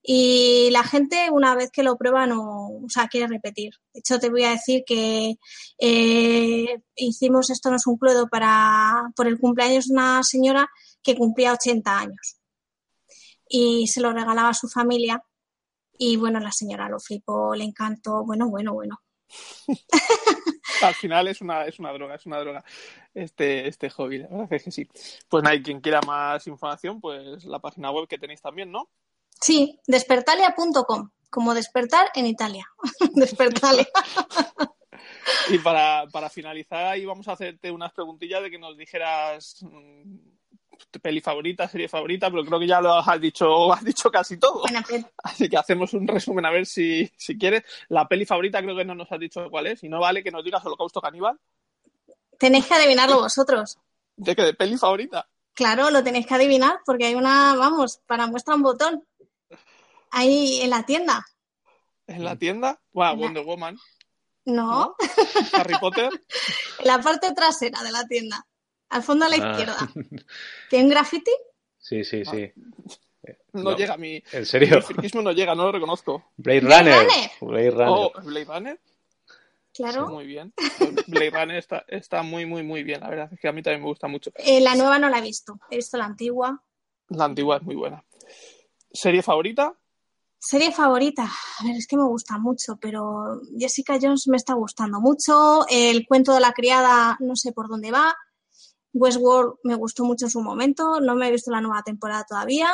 y 0.02 0.70
la 0.72 0.82
gente 0.84 1.30
una 1.30 1.54
vez 1.54 1.70
que 1.70 1.84
lo 1.84 1.96
prueba 1.96 2.26
no, 2.26 2.68
o 2.68 2.88
sea, 2.88 3.06
quiere 3.08 3.28
repetir. 3.28 3.74
De 3.94 4.00
hecho, 4.00 4.18
te 4.18 4.28
voy 4.28 4.42
a 4.44 4.50
decir 4.50 4.82
que 4.86 5.36
eh, 5.78 6.82
hicimos 6.96 7.50
esto 7.50 7.70
no 7.70 7.76
es 7.76 7.86
un 7.86 7.96
cluedo 7.98 8.28
para 8.28 9.10
por 9.16 9.28
el 9.28 9.38
cumpleaños 9.38 9.86
de 9.86 9.94
una 9.94 10.22
señora 10.24 10.68
que 11.02 11.16
cumplía 11.16 11.52
80 11.52 11.98
años 11.98 12.38
y 13.48 13.86
se 13.86 14.00
lo 14.00 14.12
regalaba 14.12 14.50
a 14.50 14.54
su 14.54 14.68
familia 14.68 15.22
y 15.98 16.16
bueno, 16.16 16.40
la 16.40 16.52
señora 16.52 16.88
lo 16.88 16.98
flipó, 17.00 17.54
le 17.54 17.64
encantó, 17.64 18.24
bueno, 18.24 18.48
bueno, 18.48 18.74
bueno. 18.74 19.00
Al 20.82 20.94
final 20.94 21.28
es 21.28 21.40
una, 21.40 21.64
es 21.64 21.78
una 21.78 21.92
droga, 21.92 22.14
es 22.14 22.26
una 22.26 22.38
droga 22.38 22.64
este, 23.14 23.66
este 23.68 23.90
hobby, 23.90 24.18
la 24.18 24.28
verdad 24.28 24.52
es 24.52 24.62
que 24.62 24.70
sí. 24.70 24.88
Pues 25.28 25.42
nada, 25.42 25.60
quien 25.62 25.80
quiera 25.80 26.00
más 26.02 26.46
información, 26.46 27.00
pues 27.00 27.44
la 27.44 27.58
página 27.58 27.90
web 27.90 28.06
que 28.08 28.18
tenéis 28.18 28.40
también, 28.40 28.70
¿no? 28.70 28.88
Sí, 29.40 29.78
despertalia.com, 29.86 31.10
como 31.30 31.54
despertar 31.54 32.10
en 32.14 32.26
Italia. 32.26 32.66
Despertalia. 33.14 33.86
y 35.48 35.58
para, 35.58 36.06
para 36.10 36.30
finalizar, 36.30 36.84
ahí 36.86 37.04
vamos 37.04 37.28
a 37.28 37.32
hacerte 37.32 37.70
unas 37.70 37.92
preguntillas 37.92 38.42
de 38.42 38.50
que 38.50 38.58
nos 38.58 38.76
dijeras 38.76 39.62
mm, 39.62 40.16
peli 41.02 41.20
favorita, 41.20 41.68
serie 41.68 41.88
favorita, 41.88 42.30
pero 42.30 42.44
creo 42.44 42.58
que 42.58 42.66
ya 42.66 42.80
lo 42.80 42.94
has 42.94 43.20
dicho, 43.20 43.72
has 43.72 43.84
dicho 43.84 44.10
casi 44.10 44.38
todo. 44.38 44.64
Así 45.22 45.48
que 45.48 45.56
hacemos 45.56 45.92
un 45.94 46.06
resumen 46.06 46.46
a 46.46 46.50
ver 46.50 46.66
si, 46.66 47.10
si 47.16 47.36
quieres. 47.36 47.64
La 47.88 48.08
peli 48.08 48.24
favorita 48.24 48.62
creo 48.62 48.76
que 48.76 48.84
no 48.84 48.94
nos 48.94 49.10
has 49.10 49.20
dicho 49.20 49.48
cuál 49.50 49.68
es. 49.68 49.80
Si 49.80 49.88
no 49.88 50.00
vale 50.00 50.22
que 50.22 50.30
nos 50.30 50.44
digas 50.44 50.64
Holocausto 50.64 51.00
Caníbal. 51.00 51.38
Tenéis 52.38 52.66
que 52.66 52.74
adivinarlo 52.74 53.20
vosotros. 53.20 53.78
¿De 54.16 54.34
qué? 54.34 54.42
¿De 54.42 54.54
peli 54.54 54.76
favorita? 54.76 55.28
Claro, 55.54 55.90
lo 55.90 56.04
tenéis 56.04 56.26
que 56.26 56.34
adivinar 56.34 56.80
porque 56.84 57.06
hay 57.06 57.14
una, 57.14 57.54
vamos, 57.56 58.00
para 58.06 58.26
muestra 58.26 58.54
un 58.54 58.62
botón. 58.62 59.06
Ahí 60.10 60.60
en 60.62 60.70
la 60.70 60.84
tienda. 60.84 61.24
¿En 62.06 62.24
la 62.24 62.36
tienda? 62.36 62.80
Wow, 62.92 63.16
Wonder 63.16 63.44
Woman. 63.44 63.76
No. 64.44 64.94
¿Harry 65.54 65.74
Potter? 65.80 66.10
en 66.78 66.86
la 66.86 67.00
parte 67.00 67.32
trasera 67.32 67.82
de 67.82 67.90
la 67.90 68.04
tienda. 68.04 68.46
Al 68.88 69.02
fondo 69.02 69.24
a 69.24 69.28
la 69.28 69.36
ah. 69.36 69.50
izquierda. 69.50 69.76
¿Tiene 70.70 70.84
un 70.84 70.90
graffiti? 70.90 71.30
Sí, 71.78 72.04
sí, 72.04 72.24
sí. 72.24 72.52
No, 73.52 73.76
llega 73.76 73.94
a 73.94 73.96
mi. 73.96 74.22
¿En 74.32 74.46
serio? 74.46 74.80
El 74.88 75.24
no 75.24 75.32
llega, 75.32 75.54
no 75.54 75.64
lo 75.64 75.72
reconozco. 75.72 76.30
Blade 76.36 76.60
Runner. 76.60 77.06
Blade 77.40 77.70
Runner. 77.70 77.88
Oh, 77.88 78.12
Blade 78.22 78.44
Runner. 78.44 78.80
Claro. 79.74 80.08
muy 80.08 80.26
bien. 80.26 80.54
Blade 81.06 81.30
Runner 81.30 81.56
está, 81.56 81.84
está, 81.88 82.22
muy, 82.22 82.46
muy, 82.46 82.62
muy 82.62 82.82
bien. 82.82 83.00
La 83.00 83.10
verdad 83.10 83.28
es 83.32 83.38
que 83.38 83.48
a 83.48 83.52
mí 83.52 83.62
también 83.62 83.82
me 83.82 83.88
gusta 83.88 84.08
mucho. 84.08 84.30
Eh, 84.36 84.60
la 84.60 84.74
nueva 84.74 84.98
no 84.98 85.08
la 85.08 85.18
he 85.18 85.22
visto. 85.22 85.58
He 85.70 85.76
visto 85.76 85.98
la 85.98 86.06
antigua. 86.06 86.62
La 87.08 87.24
antigua 87.24 87.58
es 87.58 87.62
muy 87.62 87.74
buena. 87.74 88.02
¿Serie 88.90 89.22
favorita? 89.22 89.74
Serie 90.38 90.70
favorita, 90.70 91.24
a 91.24 91.64
ver, 91.64 91.76
es 91.76 91.86
que 91.86 91.96
me 91.96 92.04
gusta 92.04 92.38
mucho, 92.38 92.76
pero 92.76 93.40
Jessica 93.58 93.98
Jones 94.00 94.28
me 94.28 94.36
está 94.36 94.54
gustando 94.54 95.00
mucho. 95.00 95.66
El 95.68 96.06
cuento 96.06 96.32
de 96.34 96.40
la 96.40 96.52
criada, 96.52 97.16
no 97.20 97.34
sé 97.36 97.52
por 97.52 97.68
dónde 97.68 97.90
va. 97.90 98.14
Westworld 98.96 99.58
me 99.64 99.74
gustó 99.74 100.04
mucho 100.04 100.26
en 100.26 100.30
su 100.30 100.40
momento, 100.40 101.00
no 101.00 101.14
me 101.14 101.28
he 101.28 101.32
visto 101.32 101.50
la 101.50 101.60
nueva 101.60 101.82
temporada 101.82 102.24
todavía. 102.28 102.68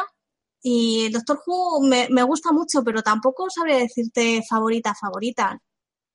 Y 0.63 1.07
el 1.07 1.13
Doctor 1.13 1.41
Who 1.45 1.83
me, 1.83 2.09
me 2.11 2.23
gusta 2.23 2.53
mucho, 2.53 2.85
pero 2.85 3.03
tampoco 3.03 3.51
sabría 3.51 3.79
decirte 3.79 4.43
favorita, 4.49 4.95
favorita. 4.95 5.61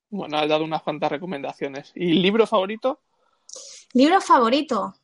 Bueno, 0.10 0.38
has 0.38 0.48
dado 0.48 0.64
unas 0.64 0.84
cuantas 0.84 1.12
recomendaciones. 1.12 1.92
¿Y 1.96 2.14
libro 2.14 2.48
favorito? 2.48 3.02
Libro 3.94 4.22
favorito. 4.22 4.96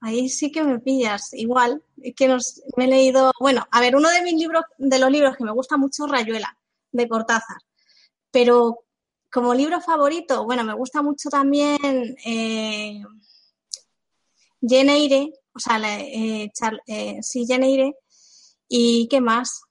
Ahí 0.00 0.28
sí 0.28 0.50
que 0.50 0.62
me 0.62 0.78
pillas. 0.80 1.32
Igual, 1.32 1.82
que 2.16 2.28
nos, 2.28 2.62
me 2.76 2.84
he 2.84 2.88
leído. 2.88 3.32
Bueno, 3.40 3.66
a 3.70 3.80
ver, 3.80 3.96
uno 3.96 4.08
de 4.10 4.22
mis 4.22 4.34
libros, 4.34 4.64
de 4.78 4.98
los 4.98 5.10
libros 5.10 5.36
que 5.36 5.44
me 5.44 5.52
gusta 5.52 5.76
mucho 5.76 6.06
es 6.06 6.10
Rayuela, 6.10 6.56
de 6.92 7.08
Cortázar. 7.08 7.58
Pero 8.30 8.84
como 9.30 9.54
libro 9.54 9.80
favorito, 9.80 10.44
bueno, 10.44 10.64
me 10.64 10.74
gusta 10.74 11.02
mucho 11.02 11.28
también 11.28 12.16
eh, 12.24 13.02
Jane 14.60 15.32
o 15.54 15.60
sea, 15.60 15.78
eh, 16.00 16.50
eh, 16.86 17.18
sí, 17.20 17.46
¿Y 18.68 19.08
qué 19.08 19.20
más? 19.20 19.62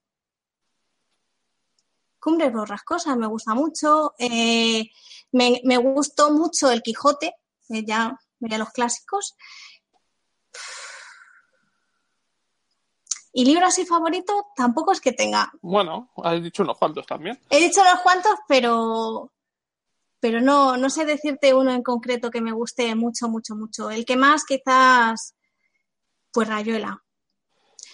Cumbres 2.19 2.51
borrascosas, 2.51 3.15
me 3.15 3.27
gusta 3.27 3.53
mucho. 3.53 4.13
Eh, 4.17 4.83
me, 5.31 5.61
me, 5.63 5.77
gustó 5.77 6.31
mucho 6.31 6.69
El 6.69 6.81
Quijote, 6.81 7.35
ya 7.69 8.17
veía 8.39 8.57
los 8.57 8.71
clásicos. 8.71 9.35
Y 13.31 13.45
libro 13.45 13.67
así 13.67 13.85
favorito 13.85 14.47
tampoco 14.55 14.91
es 14.91 14.99
que 14.99 15.13
tenga. 15.13 15.51
Bueno, 15.61 16.11
has 16.23 16.41
dicho 16.41 16.63
unos 16.63 16.77
cuantos 16.77 17.05
también. 17.05 17.39
He 17.49 17.59
dicho 17.59 17.81
unos 17.81 18.01
cuantos, 18.01 18.33
pero 18.47 19.31
pero 20.27 20.41
no, 20.41 20.75
no 20.75 20.89
sé 20.89 21.05
decirte 21.05 21.53
uno 21.53 21.71
en 21.71 21.81
concreto 21.81 22.29
que 22.29 22.41
me 22.41 22.51
guste 22.51 22.93
mucho, 22.95 23.29
mucho, 23.29 23.55
mucho. 23.55 23.89
El 23.89 24.03
que 24.03 24.17
más 24.17 24.43
quizás, 24.43 25.37
pues 26.33 26.49
Rayuela. 26.49 27.01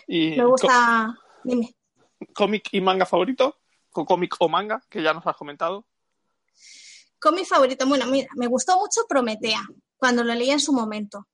Y 0.07 0.31
me 0.35 0.43
gusta, 0.43 1.15
dime. 1.43 1.75
¿Cómic 2.33 2.69
y 2.71 2.81
manga 2.81 3.05
favorito? 3.05 3.59
¿O 3.91 4.03
cómic 4.03 4.35
o 4.39 4.49
manga, 4.49 4.81
que 4.89 5.03
ya 5.03 5.13
nos 5.13 5.27
has 5.27 5.37
comentado? 5.37 5.85
Cómic 7.19 7.45
favorito, 7.45 7.85
bueno, 7.85 8.07
mira, 8.07 8.29
me 8.35 8.47
gustó 8.47 8.79
mucho 8.79 9.01
Prometea, 9.07 9.61
cuando 9.95 10.23
lo 10.23 10.33
leí 10.33 10.49
en 10.49 10.59
su 10.59 10.73
momento. 10.73 11.27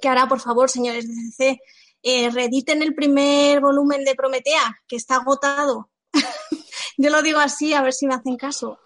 Que 0.00 0.08
ahora, 0.08 0.26
por 0.26 0.40
favor, 0.40 0.70
señores 0.70 1.06
de 1.06 1.14
CC, 1.14 1.60
eh, 2.02 2.30
reediten 2.30 2.82
el 2.82 2.94
primer 2.94 3.60
volumen 3.60 4.02
de 4.02 4.14
Prometea, 4.14 4.80
que 4.88 4.96
está 4.96 5.16
agotado. 5.16 5.90
Yo 6.96 7.10
lo 7.10 7.20
digo 7.20 7.38
así, 7.38 7.74
a 7.74 7.82
ver 7.82 7.92
si 7.92 8.06
me 8.06 8.14
hacen 8.14 8.38
caso. 8.38 8.78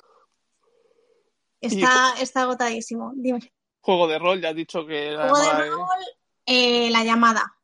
Está, 1.61 2.15
está 2.21 2.43
agotadísimo. 2.43 3.13
Dime. 3.17 3.53
Juego 3.81 4.07
de 4.07 4.19
rol, 4.19 4.41
ya 4.41 4.51
has 4.51 4.57
dicho 4.57 4.87
que. 4.87 5.13
La 5.13 5.31
Juego 5.31 5.57
de 5.57 5.71
rol, 5.71 6.05
eh, 6.47 6.91
la 6.91 7.05
llamada. 7.05 7.55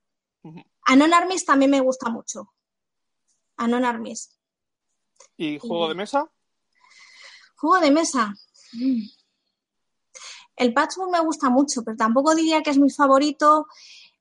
Anon 0.86 1.14
Armis 1.14 1.44
también 1.44 1.70
me 1.70 1.80
gusta 1.80 2.10
mucho. 2.10 2.52
Anon 3.56 3.84
Armis. 3.84 4.36
¿Y 5.36 5.58
juego 5.58 5.88
de 5.88 5.94
mesa? 5.94 6.30
Juego 7.56 7.80
de 7.80 7.90
mesa. 7.90 8.34
El 10.56 10.72
Patchwork 10.72 11.10
me 11.10 11.20
gusta 11.20 11.50
mucho, 11.50 11.82
pero 11.82 11.96
tampoco 11.96 12.34
diría 12.34 12.62
que 12.62 12.70
es 12.70 12.78
mi 12.78 12.90
favorito. 12.90 13.66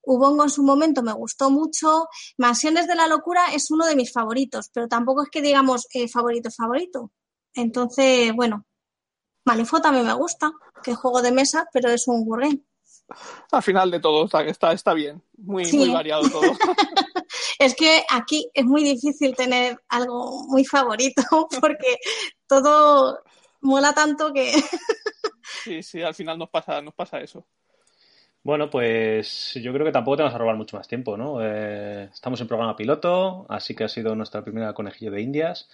Ubongo 0.05 0.43
en 0.43 0.49
su 0.49 0.63
momento 0.63 1.03
me 1.03 1.13
gustó 1.13 1.49
mucho. 1.49 2.07
Mansiones 2.37 2.87
de 2.87 2.95
la 2.95 3.07
locura 3.07 3.53
es 3.53 3.69
uno 3.71 3.85
de 3.85 3.95
mis 3.95 4.11
favoritos, 4.11 4.69
pero 4.73 4.87
tampoco 4.87 5.23
es 5.23 5.29
que 5.29 5.41
digamos 5.41 5.87
eh, 5.93 6.07
favorito 6.07 6.49
favorito. 6.51 7.11
Entonces, 7.53 8.33
bueno, 8.33 8.65
Malifo 9.45 9.81
también 9.81 10.05
me 10.05 10.13
gusta, 10.13 10.51
que 10.83 10.91
es 10.91 10.97
juego 10.97 11.21
de 11.21 11.31
mesa, 11.31 11.67
pero 11.73 11.89
es 11.89 12.07
un 12.07 12.23
wargame. 12.25 12.61
Al 13.51 13.63
final 13.63 13.91
de 13.91 13.99
todo, 13.99 14.25
está, 14.25 14.43
está, 14.43 14.71
está 14.71 14.93
bien, 14.93 15.21
muy, 15.37 15.71
muy 15.71 15.89
variado 15.89 16.29
todo. 16.29 16.41
es 17.59 17.75
que 17.75 18.03
aquí 18.09 18.49
es 18.53 18.65
muy 18.65 18.83
difícil 18.83 19.35
tener 19.35 19.77
algo 19.89 20.45
muy 20.47 20.63
favorito 20.65 21.21
porque 21.61 21.97
todo 22.47 23.19
mola 23.61 23.93
tanto 23.93 24.31
que... 24.33 24.53
sí, 25.63 25.83
sí, 25.83 26.01
al 26.01 26.15
final 26.15 26.37
nos 26.37 26.49
pasa, 26.49 26.81
nos 26.81 26.93
pasa 26.93 27.19
eso. 27.19 27.45
Bueno, 28.43 28.69
pues 28.69 29.53
yo 29.53 29.71
creo 29.71 29.85
que 29.85 29.93
tampoco 29.93 30.17
te 30.17 30.23
vas 30.23 30.35
a 30.35 30.37
robar 30.37 30.57
mucho 30.57 30.75
más 30.75 30.85
tiempo, 30.85 31.15
¿no? 31.15 31.37
Eh, 31.41 32.09
estamos 32.13 32.41
en 32.41 32.47
programa 32.47 32.75
piloto, 32.75 33.45
así 33.47 33.73
que 33.73 33.85
ha 33.85 33.87
sido 33.87 34.15
nuestra 34.15 34.43
primera 34.43 34.73
conejillo 34.73 35.11
de 35.11 35.21
Indias. 35.21 35.69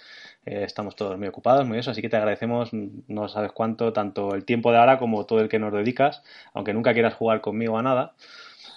Eh, 0.45 0.65
estamos 0.65 0.95
todos 0.95 1.17
muy 1.17 1.27
ocupados, 1.27 1.65
muy 1.65 1.79
eso, 1.79 1.89
así 1.89 2.03
que 2.03 2.09
te 2.09 2.17
agradecemos, 2.17 2.69
no 2.71 3.27
sabes 3.27 3.53
cuánto, 3.53 3.91
tanto 3.91 4.35
el 4.35 4.45
tiempo 4.45 4.71
de 4.71 4.77
ahora 4.77 4.99
como 4.99 5.25
todo 5.25 5.39
el 5.39 5.49
que 5.49 5.57
nos 5.57 5.73
dedicas, 5.73 6.21
aunque 6.53 6.73
nunca 6.73 6.93
quieras 6.93 7.15
jugar 7.15 7.41
conmigo 7.41 7.75
a 7.75 7.81
nada. 7.81 8.13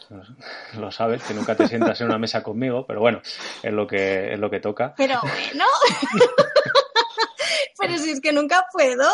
Lo 0.78 0.90
sabes, 0.90 1.22
que 1.22 1.34
nunca 1.34 1.54
te 1.54 1.68
sientas 1.68 2.00
en 2.00 2.06
una 2.06 2.18
mesa 2.18 2.42
conmigo, 2.42 2.86
pero 2.86 3.00
bueno, 3.00 3.20
es 3.62 3.72
lo 3.72 3.86
que, 3.86 4.32
es 4.32 4.38
lo 4.38 4.48
que 4.48 4.60
toca. 4.60 4.94
Pero 4.96 5.20
bueno. 5.20 5.66
pero 7.78 7.98
si 7.98 8.12
es 8.12 8.22
que 8.22 8.32
nunca 8.32 8.64
puedo. 8.72 9.06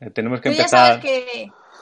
Eh, 0.00 0.10
tenemos 0.10 0.40
que 0.40 0.50
empezar. 0.50 1.00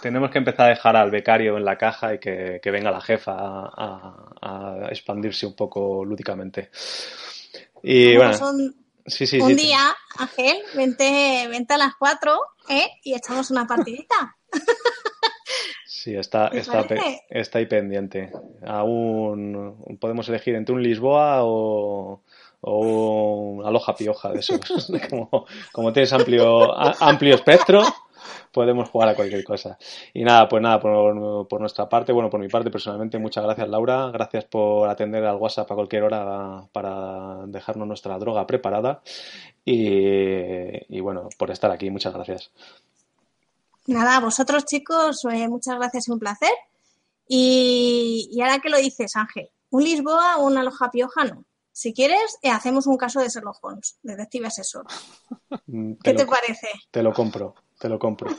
Tenemos 0.03 0.31
que 0.31 0.39
empezar 0.39 0.67
a 0.67 0.71
dejar 0.71 0.97
al 0.97 1.11
becario 1.11 1.57
en 1.57 1.65
la 1.65 1.77
caja 1.77 2.15
y 2.15 2.19
que, 2.19 2.61
venga 2.65 2.91
la 2.91 3.01
jefa 3.01 3.33
a, 3.37 4.89
expandirse 4.91 5.47
un 5.47 5.57
poco 5.57 6.05
lúdicamente. 6.05 6.71
Y 7.83 8.17
bueno, 8.17 8.35
sí, 9.07 9.27
sí, 9.27 9.41
un 9.41 9.57
día, 9.57 9.97
Ángel, 10.19 10.59
vente, 10.75 11.47
vente 11.49 11.75
a 11.75 11.79
las 11.79 11.95
4 11.99 12.41
¿eh? 12.69 12.89
y 13.03 13.15
echamos 13.15 13.51
una 13.51 13.67
partidita. 13.67 14.37
Sí, 15.99 16.15
está, 16.15 16.47
está, 16.49 16.87
está 17.29 17.59
ahí 17.59 17.67
pendiente. 17.67 18.31
Aún 18.65 19.99
podemos 20.01 20.29
elegir 20.29 20.55
entre 20.55 20.75
un 20.75 20.83
Lisboa 20.83 21.41
o, 21.43 22.23
o 22.61 22.79
un 22.79 23.67
Aloja 23.67 23.97
Pioja 23.97 24.31
de 24.31 24.39
esos. 24.39 24.61
como, 25.11 25.47
como 25.73 25.93
tienes 25.93 26.13
amplio, 26.13 26.73
amplio 27.03 27.35
espectro, 27.35 27.83
podemos 28.59 28.91
jugar 28.91 29.11
a 29.11 29.15
cualquier 29.15 29.45
cosa. 29.45 29.79
Y 30.13 30.25
nada, 30.25 30.49
pues 30.49 30.61
nada, 30.61 30.81
por, 30.81 31.61
nuestra 31.61 31.89
parte, 31.89 32.11
bueno, 32.11 32.29
por 32.29 32.41
mi 32.41 32.49
parte 32.49 32.73
personalmente, 32.73 33.17
muchas 33.17 33.45
gracias 33.45 33.69
Laura, 33.69 34.11
gracias 34.11 34.47
por 34.47 34.89
atender 34.89 35.25
al 35.27 35.37
WhatsApp 35.37 35.71
a 35.71 35.77
cualquier 35.77 36.03
hora 36.03 36.67
para 36.73 37.47
dejarnos 37.47 37.87
nuestra 37.87 38.19
droga 38.19 38.49
preparada 38.49 39.01
y, 39.65 41.01
bueno, 41.01 41.29
por 41.39 41.53
estar 41.53 41.71
aquí, 41.71 41.89
muchas 41.89 42.13
gracias. 42.13 42.51
Nada, 43.87 44.17
a 44.17 44.21
vosotros 44.21 44.65
chicos, 44.65 45.25
eh, 45.31 45.47
muchas 45.49 45.77
gracias, 45.77 46.09
un 46.09 46.19
placer. 46.19 46.51
Y, 47.29 48.37
ahora 48.43 48.59
que 48.59 48.71
lo 48.71 48.79
dices, 48.79 49.15
Ángel, 49.15 49.51
un 49.71 49.85
Lisboa 49.85 50.39
o 50.39 50.47
una 50.47 50.65
Loja 50.65 50.91
Pioja 50.91 51.27
no. 51.27 51.45
Si 51.71 51.95
quieres, 51.95 52.39
eh, 52.43 52.51
hacemos 52.51 52.89
un 52.89 52.97
caso 52.97 53.21
de 53.21 53.29
Sherlock 53.29 53.63
Holmes, 53.63 54.01
detective 54.03 54.49
asesor. 54.49 54.85
¿Qué 56.03 56.13
te 56.13 56.27
parece? 56.27 56.71
Te 56.91 57.05
lo 57.05 57.13
compro 57.13 57.55
te 57.79 57.89
lo 57.89 57.99
compro. 57.99 58.31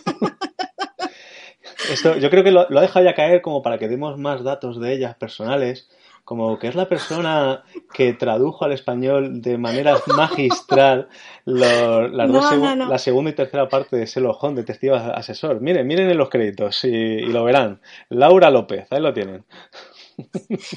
Esto, 1.91 2.17
yo 2.17 2.29
creo 2.29 2.43
que 2.43 2.51
lo, 2.51 2.67
lo 2.69 2.79
ha 2.79 2.81
dejado 2.81 3.05
ya 3.05 3.15
caer 3.15 3.41
como 3.41 3.61
para 3.61 3.77
que 3.77 3.87
demos 3.87 4.17
más 4.17 4.43
datos 4.43 4.79
de 4.79 4.93
ellas 4.93 5.15
personales, 5.15 5.89
como 6.29 6.59
que 6.59 6.67
es 6.67 6.75
la 6.75 6.87
persona 6.87 7.63
que 7.91 8.13
tradujo 8.13 8.63
al 8.63 8.71
español 8.71 9.41
de 9.41 9.57
manera 9.57 9.97
magistral 10.15 11.09
la 11.43 12.99
segunda 12.99 13.31
y 13.31 13.33
tercera 13.33 13.67
parte 13.67 13.95
de 13.97 14.05
Selo 14.05 14.37
Holmes, 14.39 14.57
Detective 14.63 14.95
Asesor. 14.95 15.59
Miren, 15.59 15.87
miren 15.87 16.07
en 16.07 16.19
los 16.19 16.29
créditos 16.29 16.83
y, 16.83 17.21
lo 17.21 17.43
verán. 17.45 17.81
Laura 18.09 18.51
López, 18.51 18.85
ahí 18.91 19.01
lo 19.01 19.11
tienen. 19.11 19.43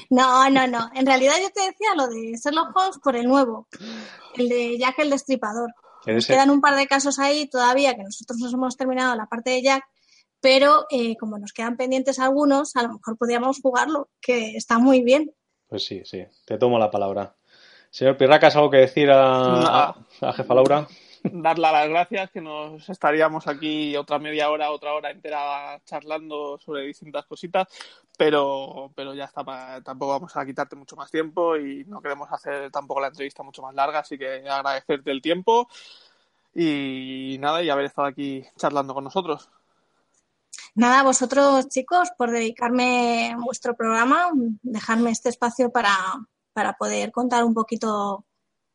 No, 0.09 0.49
no, 0.49 0.65
no. 0.65 0.89
En 0.95 1.05
realidad 1.05 1.33
yo 1.39 1.51
te 1.53 1.61
decía 1.69 1.93
lo 1.97 2.07
de 2.07 2.35
Sherlock 2.35 2.75
Holmes 2.75 2.97
por 3.03 3.15
el 3.15 3.27
nuevo, 3.27 3.67
el 4.35 4.49
de 4.49 4.79
Jack 4.79 4.97
el 4.97 5.11
Destripador. 5.11 5.69
Quedan 6.05 6.49
un 6.49 6.61
par 6.61 6.75
de 6.75 6.87
casos 6.87 7.19
ahí 7.19 7.47
todavía 7.47 7.95
que 7.95 8.03
nosotros 8.03 8.39
nos 8.39 8.53
hemos 8.53 8.77
terminado 8.77 9.15
la 9.15 9.27
parte 9.27 9.51
de 9.51 9.61
Jack, 9.61 9.83
pero 10.41 10.85
eh, 10.89 11.15
como 11.17 11.37
nos 11.37 11.53
quedan 11.53 11.77
pendientes 11.77 12.19
algunos, 12.19 12.75
a 12.75 12.83
lo 12.83 12.93
mejor 12.93 13.17
podríamos 13.17 13.59
jugarlo, 13.61 14.09
que 14.21 14.55
está 14.55 14.79
muy 14.79 15.01
bien. 15.01 15.33
Pues 15.67 15.85
sí, 15.85 16.01
sí, 16.05 16.23
te 16.45 16.57
tomo 16.57 16.77
la 16.77 16.91
palabra. 16.91 17.35
Señor 17.89 18.17
Pirracas, 18.17 18.55
¿algo 18.55 18.69
que 18.69 18.77
decir 18.77 19.09
a, 19.11 19.95
a 20.21 20.33
jefa 20.33 20.53
Laura? 20.53 20.87
Darle 21.23 21.71
las 21.71 21.89
gracias, 21.89 22.31
que 22.31 22.41
nos 22.41 22.87
estaríamos 22.89 23.47
aquí 23.47 23.95
otra 23.95 24.19
media 24.19 24.49
hora, 24.49 24.71
otra 24.71 24.93
hora 24.93 25.11
entera 25.11 25.81
charlando 25.85 26.57
sobre 26.59 26.83
distintas 26.83 27.25
cositas, 27.25 27.67
pero, 28.17 28.91
pero 28.95 29.13
ya 29.13 29.25
está, 29.25 29.43
tampoco 29.83 30.11
vamos 30.11 30.35
a 30.35 30.45
quitarte 30.45 30.75
mucho 30.75 30.95
más 30.95 31.09
tiempo 31.09 31.55
y 31.55 31.85
no 31.85 32.01
queremos 32.01 32.31
hacer 32.31 32.69
tampoco 32.71 32.99
la 32.99 33.07
entrevista 33.07 33.43
mucho 33.43 33.61
más 33.61 33.73
larga, 33.73 33.99
así 33.99 34.17
que 34.17 34.47
agradecerte 34.47 35.11
el 35.11 35.21
tiempo 35.21 35.67
y 36.53 37.37
nada, 37.39 37.63
y 37.63 37.69
haber 37.69 37.85
estado 37.85 38.07
aquí 38.07 38.43
charlando 38.57 38.93
con 38.93 39.03
nosotros. 39.03 39.49
Nada, 40.75 41.03
vosotros 41.03 41.67
chicos, 41.69 42.09
por 42.17 42.31
dedicarme 42.31 43.35
vuestro 43.39 43.75
programa, 43.75 44.29
dejarme 44.61 45.11
este 45.11 45.29
espacio 45.29 45.71
para, 45.71 45.95
para 46.51 46.73
poder 46.73 47.11
contar 47.11 47.43
un 47.43 47.53
poquito 47.53 48.25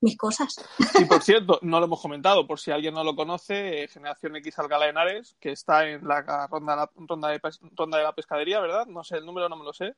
mis 0.01 0.17
cosas. 0.17 0.57
Y 0.99 1.05
por 1.05 1.23
cierto, 1.23 1.59
no 1.63 1.79
lo 1.79 1.87
hemos 1.87 2.01
comentado, 2.01 2.47
por 2.47 2.59
si 2.59 2.71
alguien 2.71 2.95
no 2.95 3.05
lo 3.05 3.17
conoce, 3.17 3.85
eh, 3.85 3.89
Generación 3.89 4.37
X 4.37 4.59
Alcalá 4.59 4.85
de 4.85 4.91
Henares, 4.91 5.37
que 5.41 5.53
está 5.53 5.89
en 5.89 6.07
la 6.07 6.23
ronda, 6.49 6.77
la, 6.77 6.91
ronda, 6.95 7.29
de, 7.29 7.41
ronda 7.77 7.99
de 7.99 8.05
la 8.05 8.15
pescadería, 8.15 8.61
¿verdad? 8.61 8.87
No 8.87 9.03
sé 9.05 9.17
el 9.17 9.27
número, 9.27 9.49
no 9.49 9.57
me 9.57 9.65
lo 9.65 9.73
sé. 9.73 9.95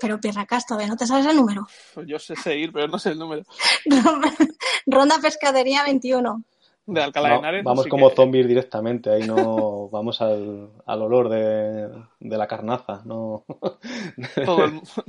Pero 0.00 0.18
Pierracas, 0.20 0.66
todavía 0.66 0.88
no 0.88 0.96
te 0.96 1.06
sabes 1.06 1.26
el 1.26 1.36
número. 1.36 1.66
Pues 1.94 2.06
yo 2.06 2.18
sé 2.18 2.36
seguir, 2.36 2.72
pero 2.72 2.88
no 2.88 2.98
sé 2.98 3.10
el 3.10 3.18
número. 3.18 3.42
ronda 4.86 5.18
Pescadería 5.20 5.82
21 5.84 6.44
de 6.92 7.02
Alcalá 7.02 7.30
de 7.30 7.34
Henares. 7.36 7.64
vamos 7.64 7.86
como 7.86 8.10
zombies 8.10 8.46
directamente, 8.46 9.10
ahí 9.10 9.26
no 9.26 9.88
vamos 9.92 10.20
al, 10.20 10.70
olor 10.86 11.28
de, 11.28 11.88
la 12.20 12.46
carnaza. 12.46 13.02
No. 13.04 13.44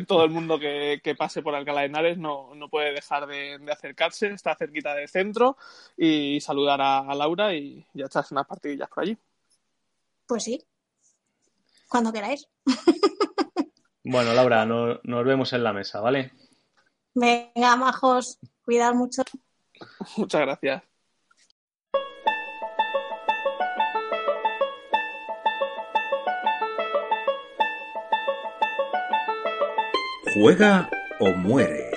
todo, 0.07 0.23
el, 0.23 0.29
mundo 0.31 0.59
que, 0.59 1.15
pase 1.17 1.41
por 1.41 1.55
Alcalá 1.55 1.81
de 1.81 1.87
Henares 1.87 2.17
no, 2.17 2.51
puede 2.69 2.93
dejar 2.93 3.27
de, 3.27 3.59
acercarse, 3.71 4.27
está 4.27 4.55
cerquita 4.55 4.95
del 4.95 5.09
centro 5.09 5.57
y 5.97 6.39
saludar 6.41 6.81
a, 6.81 7.13
Laura 7.15 7.53
y, 7.53 7.85
ya 7.93 8.05
echarse 8.05 8.33
unas 8.33 8.47
partidillas 8.47 8.89
por 8.89 9.03
allí. 9.03 9.17
Pues 10.27 10.43
sí, 10.43 10.63
cuando 11.89 12.13
queráis. 12.13 12.47
Bueno, 14.03 14.33
Laura, 14.33 14.65
nos 14.65 15.25
vemos 15.25 15.53
en 15.53 15.63
la 15.63 15.73
mesa, 15.73 15.99
¿vale? 16.01 16.31
Venga, 17.13 17.75
majos, 17.75 18.39
cuidad 18.63 18.93
mucho. 18.93 19.23
Muchas 20.17 20.41
gracias. 20.41 20.83
Juega 30.33 30.89
o 31.19 31.33
muere. 31.33 31.90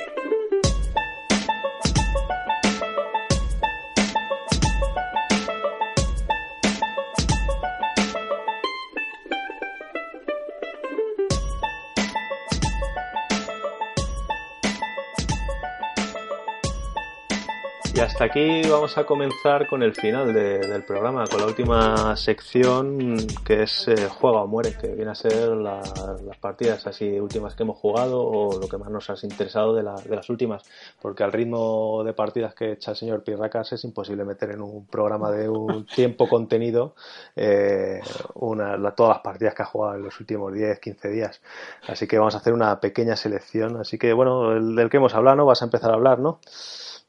Hasta 18.24 18.40
aquí 18.40 18.62
vamos 18.70 18.96
a 18.96 19.04
comenzar 19.04 19.66
con 19.66 19.82
el 19.82 19.94
final 19.94 20.32
del 20.32 20.82
programa, 20.84 21.26
con 21.26 21.40
la 21.40 21.46
última 21.46 22.16
sección 22.16 23.18
que 23.44 23.64
es 23.64 23.86
eh, 23.88 24.08
Juega 24.08 24.42
o 24.42 24.46
Muere, 24.46 24.72
que 24.80 24.88
viene 24.88 25.10
a 25.10 25.14
ser 25.14 25.48
las 25.48 26.38
partidas 26.40 26.86
así 26.86 27.20
últimas 27.20 27.54
que 27.54 27.64
hemos 27.64 27.76
jugado 27.76 28.22
o 28.22 28.58
lo 28.58 28.66
que 28.66 28.78
más 28.78 28.88
nos 28.90 29.10
ha 29.10 29.14
interesado 29.22 29.74
de, 29.74 29.82
las 29.82 30.30
últimas, 30.30 30.62
porque 31.02 31.22
al 31.22 31.32
ritmo 31.32 32.02
de 32.02 32.14
partidas 32.14 32.54
que 32.54 32.72
echa 32.72 32.92
el 32.92 32.96
señor 32.96 33.22
Pirracas 33.22 33.72
es 33.74 33.84
imposible 33.84 34.24
meter 34.24 34.52
en 34.52 34.62
un 34.62 34.86
programa 34.86 35.30
de 35.30 35.48
un 35.48 35.84
tiempo 35.94 36.26
contenido 36.26 36.94
eh, 37.36 38.00
una, 38.34 38.94
todas 38.94 39.16
las 39.16 39.22
partidas 39.22 39.54
que 39.54 39.62
ha 39.62 39.66
jugado 39.66 39.96
en 39.96 40.02
los 40.02 40.18
últimos 40.18 40.52
10, 40.52 40.80
15 40.80 41.08
días. 41.10 41.42
Así 41.86 42.06
que 42.06 42.18
vamos 42.18 42.34
a 42.34 42.38
hacer 42.38 42.54
una 42.54 42.80
pequeña 42.80 43.16
selección. 43.16 43.76
Así 43.76 43.98
que 43.98 44.14
bueno, 44.14 44.52
el 44.52 44.74
del 44.76 44.88
que 44.88 44.96
hemos 44.96 45.14
hablado, 45.14 45.36
¿no? 45.36 45.46
Vas 45.46 45.60
a 45.60 45.66
empezar 45.66 45.90
a 45.90 45.94
hablar, 45.94 46.20
¿no? 46.20 46.40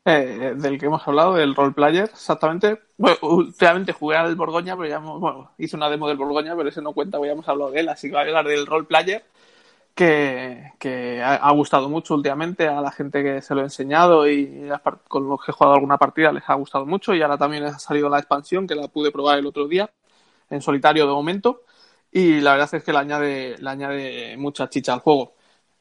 Eh, 0.07 0.53
del 0.57 0.77
que 0.77 0.85
hemos 0.85 1.07
hablado, 1.07 1.33
del 1.33 1.55
role 1.55 1.73
player, 1.73 2.03
exactamente. 2.03 2.79
Bueno, 2.97 3.17
últimamente 3.23 3.91
jugué 3.91 4.15
al 4.15 4.35
Borgoña, 4.35 4.77
pero 4.77 4.87
ya 4.87 4.99
bueno, 4.99 5.51
hice 5.57 5.75
una 5.75 5.89
demo 5.89 6.07
del 6.07 6.17
Borgoña, 6.17 6.55
pero 6.55 6.69
ese 6.69 6.81
no 6.81 6.93
cuenta, 6.93 7.19
ya 7.25 7.31
hemos 7.31 7.47
hablado 7.49 7.71
de 7.71 7.79
él, 7.79 7.89
así 7.89 8.07
que 8.07 8.13
voy 8.13 8.23
a 8.23 8.27
hablar 8.27 8.45
del 8.47 8.67
role 8.67 8.85
player, 8.85 9.25
que, 9.95 10.73
que 10.79 11.23
ha, 11.23 11.51
gustado 11.53 11.89
mucho 11.89 12.15
últimamente 12.15 12.67
a 12.67 12.81
la 12.81 12.91
gente 12.91 13.23
que 13.23 13.41
se 13.41 13.55
lo 13.55 13.61
he 13.61 13.63
enseñado 13.63 14.29
y 14.29 14.69
con 15.07 15.27
los 15.29 15.43
que 15.43 15.51
he 15.51 15.53
jugado 15.53 15.75
alguna 15.75 15.97
partida 15.97 16.31
les 16.33 16.43
ha 16.49 16.53
gustado 16.55 16.85
mucho 16.85 17.13
y 17.15 17.21
ahora 17.21 17.37
también 17.37 17.63
ha 17.63 17.79
salido 17.79 18.09
la 18.09 18.19
expansión 18.19 18.67
que 18.67 18.75
la 18.75 18.87
pude 18.89 19.11
probar 19.11 19.39
el 19.39 19.45
otro 19.47 19.67
día 19.67 19.89
en 20.49 20.61
solitario 20.61 21.07
de 21.07 21.13
momento 21.13 21.61
y 22.11 22.41
la 22.41 22.51
verdad 22.53 22.73
es 22.73 22.83
que 22.83 22.91
le 22.93 22.99
añade, 22.99 23.57
le 23.57 23.69
añade 23.69 24.37
mucha 24.37 24.69
chicha 24.69 24.93
al 24.93 24.99
juego. 24.99 25.33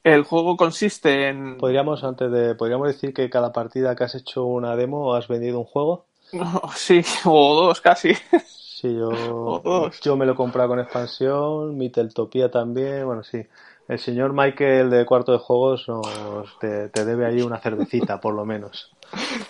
El 0.05 0.23
juego 0.23 0.57
consiste 0.57 1.29
en. 1.29 1.57
Podríamos, 1.57 2.05
antes 2.05 2.31
de. 2.31 2.55
Podríamos 2.55 2.89
decir 2.89 3.13
que 3.13 3.29
cada 3.31 3.53
partida 3.53 3.97
que 3.97 4.05
has 4.05 4.15
hecho 4.15 4.45
una 4.45 4.77
demo 4.77 5.15
has 5.15 5.27
vendido 5.29 5.59
un 5.59 5.65
juego. 5.65 6.05
sí, 6.77 7.03
o 7.25 7.55
dos 7.57 7.81
casi. 7.81 8.15
Sí, 8.47 8.95
yo, 8.95 9.63
yo 10.03 10.17
me 10.17 10.27
lo 10.27 10.33
he 10.33 10.37
comprado 10.37 10.69
con 10.69 10.81
expansión, 10.81 11.77
mi 11.77 11.91
Teltopía 11.91 12.51
también, 12.51 13.07
bueno, 13.07 13.25
sí. 13.25 13.45
El 13.89 13.99
señor 13.99 14.33
Michael 14.33 14.89
de 14.91 15.05
Cuarto 15.05 15.33
de 15.33 15.39
Juegos 15.39 15.89
nos, 15.89 16.59
te, 16.59 16.89
debe 16.89 17.27
ahí 17.27 17.43
una 17.43 17.59
cervecita, 17.59 18.19
por 18.19 18.35
lo 18.35 18.45
menos. 18.45 18.91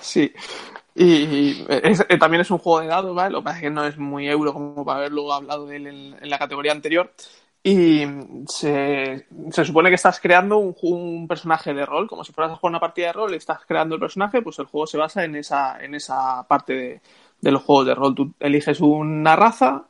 Sí. 0.00 0.32
Y, 0.96 1.64
eh, 1.68 2.18
también 2.18 2.40
es 2.40 2.50
un 2.50 2.58
juego 2.58 2.80
de 2.80 2.86
dados, 2.88 3.14
¿vale? 3.14 3.30
Lo 3.30 3.40
que 3.40 3.44
pasa 3.44 3.56
es 3.56 3.62
que 3.62 3.70
no 3.70 3.84
es 3.84 3.96
muy 3.96 4.28
euro 4.28 4.52
como 4.52 4.84
para 4.84 4.98
haberlo 5.00 5.32
hablado 5.32 5.66
de 5.66 5.76
él 5.76 5.86
en, 5.86 6.30
la 6.30 6.38
categoría 6.38 6.72
anterior. 6.72 7.12
Y 7.66 8.04
se, 8.46 9.26
se, 9.50 9.64
supone 9.64 9.88
que 9.88 9.94
estás 9.94 10.20
creando 10.20 10.58
un, 10.58 10.76
un, 10.82 11.26
personaje 11.26 11.72
de 11.72 11.86
rol, 11.86 12.06
como 12.06 12.22
si 12.22 12.30
fueras 12.32 12.52
a 12.52 12.56
jugar 12.56 12.72
una 12.72 12.80
partida 12.80 13.06
de 13.06 13.12
rol 13.14 13.32
y 13.32 13.36
estás 13.38 13.64
creando 13.66 13.94
el 13.94 14.00
personaje, 14.02 14.42
pues 14.42 14.58
el 14.58 14.66
juego 14.66 14.86
se 14.86 14.98
basa 14.98 15.24
en 15.24 15.34
esa, 15.34 15.82
en 15.82 15.94
esa 15.94 16.46
parte 16.46 16.74
de, 16.74 17.00
de 17.40 17.50
los 17.50 17.62
juegos 17.62 17.86
de 17.86 17.94
rol. 17.94 18.14
Tú 18.14 18.34
eliges 18.38 18.80
una 18.80 19.34
raza, 19.34 19.86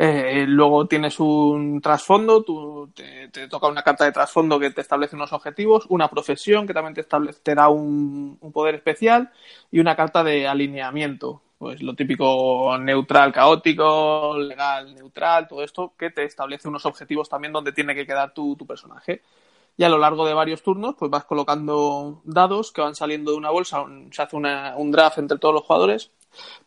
eh, 0.00 0.44
luego 0.46 0.86
tienes 0.86 1.18
un 1.18 1.80
trasfondo, 1.80 2.44
tú, 2.44 2.90
te, 2.94 3.48
toca 3.48 3.66
una 3.66 3.82
carta 3.82 4.04
de 4.04 4.12
trasfondo 4.12 4.60
que 4.60 4.70
te 4.70 4.80
establece 4.80 5.16
unos 5.16 5.32
objetivos, 5.32 5.86
una 5.88 6.08
profesión 6.08 6.66
que 6.68 6.74
también 6.74 6.94
te, 6.94 7.00
establecerá 7.00 7.68
un, 7.68 8.38
poder 8.52 8.76
especial 8.76 9.32
y 9.72 9.80
una 9.80 9.96
carta 9.96 10.22
de 10.22 10.46
alineamiento. 10.46 11.42
Pues 11.58 11.82
lo 11.82 11.94
típico 11.94 12.78
neutral, 12.78 13.32
caótico, 13.32 14.38
legal, 14.38 14.94
neutral, 14.94 15.48
todo 15.48 15.64
esto 15.64 15.92
que 15.98 16.10
te 16.10 16.24
establece 16.24 16.68
unos 16.68 16.86
objetivos 16.86 17.28
también 17.28 17.52
donde 17.52 17.72
tiene 17.72 17.96
que 17.96 18.06
quedar 18.06 18.32
tu, 18.32 18.54
tu 18.56 18.64
personaje. 18.64 19.22
Y 19.76 19.84
a 19.84 19.88
lo 19.88 19.98
largo 19.98 20.26
de 20.26 20.34
varios 20.34 20.62
turnos, 20.62 20.94
pues 20.98 21.10
vas 21.10 21.24
colocando 21.24 22.20
dados 22.24 22.72
que 22.72 22.80
van 22.80 22.94
saliendo 22.94 23.32
de 23.32 23.38
una 23.38 23.50
bolsa, 23.50 23.84
se 24.10 24.22
hace 24.22 24.36
un 24.36 24.90
draft 24.92 25.18
entre 25.18 25.38
todos 25.38 25.54
los 25.54 25.64
jugadores 25.64 26.12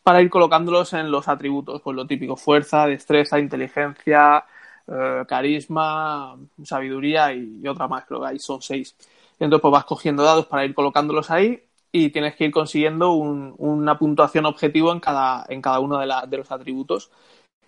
para 0.02 0.20
ir 0.22 0.30
colocándolos 0.30 0.92
en 0.94 1.10
los 1.10 1.28
atributos, 1.28 1.80
pues 1.82 1.96
lo 1.96 2.06
típico, 2.06 2.36
fuerza, 2.36 2.86
destreza, 2.86 3.38
inteligencia, 3.38 4.44
eh, 4.88 5.24
carisma, 5.28 6.36
sabiduría 6.64 7.32
y, 7.34 7.66
otra 7.68 7.88
más, 7.88 8.04
creo 8.06 8.20
que 8.20 8.28
ahí 8.28 8.38
son 8.38 8.62
seis. 8.62 8.96
Entonces 9.38 9.62
pues 9.62 9.72
vas 9.72 9.84
cogiendo 9.84 10.22
dados 10.22 10.46
para 10.46 10.64
ir 10.64 10.74
colocándolos 10.74 11.30
ahí 11.30 11.62
y 11.92 12.10
tienes 12.10 12.34
que 12.36 12.46
ir 12.46 12.50
consiguiendo 12.50 13.12
una 13.12 13.98
puntuación 13.98 14.46
objetivo 14.46 14.92
en 14.92 15.00
cada, 15.00 15.44
en 15.48 15.60
cada 15.62 15.78
uno 15.80 15.98
de, 15.98 16.12
de 16.28 16.36
los 16.38 16.50
atributos. 16.50 17.10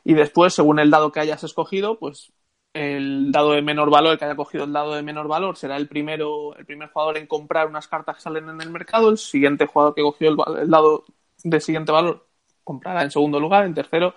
Y 0.03 0.15
después, 0.15 0.55
según 0.55 0.79
el 0.79 0.91
dado 0.91 1.13
que 1.13 1.21
hayas 1.21 1.45
escogido, 1.45 1.99
pues 1.99 2.33
el 2.73 3.31
dado 3.31 3.53
de 3.53 3.63
menor 3.63 3.91
valor, 3.91 4.13
el 4.13 4.19
que 4.19 4.25
haya 4.25 4.37
cogido 4.37 4.65
el 4.65 4.73
dado 4.73 4.95
de 4.95 5.03
menor 5.03 5.29
valor, 5.29 5.57
será 5.57 5.77
el 5.77 5.89
primero, 5.89 6.57
el 6.57 6.67
primer 6.67 6.91
jugador 6.91 7.19
en 7.19 7.27
comprar 7.27 7.69
unas 7.69 7.87
cartas 7.87 8.17
que 8.17 8.23
salen 8.23 8.49
en 8.49 8.61
el 8.61 8.71
mercado, 8.71 9.11
el 9.11 9.19
siguiente 9.19 9.67
jugador 9.67 9.95
que 9.95 10.03
cogió 10.03 10.31
el 10.31 10.71
dado 10.71 11.05
de 11.45 11.61
siguiente 11.61 11.93
valor 11.93 12.27
comprará 12.65 13.03
en 13.03 13.11
segundo 13.11 13.39
lugar, 13.39 13.67
en 13.67 13.75
tercero, 13.75 14.15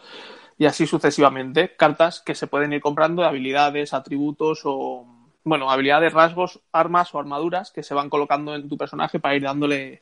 y 0.58 0.66
así 0.66 0.88
sucesivamente. 0.88 1.76
Cartas 1.76 2.22
que 2.22 2.34
se 2.36 2.48
pueden 2.48 2.74
ir 2.74 2.82
comprando 2.82 3.22
de 3.22 3.28
habilidades, 3.28 3.94
atributos 3.94 4.62
o, 4.64 5.06
bueno, 5.48 5.70
habilidades, 5.70 6.14
rasgos, 6.14 6.60
armas 6.72 7.14
o 7.14 7.20
armaduras 7.20 7.72
que 7.72 7.84
se 7.84 7.94
van 7.94 8.10
colocando 8.10 8.56
en 8.56 8.68
tu 8.68 8.78
personaje 8.78 9.20
para 9.20 9.36
ir 9.36 9.44
dándole, 9.44 10.02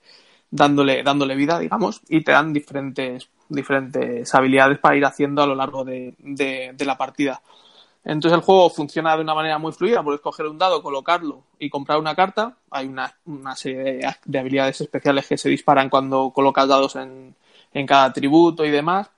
dándole, 0.52 1.04
dándole 1.04 1.36
vida, 1.36 1.60
digamos, 1.60 2.02
y 2.10 2.22
te 2.24 2.32
dan 2.32 2.54
diferentes, 2.54 3.30
diferentes 3.50 4.34
habilidades 4.36 4.80
para 4.80 4.98
ir 4.98 5.06
haciendo 5.06 5.42
a 5.44 5.48
lo 5.48 5.56
largo 5.56 5.84
de, 5.84 6.16
de 6.20 6.86
la 6.86 6.98
partida. 6.98 7.42
Entonces 8.06 8.38
el 8.38 8.46
juego 8.46 8.70
funciona 8.70 9.16
de 9.16 9.24
una 9.24 9.34
manera 9.34 9.58
muy 9.58 9.72
fluida, 9.72 10.04
puedes 10.04 10.22
coger 10.22 10.46
un 10.46 10.60
dado, 10.60 10.84
colocarlo 10.84 11.42
y 11.58 11.72
comprar 11.72 12.00
una 12.00 12.16
carta. 12.16 12.56
Hay 12.70 12.86
una, 12.86 13.18
una 13.26 13.56
serie 13.56 14.00
de, 14.26 14.40
habilidades 14.40 14.80
especiales 14.82 15.26
que 15.28 15.40
se 15.40 15.50
disparan 15.50 15.90
cuando 15.90 16.30
colocas 16.30 16.68
dados 16.68 16.96
en, 16.98 17.36
en 17.74 17.88
cada 17.88 18.06
atributo 18.06 18.64
y 18.64 18.70
demás. 18.70 19.10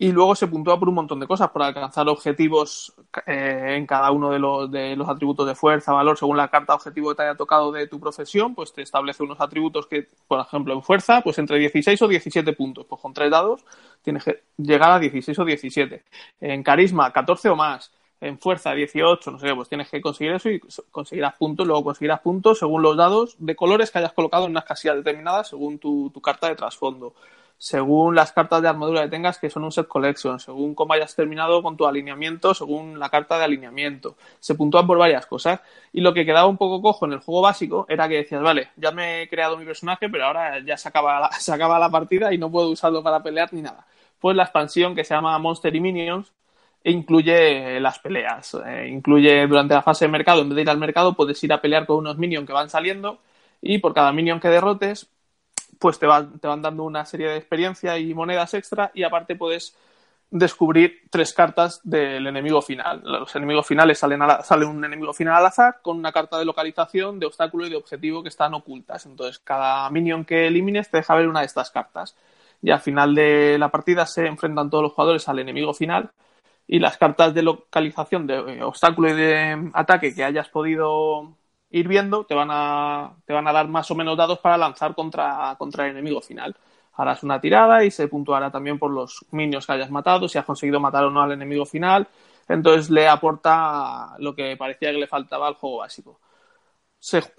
Y 0.00 0.12
luego 0.12 0.36
se 0.36 0.46
puntúa 0.46 0.78
por 0.78 0.88
un 0.88 0.94
montón 0.94 1.18
de 1.18 1.26
cosas, 1.26 1.50
por 1.50 1.62
alcanzar 1.62 2.08
objetivos 2.08 2.94
eh, 3.26 3.74
en 3.76 3.86
cada 3.86 4.12
uno 4.12 4.30
de 4.30 4.38
los, 4.38 4.70
de 4.70 4.94
los 4.94 5.08
atributos 5.08 5.46
de 5.46 5.56
fuerza, 5.56 5.92
valor, 5.92 6.16
según 6.16 6.36
la 6.36 6.48
carta 6.48 6.74
objetivo 6.74 7.10
que 7.10 7.16
te 7.16 7.22
haya 7.22 7.36
tocado 7.36 7.72
de 7.72 7.88
tu 7.88 7.98
profesión, 7.98 8.54
pues 8.54 8.72
te 8.72 8.82
establece 8.82 9.24
unos 9.24 9.40
atributos 9.40 9.88
que, 9.88 10.06
por 10.28 10.38
ejemplo, 10.40 10.72
en 10.72 10.82
fuerza, 10.82 11.20
pues 11.22 11.38
entre 11.38 11.58
16 11.58 12.00
o 12.02 12.08
17 12.08 12.52
puntos. 12.52 12.86
Pues 12.86 13.00
con 13.02 13.12
tres 13.12 13.30
dados 13.30 13.64
tienes 14.02 14.22
que 14.22 14.44
llegar 14.56 14.92
a 14.92 15.00
16 15.00 15.36
o 15.36 15.44
17. 15.44 16.04
En 16.42 16.62
carisma, 16.62 17.12
14 17.12 17.48
o 17.48 17.56
más 17.56 17.90
en 18.20 18.38
fuerza 18.38 18.72
18, 18.72 19.30
no 19.30 19.38
sé 19.38 19.54
pues 19.54 19.68
tienes 19.68 19.88
que 19.90 20.00
conseguir 20.00 20.32
eso 20.34 20.50
y 20.50 20.60
conseguirás 20.90 21.34
puntos, 21.36 21.66
luego 21.66 21.84
conseguirás 21.84 22.20
puntos 22.20 22.58
según 22.58 22.82
los 22.82 22.96
dados 22.96 23.36
de 23.38 23.54
colores 23.54 23.90
que 23.90 23.98
hayas 23.98 24.12
colocado 24.12 24.46
en 24.46 24.52
unas 24.52 24.64
casillas 24.64 24.96
determinadas 24.96 25.48
según 25.48 25.78
tu, 25.78 26.12
carta 26.20 26.48
de 26.48 26.56
trasfondo, 26.56 27.14
según 27.58 28.14
las 28.14 28.32
cartas 28.32 28.62
de 28.62 28.68
armadura 28.68 29.02
que 29.02 29.08
tengas 29.08 29.38
que 29.38 29.50
son 29.50 29.64
un 29.64 29.72
set 29.72 29.88
collection, 29.88 30.38
según 30.38 30.74
cómo 30.74 30.94
hayas 30.94 31.14
terminado 31.16 31.62
con 31.62 31.76
tu 31.76 31.86
alineamiento, 31.86 32.54
según 32.54 32.98
la 32.98 33.10
carta 33.10 33.36
de 33.36 33.44
alineamiento. 33.44 34.16
Se 34.38 34.54
puntúan 34.54 34.86
por 34.86 34.96
varias 34.96 35.26
cosas 35.26 35.60
y 35.92 36.00
lo 36.00 36.14
que 36.14 36.24
quedaba 36.24 36.46
un 36.46 36.56
poco 36.56 36.80
cojo 36.80 37.06
en 37.06 37.14
el 37.14 37.18
juego 37.18 37.42
básico 37.42 37.84
era 37.88 38.08
que 38.08 38.16
decías, 38.16 38.42
vale, 38.42 38.70
ya 38.76 38.92
me 38.92 39.22
he 39.22 39.28
creado 39.28 39.56
mi 39.56 39.64
personaje, 39.64 40.08
pero 40.08 40.26
ahora 40.26 40.60
ya 40.60 40.76
se 40.76 40.88
acaba 40.88 41.20
la, 41.20 41.32
se 41.38 41.52
acaba 41.52 41.78
la 41.78 41.90
partida 41.90 42.32
y 42.32 42.38
no 42.38 42.50
puedo 42.50 42.68
usarlo 42.68 43.02
para 43.02 43.22
pelear 43.22 43.52
ni 43.52 43.62
nada. 43.62 43.86
Pues 44.20 44.36
la 44.36 44.44
expansión 44.44 44.94
que 44.94 45.04
se 45.04 45.14
llama 45.14 45.38
Monster 45.38 45.74
y 45.74 45.80
Minions 45.80 46.32
e 46.84 46.92
incluye 46.92 47.80
las 47.80 47.98
peleas. 47.98 48.56
Eh, 48.66 48.88
incluye 48.90 49.46
durante 49.46 49.74
la 49.74 49.82
fase 49.82 50.04
de 50.06 50.12
mercado, 50.12 50.42
en 50.42 50.48
vez 50.48 50.56
de 50.56 50.62
ir 50.62 50.70
al 50.70 50.78
mercado, 50.78 51.14
puedes 51.14 51.42
ir 51.44 51.52
a 51.52 51.60
pelear 51.60 51.86
con 51.86 51.96
unos 51.98 52.18
minions 52.18 52.46
que 52.46 52.52
van 52.52 52.70
saliendo 52.70 53.18
y 53.60 53.78
por 53.78 53.94
cada 53.94 54.12
minion 54.12 54.40
que 54.40 54.48
derrotes, 54.48 55.10
pues 55.78 55.98
te 55.98 56.06
van, 56.06 56.38
te 56.38 56.48
van 56.48 56.62
dando 56.62 56.84
una 56.84 57.04
serie 57.04 57.28
de 57.28 57.36
experiencia 57.36 57.98
y 57.98 58.14
monedas 58.14 58.54
extra 58.54 58.90
y 58.94 59.02
aparte 59.02 59.36
puedes 59.36 59.74
descubrir 60.30 61.02
tres 61.10 61.32
cartas 61.32 61.80
del 61.82 62.26
enemigo 62.26 62.60
final. 62.60 63.00
Los 63.04 63.34
enemigos 63.34 63.66
finales 63.66 63.98
salen 63.98 64.22
a 64.22 64.42
sale 64.42 64.66
un 64.66 64.84
enemigo 64.84 65.12
final 65.12 65.36
al 65.36 65.46
azar 65.46 65.78
con 65.82 65.96
una 65.96 66.12
carta 66.12 66.38
de 66.38 66.44
localización, 66.44 67.18
de 67.18 67.26
obstáculo 67.26 67.66
y 67.66 67.70
de 67.70 67.76
objetivo 67.76 68.22
que 68.22 68.28
están 68.28 68.54
ocultas. 68.54 69.06
Entonces, 69.06 69.38
cada 69.38 69.88
minion 69.90 70.24
que 70.24 70.46
elimines 70.46 70.90
te 70.90 70.98
deja 70.98 71.14
ver 71.14 71.28
una 71.28 71.40
de 71.40 71.46
estas 71.46 71.70
cartas. 71.70 72.14
Y 72.60 72.70
al 72.70 72.80
final 72.80 73.14
de 73.14 73.56
la 73.58 73.70
partida 73.70 74.04
se 74.04 74.26
enfrentan 74.26 74.68
todos 74.68 74.82
los 74.82 74.92
jugadores 74.92 75.28
al 75.28 75.38
enemigo 75.38 75.72
final 75.72 76.10
y 76.66 76.80
las 76.80 76.98
cartas 76.98 77.32
de 77.32 77.42
localización 77.42 78.26
de 78.26 78.34
eh, 78.34 78.62
obstáculo 78.62 79.08
y 79.08 79.14
de 79.14 79.70
ataque 79.72 80.14
que 80.14 80.24
hayas 80.24 80.48
podido 80.48 81.32
ir 81.70 81.88
viendo 81.88 82.24
te 82.24 82.34
van 82.34 82.48
a, 82.50 83.14
te 83.24 83.32
van 83.32 83.46
a 83.46 83.52
dar 83.52 83.68
más 83.68 83.90
o 83.90 83.94
menos 83.94 84.16
dados 84.16 84.38
para 84.38 84.56
lanzar 84.56 84.94
contra, 84.94 85.54
contra 85.58 85.84
el 85.84 85.92
enemigo 85.92 86.20
final. 86.20 86.56
Harás 86.94 87.22
una 87.22 87.40
tirada 87.40 87.84
y 87.84 87.90
se 87.90 88.08
puntuará 88.08 88.50
también 88.50 88.78
por 88.78 88.90
los 88.90 89.24
minions 89.30 89.66
que 89.66 89.72
hayas 89.72 89.90
matado, 89.90 90.28
si 90.28 90.38
has 90.38 90.44
conseguido 90.44 90.80
matar 90.80 91.04
o 91.04 91.10
no 91.10 91.22
al 91.22 91.32
enemigo 91.32 91.64
final. 91.64 92.08
Entonces 92.48 92.90
le 92.90 93.06
aporta 93.06 94.16
lo 94.18 94.34
que 94.34 94.56
parecía 94.56 94.90
que 94.90 94.98
le 94.98 95.06
faltaba 95.06 95.46
al 95.46 95.54
juego 95.54 95.78
básico. 95.78 96.18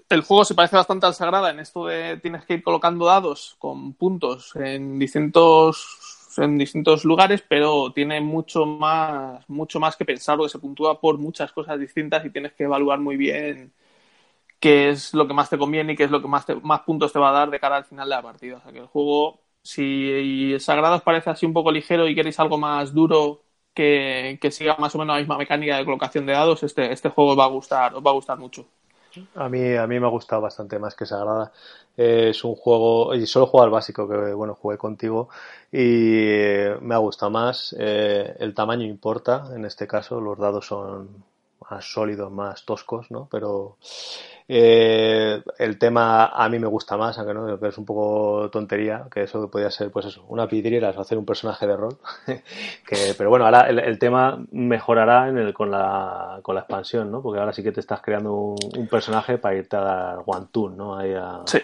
el 0.08 0.22
juego 0.22 0.44
se 0.44 0.54
parece 0.54 0.76
bastante 0.76 1.06
al 1.06 1.14
Sagrada 1.14 1.50
en 1.50 1.60
esto 1.60 1.86
de 1.86 2.16
tienes 2.18 2.44
que 2.44 2.54
ir 2.54 2.62
colocando 2.62 3.06
dados 3.06 3.56
con 3.58 3.94
puntos 3.94 4.54
en 4.56 4.98
distintos 4.98 6.18
en 6.38 6.56
distintos 6.56 7.04
lugares, 7.04 7.44
pero 7.46 7.92
tiene 7.92 8.20
mucho 8.20 8.64
más, 8.64 9.46
mucho 9.48 9.80
más 9.80 9.96
que 9.96 10.04
pensar, 10.04 10.36
porque 10.36 10.52
se 10.52 10.60
puntúa 10.60 11.00
por 11.00 11.18
muchas 11.18 11.52
cosas 11.52 11.78
distintas 11.78 12.24
y 12.24 12.30
tienes 12.30 12.52
que 12.52 12.64
evaluar 12.64 13.00
muy 13.00 13.16
bien 13.16 13.72
qué 14.60 14.90
es 14.90 15.14
lo 15.14 15.26
que 15.26 15.34
más 15.34 15.50
te 15.50 15.58
conviene 15.58 15.94
y 15.94 15.96
qué 15.96 16.04
es 16.04 16.10
lo 16.10 16.22
que 16.22 16.28
más, 16.28 16.46
más 16.62 16.80
puntos 16.82 17.12
te 17.12 17.18
va 17.18 17.30
a 17.30 17.32
dar 17.32 17.50
de 17.50 17.60
cara 17.60 17.76
al 17.76 17.84
final 17.84 18.08
de 18.08 18.14
la 18.16 18.22
partida. 18.22 18.58
O 18.58 18.60
sea 18.60 18.72
que 18.72 18.78
el 18.80 18.86
juego, 18.86 19.40
si 19.62 20.56
Sagrado 20.60 20.96
os 20.96 21.02
parece 21.02 21.30
así 21.30 21.46
un 21.46 21.52
poco 21.52 21.72
ligero 21.72 22.08
y 22.08 22.14
queréis 22.14 22.38
algo 22.40 22.58
más 22.58 22.94
duro 22.94 23.42
que, 23.74 24.38
que 24.40 24.50
siga 24.50 24.76
más 24.78 24.94
o 24.94 24.98
menos 24.98 25.14
la 25.14 25.20
misma 25.20 25.38
mecánica 25.38 25.76
de 25.76 25.84
colocación 25.84 26.26
de 26.26 26.32
dados, 26.34 26.62
este, 26.62 26.92
este 26.92 27.08
juego 27.08 27.32
os 27.32 27.38
va 27.38 27.44
a 27.44 27.48
gustar, 27.48 27.94
os 27.94 28.04
va 28.04 28.10
a 28.10 28.14
gustar 28.14 28.38
mucho. 28.38 28.66
A 29.34 29.48
mí, 29.48 29.74
a 29.74 29.86
mí 29.86 29.98
me 29.98 30.06
ha 30.06 30.10
gustado 30.10 30.42
bastante 30.42 30.78
más 30.78 30.94
que 30.94 31.04
Sagrada. 31.06 31.52
es 31.96 32.44
un 32.44 32.54
juego, 32.54 33.14
y 33.14 33.26
solo 33.26 33.46
juego 33.46 33.64
al 33.64 33.70
básico, 33.70 34.08
que 34.08 34.32
bueno, 34.34 34.54
jugué 34.54 34.78
contigo, 34.78 35.28
y 35.72 35.76
me 36.80 36.94
ha 36.94 36.98
gustado 36.98 37.30
más. 37.30 37.74
Eh, 37.78 38.36
el 38.38 38.54
tamaño 38.54 38.86
importa, 38.86 39.50
en 39.54 39.64
este 39.64 39.86
caso, 39.86 40.20
los 40.20 40.38
dados 40.38 40.66
son 40.66 41.24
más 41.70 41.92
sólidos, 41.92 42.30
más 42.30 42.64
toscos, 42.64 43.10
¿no? 43.10 43.28
Pero 43.30 43.76
eh, 44.48 45.42
el 45.58 45.78
tema 45.78 46.26
a 46.26 46.48
mí 46.48 46.58
me 46.58 46.66
gusta 46.66 46.96
más, 46.96 47.16
aunque 47.18 47.34
no, 47.34 47.60
que 47.60 47.68
es 47.68 47.78
un 47.78 47.84
poco 47.84 48.50
tontería, 48.50 49.06
que 49.10 49.22
eso 49.22 49.48
podría 49.48 49.70
ser, 49.70 49.92
pues 49.92 50.06
eso, 50.06 50.24
una 50.28 50.46
vidriera, 50.46 50.88
hacer 50.88 51.18
un 51.18 51.24
personaje 51.24 51.66
de 51.66 51.76
rol. 51.76 51.98
que, 52.26 53.14
pero 53.16 53.30
bueno, 53.30 53.44
ahora 53.44 53.68
el, 53.68 53.98
tema 53.98 54.44
mejorará 54.50 55.28
en 55.28 55.38
el, 55.38 55.54
con, 55.54 55.70
la, 55.70 56.40
con 56.42 56.56
la 56.56 56.62
expansión, 56.62 57.10
¿no? 57.12 57.22
Porque 57.22 57.38
ahora 57.38 57.52
sí 57.52 57.62
que 57.62 57.72
te 57.72 57.80
estás 57.80 58.00
creando 58.00 58.34
un, 58.34 58.88
personaje 58.88 59.38
para 59.38 59.54
irte 59.54 59.76
a 59.76 59.80
dar 59.80 60.22
one 60.26 60.46
¿no? 60.76 60.96
Ahí 60.96 61.14
Sí. 61.46 61.60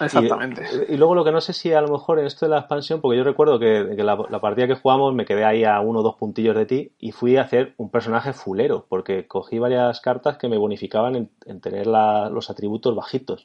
Exactamente. 0.00 0.64
Y, 0.88 0.96
luego 0.96 1.14
lo 1.14 1.24
que 1.24 1.32
no 1.32 1.40
sé 1.40 1.52
si 1.52 1.72
a 1.72 1.80
lo 1.80 1.88
mejor 1.88 2.18
en 2.18 2.26
esto 2.26 2.46
de 2.46 2.50
la 2.50 2.58
expansión, 2.58 3.00
porque 3.00 3.18
yo 3.18 3.24
recuerdo 3.24 3.58
que, 3.58 3.84
la, 3.96 4.40
partida 4.40 4.66
que 4.66 4.74
jugamos 4.74 5.14
me 5.14 5.24
quedé 5.24 5.44
ahí 5.44 5.64
a 5.64 5.80
uno 5.80 6.00
o 6.00 6.02
dos 6.02 6.16
puntillos 6.16 6.56
de 6.56 6.66
ti 6.66 6.92
y 6.98 7.12
fui 7.12 7.36
a 7.36 7.42
hacer 7.42 7.74
un 7.76 7.90
personaje 7.90 8.32
fulero, 8.32 8.86
porque 8.88 9.26
cogí 9.26 9.58
varias 9.58 10.00
cartas 10.00 10.38
que 10.38 10.48
me 10.48 10.58
bonificaban 10.58 11.28
en, 11.46 11.60
tener 11.60 11.86
los 11.86 12.50
atributos 12.50 12.94
bajitos. 12.94 13.44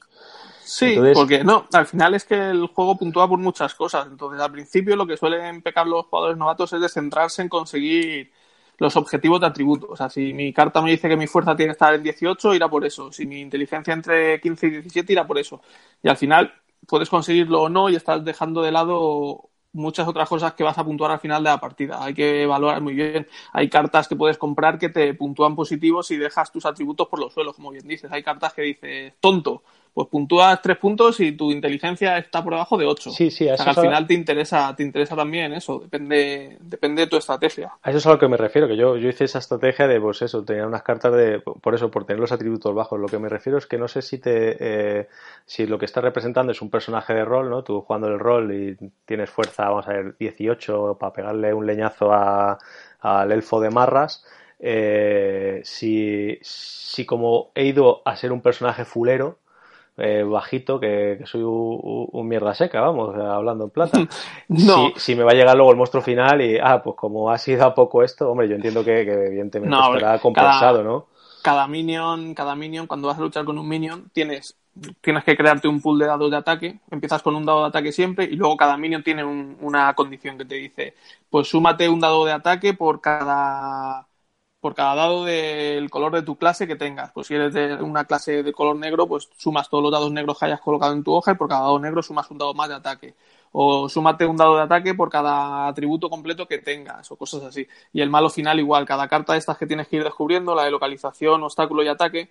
Sí, 0.62 0.96
porque 1.12 1.44
no, 1.44 1.66
al 1.72 1.86
final 1.86 2.14
es 2.14 2.24
que 2.24 2.50
el 2.50 2.66
juego 2.68 2.96
puntúa 2.96 3.28
por 3.28 3.38
muchas 3.38 3.74
cosas. 3.74 4.06
Entonces, 4.06 4.40
al 4.40 4.50
principio 4.50 4.96
lo 4.96 5.06
que 5.06 5.16
suelen 5.16 5.60
pecar 5.60 5.86
los 5.86 6.06
jugadores 6.06 6.38
novatos 6.38 6.72
es 6.72 6.80
de 6.80 6.88
centrarse 6.88 7.42
en 7.42 7.48
conseguir 7.48 8.32
los 8.78 8.96
objetivos 8.96 9.40
de 9.40 9.46
atributos. 9.46 9.90
O 9.90 9.96
sea, 9.96 10.08
si 10.10 10.32
mi 10.32 10.52
carta 10.52 10.80
me 10.82 10.90
dice 10.90 11.08
que 11.08 11.16
mi 11.16 11.26
fuerza 11.26 11.56
tiene 11.56 11.70
que 11.70 11.72
estar 11.72 11.94
en 11.94 12.02
18, 12.02 12.54
irá 12.54 12.68
por 12.68 12.84
eso. 12.84 13.12
Si 13.12 13.26
mi 13.26 13.40
inteligencia 13.40 13.94
entre 13.94 14.40
15 14.40 14.66
y 14.66 14.70
17, 14.70 15.12
irá 15.12 15.26
por 15.26 15.38
eso. 15.38 15.60
Y 16.02 16.08
al 16.08 16.16
final 16.16 16.52
puedes 16.86 17.08
conseguirlo 17.08 17.62
o 17.62 17.68
no 17.68 17.88
y 17.88 17.96
estás 17.96 18.24
dejando 18.24 18.62
de 18.62 18.72
lado 18.72 19.50
muchas 19.72 20.06
otras 20.06 20.28
cosas 20.28 20.54
que 20.54 20.62
vas 20.62 20.78
a 20.78 20.84
puntuar 20.84 21.10
al 21.10 21.20
final 21.20 21.42
de 21.42 21.50
la 21.50 21.58
partida. 21.58 22.02
Hay 22.02 22.14
que 22.14 22.42
evaluar 22.42 22.80
muy 22.80 22.94
bien. 22.94 23.26
Hay 23.52 23.68
cartas 23.68 24.08
que 24.08 24.16
puedes 24.16 24.38
comprar 24.38 24.78
que 24.78 24.88
te 24.88 25.14
puntúan 25.14 25.56
positivos 25.56 26.10
y 26.10 26.16
dejas 26.16 26.52
tus 26.52 26.64
atributos 26.64 27.08
por 27.08 27.18
los 27.20 27.34
suelos, 27.34 27.56
como 27.56 27.70
bien 27.70 27.86
dices. 27.86 28.10
Hay 28.12 28.22
cartas 28.22 28.54
que 28.54 28.62
dices 28.62 29.14
tonto 29.20 29.62
pues 29.94 30.08
puntúas 30.08 30.60
tres 30.60 30.76
puntos 30.76 31.20
y 31.20 31.32
tu 31.32 31.52
inteligencia 31.52 32.18
está 32.18 32.42
por 32.42 32.54
debajo 32.54 32.76
de 32.76 32.84
ocho. 32.84 33.10
Sí, 33.10 33.30
sí, 33.30 33.48
o 33.48 33.56
sea, 33.56 33.66
al 33.66 33.76
final 33.76 34.06
te 34.08 34.14
interesa, 34.14 34.74
te 34.74 34.82
interesa 34.82 35.14
también 35.14 35.52
eso, 35.52 35.78
depende, 35.78 36.58
depende 36.60 37.02
de 37.02 37.08
tu 37.08 37.16
estrategia. 37.16 37.72
A 37.80 37.90
eso 37.90 37.98
es 37.98 38.06
a 38.06 38.10
lo 38.10 38.18
que 38.18 38.26
me 38.26 38.36
refiero, 38.36 38.66
que 38.66 38.76
yo, 38.76 38.96
yo 38.96 39.08
hice 39.08 39.24
esa 39.24 39.38
estrategia 39.38 39.86
de, 39.86 40.00
pues 40.00 40.20
eso, 40.22 40.44
tenía 40.44 40.66
unas 40.66 40.82
cartas 40.82 41.12
de, 41.12 41.38
por 41.38 41.76
eso, 41.76 41.92
por 41.92 42.04
tener 42.06 42.18
los 42.18 42.32
atributos 42.32 42.74
bajos. 42.74 42.98
Lo 42.98 43.06
que 43.06 43.20
me 43.20 43.28
refiero 43.28 43.56
es 43.56 43.66
que 43.66 43.78
no 43.78 43.86
sé 43.86 44.02
si 44.02 44.18
te, 44.18 44.56
eh, 44.58 45.08
si 45.46 45.64
lo 45.66 45.78
que 45.78 45.84
estás 45.84 46.02
representando 46.02 46.50
es 46.50 46.60
un 46.60 46.70
personaje 46.70 47.14
de 47.14 47.24
rol, 47.24 47.48
¿no? 47.48 47.62
Tú 47.62 47.80
jugando 47.82 48.08
el 48.08 48.18
rol 48.18 48.52
y 48.52 48.76
tienes 49.04 49.30
fuerza, 49.30 49.68
vamos 49.68 49.86
a 49.86 49.92
ver, 49.92 50.16
18 50.18 50.96
para 50.98 51.12
pegarle 51.12 51.54
un 51.54 51.66
leñazo 51.66 52.12
al 52.12 53.30
elfo 53.30 53.60
de 53.60 53.70
marras. 53.70 54.24
Eh, 54.58 55.60
si, 55.62 56.38
si 56.42 57.06
como 57.06 57.52
he 57.54 57.66
ido 57.66 58.02
a 58.04 58.16
ser 58.16 58.32
un 58.32 58.40
personaje 58.40 58.84
fulero, 58.84 59.38
eh, 59.96 60.24
bajito, 60.24 60.80
que, 60.80 61.20
soy 61.24 61.42
un, 61.44 62.28
mierda 62.28 62.54
seca, 62.54 62.80
vamos, 62.80 63.14
hablando 63.14 63.64
en 63.64 63.70
plata. 63.70 63.98
no. 64.48 64.92
Si, 64.96 65.14
me 65.14 65.22
va 65.22 65.30
a 65.30 65.34
llegar 65.34 65.56
luego 65.56 65.70
el 65.70 65.76
monstruo 65.76 66.02
final 66.02 66.40
y, 66.42 66.58
ah, 66.58 66.82
pues 66.82 66.96
como 66.96 67.30
ha 67.30 67.38
sido 67.38 67.64
a 67.64 67.74
poco 67.74 68.02
esto, 68.02 68.30
hombre, 68.30 68.48
yo 68.48 68.56
entiendo 68.56 68.84
que, 68.84 69.02
evidentemente 69.02 69.76
estará 69.76 70.18
compensado, 70.18 70.82
¿no? 70.82 71.06
Cada 71.42 71.68
minion, 71.68 72.34
cada 72.34 72.56
minion, 72.56 72.86
cuando 72.86 73.08
vas 73.08 73.18
a 73.18 73.20
luchar 73.20 73.44
con 73.44 73.58
un 73.58 73.68
minion, 73.68 74.10
tienes, 74.12 74.56
tienes 75.00 75.24
que 75.24 75.36
crearte 75.36 75.68
un 75.68 75.80
pool 75.80 75.98
de 75.98 76.06
dados 76.06 76.30
de 76.30 76.38
ataque. 76.38 76.80
Empiezas 76.90 77.22
con 77.22 77.36
un 77.36 77.44
dado 77.44 77.60
de 77.60 77.68
ataque 77.68 77.92
siempre 77.92 78.24
y 78.24 78.36
luego 78.36 78.56
cada 78.56 78.76
minion 78.78 79.02
tiene 79.02 79.22
una 79.24 79.92
condición 79.94 80.38
que 80.38 80.46
te 80.46 80.54
dice, 80.54 80.94
pues 81.28 81.48
súmate 81.48 81.88
un 81.88 82.00
dado 82.00 82.24
de 82.24 82.32
ataque 82.32 82.72
por 82.72 83.02
cada 83.02 84.06
por 84.64 84.74
cada 84.74 84.94
dado 84.94 85.26
del 85.26 85.90
color 85.90 86.10
de 86.14 86.22
tu 86.22 86.36
clase 86.36 86.66
que 86.66 86.74
tengas. 86.74 87.12
Pues 87.12 87.26
si 87.26 87.34
eres 87.34 87.52
de 87.52 87.74
una 87.82 88.06
clase 88.06 88.42
de 88.42 88.50
color 88.54 88.76
negro, 88.76 89.06
pues 89.06 89.28
sumas 89.36 89.68
todos 89.68 89.82
los 89.82 89.92
dados 89.92 90.10
negros 90.10 90.38
que 90.38 90.46
hayas 90.46 90.62
colocado 90.62 90.94
en 90.94 91.04
tu 91.04 91.12
hoja 91.12 91.32
y 91.32 91.34
por 91.34 91.50
cada 91.50 91.64
dado 91.64 91.78
negro 91.78 92.02
sumas 92.02 92.30
un 92.30 92.38
dado 92.38 92.54
más 92.54 92.70
de 92.70 92.76
ataque. 92.76 93.14
O 93.52 93.90
súmate 93.90 94.24
un 94.24 94.38
dado 94.38 94.56
de 94.56 94.62
ataque 94.62 94.94
por 94.94 95.10
cada 95.10 95.68
atributo 95.68 96.08
completo 96.08 96.48
que 96.48 96.60
tengas, 96.60 97.12
o 97.12 97.16
cosas 97.16 97.42
así. 97.42 97.68
Y 97.92 98.00
el 98.00 98.08
malo 98.08 98.30
final 98.30 98.58
igual, 98.58 98.86
cada 98.86 99.06
carta 99.06 99.34
de 99.34 99.40
estas 99.40 99.58
que 99.58 99.66
tienes 99.66 99.86
que 99.86 99.96
ir 99.96 100.02
descubriendo, 100.02 100.54
la 100.54 100.64
de 100.64 100.70
localización, 100.70 101.42
obstáculo 101.42 101.82
y 101.82 101.88
ataque, 101.88 102.30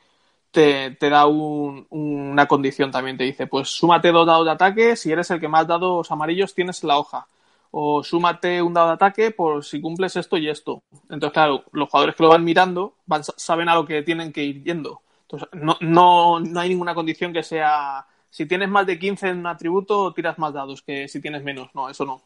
te, 0.49 0.97
da 0.99 1.27
una 1.27 2.47
condición 2.47 2.89
también. 2.89 3.15
Te 3.15 3.25
dice, 3.25 3.45
pues 3.45 3.69
súmate 3.69 4.11
dos 4.11 4.25
dados 4.25 4.45
de 4.45 4.51
ataque 4.53 4.95
si 4.95 5.11
eres 5.11 5.29
el 5.29 5.39
que 5.39 5.47
más 5.47 5.67
dados 5.67 6.09
amarillos 6.11 6.55
tienes 6.55 6.81
en 6.81 6.87
la 6.87 6.97
hoja 6.97 7.27
o 7.75 8.03
súmate 8.03 8.61
un 8.61 8.71
dado 8.71 8.89
de 8.89 8.93
ataque 8.93 9.31
por 9.31 9.65
si 9.65 9.81
cumples 9.81 10.15
esto 10.15 10.37
y 10.37 10.47
esto. 10.47 10.83
Entonces, 11.09 11.31
claro, 11.31 11.63
los 11.71 11.89
jugadores 11.89 12.15
que 12.15 12.21
lo 12.21 12.29
van 12.29 12.43
mirando 12.43 12.97
van, 13.07 13.23
saben 13.23 13.67
a 13.67 13.73
lo 13.73 13.83
que 13.83 14.03
tienen 14.03 14.31
que 14.31 14.43
ir 14.43 14.63
yendo. 14.63 15.01
Entonces, 15.23 15.49
no, 15.53 15.75
no, 15.81 16.39
no 16.39 16.59
hay 16.59 16.69
ninguna 16.69 16.93
condición 16.93 17.33
que 17.33 17.41
sea, 17.41 18.05
si 18.29 18.45
tienes 18.45 18.69
más 18.69 18.85
de 18.85 18.99
15 18.99 19.29
en 19.29 19.39
un 19.39 19.47
atributo, 19.47 20.13
tiras 20.13 20.37
más 20.37 20.53
dados 20.53 20.83
que 20.83 21.07
si 21.07 21.19
tienes 21.19 21.43
menos. 21.43 21.69
No, 21.73 21.89
eso 21.89 22.05
no. 22.05 22.21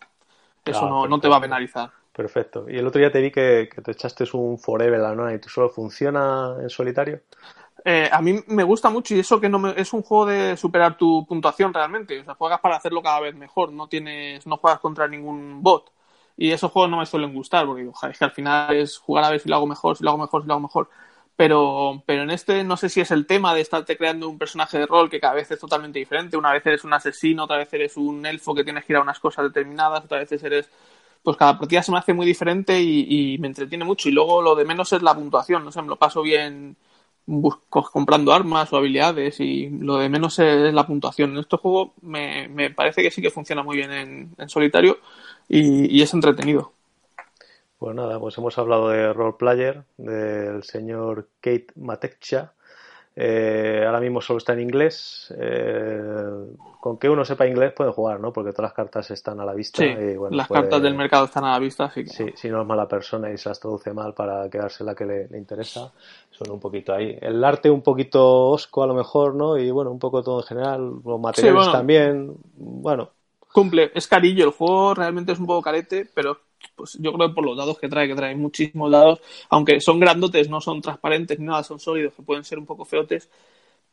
Eso 0.66 0.90
no, 0.90 1.08
no, 1.08 1.18
te 1.22 1.30
va 1.30 1.38
a 1.38 1.42
penalizar. 1.42 1.92
Perfecto. 2.12 2.66
Y 2.68 2.76
el 2.76 2.86
otro 2.86 3.00
día 3.00 3.10
te 3.10 3.22
vi 3.22 3.32
que, 3.32 3.70
te 3.82 3.92
echaste 3.92 4.26
un 4.34 4.60
Forever 4.60 5.00
la 5.00 5.34
y 5.34 5.40
tú 5.40 5.48
solo 5.48 5.70
funciona 5.70 6.58
en 6.60 6.70
solitario. 6.70 7.22
Eh, 7.90 8.10
a 8.12 8.22
mí 8.22 8.36
me 8.48 8.64
gusta 8.66 8.90
mucho 8.90 9.16
y 9.16 9.20
eso 9.20 9.40
que 9.40 9.48
no 9.48 9.70
es 9.70 9.94
un 9.94 10.02
juego 10.02 10.26
de 10.26 10.58
superar 10.58 10.98
tu 10.98 11.26
puntuación 11.26 11.74
realmente. 11.74 12.20
O 12.20 12.26
sea, 12.26 12.36
juegas 12.36 12.60
para 12.60 12.76
hacerlo 12.76 13.02
cada 13.02 13.22
vez 13.22 13.34
mejor, 13.34 13.72
no 13.72 13.88
tienes, 13.88 14.46
no 14.46 14.58
juegas 14.58 14.82
contra 14.82 15.08
ningún 15.08 15.64
bot. 15.64 15.90
Y 16.36 16.52
esos 16.52 16.70
juegos 16.70 16.92
no 16.92 16.98
me 16.98 17.06
suelen 17.06 17.34
gustar, 17.34 17.66
porque 17.66 17.90
es 18.12 18.18
que 18.18 18.26
al 18.26 18.32
final 18.32 18.76
es 18.76 18.98
jugar 18.98 19.24
a 19.24 19.30
ver 19.30 19.40
si 19.40 19.48
lo 19.48 19.56
hago 19.56 19.68
mejor, 19.68 19.96
si 19.96 20.04
lo 20.04 20.10
hago 20.10 20.20
mejor, 20.20 20.42
si 20.42 20.48
lo 20.50 20.54
hago 20.56 20.62
mejor. 20.64 20.90
Pero, 21.38 22.04
pero 22.06 22.24
en 22.24 22.32
este 22.32 22.64
no 22.66 22.76
sé 22.76 22.90
si 22.90 23.00
es 23.00 23.12
el 23.12 23.26
tema 23.26 23.54
de 23.54 23.62
estarte 23.62 23.96
creando 23.96 24.28
un 24.28 24.38
personaje 24.38 24.80
de 24.80 24.86
rol 24.86 25.10
que 25.10 25.22
cada 25.22 25.36
vez 25.36 25.50
es 25.50 25.60
totalmente 25.60 26.00
diferente. 26.00 26.36
Una 26.36 26.52
vez 26.52 26.66
eres 26.66 26.84
un 26.84 26.94
asesino, 26.94 27.46
otra 27.46 27.56
vez 27.58 27.74
eres 27.74 27.96
un 27.96 28.26
elfo 28.26 28.54
que 28.54 28.66
tienes 28.66 28.84
que 28.84 28.94
ir 28.94 28.98
a 28.98 29.02
unas 29.02 29.20
cosas 29.20 29.46
determinadas, 29.46 30.04
otra 30.04 30.20
vez 30.20 30.32
eres 30.44 30.70
pues 31.24 31.38
cada 31.38 31.58
partida 31.58 31.84
se 31.84 31.92
me 31.92 32.00
hace 32.00 32.14
muy 32.14 32.26
diferente 32.26 32.82
y, 32.82 33.38
me 33.40 33.48
entretiene 33.48 33.86
mucho. 33.86 34.10
Y 34.10 34.12
luego 34.12 34.42
lo 34.42 34.56
de 34.56 34.66
menos 34.66 34.92
es 34.94 35.02
la 35.02 35.16
puntuación, 35.16 35.64
no 35.64 35.72
sé, 35.72 35.82
me 35.82 35.88
lo 35.88 35.96
paso 35.96 36.22
bien 36.22 36.76
busco, 37.28 37.84
comprando 37.92 38.34
armas 38.34 38.72
o 38.74 38.78
habilidades 38.78 39.40
y 39.40 39.70
lo 39.70 39.98
de 39.98 40.10
menos 40.10 40.40
es 40.40 40.74
la 40.74 40.88
puntuación. 40.88 41.32
En 41.32 41.38
este 41.40 41.58
juego 41.58 41.94
me, 42.02 42.48
me 42.48 42.72
parece 42.72 43.04
que 43.04 43.12
sí 43.12 43.22
que 43.22 43.30
funciona 43.30 43.62
muy 43.62 43.78
bien 43.78 43.92
en, 44.38 44.50
solitario 44.50 44.98
y, 45.48 46.02
es 46.02 46.14
entretenido. 46.14 46.72
Pues 47.78 47.96
nada, 47.96 48.20
pues 48.20 48.36
hemos 48.38 48.58
hablado 48.58 48.90
de 48.90 49.14
Role 49.14 49.36
Player, 49.38 49.84
del 49.98 50.64
señor 50.64 51.28
Kate 51.42 51.68
Matecha, 51.76 52.54
eh, 53.16 53.84
ahora 53.86 54.00
mismo 54.00 54.22
solo 54.22 54.38
está 54.38 54.54
en 54.54 54.62
inglés. 54.62 55.34
Eh, 55.38 56.30
con 56.88 56.98
que 56.98 57.10
uno 57.10 57.26
sepa 57.26 57.46
inglés 57.46 57.74
puede 57.74 57.92
jugar, 57.92 58.22
¿no? 58.22 58.32
Porque 58.32 58.52
todas 58.52 58.70
las 58.70 58.74
cartas 58.74 59.12
están 59.12 59.42
a 59.42 59.46
la 59.46 59.54
vista. 59.54 59.84
y, 59.84 60.16
bueno, 60.16 60.38
las 60.38 60.48
cartas 60.48 60.82
del 60.82 60.96
mercado 60.96 61.26
están 61.26 61.44
a 61.44 61.52
la 61.52 61.60
vista, 61.60 61.86
así 61.86 62.06
que... 62.06 62.10
Sí, 62.10 62.26
si 62.34 62.50
no 62.50 62.62
es 62.62 62.68
mala 62.68 62.88
persona 62.88 63.30
y 63.30 63.38
se 63.38 63.50
las 63.50 63.60
traduce 63.60 63.92
mal 63.92 64.14
para 64.14 64.50
quedarse 64.50 64.86
la 64.86 64.96
que 64.96 65.06
le, 65.06 65.38
interesa, 65.38 65.92
son 66.32 66.52
un 66.52 66.62
poquito 66.62 66.94
ahí. 66.94 67.18
El 67.20 67.44
arte 67.44 67.70
un 67.70 67.82
poquito 67.82 68.52
osco 68.52 68.84
a 68.84 68.88
lo 68.88 68.94
mejor, 68.94 69.36
¿no? 69.36 69.58
Y 69.58 69.70
bueno, 69.70 69.92
un 69.92 70.00
poco 70.00 70.24
todo 70.24 70.40
en 70.40 70.48
general. 70.48 70.94
Los 71.04 71.20
materiales 71.20 71.72
también. 71.74 72.38
Bueno. 72.56 73.10
Cumple, 73.52 73.92
es 73.94 74.08
carillo. 74.08 74.46
El 74.46 74.52
juego 74.52 74.94
realmente 74.94 75.34
es 75.34 75.40
un 75.40 75.48
poco 75.48 75.62
carete, 75.62 76.10
pero 76.14 76.40
pues 76.74 76.98
yo 77.02 77.12
creo 77.12 77.28
que 77.28 77.36
por 77.36 77.46
los 77.46 77.58
dados 77.58 77.78
que 77.80 77.90
trae, 77.90 78.08
que 78.08 78.16
trae 78.16 78.34
muchísimos 78.34 78.92
dados, 78.92 79.20
aunque 79.50 79.82
son 79.82 80.00
grandotes, 80.00 80.50
no 80.50 80.62
son 80.62 80.82
transparentes 80.82 81.38
ni 81.38 81.48
nada, 81.48 81.64
son 81.64 81.80
sólidos, 81.80 82.14
que 82.14 82.22
pueden 82.22 82.46
ser 82.46 82.60
un 82.60 82.66
poco 82.66 82.86
feotes, 82.86 83.30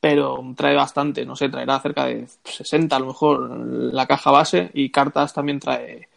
pero 0.05 0.39
trae 0.55 0.75
bastante, 0.77 1.25
no 1.25 1.35
sé, 1.35 1.49
traerá 1.49 1.81
cerca 1.81 2.05
de 2.05 2.29
60 2.45 2.95
a 2.95 2.99
lo 2.99 3.07
mejor 3.07 3.49
la 3.91 4.07
caja 4.07 4.31
base 4.31 4.71
y 4.75 4.91
cartas 4.91 5.33
también 5.33 5.59
trae 5.59 6.11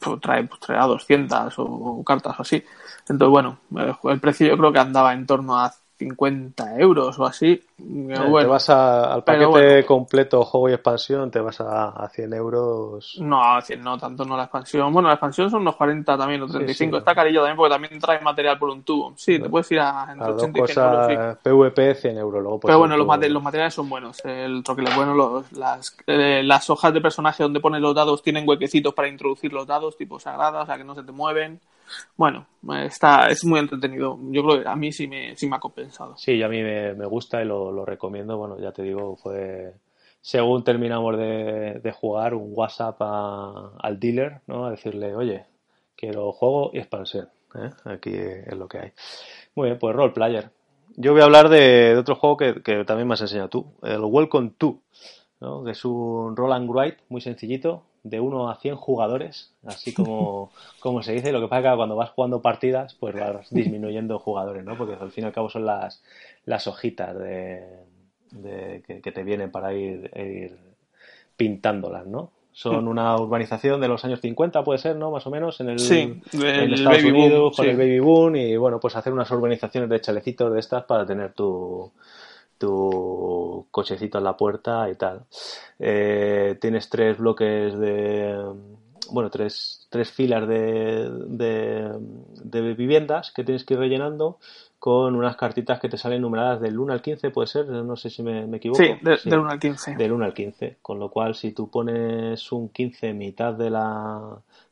pues, 0.00 0.20
trae, 0.20 0.42
pues, 0.44 0.58
trae 0.60 0.78
a 0.78 0.86
200 0.86 1.54
o, 1.58 2.02
cartas 2.04 2.34
así. 2.40 2.64
Entonces, 3.08 3.28
bueno, 3.30 3.58
el 4.04 4.20
precio 4.20 4.48
yo 4.48 4.58
creo 4.58 4.72
que 4.72 4.80
andaba 4.80 5.12
en 5.12 5.26
torno 5.26 5.56
a 5.60 5.72
50 5.96 6.76
euros 6.78 7.18
o 7.18 7.24
así. 7.24 7.52
Eh, 7.52 8.14
te 8.14 8.46
vas 8.46 8.68
al 8.70 9.22
paquete 9.22 9.84
completo 9.84 10.44
juego 10.44 10.68
y 10.68 10.72
expansión, 10.72 11.30
te 11.30 11.40
vas 11.40 11.60
a, 11.60 11.90
a 11.90 12.08
100 12.08 12.32
euros. 12.34 13.16
No, 13.20 13.42
a 13.42 13.62
100 13.62 13.82
no, 13.82 13.96
tanto 13.98 14.24
no 14.24 14.36
la 14.36 14.44
expansión. 14.44 14.92
Bueno, 14.92 15.08
la 15.08 15.14
expansión 15.14 15.50
son 15.50 15.62
unos 15.62 15.76
40 15.76 16.18
también, 16.18 16.42
o 16.42 16.46
35. 16.46 16.98
Está 16.98 17.14
carillo 17.14 17.40
también 17.40 17.56
porque 17.56 17.72
también 17.72 17.98
trae 18.00 18.20
material 18.20 18.58
por 18.58 18.70
un 18.70 18.82
tubo. 18.82 19.12
Sí, 19.16 19.38
te 19.38 19.48
puedes 19.48 19.70
ir 19.70 19.80
a 19.80 20.08
entre 20.12 20.32
80 20.32 20.58
y 20.58 20.66
100 20.66 20.78
euros. 20.78 21.38
PvP 21.42 21.94
100 21.94 22.18
euros. 22.18 22.42
Luego 22.42 22.60
Pero 22.60 22.78
bueno, 22.78 22.96
los, 22.96 23.06
los, 23.06 23.42
materiales 23.42 23.74
son 23.74 23.88
buenos. 23.88 24.24
El 24.24 24.62
troquel 24.64 24.88
es 24.88 24.96
bueno. 24.96 25.14
Los, 25.14 25.52
las, 25.52 25.96
eh, 26.06 26.42
las 26.44 26.68
hojas 26.70 26.92
de 26.92 27.00
personaje 27.00 27.42
donde 27.42 27.60
pones 27.60 27.80
los 27.80 27.94
dados 27.94 28.22
tienen 28.22 28.48
huequecitos 28.48 28.94
para 28.94 29.08
introducir 29.08 29.52
los 29.52 29.66
dados, 29.66 29.96
tipo 29.96 30.18
sagradas, 30.18 30.64
o 30.64 30.66
sea 30.66 30.76
que 30.76 30.84
no 30.84 30.94
se 30.94 31.02
te 31.02 31.12
mueven. 31.12 31.60
Bueno, 32.16 32.46
está, 32.84 33.26
es 33.28 33.44
muy 33.44 33.60
entretenido. 33.60 34.18
Yo 34.30 34.44
creo 34.44 34.62
que 34.62 34.68
a 34.68 34.76
mí 34.76 34.92
sí 34.92 35.06
me, 35.06 35.36
sí 35.36 35.48
me 35.48 35.56
ha 35.56 35.60
compensado. 35.60 36.16
Sí, 36.16 36.42
a 36.42 36.48
mí 36.48 36.62
me, 36.62 37.06
gusta 37.06 37.42
y 37.42 37.44
lo, 37.44 37.84
recomiendo. 37.84 38.36
Bueno, 38.36 38.58
ya 38.58 38.72
te 38.72 38.82
digo, 38.82 39.16
fue 39.16 39.74
según 40.20 40.64
terminamos 40.64 41.18
de, 41.18 41.94
jugar 42.00 42.34
un 42.34 42.52
WhatsApp 42.54 42.96
al 43.00 44.00
dealer, 44.00 44.40
¿no? 44.46 44.66
A 44.66 44.70
decirle, 44.70 45.14
oye, 45.14 45.44
quiero 45.96 46.32
juego 46.32 46.70
y 46.72 46.78
expansión. 46.78 47.28
¿eh? 47.54 47.70
Aquí 47.84 48.12
es 48.14 48.56
lo 48.56 48.66
que 48.66 48.78
hay. 48.78 48.92
Muy 49.54 49.68
bien, 49.68 49.78
pues 49.78 49.94
Role 49.94 50.12
Player. 50.12 50.50
Yo 50.96 51.12
voy 51.12 51.22
a 51.22 51.24
hablar 51.24 51.48
de, 51.48 51.96
otro 51.96 52.14
juego 52.14 52.36
que, 52.36 52.62
que, 52.62 52.84
también 52.84 53.08
me 53.08 53.14
has 53.14 53.20
enseñado 53.20 53.48
tú, 53.48 53.66
el 53.82 54.00
Welcome 54.00 54.52
to, 54.56 54.78
¿no? 55.40 55.64
que 55.64 55.72
es 55.72 55.84
un 55.84 56.36
roll 56.36 56.52
and 56.52 56.70
write 56.70 56.98
muy 57.08 57.20
sencillito, 57.20 57.82
de 58.04 58.20
1 58.20 58.50
a 58.50 58.56
100 58.56 58.76
jugadores, 58.76 59.50
así 59.66 59.92
como, 59.94 60.52
como 60.78 61.02
se 61.02 61.12
dice. 61.12 61.32
Lo 61.32 61.40
que 61.40 61.48
pasa 61.48 61.68
es 61.68 61.72
que 61.72 61.76
cuando 61.76 61.96
vas 61.96 62.10
jugando 62.10 62.40
partidas, 62.40 62.94
pues 62.94 63.14
vas 63.14 63.48
disminuyendo 63.50 64.20
jugadores, 64.20 64.64
¿no? 64.64 64.76
Porque 64.78 64.94
al 64.94 65.10
fin 65.10 65.24
y 65.24 65.26
al 65.26 65.32
cabo 65.32 65.50
son 65.50 65.66
las, 65.66 66.02
las 66.44 66.68
hojitas 66.68 67.18
de, 67.18 68.82
que, 68.86 69.12
te 69.12 69.24
vienen 69.24 69.50
para 69.50 69.72
ir, 69.72 70.10
ir 70.16 70.56
pintándolas, 71.36 72.06
¿no? 72.06 72.30
Son 72.52 72.86
una 72.86 73.16
urbanización 73.16 73.80
de 73.80 73.88
los 73.88 74.04
años 74.04 74.20
50, 74.20 74.62
puede 74.62 74.78
ser, 74.78 74.94
¿no? 74.94 75.10
Más 75.10 75.26
o 75.26 75.30
menos, 75.30 75.60
en, 75.60 75.70
el, 75.70 75.80
Sí, 75.80 76.20
en 76.34 76.72
Estados 76.72 77.02
baby 77.02 77.10
Unidos, 77.10 77.40
boom, 77.40 77.52
con 77.52 77.64
sí. 77.64 77.70
el 77.72 77.76
baby 77.76 77.98
boom, 77.98 78.36
y 78.36 78.56
bueno, 78.56 78.78
pues 78.78 78.94
hacer 78.94 79.12
unas 79.12 79.28
urbanizaciones 79.32 79.90
de 79.90 80.00
chalecitos 80.00 80.52
de 80.52 80.60
estas 80.60 80.84
para 80.84 81.04
tener 81.04 81.32
tu, 81.32 81.90
tu 82.58 83.66
cochecito 83.70 84.18
en 84.18 84.24
la 84.24 84.36
puerta 84.36 84.88
y 84.90 84.94
tal. 84.96 85.24
Eh, 85.78 86.56
tienes 86.60 86.88
tres 86.88 87.18
bloques 87.18 87.76
de, 87.78 88.44
bueno, 89.10 89.30
tres, 89.30 89.86
tres 89.90 90.10
filas 90.10 90.46
de, 90.48 91.10
de, 91.26 91.90
de 92.44 92.74
viviendas 92.74 93.32
que 93.32 93.44
tienes 93.44 93.64
que 93.64 93.74
ir 93.74 93.80
rellenando 93.80 94.38
con 94.78 95.14
unas 95.16 95.36
cartitas 95.36 95.80
que 95.80 95.88
te 95.88 95.96
salen 95.96 96.20
numeradas 96.20 96.60
del 96.60 96.78
1 96.78 96.92
al 96.92 97.00
15, 97.00 97.30
puede 97.30 97.46
ser, 97.46 97.66
no 97.68 97.96
sé 97.96 98.10
si 98.10 98.22
me, 98.22 98.46
me 98.46 98.58
equivoco. 98.58 98.82
Sí, 98.82 98.92
de- 99.00 99.16
Sí. 99.16 99.30
del 99.30 99.38
1 99.40 99.50
al 99.50 99.58
15. 99.58 99.96
Del 99.96 100.12
1 100.12 100.24
al 100.26 100.34
15, 100.34 100.76
con 100.82 100.98
lo 100.98 101.08
cual 101.10 101.34
si 101.34 101.52
tú 101.52 101.70
pones 101.70 102.52
un 102.52 102.68
15 102.68 103.08
en 103.08 103.16
mitad 103.18 103.54
de 103.54 103.70
la, 103.70 104.20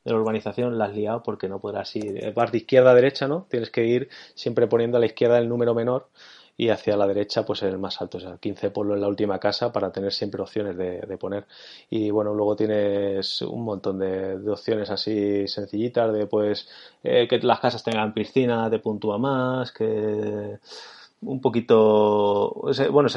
de 0.04 0.10
la 0.12 0.18
urbanización, 0.18 0.76
la 0.76 0.84
has 0.86 0.94
liado 0.94 1.22
porque 1.22 1.48
no 1.48 1.60
podrás 1.60 1.96
ir. 1.96 2.30
Vas 2.34 2.52
de 2.52 2.58
izquierda 2.58 2.90
a 2.90 2.94
derecha, 2.94 3.26
¿no? 3.26 3.46
Tienes 3.48 3.70
que 3.70 3.86
ir 3.86 4.10
siempre 4.34 4.66
poniendo 4.66 4.98
a 4.98 5.00
la 5.00 5.06
izquierda 5.06 5.38
el 5.38 5.48
número 5.48 5.74
menor 5.74 6.08
y 6.56 6.68
hacia 6.68 6.96
la 6.96 7.06
derecha 7.06 7.44
pues 7.44 7.62
el 7.62 7.78
más 7.78 8.00
alto, 8.00 8.18
o 8.18 8.20
sea, 8.20 8.36
15 8.38 8.70
ponlo 8.70 8.94
en 8.94 9.00
la 9.00 9.08
última 9.08 9.38
casa 9.38 9.72
para 9.72 9.90
tener 9.92 10.12
siempre 10.12 10.42
opciones 10.42 10.76
de, 10.76 11.00
de 11.00 11.18
poner. 11.18 11.46
Y 11.90 12.10
bueno, 12.10 12.34
luego 12.34 12.56
tienes 12.56 13.42
un 13.42 13.64
montón 13.64 13.98
de, 13.98 14.38
de 14.38 14.50
opciones 14.50 14.90
así 14.90 15.46
sencillitas 15.48 16.12
de 16.12 16.26
pues 16.26 16.68
eh, 17.02 17.26
que 17.28 17.38
las 17.40 17.60
casas 17.60 17.82
tengan 17.84 18.12
piscina, 18.14 18.68
te 18.70 18.78
puntúa 18.78 19.18
más, 19.18 19.72
que 19.72 20.58
un 21.22 21.40
poquito, 21.40 22.62
bueno, 22.90 23.08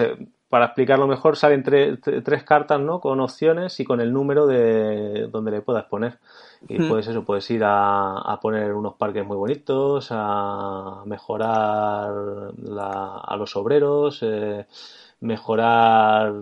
para 0.49 0.65
explicarlo 0.65 1.07
mejor, 1.07 1.35
salen 1.37 1.63
tre- 1.63 1.99
tre- 1.99 2.23
tres 2.23 2.43
cartas, 2.43 2.79
¿no? 2.79 2.99
Con 2.99 3.19
opciones 3.19 3.79
y 3.79 3.85
con 3.85 3.99
el 4.01 4.13
número 4.13 4.45
de 4.47 5.27
donde 5.31 5.51
le 5.51 5.61
puedas 5.61 5.85
poner. 5.85 6.19
Y 6.67 6.79
Mm. 6.79 6.87
puedes 6.87 7.07
eso, 7.07 7.23
puedes 7.23 7.49
ir 7.51 7.63
a, 7.63 8.17
a 8.19 8.39
poner 8.39 8.73
unos 8.73 8.95
parques 8.95 9.25
muy 9.25 9.37
bonitos, 9.37 10.07
a 10.11 11.03
mejorar 11.05 12.11
la- 12.63 13.17
a 13.19 13.37
los 13.37 13.55
obreros, 13.55 14.19
eh, 14.23 14.65
mejorar 15.21 16.33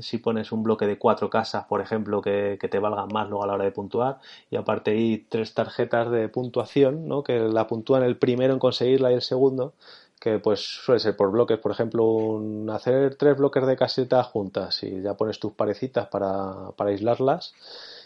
si 0.00 0.18
pones 0.18 0.52
un 0.52 0.62
bloque 0.62 0.86
de 0.86 0.98
cuatro 0.98 1.28
casas, 1.30 1.64
por 1.66 1.80
ejemplo, 1.80 2.22
que, 2.22 2.58
que 2.60 2.68
te 2.68 2.78
valgan 2.78 3.08
más 3.12 3.28
luego 3.28 3.44
a 3.44 3.46
la 3.46 3.54
hora 3.54 3.64
de 3.64 3.72
puntuar. 3.72 4.18
Y 4.50 4.56
aparte 4.56 4.92
hay 4.92 5.18
tres 5.28 5.52
tarjetas 5.54 6.10
de 6.10 6.28
puntuación, 6.28 7.06
¿no? 7.08 7.22
Que 7.22 7.38
la 7.40 7.66
puntúan 7.66 8.02
el 8.02 8.16
primero 8.18 8.52
en 8.52 8.58
conseguirla 8.58 9.10
y 9.10 9.14
el 9.14 9.22
segundo 9.22 9.74
que 10.20 10.38
pues 10.38 10.60
suele 10.60 10.98
ser 11.00 11.16
por 11.16 11.30
bloques, 11.30 11.58
por 11.58 11.72
ejemplo, 11.72 12.04
un- 12.04 12.68
hacer 12.70 13.14
tres 13.16 13.36
bloques 13.38 13.66
de 13.66 13.76
casetas 13.76 14.26
juntas 14.26 14.82
y 14.82 15.00
ya 15.02 15.14
pones 15.14 15.38
tus 15.40 15.52
parecitas 15.52 16.08
para, 16.08 16.72
para 16.76 16.90
aislarlas 16.90 17.54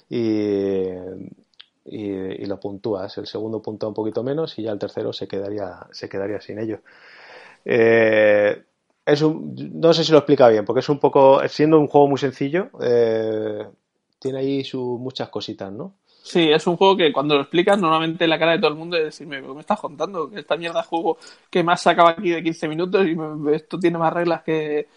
y, 0.08 0.90
y, 1.84 2.08
y 2.08 2.46
lo 2.46 2.60
puntúas. 2.60 3.16
El 3.18 3.26
segundo 3.26 3.62
puntúa 3.62 3.88
un 3.90 3.94
poquito 3.94 4.22
menos 4.22 4.58
y 4.58 4.62
ya 4.64 4.72
el 4.72 4.78
tercero 4.78 5.12
se 5.12 5.28
quedaría, 5.28 5.86
se 5.92 6.08
quedaría 6.08 6.40
sin 6.40 6.58
ello. 6.58 6.80
Eh, 7.64 8.64
es 9.06 9.22
un, 9.22 9.54
no 9.80 9.92
sé 9.94 10.04
si 10.04 10.12
lo 10.12 10.18
explica 10.18 10.48
bien, 10.48 10.64
porque 10.64 10.80
es 10.80 10.88
un 10.88 10.98
poco, 11.00 11.40
siendo 11.48 11.78
un 11.80 11.88
juego 11.88 12.08
muy 12.08 12.18
sencillo, 12.18 12.70
eh, 12.82 13.66
tiene 14.18 14.38
ahí 14.38 14.64
sus 14.64 14.98
muchas 15.00 15.28
cositas, 15.30 15.72
¿no? 15.72 15.94
Sí, 16.22 16.50
es 16.50 16.66
un 16.66 16.76
juego 16.78 16.96
que 16.96 17.12
cuando 17.12 17.34
lo 17.34 17.42
explicas, 17.42 17.78
normalmente 17.78 18.26
la 18.26 18.38
cara 18.38 18.52
de 18.52 18.58
todo 18.58 18.70
el 18.70 18.76
mundo 18.78 18.96
es 18.96 19.04
decirme, 19.04 19.36
¿pero 19.40 19.48
¿qué 19.48 19.54
me 19.56 19.60
estás 19.60 19.78
contando? 19.80 20.30
Esta 20.34 20.56
mierda 20.56 20.80
de 20.80 20.86
juego 20.88 21.18
que 21.50 21.62
más 21.62 21.82
sacaba 21.82 22.10
aquí 22.10 22.30
de 22.30 22.42
15 22.42 22.66
minutos 22.66 23.06
y 23.06 23.14
me- 23.14 23.54
esto 23.54 23.78
tiene 23.78 23.98
más 23.98 24.10
reglas 24.12 24.42
que, 24.42 24.88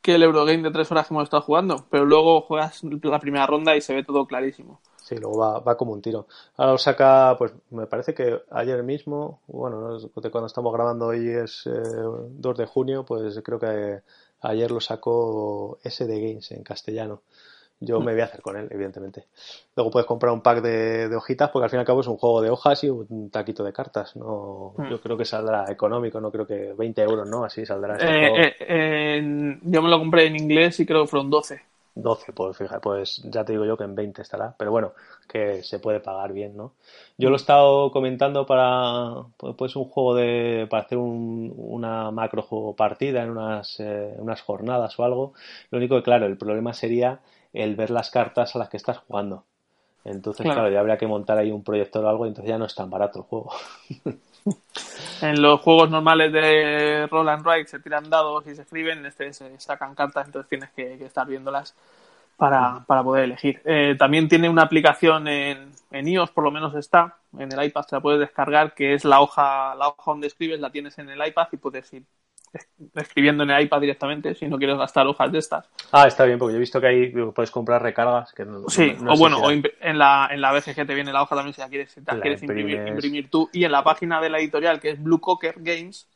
que 0.00 0.14
el 0.14 0.22
Eurogame 0.22 0.62
de 0.62 0.70
3 0.70 0.90
horas 0.92 1.08
que 1.08 1.14
hemos 1.14 1.24
estado 1.24 1.42
jugando. 1.42 1.86
Pero 1.90 2.04
luego 2.04 2.40
juegas 2.42 2.82
la 2.84 3.18
primera 3.20 3.46
ronda 3.46 3.76
y 3.76 3.80
se 3.80 3.94
ve 3.94 4.04
todo 4.04 4.26
clarísimo. 4.26 4.80
Sí, 5.06 5.14
luego 5.16 5.38
va, 5.38 5.60
va 5.60 5.76
como 5.76 5.92
un 5.92 6.02
tiro. 6.02 6.26
Ahora 6.56 6.72
lo 6.72 6.78
saca, 6.78 7.36
pues 7.38 7.52
me 7.70 7.86
parece 7.86 8.12
que 8.12 8.40
ayer 8.50 8.82
mismo, 8.82 9.40
bueno, 9.46 9.98
de 10.00 10.30
cuando 10.30 10.46
estamos 10.48 10.72
grabando 10.72 11.06
hoy 11.06 11.28
es 11.28 11.64
eh, 11.66 11.70
2 11.72 12.56
de 12.58 12.66
junio, 12.66 13.04
pues 13.04 13.40
creo 13.44 13.58
que 13.60 14.00
ayer 14.40 14.70
lo 14.70 14.80
sacó 14.80 15.78
SD 15.84 16.20
Games 16.20 16.50
en 16.52 16.64
castellano. 16.64 17.22
Yo 17.80 18.00
me 18.02 18.12
voy 18.12 18.22
a 18.22 18.24
hacer 18.24 18.42
con 18.42 18.56
él, 18.56 18.68
evidentemente. 18.70 19.26
Luego 19.76 19.90
puedes 19.92 20.06
comprar 20.06 20.32
un 20.32 20.40
pack 20.42 20.62
de, 20.62 21.08
de 21.08 21.16
hojitas, 21.16 21.50
porque 21.50 21.64
al 21.64 21.70
fin 21.70 21.78
y 21.78 21.80
al 21.80 21.86
cabo 21.86 22.00
es 22.00 22.06
un 22.08 22.16
juego 22.18 22.42
de 22.42 22.50
hojas 22.50 22.82
y 22.84 22.90
un 22.90 23.30
taquito 23.30 23.64
de 23.64 23.72
cartas. 23.72 24.16
No, 24.16 24.74
Mm. 24.78 24.84
yo 24.88 25.00
creo 25.00 25.16
que 25.18 25.24
saldrá 25.26 25.70
económico, 25.70 26.20
no 26.20 26.32
creo 26.32 26.46
que 26.46 26.72
20 26.74 27.02
euros, 27.02 27.28
¿no? 27.28 27.44
Así 27.44 27.66
saldrá 27.66 27.96
este 27.96 28.06
Eh, 28.08 28.12
juego. 28.14 28.48
eh, 28.60 29.58
yo 29.62 29.82
me 29.82 29.88
lo 29.88 29.98
compré 29.98 30.26
en 30.26 30.36
inglés 30.36 30.78
y 30.80 30.86
creo 30.86 31.02
que 31.04 31.08
fueron 31.08 31.30
12. 31.30 31.62
12, 31.96 32.32
pues 32.32 32.56
fíjate, 32.56 32.80
pues 32.80 33.22
ya 33.24 33.44
te 33.44 33.52
digo 33.52 33.64
yo 33.64 33.76
que 33.76 33.84
en 33.84 33.94
20 33.96 34.22
estará, 34.22 34.54
pero 34.58 34.70
bueno, 34.70 34.92
que 35.28 35.62
se 35.64 35.78
puede 35.80 36.00
pagar 36.00 36.32
bien, 36.32 36.56
¿no? 36.56 36.74
Yo 37.18 37.30
lo 37.30 37.36
he 37.36 37.38
estado 37.38 37.90
comentando 37.90 38.46
para, 38.46 39.24
pues 39.36 39.54
pues 39.56 39.76
un 39.76 39.86
juego 39.86 40.14
de, 40.14 40.66
para 40.70 40.84
hacer 40.84 40.98
un- 40.98 41.52
una 41.56 42.10
macro 42.10 42.42
juego 42.42 42.76
partida 42.76 43.22
en 43.24 43.30
unas, 43.30 43.80
eh, 43.80 44.14
unas 44.18 44.42
jornadas 44.42 44.98
o 44.98 45.04
algo. 45.04 45.32
Lo 45.70 45.78
único 45.78 45.96
que, 45.96 46.02
claro, 46.02 46.26
el 46.26 46.38
problema 46.38 46.74
sería 46.74 47.20
el 47.52 47.76
ver 47.76 47.90
las 47.90 48.10
cartas 48.10 48.54
a 48.54 48.58
las 48.58 48.68
que 48.68 48.76
estás 48.76 48.98
jugando. 48.98 49.44
Entonces, 50.04 50.50
Claro. 50.50 50.66
claro, 50.66 50.70
ya 50.70 50.80
habría 50.80 50.98
que 50.98 51.06
montar 51.08 51.38
ahí 51.38 51.50
un 51.52 51.64
proyector 51.64 52.04
o 52.04 52.08
algo, 52.10 52.26
y 52.26 52.30
entonces 52.30 52.50
ya 52.50 52.58
no 52.58 52.66
es 52.66 52.74
tan 52.74 52.90
barato 52.90 53.20
el 53.20 53.24
juego. 53.26 53.50
En 55.22 55.40
los 55.40 55.60
juegos 55.60 55.90
normales 55.90 56.32
de 56.32 57.06
Roll 57.10 57.28
and 57.28 57.44
Write 57.46 57.68
se 57.68 57.80
tiran 57.80 58.10
dados 58.10 58.46
y 58.46 58.54
se 58.54 58.62
escriben, 58.62 58.98
en 58.98 59.06
este 59.06 59.32
se 59.32 59.58
sacan 59.58 59.94
cartas, 59.94 60.26
entonces 60.26 60.48
tienes 60.48 60.70
que, 60.70 60.98
que 60.98 61.06
estar 61.06 61.26
viéndolas 61.26 61.74
para, 62.36 62.84
para 62.86 63.02
poder 63.02 63.24
elegir. 63.24 63.60
Eh, 63.64 63.96
también 63.98 64.28
tiene 64.28 64.48
una 64.48 64.62
aplicación 64.62 65.26
en, 65.26 65.72
en 65.90 66.08
iOS, 66.08 66.30
por 66.30 66.44
lo 66.44 66.50
menos 66.50 66.74
está, 66.74 67.16
en 67.38 67.50
el 67.50 67.64
iPad 67.64 67.86
te 67.86 67.96
la 67.96 68.02
puedes 68.02 68.20
descargar, 68.20 68.74
que 68.74 68.94
es 68.94 69.04
la 69.04 69.20
hoja, 69.20 69.74
la 69.74 69.88
hoja 69.88 70.10
donde 70.12 70.26
escribes, 70.26 70.60
la 70.60 70.70
tienes 70.70 70.98
en 70.98 71.08
el 71.08 71.26
iPad 71.26 71.48
y 71.52 71.56
puedes 71.56 71.92
ir 71.92 72.04
escribiendo 72.94 73.42
en 73.44 73.50
el 73.50 73.62
iPad 73.64 73.80
directamente 73.80 74.34
si 74.34 74.46
no 74.48 74.58
quieres 74.58 74.76
gastar 74.78 75.06
hojas 75.06 75.30
de 75.32 75.38
estas. 75.38 75.68
Ah, 75.92 76.06
está 76.06 76.24
bien, 76.24 76.38
porque 76.38 76.52
yo 76.54 76.56
he 76.56 76.60
visto 76.60 76.80
que 76.80 76.86
ahí 76.86 77.08
puedes 77.34 77.50
comprar 77.50 77.82
recargas. 77.82 78.32
Que 78.32 78.44
no, 78.44 78.68
Sí, 78.68 78.94
no- 78.98 79.04
no 79.04 79.12
o 79.12 79.16
bueno, 79.16 79.36
si 79.36 79.42
o 79.42 79.50
en 79.50 79.98
la, 79.98 80.28
en 80.30 80.40
la 80.40 80.52
BGG 80.52 80.86
te 80.86 80.94
viene 80.94 81.12
la 81.12 81.22
hoja 81.22 81.34
también 81.36 81.54
si 81.54 81.60
la 81.60 81.68
quieres, 81.68 81.92
si 81.92 82.00
la 82.00 82.14
La 82.14 82.20
quieres 82.20 82.42
imprimir, 82.42 82.80
imprimir 82.88 83.30
tú. 83.30 83.48
Y 83.52 83.64
en 83.64 83.72
la 83.72 83.82
página 83.84 84.20
de 84.20 84.30
la 84.30 84.38
editorial, 84.38 84.80
que 84.80 84.90
es 84.90 85.02
Blue 85.02 85.20
Cocker 85.20 85.54
Games, 85.58 86.06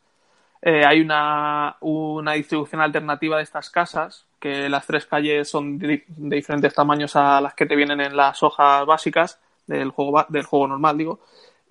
eh, 0.62 0.84
hay 0.84 1.00
una, 1.00 1.76
una 1.80 2.32
distribución 2.32 2.80
alternativa 2.80 3.36
de 3.38 3.42
estas 3.42 3.70
casas, 3.70 4.26
que 4.38 4.68
las 4.68 4.86
tres 4.86 5.06
calles 5.06 5.48
son 5.48 5.78
de, 5.78 6.04
de 6.08 6.36
diferentes 6.36 6.74
tamaños 6.74 7.16
a 7.16 7.40
las 7.40 7.54
que 7.54 7.66
te 7.66 7.76
vienen 7.76 8.00
en 8.00 8.16
las 8.16 8.42
hojas 8.42 8.84
básicas 8.86 9.38
del 9.66 9.90
juego, 9.90 10.24
del 10.28 10.44
juego 10.44 10.66
normal, 10.68 10.98
digo. 10.98 11.20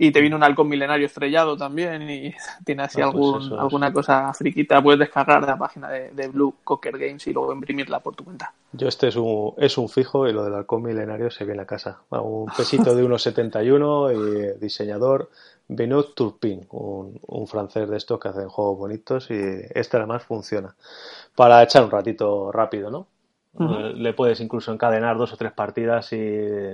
Y 0.01 0.11
te 0.11 0.21
viene 0.21 0.37
un 0.37 0.43
halcón 0.43 0.69
milenario 0.69 1.05
estrellado 1.05 1.57
también 1.57 2.09
y 2.09 2.33
tiene 2.65 2.83
así 2.83 3.01
Ah, 3.01 3.11
pues 3.11 3.15
algún, 3.15 3.41
eso 3.43 3.59
alguna 3.59 3.91
cosa 3.91 4.33
friquita. 4.33 4.81
Puedes 4.81 4.99
descargar 4.99 5.41
de 5.41 5.47
la 5.47 5.57
página 5.57 5.89
de, 5.89 6.11
de 6.11 6.27
Blue 6.29 6.55
Cocker 6.63 6.97
Games 6.97 7.27
y 7.27 7.33
luego 7.33 7.51
imprimirla 7.51 7.99
por 7.99 8.15
tu 8.15 8.23
cuenta. 8.23 8.53
Yo 8.71 8.87
este 8.87 9.09
es 9.09 9.17
un, 9.17 9.53
es 9.57 9.77
un 9.77 9.89
fijo 9.89 10.25
y 10.27 10.31
lo 10.31 10.45
del 10.45 10.53
halcón 10.55 10.83
milenario 10.83 11.29
se 11.29 11.43
ve 11.43 11.51
en 11.51 11.57
la 11.57 11.65
casa. 11.65 11.99
Un 12.11 12.47
pesito 12.55 12.95
de 12.95 13.03
1,71 13.03 14.55
y 14.55 14.59
diseñador 14.59 15.29
Benoît 15.67 16.15
Turpin, 16.15 16.65
un, 16.71 17.19
un 17.27 17.47
francés 17.47 17.89
de 17.89 17.97
estos 17.97 18.19
que 18.19 18.29
hacen 18.29 18.47
juegos 18.47 18.77
bonitos 18.77 19.29
y 19.29 19.35
este 19.75 19.97
además 19.97 20.23
funciona. 20.23 20.75
Para 21.35 21.61
echar 21.61 21.83
un 21.83 21.91
ratito 21.91 22.51
rápido, 22.51 22.89
¿no? 22.89 23.07
Le 23.57 24.13
puedes 24.13 24.39
incluso 24.41 24.71
encadenar 24.71 25.17
dos 25.17 25.33
o 25.33 25.37
tres 25.37 25.51
partidas 25.51 26.13
y 26.13 26.17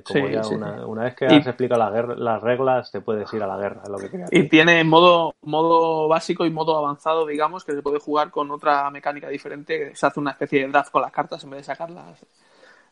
como 0.04 0.28
Sí, 0.28 0.34
ya 0.34 0.44
sí, 0.44 0.56
una, 0.56 0.72
sí. 0.74 0.82
una 0.86 1.04
vez 1.04 1.16
que 1.16 1.26
Y- 1.26 1.38
has 1.38 1.48
explicado 1.48 1.90
las, 2.16 2.42
reglas 2.44 2.92
te 2.92 3.02
puedes 3.02 3.34
ir 3.34 3.42
a 3.42 3.48
la 3.48 3.58
guerra, 3.58 3.82
es 3.84 3.90
lo 3.90 3.98
que 4.00 4.10
quería 4.10 4.28
Y 4.32 4.50
tiene 4.50 4.84
modo, 4.84 5.34
modo 5.44 6.08
básico 6.08 6.46
y 6.46 6.50
modo 6.52 6.78
avanzado, 6.78 7.26
digamos, 7.26 7.64
que 7.64 7.74
se 7.74 7.82
puede 7.82 8.00
jugar 8.00 8.30
con 8.30 8.52
otra 8.52 8.90
mecánica 8.92 9.30
diferente. 9.30 9.80
que 9.80 9.96
Se 9.96 10.06
hace 10.06 10.20
una 10.20 10.32
especie 10.32 10.62
de 10.62 10.68
draft 10.68 10.92
con 10.92 11.02
las 11.02 11.12
cartas 11.12 11.44
en 11.44 11.50
vez 11.52 11.60
de 11.62 11.64
sacarlas 11.64 12.26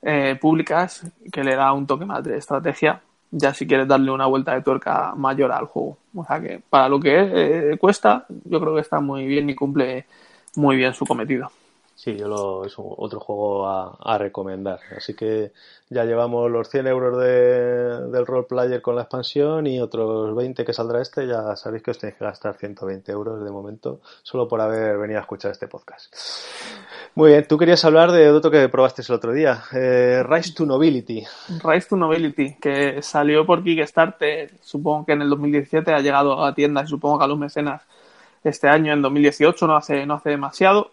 eh, 0.02 0.38
públicas, 0.40 1.06
que 1.32 1.44
le 1.44 1.56
da 1.56 1.72
un 1.74 1.88
toque 1.88 2.06
más 2.06 2.24
de 2.24 2.38
estrategia. 2.38 3.02
Ya 3.32 3.54
si 3.54 3.66
quieres 3.68 3.88
darle 3.88 4.12
una 4.12 4.28
vuelta 4.28 4.54
de 4.54 4.62
tuerca 4.62 5.14
mayor 5.16 5.52
al 5.52 5.66
juego. 5.66 5.98
O 6.16 6.26
sea 6.26 6.40
que 6.40 6.62
para 6.70 6.88
lo 6.90 7.00
que 7.00 7.72
eh, 7.74 7.78
cuesta, 7.80 8.26
yo 8.46 8.60
creo 8.60 8.76
que 8.76 8.82
está 8.82 9.00
muy 9.00 9.26
bien 9.26 9.50
y 9.50 9.56
cumple 9.56 10.06
muy 10.56 10.78
bien 10.78 10.94
su 10.94 11.06
cometido. 11.06 11.52
Sí, 11.96 12.18
yo 12.18 12.28
lo, 12.28 12.66
es 12.66 12.74
otro 12.78 13.20
juego 13.20 13.68
a, 13.68 13.98
a 14.02 14.18
recomendar. 14.18 14.80
Así 14.98 15.14
que 15.14 15.52
ya 15.90 16.06
llevamos 16.06 16.50
los 16.50 16.70
100 16.70 16.88
euros 16.88 17.18
de, 17.20 18.10
del 18.10 18.26
role 18.26 18.48
player 18.50 18.82
con 18.82 18.96
la 18.96 19.04
expansión 19.04 19.68
y 19.68 19.80
otros 19.80 20.36
20 20.36 20.66
que 20.66 20.74
saldrá 20.74 21.02
este. 21.02 21.28
Ya 21.28 21.56
sabéis 21.56 21.84
que 21.84 21.92
os 21.92 22.00
tenéis 22.00 22.18
que 22.18 22.26
gastar 22.26 22.56
120 22.56 23.12
euros 23.12 23.44
de 23.44 23.52
momento 23.52 24.02
solo 24.24 24.48
por 24.48 24.60
haber 24.60 24.98
venido 24.98 25.20
a 25.20 25.22
escuchar 25.22 25.52
este 25.52 25.68
podcast. 25.68 26.14
Muy 27.16 27.30
bien, 27.30 27.48
tú 27.48 27.60
querías 27.60 27.86
hablar 27.86 28.12
de 28.12 28.32
otro 28.32 28.50
que 28.50 28.68
probaste 28.70 29.04
el 29.08 29.14
otro 29.14 29.32
día, 29.34 29.64
eh, 29.74 30.24
Rise 30.28 30.54
to 30.56 30.66
Nobility. 30.66 31.24
Rise 31.64 31.88
to 31.90 31.96
Nobility, 31.96 32.56
que 32.56 33.04
salió 33.04 33.46
por 33.46 33.64
Kickstarter, 33.64 34.50
supongo 34.62 35.06
que 35.06 35.12
en 35.12 35.22
el 35.22 35.30
2017 35.30 35.94
ha 35.94 36.00
llegado 36.00 36.44
a 36.44 36.56
tiendas 36.56 36.86
y 36.86 36.88
supongo 36.88 37.20
que 37.20 37.26
a 37.26 37.28
los 37.28 37.38
mecenas 37.38 37.84
este 38.44 38.68
año, 38.68 38.94
en 38.94 39.04
2018, 39.04 39.68
no 39.68 39.76
hace, 39.76 40.08
no 40.08 40.16
hace 40.16 40.32
demasiado. 40.32 40.92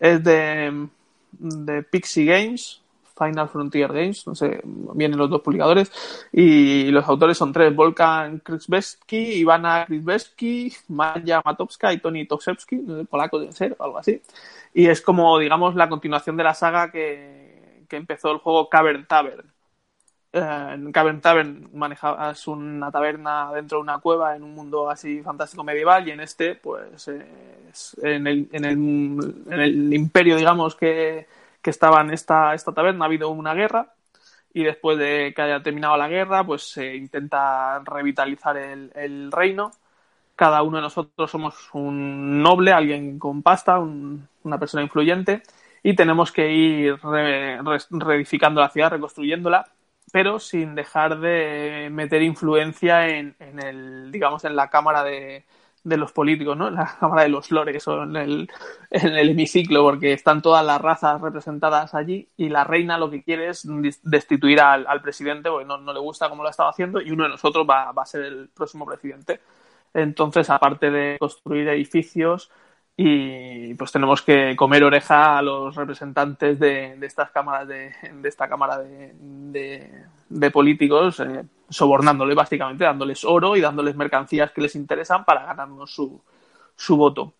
Es 0.00 0.24
de, 0.24 0.88
de 1.32 1.82
Pixie 1.84 2.24
Games, 2.24 2.82
Final 3.20 3.48
Frontier 3.50 3.92
Games, 3.92 4.26
no 4.26 4.34
sé, 4.34 4.62
vienen 4.64 5.18
los 5.18 5.28
dos 5.28 5.42
publicadores, 5.42 5.92
y 6.32 6.90
los 6.90 7.06
autores 7.06 7.36
son 7.36 7.52
tres, 7.52 7.74
Volkan 7.76 8.38
Krzyzewski, 8.38 9.34
Ivana 9.34 9.84
Krzyzewski, 9.86 10.72
Maya 10.88 11.42
Matowska 11.44 11.92
y 11.92 11.98
Tony 11.98 12.26
Tosewski, 12.26 12.78
polaco 13.08 13.38
debe 13.38 13.52
ser, 13.52 13.76
algo 13.78 13.98
así, 13.98 14.22
y 14.72 14.86
es 14.86 15.02
como, 15.02 15.38
digamos, 15.38 15.74
la 15.74 15.88
continuación 15.90 16.36
de 16.38 16.44
la 16.44 16.54
saga 16.54 16.90
que, 16.90 17.84
que 17.88 17.96
empezó 17.96 18.30
el 18.32 18.38
juego 18.38 18.68
Cavern 18.70 19.06
Tavern. 19.06 19.44
Eh, 20.32 20.70
en 20.74 20.92
Cavern 20.92 21.20
Tavern 21.20 21.70
manejabas 21.74 22.46
una 22.46 22.90
taberna 22.92 23.50
dentro 23.52 23.78
de 23.78 23.82
una 23.82 23.98
cueva 23.98 24.36
en 24.36 24.44
un 24.44 24.54
mundo 24.54 24.88
así 24.88 25.22
fantástico 25.22 25.64
medieval 25.64 26.06
y 26.06 26.12
en 26.12 26.20
este, 26.20 26.54
pues, 26.54 27.08
en, 27.08 28.26
el, 28.26 28.48
en, 28.52 28.64
el, 28.64 29.92
imperio, 29.92 30.36
digamos, 30.36 30.76
que, 30.76 31.26
que 31.60 31.70
estaba 31.70 32.00
en 32.02 32.10
esta, 32.12 32.54
esta 32.54 32.72
taberna 32.72 33.04
ha 33.04 33.08
habido 33.08 33.30
una 33.30 33.54
guerra 33.54 33.92
y 34.54 34.64
después 34.64 34.98
de 34.98 35.32
que 35.34 35.42
haya 35.42 35.62
terminado 35.62 35.96
la 35.96 36.08
guerra, 36.08 36.44
pues 36.44 36.62
se 36.70 36.96
intenta 36.96 37.80
revitalizar 37.80 38.56
el, 38.56 38.92
el 38.94 39.32
reino. 39.32 39.72
Cada 40.36 40.62
uno 40.62 40.78
de 40.78 40.82
nosotros 40.82 41.30
somos 41.30 41.70
un 41.74 42.42
noble, 42.42 42.72
alguien 42.72 43.18
con 43.18 43.42
pasta, 43.42 43.78
un, 43.78 44.28
una 44.44 44.58
persona 44.58 44.82
influyente 44.82 45.42
y 45.82 45.94
tenemos 45.96 46.32
que 46.32 46.52
ir 46.52 46.96
re, 47.02 47.58
reedificando 47.90 48.60
la 48.60 48.70
ciudad, 48.70 48.90
reconstruyéndola 48.90 49.66
pero 50.10 50.38
sin 50.38 50.74
dejar 50.74 51.20
de 51.20 51.88
meter 51.90 52.22
influencia 52.22 53.08
en, 53.08 53.36
en 53.38 53.60
el, 53.60 54.12
digamos, 54.12 54.44
en 54.44 54.56
la 54.56 54.68
cámara 54.68 55.04
de, 55.04 55.44
de, 55.84 55.96
los 55.96 56.12
políticos, 56.12 56.56
¿no? 56.56 56.68
En 56.68 56.74
la 56.74 56.96
cámara 57.00 57.22
de 57.22 57.28
los 57.28 57.50
lores 57.50 57.86
o 57.88 58.02
en 58.02 58.16
el, 58.16 58.50
en 58.90 59.14
el 59.14 59.30
hemiciclo, 59.30 59.82
porque 59.82 60.12
están 60.12 60.42
todas 60.42 60.64
las 60.64 60.80
razas 60.80 61.20
representadas 61.20 61.94
allí 61.94 62.28
y 62.36 62.48
la 62.48 62.64
reina 62.64 62.98
lo 62.98 63.10
que 63.10 63.22
quiere 63.22 63.48
es 63.48 63.66
destituir 64.02 64.60
al, 64.60 64.86
al 64.86 65.00
presidente 65.02 65.50
porque 65.50 65.66
no, 65.66 65.78
no, 65.78 65.92
le 65.92 66.00
gusta 66.00 66.28
cómo 66.28 66.42
lo 66.42 66.48
ha 66.48 66.52
estado 66.52 66.70
haciendo 66.70 67.00
y 67.00 67.10
uno 67.10 67.24
de 67.24 67.30
nosotros 67.30 67.66
va, 67.68 67.92
va 67.92 68.02
a 68.02 68.06
ser 68.06 68.22
el 68.22 68.48
próximo 68.48 68.86
presidente. 68.86 69.40
Entonces, 69.94 70.48
aparte 70.50 70.90
de 70.90 71.18
construir 71.18 71.68
edificios, 71.68 72.50
y 72.96 73.74
pues 73.74 73.92
tenemos 73.92 74.20
que 74.22 74.54
comer 74.56 74.84
oreja 74.84 75.38
a 75.38 75.42
los 75.42 75.74
representantes 75.74 76.58
de, 76.58 76.96
de 76.96 77.06
estas 77.06 77.30
cámaras 77.30 77.66
de, 77.66 77.92
de 78.12 78.28
esta 78.28 78.48
cámara 78.48 78.78
de, 78.78 79.90
de, 80.28 80.50
políticos 80.50 81.20
eh, 81.20 81.44
sobornándoles 81.68 82.36
básicamente 82.36 82.84
dándoles 82.84 83.24
oro 83.24 83.56
y 83.56 83.60
dándoles 83.60 83.96
mercancías 83.96 84.52
que 84.52 84.60
les 84.60 84.76
interesan 84.76 85.24
para 85.24 85.46
ganarnos 85.46 85.90
su, 85.90 86.20
su 86.76 86.96
voto. 86.96 87.32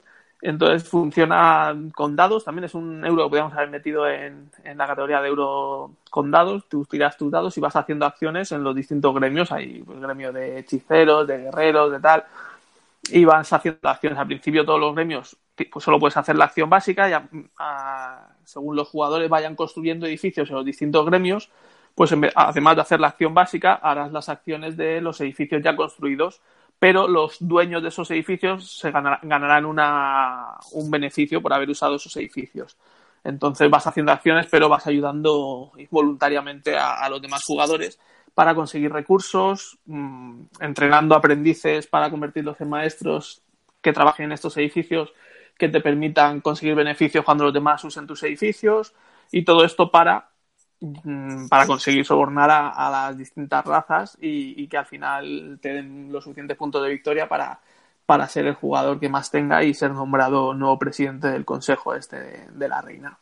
Entonces 0.43 0.89
funciona 0.89 1.77
con 1.95 2.17
dados 2.17 2.45
también 2.45 2.65
es 2.65 2.75
un 2.75 3.05
euro 3.05 3.25
que 3.25 3.29
podríamos 3.29 3.53
haber 3.53 3.69
metido 3.69 4.09
en, 4.09 4.51
en 4.65 4.79
la 4.79 4.87
categoría 4.87 5.21
de 5.21 5.29
euro 5.29 5.91
con 6.09 6.31
dados 6.31 6.67
tú 6.71 6.87
tiras 6.87 7.19
tus 7.19 7.31
dados 7.31 7.59
y 7.59 7.61
vas 7.61 7.77
haciendo 7.77 8.07
acciones 8.07 8.51
en 8.53 8.65
los 8.65 8.75
distintos 8.75 9.15
gremios 9.15 9.53
hay 9.53 9.83
pues, 9.83 10.01
gremio 10.01 10.33
de 10.33 10.61
hechiceros 10.61 11.27
de 11.27 11.37
guerreros 11.43 11.93
de 11.93 12.01
tal 12.01 12.25
y 13.13 13.25
vas 13.25 13.53
haciendo 13.53 13.89
acciones. 13.89 14.19
Al 14.19 14.27
principio 14.27 14.65
todos 14.65 14.81
los 14.81 14.95
gremios 14.95 15.37
pues 15.69 15.85
solo 15.85 15.99
puedes 15.99 16.17
hacer 16.17 16.37
la 16.37 16.47
acción 16.47 16.71
básica 16.71 17.11
y 17.11 17.15
según 18.45 18.77
los 18.77 18.89
jugadores 18.89 19.29
vayan 19.29 19.57
construyendo 19.57 20.07
edificios 20.07 20.49
en 20.49 20.57
los 20.57 20.65
distintos 20.65 21.05
gremios, 21.07 21.51
pues 21.95 22.19
vez, 22.19 22.33
además 22.35 22.77
de 22.77 22.83
hacer 22.83 23.01
la 23.01 23.09
acción 23.09 23.35
básica, 23.35 23.75
harás 23.75 24.13
las 24.13 24.29
acciones 24.29 24.77
de 24.77 25.01
los 25.01 25.21
edificios 25.21 25.63
ya 25.63 25.77
construidos, 25.77 26.41
pero 26.79 27.09
los 27.09 27.37
dueños 27.41 27.83
de 27.83 27.89
esos 27.89 28.11
edificios 28.11 28.79
se 28.79 28.91
ganarán, 28.91 29.67
una, 29.67 30.57
un 30.73 30.91
beneficio 30.91 31.43
por 31.43 31.53
haber 31.53 31.69
usado 31.69 31.97
esos 31.97 32.17
edificios. 32.17 32.77
Entonces 33.23 33.69
vas 33.69 33.87
haciendo 33.87 34.13
acciones, 34.13 34.47
pero 34.51 34.71
vas 34.71 34.87
ayudando 34.87 35.73
voluntariamente 35.91 36.79
a 36.79 37.07
los 37.11 37.21
demás 37.21 37.43
jugadores 37.45 37.99
para 38.35 38.55
conseguir 38.55 38.93
recursos, 38.93 39.79
mmm, 39.87 40.43
entrenando 40.61 41.15
aprendices 41.15 41.87
para 41.87 42.11
convertirlos 42.11 42.61
en 42.61 42.69
maestros 42.69 43.43
que 43.81 43.93
trabajen 43.93 44.27
en 44.27 44.33
estos 44.33 44.57
edificios 44.57 45.13
que 45.59 45.69
te 45.69 45.81
permitan 45.81 46.41
conseguir 46.41 46.75
beneficios 46.75 47.25
cuando 47.25 47.45
los 47.45 47.53
demás 47.53 47.85
usen 47.85 48.07
tus 48.07 48.23
edificios 48.23 48.95
y 49.31 49.45
todo 49.45 49.65
esto 49.65 49.91
para, 49.91 50.31
mmm, 50.81 51.49
para 51.49 51.67
conseguir 51.67 52.05
sobornar 52.05 52.51
a, 52.51 52.91
las 52.91 53.19
distintas 53.19 53.65
razas 53.65 54.17
y, 54.21 54.67
que 54.69 54.79
al 54.79 54.87
final 54.87 55.59
te 55.61 55.75
den 55.75 56.11
los 56.13 56.25
suficientes 56.25 56.57
puntos 56.57 56.83
de 56.83 56.89
victoria 56.89 57.29
para, 57.29 57.61
para 58.07 58.27
ser 58.29 58.47
el 58.47 58.55
jugador 58.55 58.99
que 58.99 59.09
más 59.09 59.31
tenga 59.31 59.63
y 59.63 59.75
ser 59.75 59.93
nombrado 59.93 60.55
nuevo 60.55 60.79
presidente 60.79 61.29
del 61.29 61.45
consejo 61.45 61.95
este 61.95 62.49
de 62.51 62.69
la 62.69 62.81
reina. 62.81 63.19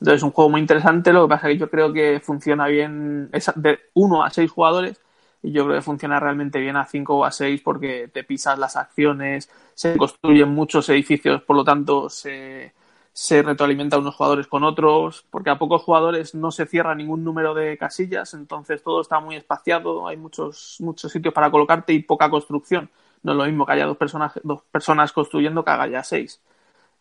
Entonces 0.00 0.18
es 0.18 0.22
un 0.22 0.30
juego 0.30 0.50
muy 0.50 0.60
interesante, 0.60 1.12
lo 1.12 1.26
que 1.26 1.34
pasa 1.34 1.48
es 1.48 1.54
que 1.54 1.58
yo 1.58 1.70
creo 1.70 1.92
que 1.92 2.20
funciona 2.20 2.66
bien 2.66 3.28
es 3.32 3.52
de 3.56 3.78
1 3.94 4.24
a 4.24 4.30
6 4.30 4.50
jugadores 4.50 5.00
y 5.42 5.52
yo 5.52 5.64
creo 5.64 5.76
que 5.76 5.82
funciona 5.82 6.18
realmente 6.18 6.58
bien 6.58 6.76
a 6.76 6.86
5 6.86 7.16
o 7.16 7.24
a 7.24 7.30
6 7.30 7.60
porque 7.62 8.08
te 8.08 8.24
pisas 8.24 8.58
las 8.58 8.76
acciones, 8.76 9.50
se 9.74 9.96
construyen 9.96 10.48
muchos 10.50 10.88
edificios, 10.88 11.42
por 11.42 11.56
lo 11.56 11.64
tanto 11.64 12.08
se, 12.08 12.72
se 13.12 13.42
retroalimenta 13.42 13.98
unos 13.98 14.14
jugadores 14.14 14.46
con 14.46 14.64
otros, 14.64 15.26
porque 15.30 15.50
a 15.50 15.58
pocos 15.58 15.82
jugadores 15.82 16.34
no 16.34 16.50
se 16.50 16.66
cierra 16.66 16.94
ningún 16.94 17.24
número 17.24 17.54
de 17.54 17.76
casillas, 17.76 18.34
entonces 18.34 18.82
todo 18.82 19.00
está 19.00 19.20
muy 19.20 19.36
espaciado, 19.36 20.06
hay 20.08 20.16
muchos, 20.16 20.76
muchos 20.80 21.12
sitios 21.12 21.34
para 21.34 21.50
colocarte 21.50 21.92
y 21.92 22.02
poca 22.02 22.30
construcción. 22.30 22.90
No 23.22 23.32
es 23.32 23.38
lo 23.38 23.44
mismo 23.44 23.66
que 23.66 23.72
haya 23.72 23.86
dos 23.86 23.96
personas, 23.98 24.32
dos 24.42 24.62
personas 24.70 25.12
construyendo 25.12 25.64
que 25.64 25.70
haga 25.70 25.86
ya 25.88 26.02
seis. 26.02 26.40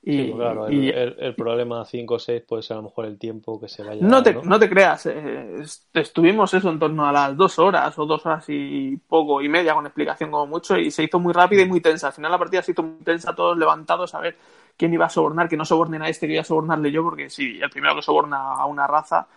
Y, 0.02 0.18
sí, 0.18 0.34
claro, 0.34 0.72
y... 0.72 0.90
El, 0.90 1.16
el, 1.20 1.36
problema 1.36 1.84
5 1.84 2.14
o 2.14 2.20
6 2.20 2.44
puede 2.48 2.64
ser 2.64 2.76
a 2.76 2.78
lo 2.78 2.84
mejor 2.84 3.06
el 3.06 3.18
tiempo 3.18 3.60
que 3.60 3.68
se 3.68 3.84
vaya. 3.84 4.02
No 4.02 4.24
te, 4.24 4.34
¿no? 4.34 4.44
no 4.44 4.58
te 4.58 4.70
creas, 4.70 5.06
eh, 5.08 5.58
estuvimos 5.94 6.54
eso 6.54 6.70
en 6.70 6.80
torno 6.80 7.06
a 7.06 7.12
las 7.12 7.36
dos 7.36 7.60
horas 7.60 8.00
o 8.00 8.06
dos 8.06 8.26
horas 8.26 8.46
y 8.48 8.96
poco 8.96 9.42
y 9.42 9.50
media 9.50 9.74
con 9.74 9.86
explicación 9.86 10.32
como 10.32 10.48
mucho 10.48 10.78
y 10.78 10.90
se 10.90 11.04
hizo 11.04 11.20
muy 11.20 11.34
rápida 11.34 11.64
y 11.64 11.68
muy 11.68 11.82
tensa. 11.82 12.08
Al 12.08 12.14
final 12.14 12.32
la 12.32 12.38
partida 12.38 12.62
se 12.62 12.72
hizo 12.72 12.82
muy 12.82 13.04
tensa, 13.04 13.36
todos 13.36 13.58
levantados 13.58 14.16
a 14.16 14.22
ver 14.22 14.38
quién 14.78 14.94
iba 14.94 15.06
a 15.06 15.10
sobornar, 15.10 15.50
que 15.50 15.58
no 15.58 15.66
sobornen 15.66 16.02
a 16.02 16.08
este, 16.08 16.28
que 16.28 16.34
iba 16.34 16.42
a 16.42 16.46
sobornarle 16.46 16.92
yo, 16.92 17.04
porque 17.04 17.30
si 17.30 17.60
el 17.60 17.70
primero 17.70 17.96
que 17.96 18.02
soborna 18.02 18.54
a 18.54 18.66
una 18.68 18.88
raza, 18.88 19.28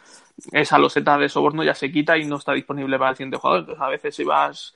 esa 0.52 0.78
loseta 0.78 1.18
de 1.18 1.28
soborno 1.28 1.64
ya 1.64 1.74
se 1.74 1.90
quita 1.90 2.16
y 2.16 2.24
no 2.24 2.36
está 2.36 2.52
disponible 2.52 2.98
para 2.98 3.10
el 3.10 3.16
siguiente 3.16 3.36
jugador. 3.36 3.60
Entonces 3.60 3.82
a 3.82 3.88
veces 3.88 4.14
si 4.14 4.22
vas 4.22 4.74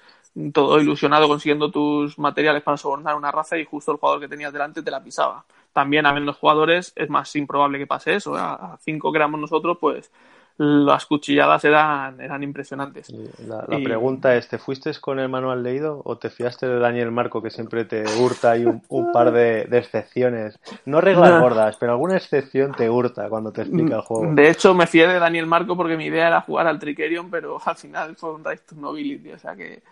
todo 0.52 0.80
ilusionado 0.80 1.28
consiguiendo 1.28 1.70
tus 1.70 2.18
materiales 2.18 2.64
para 2.64 2.76
sobornar 2.76 3.14
una 3.14 3.30
raza 3.30 3.56
y 3.56 3.64
justo 3.64 3.92
el 3.92 3.98
jugador 3.98 4.20
que 4.20 4.28
tenías 4.28 4.52
delante 4.52 4.82
te 4.82 4.90
la 4.90 5.02
pisaba 5.02 5.44
también 5.76 6.06
a 6.06 6.12
menos 6.14 6.38
jugadores 6.38 6.94
es 6.96 7.10
más 7.10 7.36
improbable 7.36 7.78
que 7.78 7.86
pase 7.86 8.14
eso. 8.14 8.34
A 8.34 8.78
cinco 8.80 9.12
que 9.12 9.18
éramos 9.18 9.38
nosotros, 9.38 9.76
pues 9.78 10.10
las 10.56 11.04
cuchilladas 11.04 11.62
eran, 11.66 12.18
eran 12.18 12.42
impresionantes. 12.42 13.10
La, 13.46 13.66
la 13.68 13.78
y... 13.78 13.84
pregunta 13.84 14.34
es, 14.36 14.48
¿te 14.48 14.56
fuiste 14.56 14.90
con 14.98 15.18
el 15.18 15.28
manual 15.28 15.62
leído 15.62 16.00
o 16.02 16.16
te 16.16 16.30
fiaste 16.30 16.66
de 16.66 16.78
Daniel 16.78 17.10
Marco 17.10 17.42
que 17.42 17.50
siempre 17.50 17.84
te 17.84 18.04
hurta 18.18 18.56
y 18.56 18.64
un, 18.64 18.80
un 18.88 19.12
par 19.12 19.32
de, 19.32 19.66
de, 19.66 19.76
excepciones? 19.76 20.58
No 20.86 21.02
reglas 21.02 21.28
no. 21.28 21.40
gordas, 21.42 21.76
pero 21.78 21.92
alguna 21.92 22.16
excepción 22.16 22.72
te 22.72 22.88
hurta 22.88 23.28
cuando 23.28 23.52
te 23.52 23.60
explica 23.60 23.96
el 23.96 24.00
juego. 24.00 24.34
De 24.34 24.48
hecho, 24.48 24.72
me 24.72 24.86
fié 24.86 25.06
de 25.06 25.18
Daniel 25.18 25.46
Marco 25.46 25.76
porque 25.76 25.98
mi 25.98 26.06
idea 26.06 26.28
era 26.28 26.40
jugar 26.40 26.66
al 26.66 26.78
Tricerion, 26.78 27.28
pero 27.28 27.58
al 27.62 27.76
final 27.76 28.16
fue 28.16 28.32
un 28.32 28.42
Rise 28.42 28.62
to 28.66 28.76
Nobility, 28.76 29.32
o 29.32 29.38
sea 29.38 29.54
que 29.54 29.82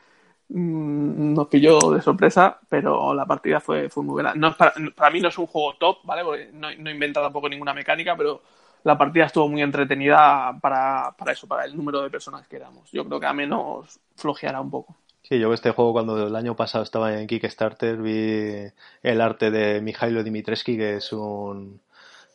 nos 0.48 1.48
pilló 1.48 1.78
de 1.90 2.00
sorpresa, 2.00 2.58
pero 2.68 3.14
la 3.14 3.26
partida 3.26 3.60
fue, 3.60 3.88
fue 3.88 4.02
muy 4.02 4.14
buena. 4.14 4.34
No, 4.34 4.56
para, 4.56 4.74
para, 4.94 5.10
mí 5.10 5.20
no 5.20 5.28
es 5.28 5.38
un 5.38 5.46
juego 5.46 5.74
top, 5.76 5.98
¿vale? 6.04 6.22
Porque 6.24 6.50
no, 6.52 6.68
no 6.76 6.90
inventa 6.90 7.22
tampoco 7.22 7.48
ninguna 7.48 7.74
mecánica, 7.74 8.16
pero 8.16 8.42
la 8.84 8.98
partida 8.98 9.24
estuvo 9.24 9.48
muy 9.48 9.62
entretenida 9.62 10.56
para, 10.60 11.14
para 11.16 11.32
eso, 11.32 11.48
para 11.48 11.64
el 11.64 11.76
número 11.76 12.02
de 12.02 12.10
personas 12.10 12.46
que 12.46 12.56
éramos. 12.56 12.90
Yo 12.92 13.04
creo 13.06 13.18
que 13.18 13.26
a 13.26 13.32
menos 13.32 13.98
flojeará 14.16 14.60
un 14.60 14.70
poco. 14.70 14.96
Sí, 15.22 15.38
yo 15.38 15.52
este 15.54 15.70
juego 15.70 15.94
cuando 15.94 16.26
el 16.26 16.36
año 16.36 16.54
pasado 16.54 16.84
estaba 16.84 17.18
en 17.18 17.26
Kickstarter 17.26 17.96
vi 17.96 18.70
el 19.02 19.20
arte 19.22 19.50
de 19.50 19.80
Mijailo 19.80 20.22
Dimitrescu, 20.22 20.72
que 20.72 20.96
es 20.96 21.12
un, 21.14 21.80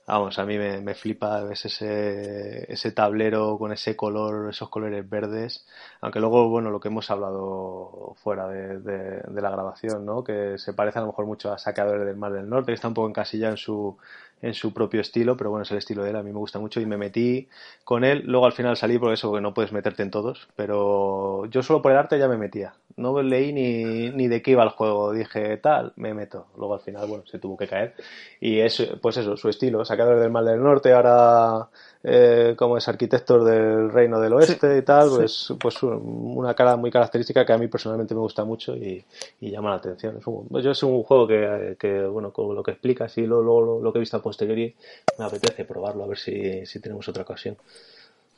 vamos, 0.10 0.40
a 0.40 0.46
mí 0.46 0.58
me, 0.58 0.82
me 0.82 0.96
flipa 0.96 1.44
ese, 1.52 2.72
ese 2.72 2.92
tablero 2.92 3.58
con 3.58 3.72
ese 3.72 3.96
color, 3.96 4.50
esos 4.50 4.70
colores 4.70 5.08
verdes, 5.10 5.66
aunque 6.02 6.20
luego, 6.20 6.50
bueno, 6.50 6.70
lo 6.72 6.80
que 6.80 6.88
hemos 6.90 7.10
hablado 7.12 8.16
fuera 8.22 8.48
de, 8.48 8.80
de, 8.80 9.22
de 9.22 9.42
la 9.42 9.50
grabación, 9.52 10.06
¿no? 10.06 10.24
Que 10.24 10.58
se 10.58 10.74
parece 10.74 11.00
a 11.00 11.02
lo 11.02 11.08
mejor 11.08 11.26
mucho 11.26 11.54
a 11.54 11.58
Saqueadores 11.58 12.06
del 12.06 12.18
Mar 12.18 12.34
del 12.34 12.50
Norte, 12.50 12.68
que 12.68 12.76
está 12.76 12.88
un 12.88 12.94
poco 12.96 13.10
encasillado 13.10 13.54
en 13.54 13.58
su, 13.58 13.98
en 14.42 14.54
su 14.54 14.74
propio 14.74 15.02
estilo, 15.02 15.36
pero 15.38 15.50
bueno, 15.50 15.64
es 15.64 15.72
el 15.72 15.78
estilo 15.78 16.04
de 16.04 16.12
él, 16.12 16.16
a 16.16 16.24
mí 16.24 16.32
me 16.32 16.40
gusta 16.40 16.60
mucho 16.60 16.80
y 16.80 16.86
me 16.86 16.98
metí 16.98 17.48
con 17.84 18.04
él, 18.04 18.24
luego 18.26 18.46
al 18.46 18.54
final 18.54 18.78
salí 18.78 18.98
por 18.98 19.14
eso 19.14 19.34
que 19.34 19.42
no 19.42 19.54
puedes 19.54 19.72
meterte 19.72 20.04
en 20.04 20.12
todos, 20.12 20.48
pero 20.56 21.46
yo 21.48 21.64
solo 21.64 21.82
por 21.82 21.92
el 21.92 21.98
arte 21.98 22.18
ya 22.18 22.28
me 22.28 22.38
metía, 22.38 22.74
no 22.96 23.22
leí 23.22 23.54
ni, 23.54 24.10
ni 24.12 24.28
de 24.28 24.42
qué 24.42 24.52
iba 24.52 24.64
el 24.64 24.70
juego, 24.70 25.14
dije 25.14 25.58
tal, 25.58 25.94
me 25.96 26.14
meto, 26.14 26.48
luego 26.58 26.76
al 26.76 26.82
final, 26.82 27.08
bueno, 27.08 27.24
se 27.26 27.40
tuvo 27.40 27.58
que 27.58 27.68
caer. 27.68 27.96
Y 28.40 28.60
es, 28.60 28.82
pues 29.02 29.18
eso, 29.18 29.38
su 29.38 29.50
estilo, 29.50 29.84
sacador 29.86 30.20
del 30.20 30.32
mal 30.32 30.46
del 30.46 30.62
norte, 30.62 30.94
ahora 30.94 31.70
eh, 32.04 32.56
como 32.58 32.78
es 32.78 32.88
arquitecto 32.88 33.44
del 33.44 33.92
reino 33.92 34.20
del 34.20 34.34
oeste 34.34 34.74
sí, 34.74 34.80
y 34.80 34.82
tal, 34.84 35.10
pues, 35.10 35.34
sí. 35.34 35.54
pues 35.60 35.84
una 35.84 36.54
cara 36.54 36.78
muy 36.78 36.92
característica 36.92 37.46
que 37.46 37.54
a 37.54 37.58
mí 37.58 37.68
personalmente 37.68 38.14
me 38.14 38.22
gusta 38.22 38.46
mucho 38.46 38.76
y, 38.76 39.04
y 39.42 39.52
llama 39.52 39.72
la 39.72 39.76
atención. 39.78 40.18
Es 40.18 40.26
un, 40.28 40.48
yo 40.62 40.72
es 40.72 40.84
un 40.84 41.04
juego 41.04 41.28
que, 41.28 41.76
que 41.78 42.06
bueno, 42.06 42.32
con 42.32 42.56
lo 42.56 42.64
que 42.64 42.72
explicas 42.72 43.18
y 43.18 43.26
lo, 43.26 43.42
lo, 43.42 43.82
lo, 43.82 43.92
que 43.92 44.00
he 44.00 44.02
visto 44.02 44.18
a 44.18 44.22
posteriori, 44.22 44.74
me 45.18 45.26
apetece 45.26 45.66
probarlo, 45.66 46.04
a 46.06 46.08
ver 46.08 46.18
si, 46.18 46.66
si 46.66 46.80
tenemos 46.80 47.08
otra 47.10 47.24
ocasión. 47.24 47.58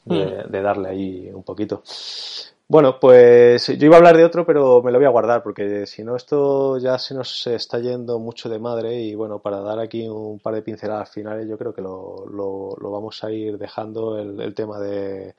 de, 0.06 0.46
de 0.50 0.62
darle 0.62 0.90
ahí 0.90 1.32
un 1.32 1.44
poquito. 1.44 1.84
Bueno, 2.72 3.02
pues 3.02 3.68
yo 3.68 3.86
iba 3.86 3.96
a 3.96 3.98
hablar 3.98 4.16
de 4.16 4.24
otro, 4.24 4.46
pero 4.46 4.82
me 4.82 4.94
lo 4.94 4.98
voy 4.98 5.06
a 5.06 5.10
guardar 5.10 5.44
porque 5.44 5.86
si 5.86 6.06
no 6.06 6.16
esto 6.16 6.78
ya 6.78 6.98
se 6.98 7.14
nos 7.14 7.46
está 7.48 7.80
yendo 7.80 8.18
mucho 8.18 8.48
de 8.48 8.60
madre 8.60 8.96
y 8.96 9.14
bueno, 9.14 9.40
para 9.40 9.60
dar 9.60 9.78
aquí 9.78 10.08
un 10.08 10.40
par 10.40 10.56
de 10.56 10.62
pinceladas 10.62 11.12
finales 11.12 11.50
yo 11.50 11.58
creo 11.58 11.74
que 11.74 11.82
lo, 11.82 12.26
lo, 12.28 12.90
vamos 12.90 13.22
a 13.26 13.30
ir 13.30 13.58
dejando 13.58 14.18
el, 14.18 14.40
el 14.40 14.54
tema 14.54 14.80
de, 14.80 15.36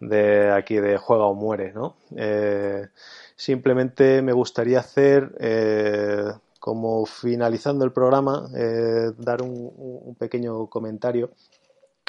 de, 0.00 0.52
aquí 0.52 0.76
de 0.76 0.96
juega 0.96 1.26
o 1.26 1.34
muere, 1.34 1.70
¿no? 1.74 1.96
Eh, 2.16 2.88
simplemente 3.36 4.22
me 4.22 4.32
gustaría 4.32 4.80
hacer, 4.80 5.36
eh, 5.38 6.32
como 6.60 7.04
finalizando 7.04 7.84
el 7.84 7.92
programa, 7.92 8.48
eh, 8.56 9.12
dar 9.18 9.42
un, 9.42 9.70
un, 9.76 10.14
pequeño 10.14 10.66
comentario 10.68 11.32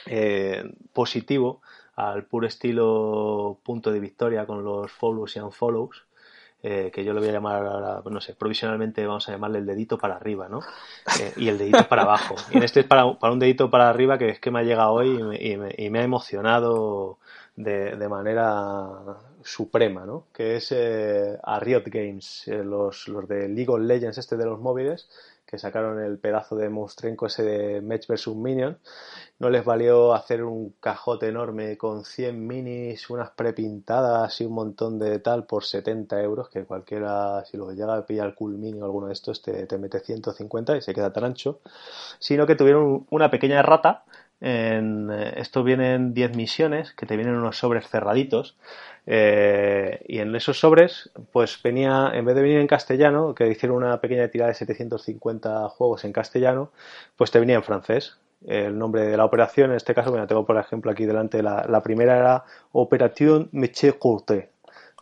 eh, 0.05 0.63
positivo 0.93 1.61
al 1.95 2.25
puro 2.25 2.47
estilo 2.47 3.59
punto 3.63 3.91
de 3.91 3.99
victoria 3.99 4.45
con 4.45 4.63
los 4.63 4.91
follows 4.91 5.35
y 5.35 5.39
unfollows. 5.39 6.05
Eh, 6.63 6.91
que 6.93 7.03
yo 7.03 7.11
le 7.13 7.19
voy 7.19 7.29
a 7.29 7.31
llamar, 7.31 8.03
no 8.05 8.21
sé, 8.21 8.35
provisionalmente 8.35 9.03
vamos 9.07 9.27
a 9.27 9.31
llamarle 9.31 9.57
el 9.57 9.65
dedito 9.65 9.97
para 9.97 10.15
arriba, 10.15 10.47
¿no? 10.47 10.59
Eh, 11.19 11.33
y 11.37 11.47
el 11.47 11.57
dedito 11.57 11.87
para 11.87 12.03
abajo. 12.03 12.35
Y 12.51 12.63
este 12.63 12.81
es 12.81 12.85
para, 12.85 13.17
para, 13.17 13.33
un 13.33 13.39
dedito 13.39 13.71
para 13.71 13.89
arriba 13.89 14.19
que 14.19 14.29
es 14.29 14.39
que 14.39 14.51
me 14.51 14.59
ha 14.59 14.63
llegado 14.63 14.93
hoy 14.93 15.09
y 15.09 15.23
me, 15.23 15.43
y 15.43 15.57
me, 15.57 15.73
y 15.75 15.89
me 15.89 15.99
ha 15.99 16.03
emocionado 16.03 17.17
de, 17.55 17.95
de, 17.95 18.07
manera 18.07 18.89
suprema, 19.43 20.05
¿no? 20.05 20.25
Que 20.33 20.57
es 20.57 20.71
eh, 20.71 21.37
a 21.43 21.59
Riot 21.59 21.83
Games, 21.85 22.47
eh, 22.47 22.63
los, 22.63 23.07
los 23.07 23.27
de 23.27 23.49
League 23.49 23.69
of 23.69 23.79
Legends, 23.79 24.17
este 24.17 24.37
de 24.37 24.45
los 24.45 24.59
móviles, 24.59 25.09
que 25.51 25.57
sacaron 25.57 26.01
el 26.01 26.17
pedazo 26.17 26.55
de 26.55 26.69
monstrenco 26.69 27.25
ese 27.25 27.43
de 27.43 27.81
Match 27.81 28.07
vs 28.07 28.29
Minion. 28.29 28.79
No 29.37 29.49
les 29.49 29.65
valió 29.65 30.13
hacer 30.13 30.45
un 30.45 30.75
cajote 30.79 31.27
enorme 31.27 31.77
con 31.77 32.05
100 32.05 32.47
minis, 32.47 33.09
unas 33.09 33.31
prepintadas 33.31 34.39
y 34.39 34.45
un 34.45 34.53
montón 34.53 34.97
de 34.97 35.19
tal 35.19 35.45
por 35.45 35.65
70 35.65 36.21
euros, 36.21 36.47
que 36.47 36.63
cualquiera, 36.63 37.43
si 37.43 37.57
lo 37.57 37.71
llega 37.73 37.97
a 37.97 38.05
pillar 38.05 38.33
Cool 38.33 38.57
Mini 38.57 38.79
o 38.79 38.85
alguno 38.85 39.07
de 39.07 39.13
estos, 39.13 39.41
te, 39.41 39.67
te 39.67 39.77
mete 39.77 39.99
150 39.99 40.77
y 40.77 40.81
se 40.81 40.93
queda 40.93 41.11
tan 41.11 41.25
ancho. 41.25 41.59
Sino 42.17 42.47
que 42.47 42.55
tuvieron 42.55 43.05
una 43.09 43.29
pequeña 43.29 43.59
errata 43.59 44.05
en, 44.41 45.11
esto 45.11 45.63
vienen 45.63 46.15
10 46.15 46.35
misiones 46.35 46.93
que 46.93 47.05
te 47.05 47.15
vienen 47.15 47.35
unos 47.35 47.59
sobres 47.59 47.87
cerraditos 47.87 48.57
eh, 49.05 50.03
y 50.07 50.17
en 50.17 50.35
esos 50.35 50.59
sobres 50.59 51.11
pues 51.31 51.61
venía 51.61 52.11
en 52.13 52.25
vez 52.25 52.35
de 52.35 52.41
venir 52.41 52.57
en 52.57 52.67
castellano 52.67 53.35
que 53.35 53.47
hicieron 53.47 53.77
una 53.77 54.01
pequeña 54.01 54.27
tirada 54.29 54.49
de 54.49 54.55
750 54.55 55.69
juegos 55.69 56.05
en 56.05 56.11
castellano 56.11 56.71
pues 57.15 57.29
te 57.29 57.39
venía 57.39 57.55
en 57.55 57.63
francés 57.63 58.17
el 58.47 58.77
nombre 58.77 59.05
de 59.05 59.15
la 59.15 59.25
operación 59.25 59.69
en 59.69 59.77
este 59.77 59.93
caso 59.93 60.09
bueno 60.09 60.25
tengo 60.25 60.43
por 60.43 60.57
ejemplo 60.57 60.91
aquí 60.91 61.05
delante 61.05 61.43
la, 61.43 61.81
primera 61.83 62.17
era 62.17 62.43
Operación 62.71 63.47
Meche 63.51 63.93
Courte 63.93 64.49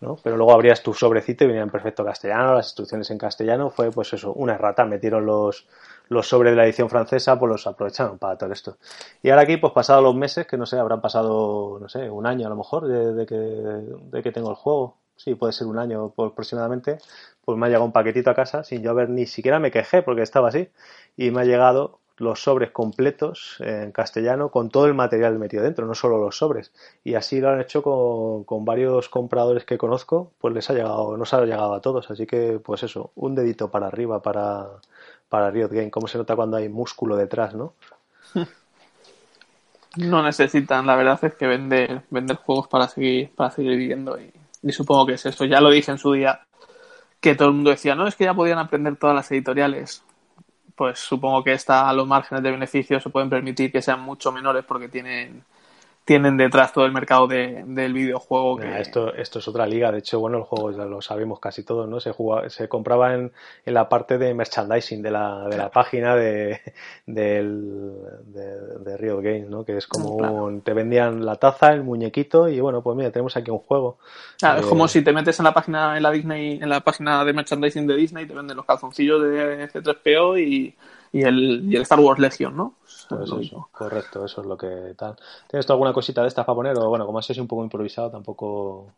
¿no? 0.02 0.18
Pero 0.24 0.38
luego 0.38 0.54
abrías 0.54 0.82
tu 0.82 0.94
sobrecito 0.94 1.44
y 1.44 1.48
venía 1.48 1.62
en 1.62 1.70
perfecto 1.70 2.06
castellano, 2.06 2.54
las 2.54 2.68
instrucciones 2.68 3.12
en 3.12 3.18
castellano, 3.18 3.70
fue 3.70 3.92
pues 3.92 4.14
eso, 4.14 4.32
una 4.32 4.54
errata, 4.54 4.86
metieron 4.86 5.26
los, 5.26 5.68
los 6.10 6.28
sobres 6.28 6.52
de 6.52 6.58
la 6.58 6.66
edición 6.66 6.90
francesa, 6.90 7.40
pues 7.40 7.52
los 7.52 7.68
aprovecharon 7.68 8.18
para 8.18 8.38
todo 8.38 8.52
esto. 8.52 8.78
Y 9.24 9.30
ahora 9.30 9.44
aquí, 9.44 9.58
pues 9.58 9.74
pasados 9.74 10.04
los 10.04 10.16
meses, 10.16 10.46
que 10.48 10.58
no 10.58 10.66
sé, 10.66 10.78
habrán 10.78 11.02
pasado, 11.02 11.78
no 11.80 11.88
sé, 11.88 12.10
un 12.10 12.26
año 12.26 12.48
a 12.48 12.50
lo 12.50 12.56
mejor 12.56 12.88
de, 12.88 13.26
que, 13.26 13.36
de 13.36 14.24
que 14.24 14.32
tengo 14.32 14.50
el 14.50 14.56
juego, 14.56 14.98
sí, 15.16 15.36
puede 15.36 15.54
ser 15.54 15.68
un 15.68 15.78
año 15.78 16.14
aproximadamente, 16.18 16.98
pues 17.46 17.58
me 17.58 17.66
ha 17.66 17.70
llegado 17.70 17.86
un 17.86 17.92
paquetito 17.92 18.30
a 18.30 18.36
casa 18.36 18.64
sin 18.64 18.82
yo 18.82 18.92
haber 18.92 19.10
ni 19.10 19.26
siquiera 19.26 19.60
me 19.60 19.72
quejé 19.72 20.02
porque 20.02 20.24
estaba 20.24 20.50
así. 20.50 20.70
Y 21.18 21.32
me 21.32 21.42
ha 21.42 21.46
llegado 21.46 22.00
los 22.20 22.44
sobres 22.44 22.72
completos 22.72 23.56
en 23.60 23.92
castellano 23.92 24.50
con 24.50 24.70
todo 24.70 24.86
el 24.86 24.94
material 24.94 25.40
metido 25.40 25.64
dentro, 25.64 25.86
no 25.86 25.96
solo 25.96 26.18
los 26.18 26.38
sobres. 26.38 26.72
Y 27.04 27.16
así 27.16 27.40
lo 27.40 27.50
han 27.50 27.62
hecho 27.62 27.82
con, 27.82 28.44
con, 28.44 28.66
varios 28.66 29.10
compradores 29.10 29.66
que 29.66 29.78
conozco, 29.78 30.32
pues 30.40 30.54
les 30.54 30.70
ha 30.70 30.74
llegado, 30.74 31.18
nos 31.18 31.34
ha 31.34 31.44
llegado 31.44 31.74
a 31.74 31.82
todos. 31.82 32.10
Así 32.12 32.26
que, 32.26 32.60
pues 32.64 32.84
eso, 32.84 33.12
un 33.16 33.36
dedito 33.36 33.70
para 33.70 33.88
arriba 33.88 34.22
para, 34.22 34.68
para 35.30 35.52
Riot 35.52 35.70
Game. 35.70 35.92
¿Cómo 35.92 36.08
se 36.08 36.18
nota 36.18 36.36
cuando 36.36 36.58
hay 36.58 36.70
músculo 36.70 37.16
detrás, 37.16 37.56
no? 37.56 37.74
No 39.98 40.22
necesitan, 40.22 40.86
la 40.86 40.96
verdad 40.96 41.20
es 41.24 41.34
que 41.34 41.48
vender, 41.48 42.04
vender 42.12 42.38
juegos 42.38 42.68
para 42.68 42.88
seguir, 42.88 43.32
para 43.36 43.50
seguir 43.50 43.76
viviendo 43.76 44.20
y, 44.20 44.32
y 44.62 44.72
supongo 44.72 45.08
que 45.08 45.14
es 45.14 45.26
eso. 45.26 45.46
Ya 45.46 45.60
lo 45.60 45.72
dije 45.72 45.90
en 45.90 45.98
su 45.98 46.14
día, 46.14 46.42
que 47.20 47.36
todo 47.36 47.50
el 47.50 47.56
mundo 47.56 47.72
decía, 47.72 47.96
no, 47.96 48.08
es 48.08 48.16
que 48.16 48.26
ya 48.26 48.34
podían 48.36 48.60
aprender 48.60 48.98
todas 48.98 49.16
las 49.16 49.32
editoriales 49.32 50.04
pues 50.80 51.00
supongo 51.00 51.44
que 51.44 51.52
está 51.52 51.90
a 51.90 51.94
los 51.94 52.08
márgenes 52.08 52.42
de 52.42 52.52
beneficio 52.52 53.02
se 53.02 53.10
pueden 53.10 53.30
permitir 53.30 53.70
que 53.70 53.82
sean 53.82 54.00
mucho 54.00 54.32
menores 54.32 54.64
porque 54.66 54.88
tienen 54.88 55.44
tienen 56.10 56.38
detrás 56.38 56.74
todo 56.74 56.88
el 56.88 56.92
mercado 56.92 57.28
de, 57.28 57.64
del 57.68 57.94
videojuego. 57.94 58.58
Que... 58.58 58.66
Mira, 58.66 58.80
esto, 58.80 59.14
esto 59.14 59.38
es 59.38 59.48
otra 59.48 59.68
liga. 59.68 59.92
De 59.92 60.00
hecho, 60.00 60.20
bueno, 60.20 60.40
el 60.40 60.44
juego 60.44 60.72
ya 60.72 60.84
lo 60.86 61.04
sabemos 61.04 61.40
casi 61.40 61.62
todos, 61.62 61.88
¿no? 61.88 62.00
Se, 62.00 62.14
jugaba, 62.14 62.50
se 62.50 62.68
compraba 62.68 63.14
en, 63.14 63.32
en, 63.64 63.74
la 63.76 63.88
parte 63.90 64.18
de 64.18 64.34
merchandising 64.34 65.04
de 65.04 65.12
la, 65.12 65.48
de 65.48 65.56
la 65.56 65.70
página 65.70 66.16
de, 66.16 66.62
de, 67.06 67.44
de 67.44 68.98
Riot 68.98 69.22
Games, 69.22 69.50
¿no? 69.52 69.64
Que 69.64 69.78
es 69.78 69.86
como 69.86 70.18
claro. 70.18 70.46
un, 70.46 70.62
te 70.62 70.74
vendían 70.74 71.24
la 71.24 71.36
taza, 71.36 71.74
el 71.74 71.84
muñequito 71.84 72.50
y 72.50 72.60
bueno, 72.60 72.82
pues 72.82 72.98
mira, 72.98 73.12
tenemos 73.12 73.38
aquí 73.38 73.52
un 73.52 73.60
juego. 73.60 74.00
Claro, 74.40 74.58
eh... 74.58 74.62
es 74.62 74.66
como 74.66 74.88
si 74.88 75.04
te 75.04 75.14
metes 75.14 75.38
en 75.38 75.44
la 75.44 75.54
página 75.54 75.96
en 75.96 76.02
la 76.02 76.10
Disney, 76.10 76.58
en 76.60 76.70
la 76.70 76.80
página 76.80 77.24
de 77.24 77.34
merchandising 77.34 77.86
de 77.86 77.96
Disney, 77.96 78.26
te 78.26 78.34
venden 78.34 78.58
los 78.58 78.66
calzoncillos 78.66 79.22
de 79.22 79.70
C3PO 79.70 80.42
y 80.42 80.76
y 81.12 81.24
el, 81.24 81.72
y 81.72 81.76
el 81.76 81.82
Star 81.84 82.00
Wars 82.00 82.20
Legion, 82.20 82.56
¿no? 82.56 82.76
Pues 82.82 83.24
eso, 83.24 83.40
eso, 83.40 83.70
correcto, 83.72 84.26
eso 84.26 84.42
es 84.42 84.48
lo 84.48 84.58
que 84.58 84.94
tal. 84.96 85.16
¿Tienes 85.48 85.66
tú 85.66 85.74
alguna 85.74 85.94
cosita 85.94 86.22
de 86.22 86.28
estas 86.28 86.46
para 86.46 86.56
poner? 86.56 86.78
O 86.78 86.90
bueno, 86.90 87.06
como 87.06 87.20
así 87.20 87.34
es 87.34 87.40
un 87.40 87.48
poco 87.48 87.64
improvisado, 87.64 88.12
tampoco. 88.12 88.94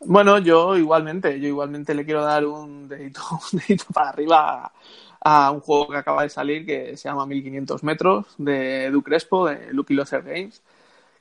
Bueno, 0.00 0.38
yo 0.38 0.76
igualmente, 0.76 1.40
yo 1.40 1.48
igualmente 1.48 1.94
le 1.94 2.04
quiero 2.04 2.22
dar 2.22 2.46
un 2.46 2.88
dedito, 2.88 3.20
un 3.52 3.58
dedito 3.58 3.84
para 3.92 4.10
arriba 4.10 4.72
a, 5.20 5.46
a, 5.46 5.50
un 5.50 5.60
juego 5.60 5.88
que 5.88 5.96
acaba 5.96 6.22
de 6.22 6.30
salir 6.30 6.64
que 6.64 6.96
se 6.96 7.08
llama 7.08 7.26
1500 7.26 7.82
metros 7.82 8.26
de 8.38 8.86
Edu 8.86 9.02
Crespo, 9.02 9.46
de 9.46 9.72
Lucky 9.72 9.94
Loser 9.94 10.22
Games, 10.22 10.62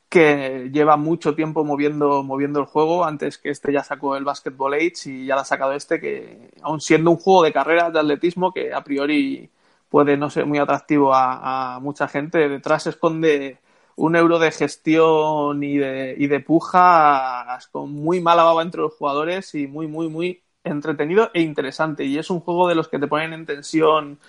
que 0.09 0.69
lleva 0.73 0.97
mucho 0.97 1.35
tiempo 1.35 1.63
moviendo, 1.63 2.23
moviendo 2.23 2.59
el 2.59 2.65
juego. 2.65 3.05
Antes 3.05 3.37
que 3.37 3.49
este 3.49 3.73
ya 3.73 3.83
sacó 3.83 4.15
el 4.15 4.23
Basketball 4.23 4.73
Age 4.73 4.93
y 5.05 5.25
ya 5.25 5.35
lo 5.35 5.41
ha 5.41 5.45
sacado 5.45 5.73
este, 5.73 5.99
que 5.99 6.51
aún 6.61 6.81
siendo 6.81 7.11
un 7.11 7.17
juego 7.17 7.43
de 7.43 7.53
carreras 7.53 7.93
de 7.93 7.99
atletismo 7.99 8.53
que 8.53 8.73
a 8.73 8.83
priori 8.83 9.49
puede 9.89 10.17
no 10.17 10.29
ser 10.29 10.45
muy 10.45 10.59
atractivo 10.59 11.13
a, 11.13 11.79
mucha 11.81 12.07
gente. 12.07 12.49
Detrás 12.49 12.83
se 12.83 12.91
esconde 12.91 13.59
un 13.95 14.15
euro 14.15 14.39
de 14.39 14.51
gestión 14.51 15.63
y 15.63 15.77
de, 15.77 16.15
y 16.17 16.27
de 16.27 16.39
puja 16.39 17.59
con 17.71 17.91
muy 17.91 18.21
mala 18.21 18.43
baba 18.43 18.61
entre 18.61 18.81
los 18.81 18.93
jugadores 18.95 19.53
y 19.55 19.67
muy, 19.67 19.87
muy, 19.87 20.07
muy 20.09 20.43
entretenido 20.63 21.31
e 21.33 21.41
interesante. 21.41 22.05
Y 22.05 22.17
es 22.17 22.29
un 22.29 22.39
juego 22.41 22.67
de 22.67 22.75
los 22.75 22.87
que 22.87 22.99
te 22.99 23.07
ponen 23.07 23.33
en 23.33 23.45
tensión 23.45 24.19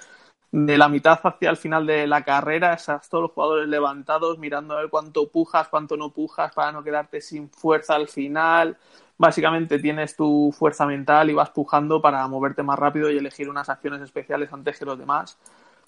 de 0.52 0.78
la 0.78 0.88
mitad 0.88 1.20
hacia 1.22 1.50
el 1.50 1.56
final 1.56 1.86
de 1.86 2.06
la 2.06 2.24
carrera, 2.24 2.74
estás 2.74 3.08
todos 3.08 3.22
los 3.22 3.32
jugadores 3.32 3.68
levantados 3.68 4.38
mirando 4.38 4.74
a 4.74 4.80
ver 4.80 4.90
cuánto 4.90 5.28
pujas, 5.28 5.68
cuánto 5.68 5.96
no 5.96 6.10
pujas 6.12 6.52
para 6.54 6.72
no 6.72 6.82
quedarte 6.82 7.20
sin 7.20 7.48
fuerza 7.50 7.94
al 7.94 8.08
final. 8.08 8.76
Básicamente 9.20 9.78
tienes 9.78 10.16
tu 10.16 10.50
fuerza 10.50 10.86
mental 10.86 11.28
y 11.28 11.34
vas 11.34 11.50
pujando 11.50 12.00
para 12.00 12.26
moverte 12.26 12.62
más 12.62 12.78
rápido 12.78 13.10
y 13.10 13.18
elegir 13.18 13.50
unas 13.50 13.68
acciones 13.68 14.00
especiales 14.00 14.50
antes 14.50 14.78
que 14.78 14.86
los 14.86 14.98
demás. 14.98 15.36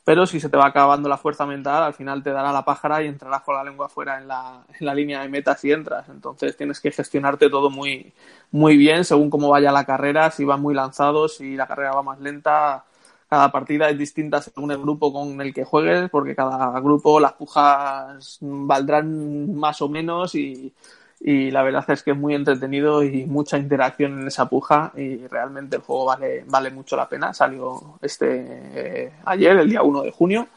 Pero 0.05 0.27
si 0.27 0.39
se 0.39 0.51
te 0.51 0.59
va 0.59 0.67
acabando 0.67 1.09
la 1.09 1.17
fuerza 1.17 1.47
mental, 1.47 1.83
al 1.83 1.95
final 1.95 2.23
te 2.23 2.31
dará 2.31 2.53
la 2.53 2.63
pájara 2.63 3.03
y 3.03 3.07
entrarás 3.07 3.41
con 3.41 3.55
la 3.55 3.65
lengua 3.65 3.89
fuera 3.89 4.19
en 4.19 4.29
la, 4.29 4.63
en 4.79 4.85
la 4.85 4.95
línea 4.95 5.23
de 5.23 5.31
meta 5.31 5.57
si 5.57 5.73
entras. 5.73 6.11
Entonces 6.11 6.59
tienes 6.59 6.79
que 6.79 6.91
gestionarte 6.91 7.49
todo 7.49 7.71
muy, 7.71 8.13
muy 8.51 8.77
bien 8.77 9.03
según 9.03 9.31
cómo 9.31 9.49
vaya 9.49 9.73
la 9.73 9.87
carrera, 9.87 10.31
si 10.31 10.45
van 10.45 10.61
muy 10.61 10.75
lanzados, 10.75 11.39
si 11.39 11.57
la 11.57 11.67
carrera 11.67 11.93
va 11.93 12.03
más 12.03 12.21
lenta, 12.21 12.85
cada 13.31 13.51
partida 13.51 13.89
es 13.89 13.97
distinta 13.97 14.43
según 14.43 14.73
el 14.73 14.79
grupo 14.79 15.11
con 15.11 15.41
el 15.41 15.55
que 15.55 15.65
juegues, 15.65 16.11
porque 16.11 16.37
cada 16.37 16.79
grupo 16.81 17.19
las 17.19 17.33
pujas 17.33 18.37
valdrán 18.43 19.55
más 19.57 19.81
o 19.81 19.89
menos 19.89 20.35
y, 20.35 20.75
y, 21.25 21.51
la 21.53 21.63
verdad 21.63 21.85
es 21.89 22.03
que 22.03 22.11
es 22.11 22.17
muy 22.17 22.35
entretenido 22.35 23.05
y 23.05 23.27
mucha 23.27 23.57
interacción 23.57 24.21
en 24.21 24.27
esa 24.27 24.49
puja 24.49 24.93
y 24.97 25.27
realmente 25.29 25.77
el 25.77 25.83
juego 25.83 26.07
vale, 26.07 26.45
vale 26.49 26.71
mucho 26.71 26.97
la 26.97 27.09
pena. 27.09 27.33
Salió 27.33 27.99
este 28.03 29.07
eh, 29.07 29.13
ayer, 29.25 29.57
el 29.57 29.71
día 29.71 29.83
1 29.83 30.03
de 30.03 30.11
junio. 30.11 30.49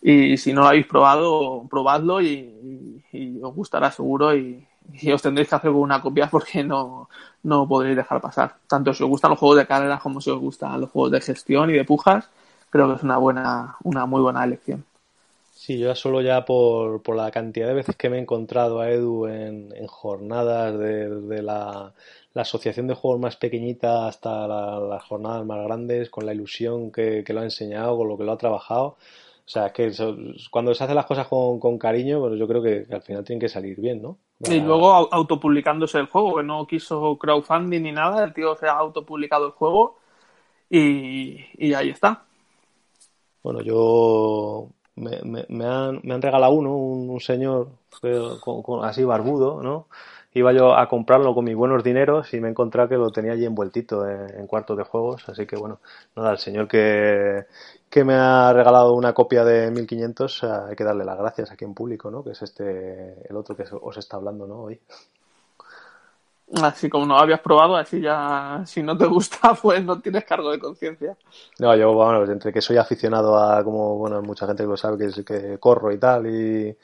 Y 0.00 0.36
si 0.36 0.52
no 0.52 0.60
lo 0.60 0.68
habéis 0.68 0.86
probado, 0.86 1.66
probadlo 1.68 2.20
y, 2.22 3.02
os 3.42 3.54
gustará 3.54 3.90
seguro 3.90 4.36
y, 4.36 4.64
os 5.12 5.22
tendréis 5.22 5.48
que 5.48 5.56
hacer 5.56 5.70
una 5.70 6.00
copia 6.00 6.28
porque 6.30 6.62
no, 6.62 7.08
no 7.42 7.66
podréis 7.66 7.96
dejar 7.96 8.20
pasar. 8.20 8.56
Tanto 8.68 8.94
si 8.94 9.02
os 9.02 9.08
gustan 9.08 9.30
los 9.30 9.40
juegos 9.40 9.58
de 9.58 9.66
carreras 9.66 10.00
como 10.00 10.20
si 10.20 10.30
os 10.30 10.38
gustan 10.38 10.80
los 10.80 10.90
juegos 10.90 11.10
de 11.10 11.20
gestión 11.20 11.70
y 11.70 11.72
de 11.72 11.84
pujas, 11.84 12.30
creo 12.70 12.88
que 12.88 12.94
es 12.94 13.02
una 13.02 13.16
buena, 13.16 13.76
una 13.82 14.06
muy 14.06 14.20
buena 14.20 14.44
elección. 14.44 14.84
Sí, 15.66 15.78
yo 15.78 15.92
solo 15.96 16.20
ya 16.22 16.44
por, 16.44 17.02
por 17.02 17.16
la 17.16 17.32
cantidad 17.32 17.66
de 17.66 17.74
veces 17.74 17.96
que 17.96 18.08
me 18.08 18.18
he 18.18 18.20
encontrado 18.20 18.78
a 18.78 18.88
Edu 18.88 19.26
en, 19.26 19.74
en 19.74 19.88
jornadas 19.88 20.78
de, 20.78 21.08
de 21.08 21.42
la, 21.42 21.92
la, 22.34 22.42
asociación 22.42 22.86
de 22.86 22.94
juegos 22.94 23.18
más 23.18 23.36
pequeñita 23.36 24.06
hasta 24.06 24.46
la, 24.46 24.78
las 24.78 25.02
jornadas 25.02 25.44
más 25.44 25.64
grandes, 25.64 26.08
con 26.08 26.24
la 26.24 26.34
ilusión 26.34 26.92
que, 26.92 27.24
que, 27.24 27.32
lo 27.32 27.40
ha 27.40 27.42
enseñado, 27.42 27.96
con 27.96 28.06
lo 28.06 28.16
que 28.16 28.22
lo 28.22 28.30
ha 28.30 28.38
trabajado, 28.38 28.86
O 28.90 28.96
sea, 29.44 29.66
es 29.66 29.72
que 29.72 29.92
cuando 30.52 30.72
se 30.72 30.84
hacen 30.84 30.94
las 30.94 31.06
cosas 31.06 31.26
con, 31.26 31.58
con 31.58 31.78
cariño, 31.78 32.20
pues 32.20 32.38
yo 32.38 32.46
creo 32.46 32.62
que, 32.62 32.86
al 32.88 33.02
final 33.02 33.24
tienen 33.24 33.40
que 33.40 33.48
salir 33.48 33.80
bien, 33.80 34.00
¿no? 34.00 34.18
Y 34.48 34.60
luego 34.60 34.92
autopublicándose 35.12 35.98
el 35.98 36.06
juego, 36.06 36.36
que 36.36 36.44
no 36.44 36.64
quiso 36.68 37.18
crowdfunding 37.18 37.82
ni 37.82 37.90
nada, 37.90 38.22
el 38.22 38.32
tío 38.32 38.54
se 38.54 38.68
ha 38.68 38.74
autopublicado 38.74 39.46
el 39.46 39.52
juego 39.52 39.96
y, 40.70 41.40
y 41.58 41.74
ahí 41.74 41.88
está. 41.88 42.22
Bueno, 43.42 43.62
yo 43.62 44.68
me, 44.96 45.44
me, 45.48 45.66
han, 45.66 46.00
me 46.02 46.14
han 46.14 46.22
regalado 46.22 46.52
uno, 46.52 46.74
un, 46.76 47.20
señor 47.20 47.68
así 48.82 49.04
barbudo, 49.04 49.62
¿no? 49.62 49.86
Iba 50.34 50.52
yo 50.52 50.74
a 50.76 50.88
comprarlo 50.88 51.34
con 51.34 51.44
mis 51.46 51.56
buenos 51.56 51.82
dineros 51.82 52.34
y 52.34 52.40
me 52.40 52.50
encontré 52.50 52.88
que 52.88 52.96
lo 52.96 53.10
tenía 53.10 53.32
allí 53.32 53.46
envueltito 53.46 54.06
en, 54.06 54.38
en 54.38 54.46
cuartos 54.46 54.76
de 54.76 54.84
juegos, 54.84 55.26
así 55.28 55.46
que 55.46 55.56
bueno, 55.56 55.80
nada, 56.14 56.32
el 56.32 56.38
señor 56.38 56.68
que, 56.68 57.46
que 57.88 58.04
me 58.04 58.14
ha 58.14 58.52
regalado 58.52 58.92
una 58.94 59.14
copia 59.14 59.44
de 59.44 59.70
1500, 59.70 60.44
hay 60.44 60.76
que 60.76 60.84
darle 60.84 61.04
las 61.04 61.18
gracias 61.18 61.50
aquí 61.50 61.64
en 61.64 61.74
público, 61.74 62.10
¿no? 62.10 62.22
Que 62.22 62.30
es 62.32 62.42
este, 62.42 63.26
el 63.28 63.36
otro 63.36 63.56
que 63.56 63.64
os 63.70 63.96
está 63.96 64.16
hablando, 64.16 64.46
¿no? 64.46 64.64
Hoy. 64.64 64.80
Así 66.62 66.88
como 66.88 67.06
no 67.06 67.18
habías 67.18 67.40
probado, 67.40 67.76
así 67.76 68.00
ya, 68.00 68.62
si 68.66 68.82
no 68.82 68.96
te 68.96 69.06
gusta, 69.06 69.54
pues 69.62 69.84
no 69.84 70.00
tienes 70.00 70.24
cargo 70.24 70.50
de 70.50 70.60
conciencia. 70.60 71.16
No, 71.58 71.74
yo, 71.76 71.92
bueno, 71.92 72.24
entre 72.30 72.52
que 72.52 72.60
soy 72.60 72.76
aficionado 72.76 73.36
a, 73.36 73.64
como, 73.64 73.98
bueno, 73.98 74.22
mucha 74.22 74.46
gente 74.46 74.64
lo 74.64 74.76
sabe, 74.76 75.12
que, 75.12 75.24
que 75.24 75.58
corro 75.58 75.92
y 75.92 75.98
tal, 75.98 76.26
y, 76.26 76.76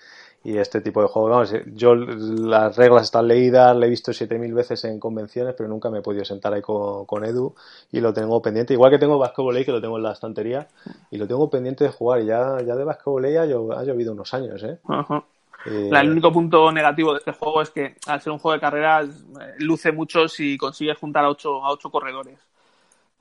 y 0.44 0.58
este 0.58 0.80
tipo 0.80 1.00
de 1.00 1.08
juegos. 1.08 1.30
Vamos, 1.30 1.66
yo 1.74 1.94
las 1.94 2.76
reglas 2.76 3.04
están 3.04 3.28
leídas, 3.28 3.76
le 3.76 3.86
he 3.86 3.90
visto 3.90 4.12
7.000 4.12 4.52
veces 4.52 4.84
en 4.84 4.98
convenciones, 4.98 5.54
pero 5.56 5.68
nunca 5.68 5.90
me 5.90 5.98
he 5.98 6.02
podido 6.02 6.24
sentar 6.24 6.52
ahí 6.52 6.62
con, 6.62 7.06
con 7.06 7.24
Edu 7.24 7.54
y 7.92 8.00
lo 8.00 8.12
tengo 8.12 8.42
pendiente. 8.42 8.74
Igual 8.74 8.90
que 8.90 8.98
tengo 8.98 9.18
Basketball 9.18 9.64
que 9.64 9.72
lo 9.72 9.80
tengo 9.80 9.96
en 9.96 10.02
la 10.02 10.12
estantería 10.12 10.68
y 11.10 11.18
lo 11.18 11.26
tengo 11.26 11.48
pendiente 11.48 11.84
de 11.84 11.90
jugar. 11.90 12.20
Y 12.22 12.26
ya, 12.26 12.58
ya 12.66 12.74
de 12.74 12.84
Basketball 12.84 13.24
ha, 13.26 13.84
llovido 13.84 14.12
unos 14.12 14.34
años, 14.34 14.62
¿eh? 14.64 14.78
Eh, 15.66 15.90
el 15.92 16.10
único 16.10 16.32
punto 16.32 16.72
negativo 16.72 17.12
de 17.12 17.18
este 17.18 17.32
juego 17.32 17.62
es 17.62 17.70
que 17.70 17.96
al 18.06 18.20
ser 18.20 18.32
un 18.32 18.38
juego 18.38 18.54
de 18.54 18.60
carreras 18.60 19.08
eh, 19.08 19.54
luce 19.58 19.92
mucho 19.92 20.28
si 20.28 20.56
consigues 20.56 20.98
juntar 20.98 21.24
a 21.24 21.30
ocho, 21.30 21.64
a 21.64 21.70
ocho 21.70 21.90
corredores. 21.90 22.38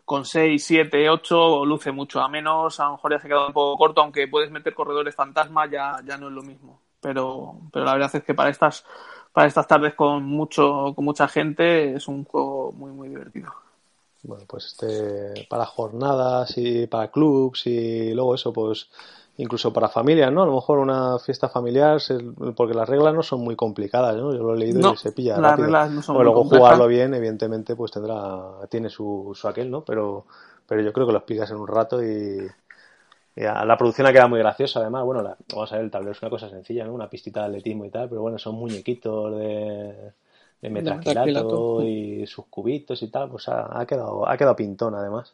Con 0.06 0.26
6, 0.26 0.64
7, 0.64 1.10
8 1.10 1.66
luce 1.66 1.92
mucho. 1.92 2.22
A 2.22 2.28
menos, 2.28 2.80
a 2.80 2.86
lo 2.86 2.92
mejor 2.94 3.12
ya 3.12 3.20
se 3.20 3.28
ha 3.28 3.30
quedado 3.30 3.48
un 3.48 3.54
poco 3.54 3.78
corto, 3.78 4.02
aunque 4.02 4.28
puedes 4.28 4.52
meter 4.52 4.74
corredores 4.74 5.16
fantasma, 5.16 5.70
ya, 5.70 6.02
ya 6.06 6.18
no 6.18 6.28
es 6.28 6.34
lo 6.34 6.42
mismo. 6.42 6.82
Pero, 7.00 7.56
pero 7.72 7.86
la 7.86 7.94
verdad 7.94 8.12
es 8.14 8.24
que 8.24 8.34
para 8.34 8.50
estas, 8.50 8.84
para 9.32 9.48
estas 9.48 9.68
tardes 9.68 9.94
con 9.94 10.24
mucho, 10.24 10.94
con 10.96 11.06
mucha 11.06 11.28
gente 11.28 11.96
es 11.96 12.08
un 12.08 12.26
juego 12.26 12.72
muy, 12.74 12.92
muy 12.92 13.10
divertido. 13.10 13.52
Bueno, 14.24 14.44
pues 14.48 14.66
este, 14.66 15.48
para 15.50 15.66
jornadas 15.66 16.54
y 16.58 16.86
para 16.88 17.10
clubs 17.10 17.66
y 17.66 18.14
luego 18.14 18.36
eso, 18.36 18.54
pues 18.54 18.90
incluso 19.42 19.74
para 19.74 19.90
familias, 19.90 20.32
¿no? 20.32 20.44
A 20.44 20.46
lo 20.46 20.54
mejor 20.54 20.78
una 20.78 21.18
fiesta 21.18 21.50
familiar, 21.50 22.00
porque 22.56 22.76
las 22.76 22.88
reglas 22.88 23.14
no 23.14 23.24
son 23.24 23.42
muy 23.42 23.56
complicadas, 23.56 24.16
¿no? 24.16 24.34
Yo 24.34 24.44
lo 24.44 24.54
he 24.54 24.58
leído 24.58 24.94
y 24.94 24.98
se 24.98 25.12
pilla 25.12 25.38
las 25.38 25.60
Reglas 25.60 25.90
no 25.92 26.02
son 26.04 26.16
o 26.16 26.24
luego 26.24 26.44
jugarlo 26.44 26.88
bien, 26.88 27.14
evidentemente, 27.16 27.76
pues 27.76 27.92
tendrá, 27.92 28.40
tiene 28.70 28.90
su, 28.90 29.32
su 29.34 29.48
aquel, 29.48 29.72
¿no? 29.72 29.84
Pero, 29.84 30.26
pero 30.68 30.82
yo 30.82 30.94
creo 30.94 31.08
que 31.08 31.14
lo 31.14 31.18
explicas 31.18 31.50
en 31.50 31.58
un 31.58 31.68
rato 31.68 32.04
y, 32.04 32.48
la 33.36 33.78
producción 33.78 34.06
ha 34.06 34.12
quedado 34.12 34.30
muy 34.30 34.40
graciosa, 34.40 34.82
además, 34.82 35.04
bueno, 35.06 35.24
vamos 35.52 35.72
a 35.72 35.76
ver, 35.76 35.86
el 35.86 35.92
tablero 35.92 36.12
es 36.12 36.22
una 36.22 36.30
cosa 36.30 36.48
sencilla, 36.48 36.86
¿no? 36.86 36.94
Una 36.94 37.10
pistita 37.10 37.42
de 37.42 37.48
atletismo 37.48 37.86
y 37.86 37.90
tal, 37.90 38.10
pero 38.10 38.22
bueno, 38.22 38.38
son 38.38 38.56
muñequitos 38.56 39.36
de, 39.38 40.12
de 40.62 40.70
metaquilato 40.70 41.82
y 41.82 42.28
sus 42.28 42.46
cubitos 42.46 43.02
y 43.02 43.08
tal, 43.08 43.30
pues 43.30 43.50
ha, 43.50 43.80
ha, 43.80 43.86
quedado, 43.88 44.30
ha 44.30 44.38
quedado 44.38 44.56
pintón 44.56 44.94
además. 44.94 45.34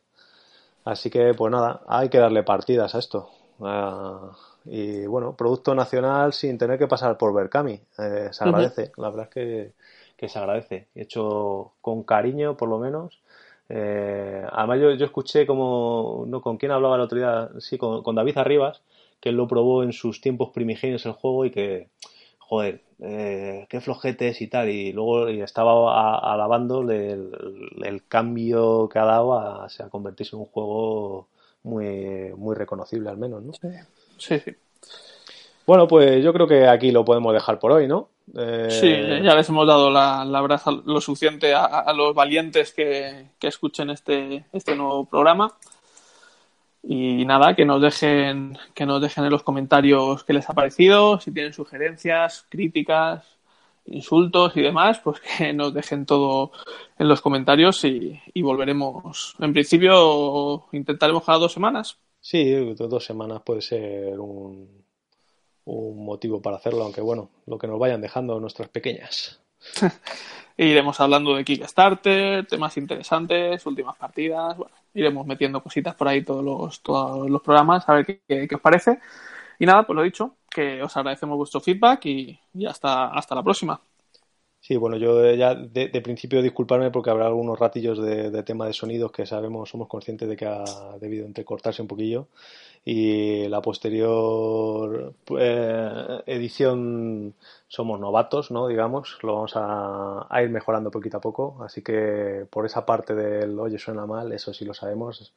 Así 0.85 1.09
que, 1.09 1.33
pues 1.33 1.51
nada, 1.51 1.81
hay 1.87 2.07
que 2.07 2.19
darle 2.19 2.43
partidas 2.43 2.95
a 2.95 2.99
esto. 2.99 3.29
Ah, 3.61 4.31
y 4.65 5.05
bueno, 5.07 5.35
producto 5.35 5.73
nacional 5.73 6.33
sin 6.33 6.57
tener 6.57 6.77
que 6.77 6.87
pasar 6.87 7.17
por 7.17 7.33
Berkami. 7.33 7.79
Eh, 7.97 8.29
se 8.31 8.43
agradece, 8.43 8.91
la 8.97 9.09
verdad 9.09 9.29
es 9.33 9.73
que, 10.17 10.27
se 10.27 10.39
agradece. 10.39 10.87
Hecho 10.95 11.73
con 11.81 12.03
cariño, 12.03 12.57
por 12.57 12.69
lo 12.69 12.79
menos. 12.79 13.19
Eh, 13.69 14.45
además, 14.51 14.79
yo, 14.79 14.91
yo, 14.91 15.05
escuché 15.05 15.45
como, 15.47 16.25
no, 16.27 16.41
con 16.41 16.57
quién 16.57 16.71
hablaba 16.71 16.95
el 16.95 17.01
otro 17.01 17.17
día, 17.17 17.49
sí, 17.59 17.77
con, 17.77 18.15
David 18.15 18.37
Arribas, 18.37 18.81
que 19.19 19.29
él 19.29 19.35
lo 19.35 19.47
probó 19.47 19.83
en 19.83 19.93
sus 19.93 20.21
tiempos 20.21 20.51
primigenios 20.53 21.05
el 21.05 21.13
juego 21.13 21.45
y 21.45 21.51
que, 21.51 21.89
joder, 22.39 22.83
eh, 23.01 23.65
qué 23.69 23.81
flojetes 23.81 24.41
y 24.41 24.47
tal. 24.47 24.69
Y 24.69 24.93
luego 24.93 25.27
estaba 25.27 26.17
alabando 26.33 26.89
el, 26.91 28.03
cambio 28.07 28.89
que 28.89 28.99
ha 28.99 29.05
dado 29.05 29.33
a, 29.37 29.65
a 29.65 29.89
convertirse 29.89 30.35
en 30.35 30.41
un 30.41 30.47
juego 30.47 31.27
muy, 31.67 32.33
muy 32.35 32.55
reconocible 32.55 33.09
al 33.09 33.17
menos, 33.17 33.43
¿no? 33.43 33.53
Sí, 34.17 34.39
sí. 34.39 34.55
Bueno, 35.65 35.87
pues 35.87 36.23
yo 36.23 36.31
creo 36.31 36.47
que 36.47 36.65
aquí 36.65 36.91
lo 36.91 37.03
podemos 37.03 37.33
dejar 37.33 37.59
por 37.59 37.73
hoy, 37.73 37.87
¿no? 37.87 38.09
Eh, 38.35 38.67
sí, 38.69 38.89
ya 39.23 39.35
les 39.35 39.49
hemos 39.49 39.67
dado 39.67 39.91
la, 39.91 40.23
la 40.23 40.81
lo 40.85 41.01
suficiente 41.01 41.53
a, 41.53 41.91
los 41.93 42.15
valientes 42.15 42.73
que, 42.73 43.27
que, 43.37 43.47
escuchen 43.47 43.89
este, 43.89 44.45
este 44.53 44.75
nuevo 44.75 45.05
programa. 45.05 45.53
Y 46.83 47.25
nada, 47.25 47.53
que 47.53 47.65
nos 47.65 47.81
dejen, 47.81 48.57
que 48.73 48.85
nos 48.85 49.01
dejen 49.01 49.25
en 49.25 49.31
los 49.31 49.43
comentarios 49.43 50.23
qué 50.23 50.33
les 50.33 50.49
ha 50.49 50.53
parecido, 50.53 51.19
si 51.19 51.31
tienen 51.31 51.51
sugerencias, 51.51 52.45
críticas, 52.47 53.36
insultos 53.87 54.55
y 54.55 54.61
demás, 54.61 54.99
pues 55.03 55.19
que 55.19 55.53
nos 55.53 55.73
dejen 55.73 56.05
todo 56.05 56.51
en 56.97 57.07
los 57.07 57.21
comentarios 57.21 57.83
y, 57.83 58.19
volveremos. 58.41 59.35
En 59.39 59.53
principio 59.53 60.65
intentaremos 60.71 61.23
cada 61.23 61.39
dos 61.39 61.53
semanas. 61.53 61.97
Sí, 62.19 62.53
dos 62.75 63.05
semanas 63.05 63.41
puede 63.43 63.61
ser 63.61 64.19
un, 64.19 64.83
un 65.65 66.05
motivo 66.05 66.41
para 66.41 66.57
hacerlo, 66.57 66.83
aunque 66.83 67.01
bueno, 67.01 67.29
lo 67.45 67.57
que 67.57 67.67
nos 67.67 67.79
vayan 67.79 68.01
dejando 68.01 68.39
nuestras 68.39 68.69
pequeñas. 68.69 69.41
iremos 70.57 70.99
hablando 70.99 71.35
de 71.35 71.45
Kickstarter, 71.45 72.45
temas 72.47 72.77
interesantes, 72.77 73.65
últimas 73.65 73.95
partidas, 73.95 74.57
bueno, 74.57 74.73
iremos 74.93 75.25
metiendo 75.25 75.61
cositas 75.61 75.95
por 75.95 76.07
ahí 76.07 76.23
todos 76.23 76.43
los, 76.43 76.81
todos 76.81 77.29
los 77.29 77.41
programas, 77.41 77.87
a 77.87 77.93
ver 77.93 78.05
qué, 78.05 78.47
qué 78.47 78.55
os 78.55 78.61
parece. 78.61 78.99
Y 79.59 79.65
nada, 79.65 79.85
pues 79.85 79.95
lo 79.95 80.03
dicho, 80.03 80.35
que 80.57 80.81
os 80.81 80.97
agradecemos 80.97 81.37
vuestro 81.37 81.61
feedback 81.61 82.07
y, 82.07 82.39
hasta, 82.65 83.09
hasta 83.09 83.35
la 83.35 83.43
próxima. 83.43 83.79
Sí, 84.59 84.75
bueno, 84.75 84.97
yo 84.97 85.31
ya 85.35 85.53
de, 85.53 86.01
principio 86.01 86.41
disculparme 86.41 86.89
porque 86.89 87.11
habrá 87.11 87.27
algunos 87.27 87.59
ratillos 87.59 88.01
de, 88.01 88.41
tema 88.41 88.65
de 88.65 88.73
sonidos 88.73 89.11
que 89.11 89.27
sabemos, 89.27 89.69
somos 89.69 89.87
conscientes 89.87 90.27
de 90.27 90.35
que 90.35 90.47
ha 90.47 90.63
debido 90.99 91.27
entrecortarse 91.27 91.83
un 91.83 91.87
poquillo 91.87 92.27
y 92.85 93.47
la 93.47 93.61
posterior 93.61 95.13
eh, 95.37 96.21
edición 96.25 97.33
somos 97.67 97.99
novatos, 97.99 98.49
¿no? 98.49 98.67
Digamos, 98.67 99.17
lo 99.23 99.35
vamos 99.35 99.53
a, 99.55 100.27
ir 100.41 100.49
mejorando 100.49 100.89
poquito 100.89 101.17
a 101.17 101.21
poco, 101.21 101.57
así 101.63 101.81
que 101.81 102.45
por 102.49 102.65
esa 102.65 102.85
parte 102.85 103.13
del 103.13 103.59
oye 103.59 103.77
suena 103.77 104.05
mal, 104.05 104.31
eso 104.31 104.53
sí 104.53 104.63
lo 104.63 104.73
sabemos. 104.73 105.33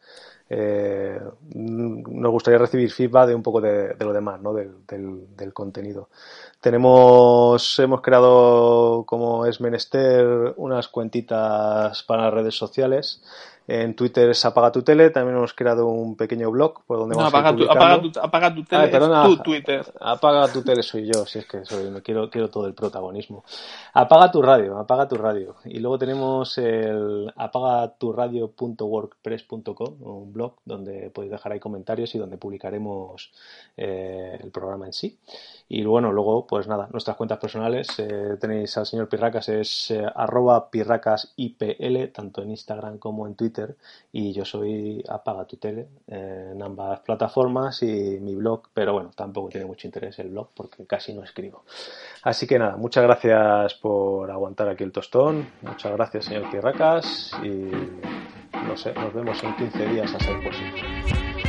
Eh, 0.48 1.20
nos 1.54 2.30
gustaría 2.30 2.58
recibir 2.58 2.90
feedback 2.92 3.28
de 3.28 3.34
un 3.34 3.42
poco 3.42 3.60
de, 3.60 3.96
lo 3.98 4.12
demás, 4.12 4.40
¿no? 4.40 4.54
Del, 4.54 4.86
del, 4.86 5.36
del, 5.36 5.52
contenido. 5.52 6.08
Tenemos, 6.60 7.78
hemos 7.80 8.00
creado 8.00 9.04
como 9.06 9.46
es 9.46 9.60
menester 9.60 10.54
unas 10.56 10.88
cuentitas 10.88 12.02
para 12.04 12.30
redes 12.30 12.54
sociales 12.54 13.22
en 13.70 13.94
Twitter 13.94 14.28
es 14.30 14.44
Apaga 14.44 14.72
tu 14.72 14.82
tele. 14.82 15.10
También 15.10 15.36
hemos 15.36 15.54
creado 15.54 15.86
un 15.86 16.16
pequeño 16.16 16.50
blog 16.50 16.82
por 16.84 16.98
donde 16.98 17.14
vamos 17.14 17.32
apaga, 17.32 17.50
a 17.50 17.56
tu, 17.56 17.70
apaga, 17.70 18.02
tu, 18.02 18.10
apaga 18.18 18.52
tu 18.54 18.64
tele. 18.64 18.88
perdona, 18.88 19.22
tu 19.24 19.36
Twitter. 19.36 19.86
Apaga 20.00 20.52
tu 20.52 20.62
tele 20.62 20.82
soy 20.82 21.06
yo, 21.06 21.24
si 21.24 21.38
es 21.38 21.46
que 21.46 21.64
soy, 21.64 21.88
me 21.90 22.02
quiero, 22.02 22.28
quiero 22.28 22.50
todo 22.50 22.66
el 22.66 22.74
protagonismo. 22.74 23.44
Apaga 23.94 24.32
tu 24.32 24.42
radio, 24.42 24.76
apaga 24.76 25.06
tu 25.06 25.14
radio. 25.16 25.54
Y 25.64 25.78
luego 25.78 25.98
tenemos 25.98 26.58
el 26.58 27.32
apagaturadio.wordpress.com, 27.36 29.96
un 30.00 30.32
blog 30.32 30.54
donde 30.64 31.10
podéis 31.10 31.30
dejar 31.30 31.52
ahí 31.52 31.60
comentarios 31.60 32.12
y 32.16 32.18
donde 32.18 32.38
publicaremos 32.38 33.30
eh, 33.76 34.36
el 34.42 34.50
programa 34.50 34.86
en 34.86 34.92
sí. 34.92 35.16
Y 35.72 35.84
bueno, 35.84 36.10
luego, 36.10 36.48
pues 36.48 36.66
nada, 36.66 36.88
nuestras 36.90 37.16
cuentas 37.16 37.38
personales. 37.38 37.96
Eh, 38.00 38.36
tenéis 38.40 38.76
al 38.76 38.86
señor 38.86 39.08
Pirracas, 39.08 39.48
es 39.50 39.92
eh, 39.92 40.04
arroba 40.16 40.68
pirracasipl, 40.68 42.08
tanto 42.12 42.42
en 42.42 42.50
Instagram 42.50 42.98
como 42.98 43.24
en 43.28 43.36
Twitter 43.36 43.76
y 44.10 44.32
yo 44.32 44.44
soy 44.44 45.00
Apaga 45.08 45.44
tu 45.44 45.58
tele 45.58 45.86
en 46.08 46.60
ambas 46.60 46.98
plataformas 47.00 47.84
y 47.84 48.18
mi 48.20 48.34
blog, 48.34 48.62
pero 48.74 48.94
bueno, 48.94 49.10
tampoco 49.14 49.48
tiene 49.48 49.64
mucho 49.64 49.86
interés 49.86 50.18
el 50.18 50.30
blog 50.30 50.48
porque 50.54 50.84
casi 50.86 51.14
no 51.14 51.22
escribo. 51.22 51.62
Así 52.24 52.48
que 52.48 52.58
nada, 52.58 52.76
muchas 52.76 53.04
gracias 53.04 53.74
por 53.74 54.28
aguantar 54.28 54.68
aquí 54.68 54.82
el 54.82 54.90
tostón, 54.90 55.46
muchas 55.62 55.92
gracias 55.92 56.24
señor 56.24 56.50
Tierracas 56.50 57.30
y 57.44 57.70
no 58.66 58.76
sé, 58.76 58.92
nos 58.94 59.14
vemos 59.14 59.40
en 59.44 59.54
15 59.54 59.86
días 59.86 60.12
a 60.12 60.18
ser 60.18 60.42
posible. 60.42 60.82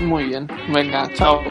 Muy 0.02 0.26
bien, 0.26 0.48
venga, 0.72 1.10
chao. 1.16 1.42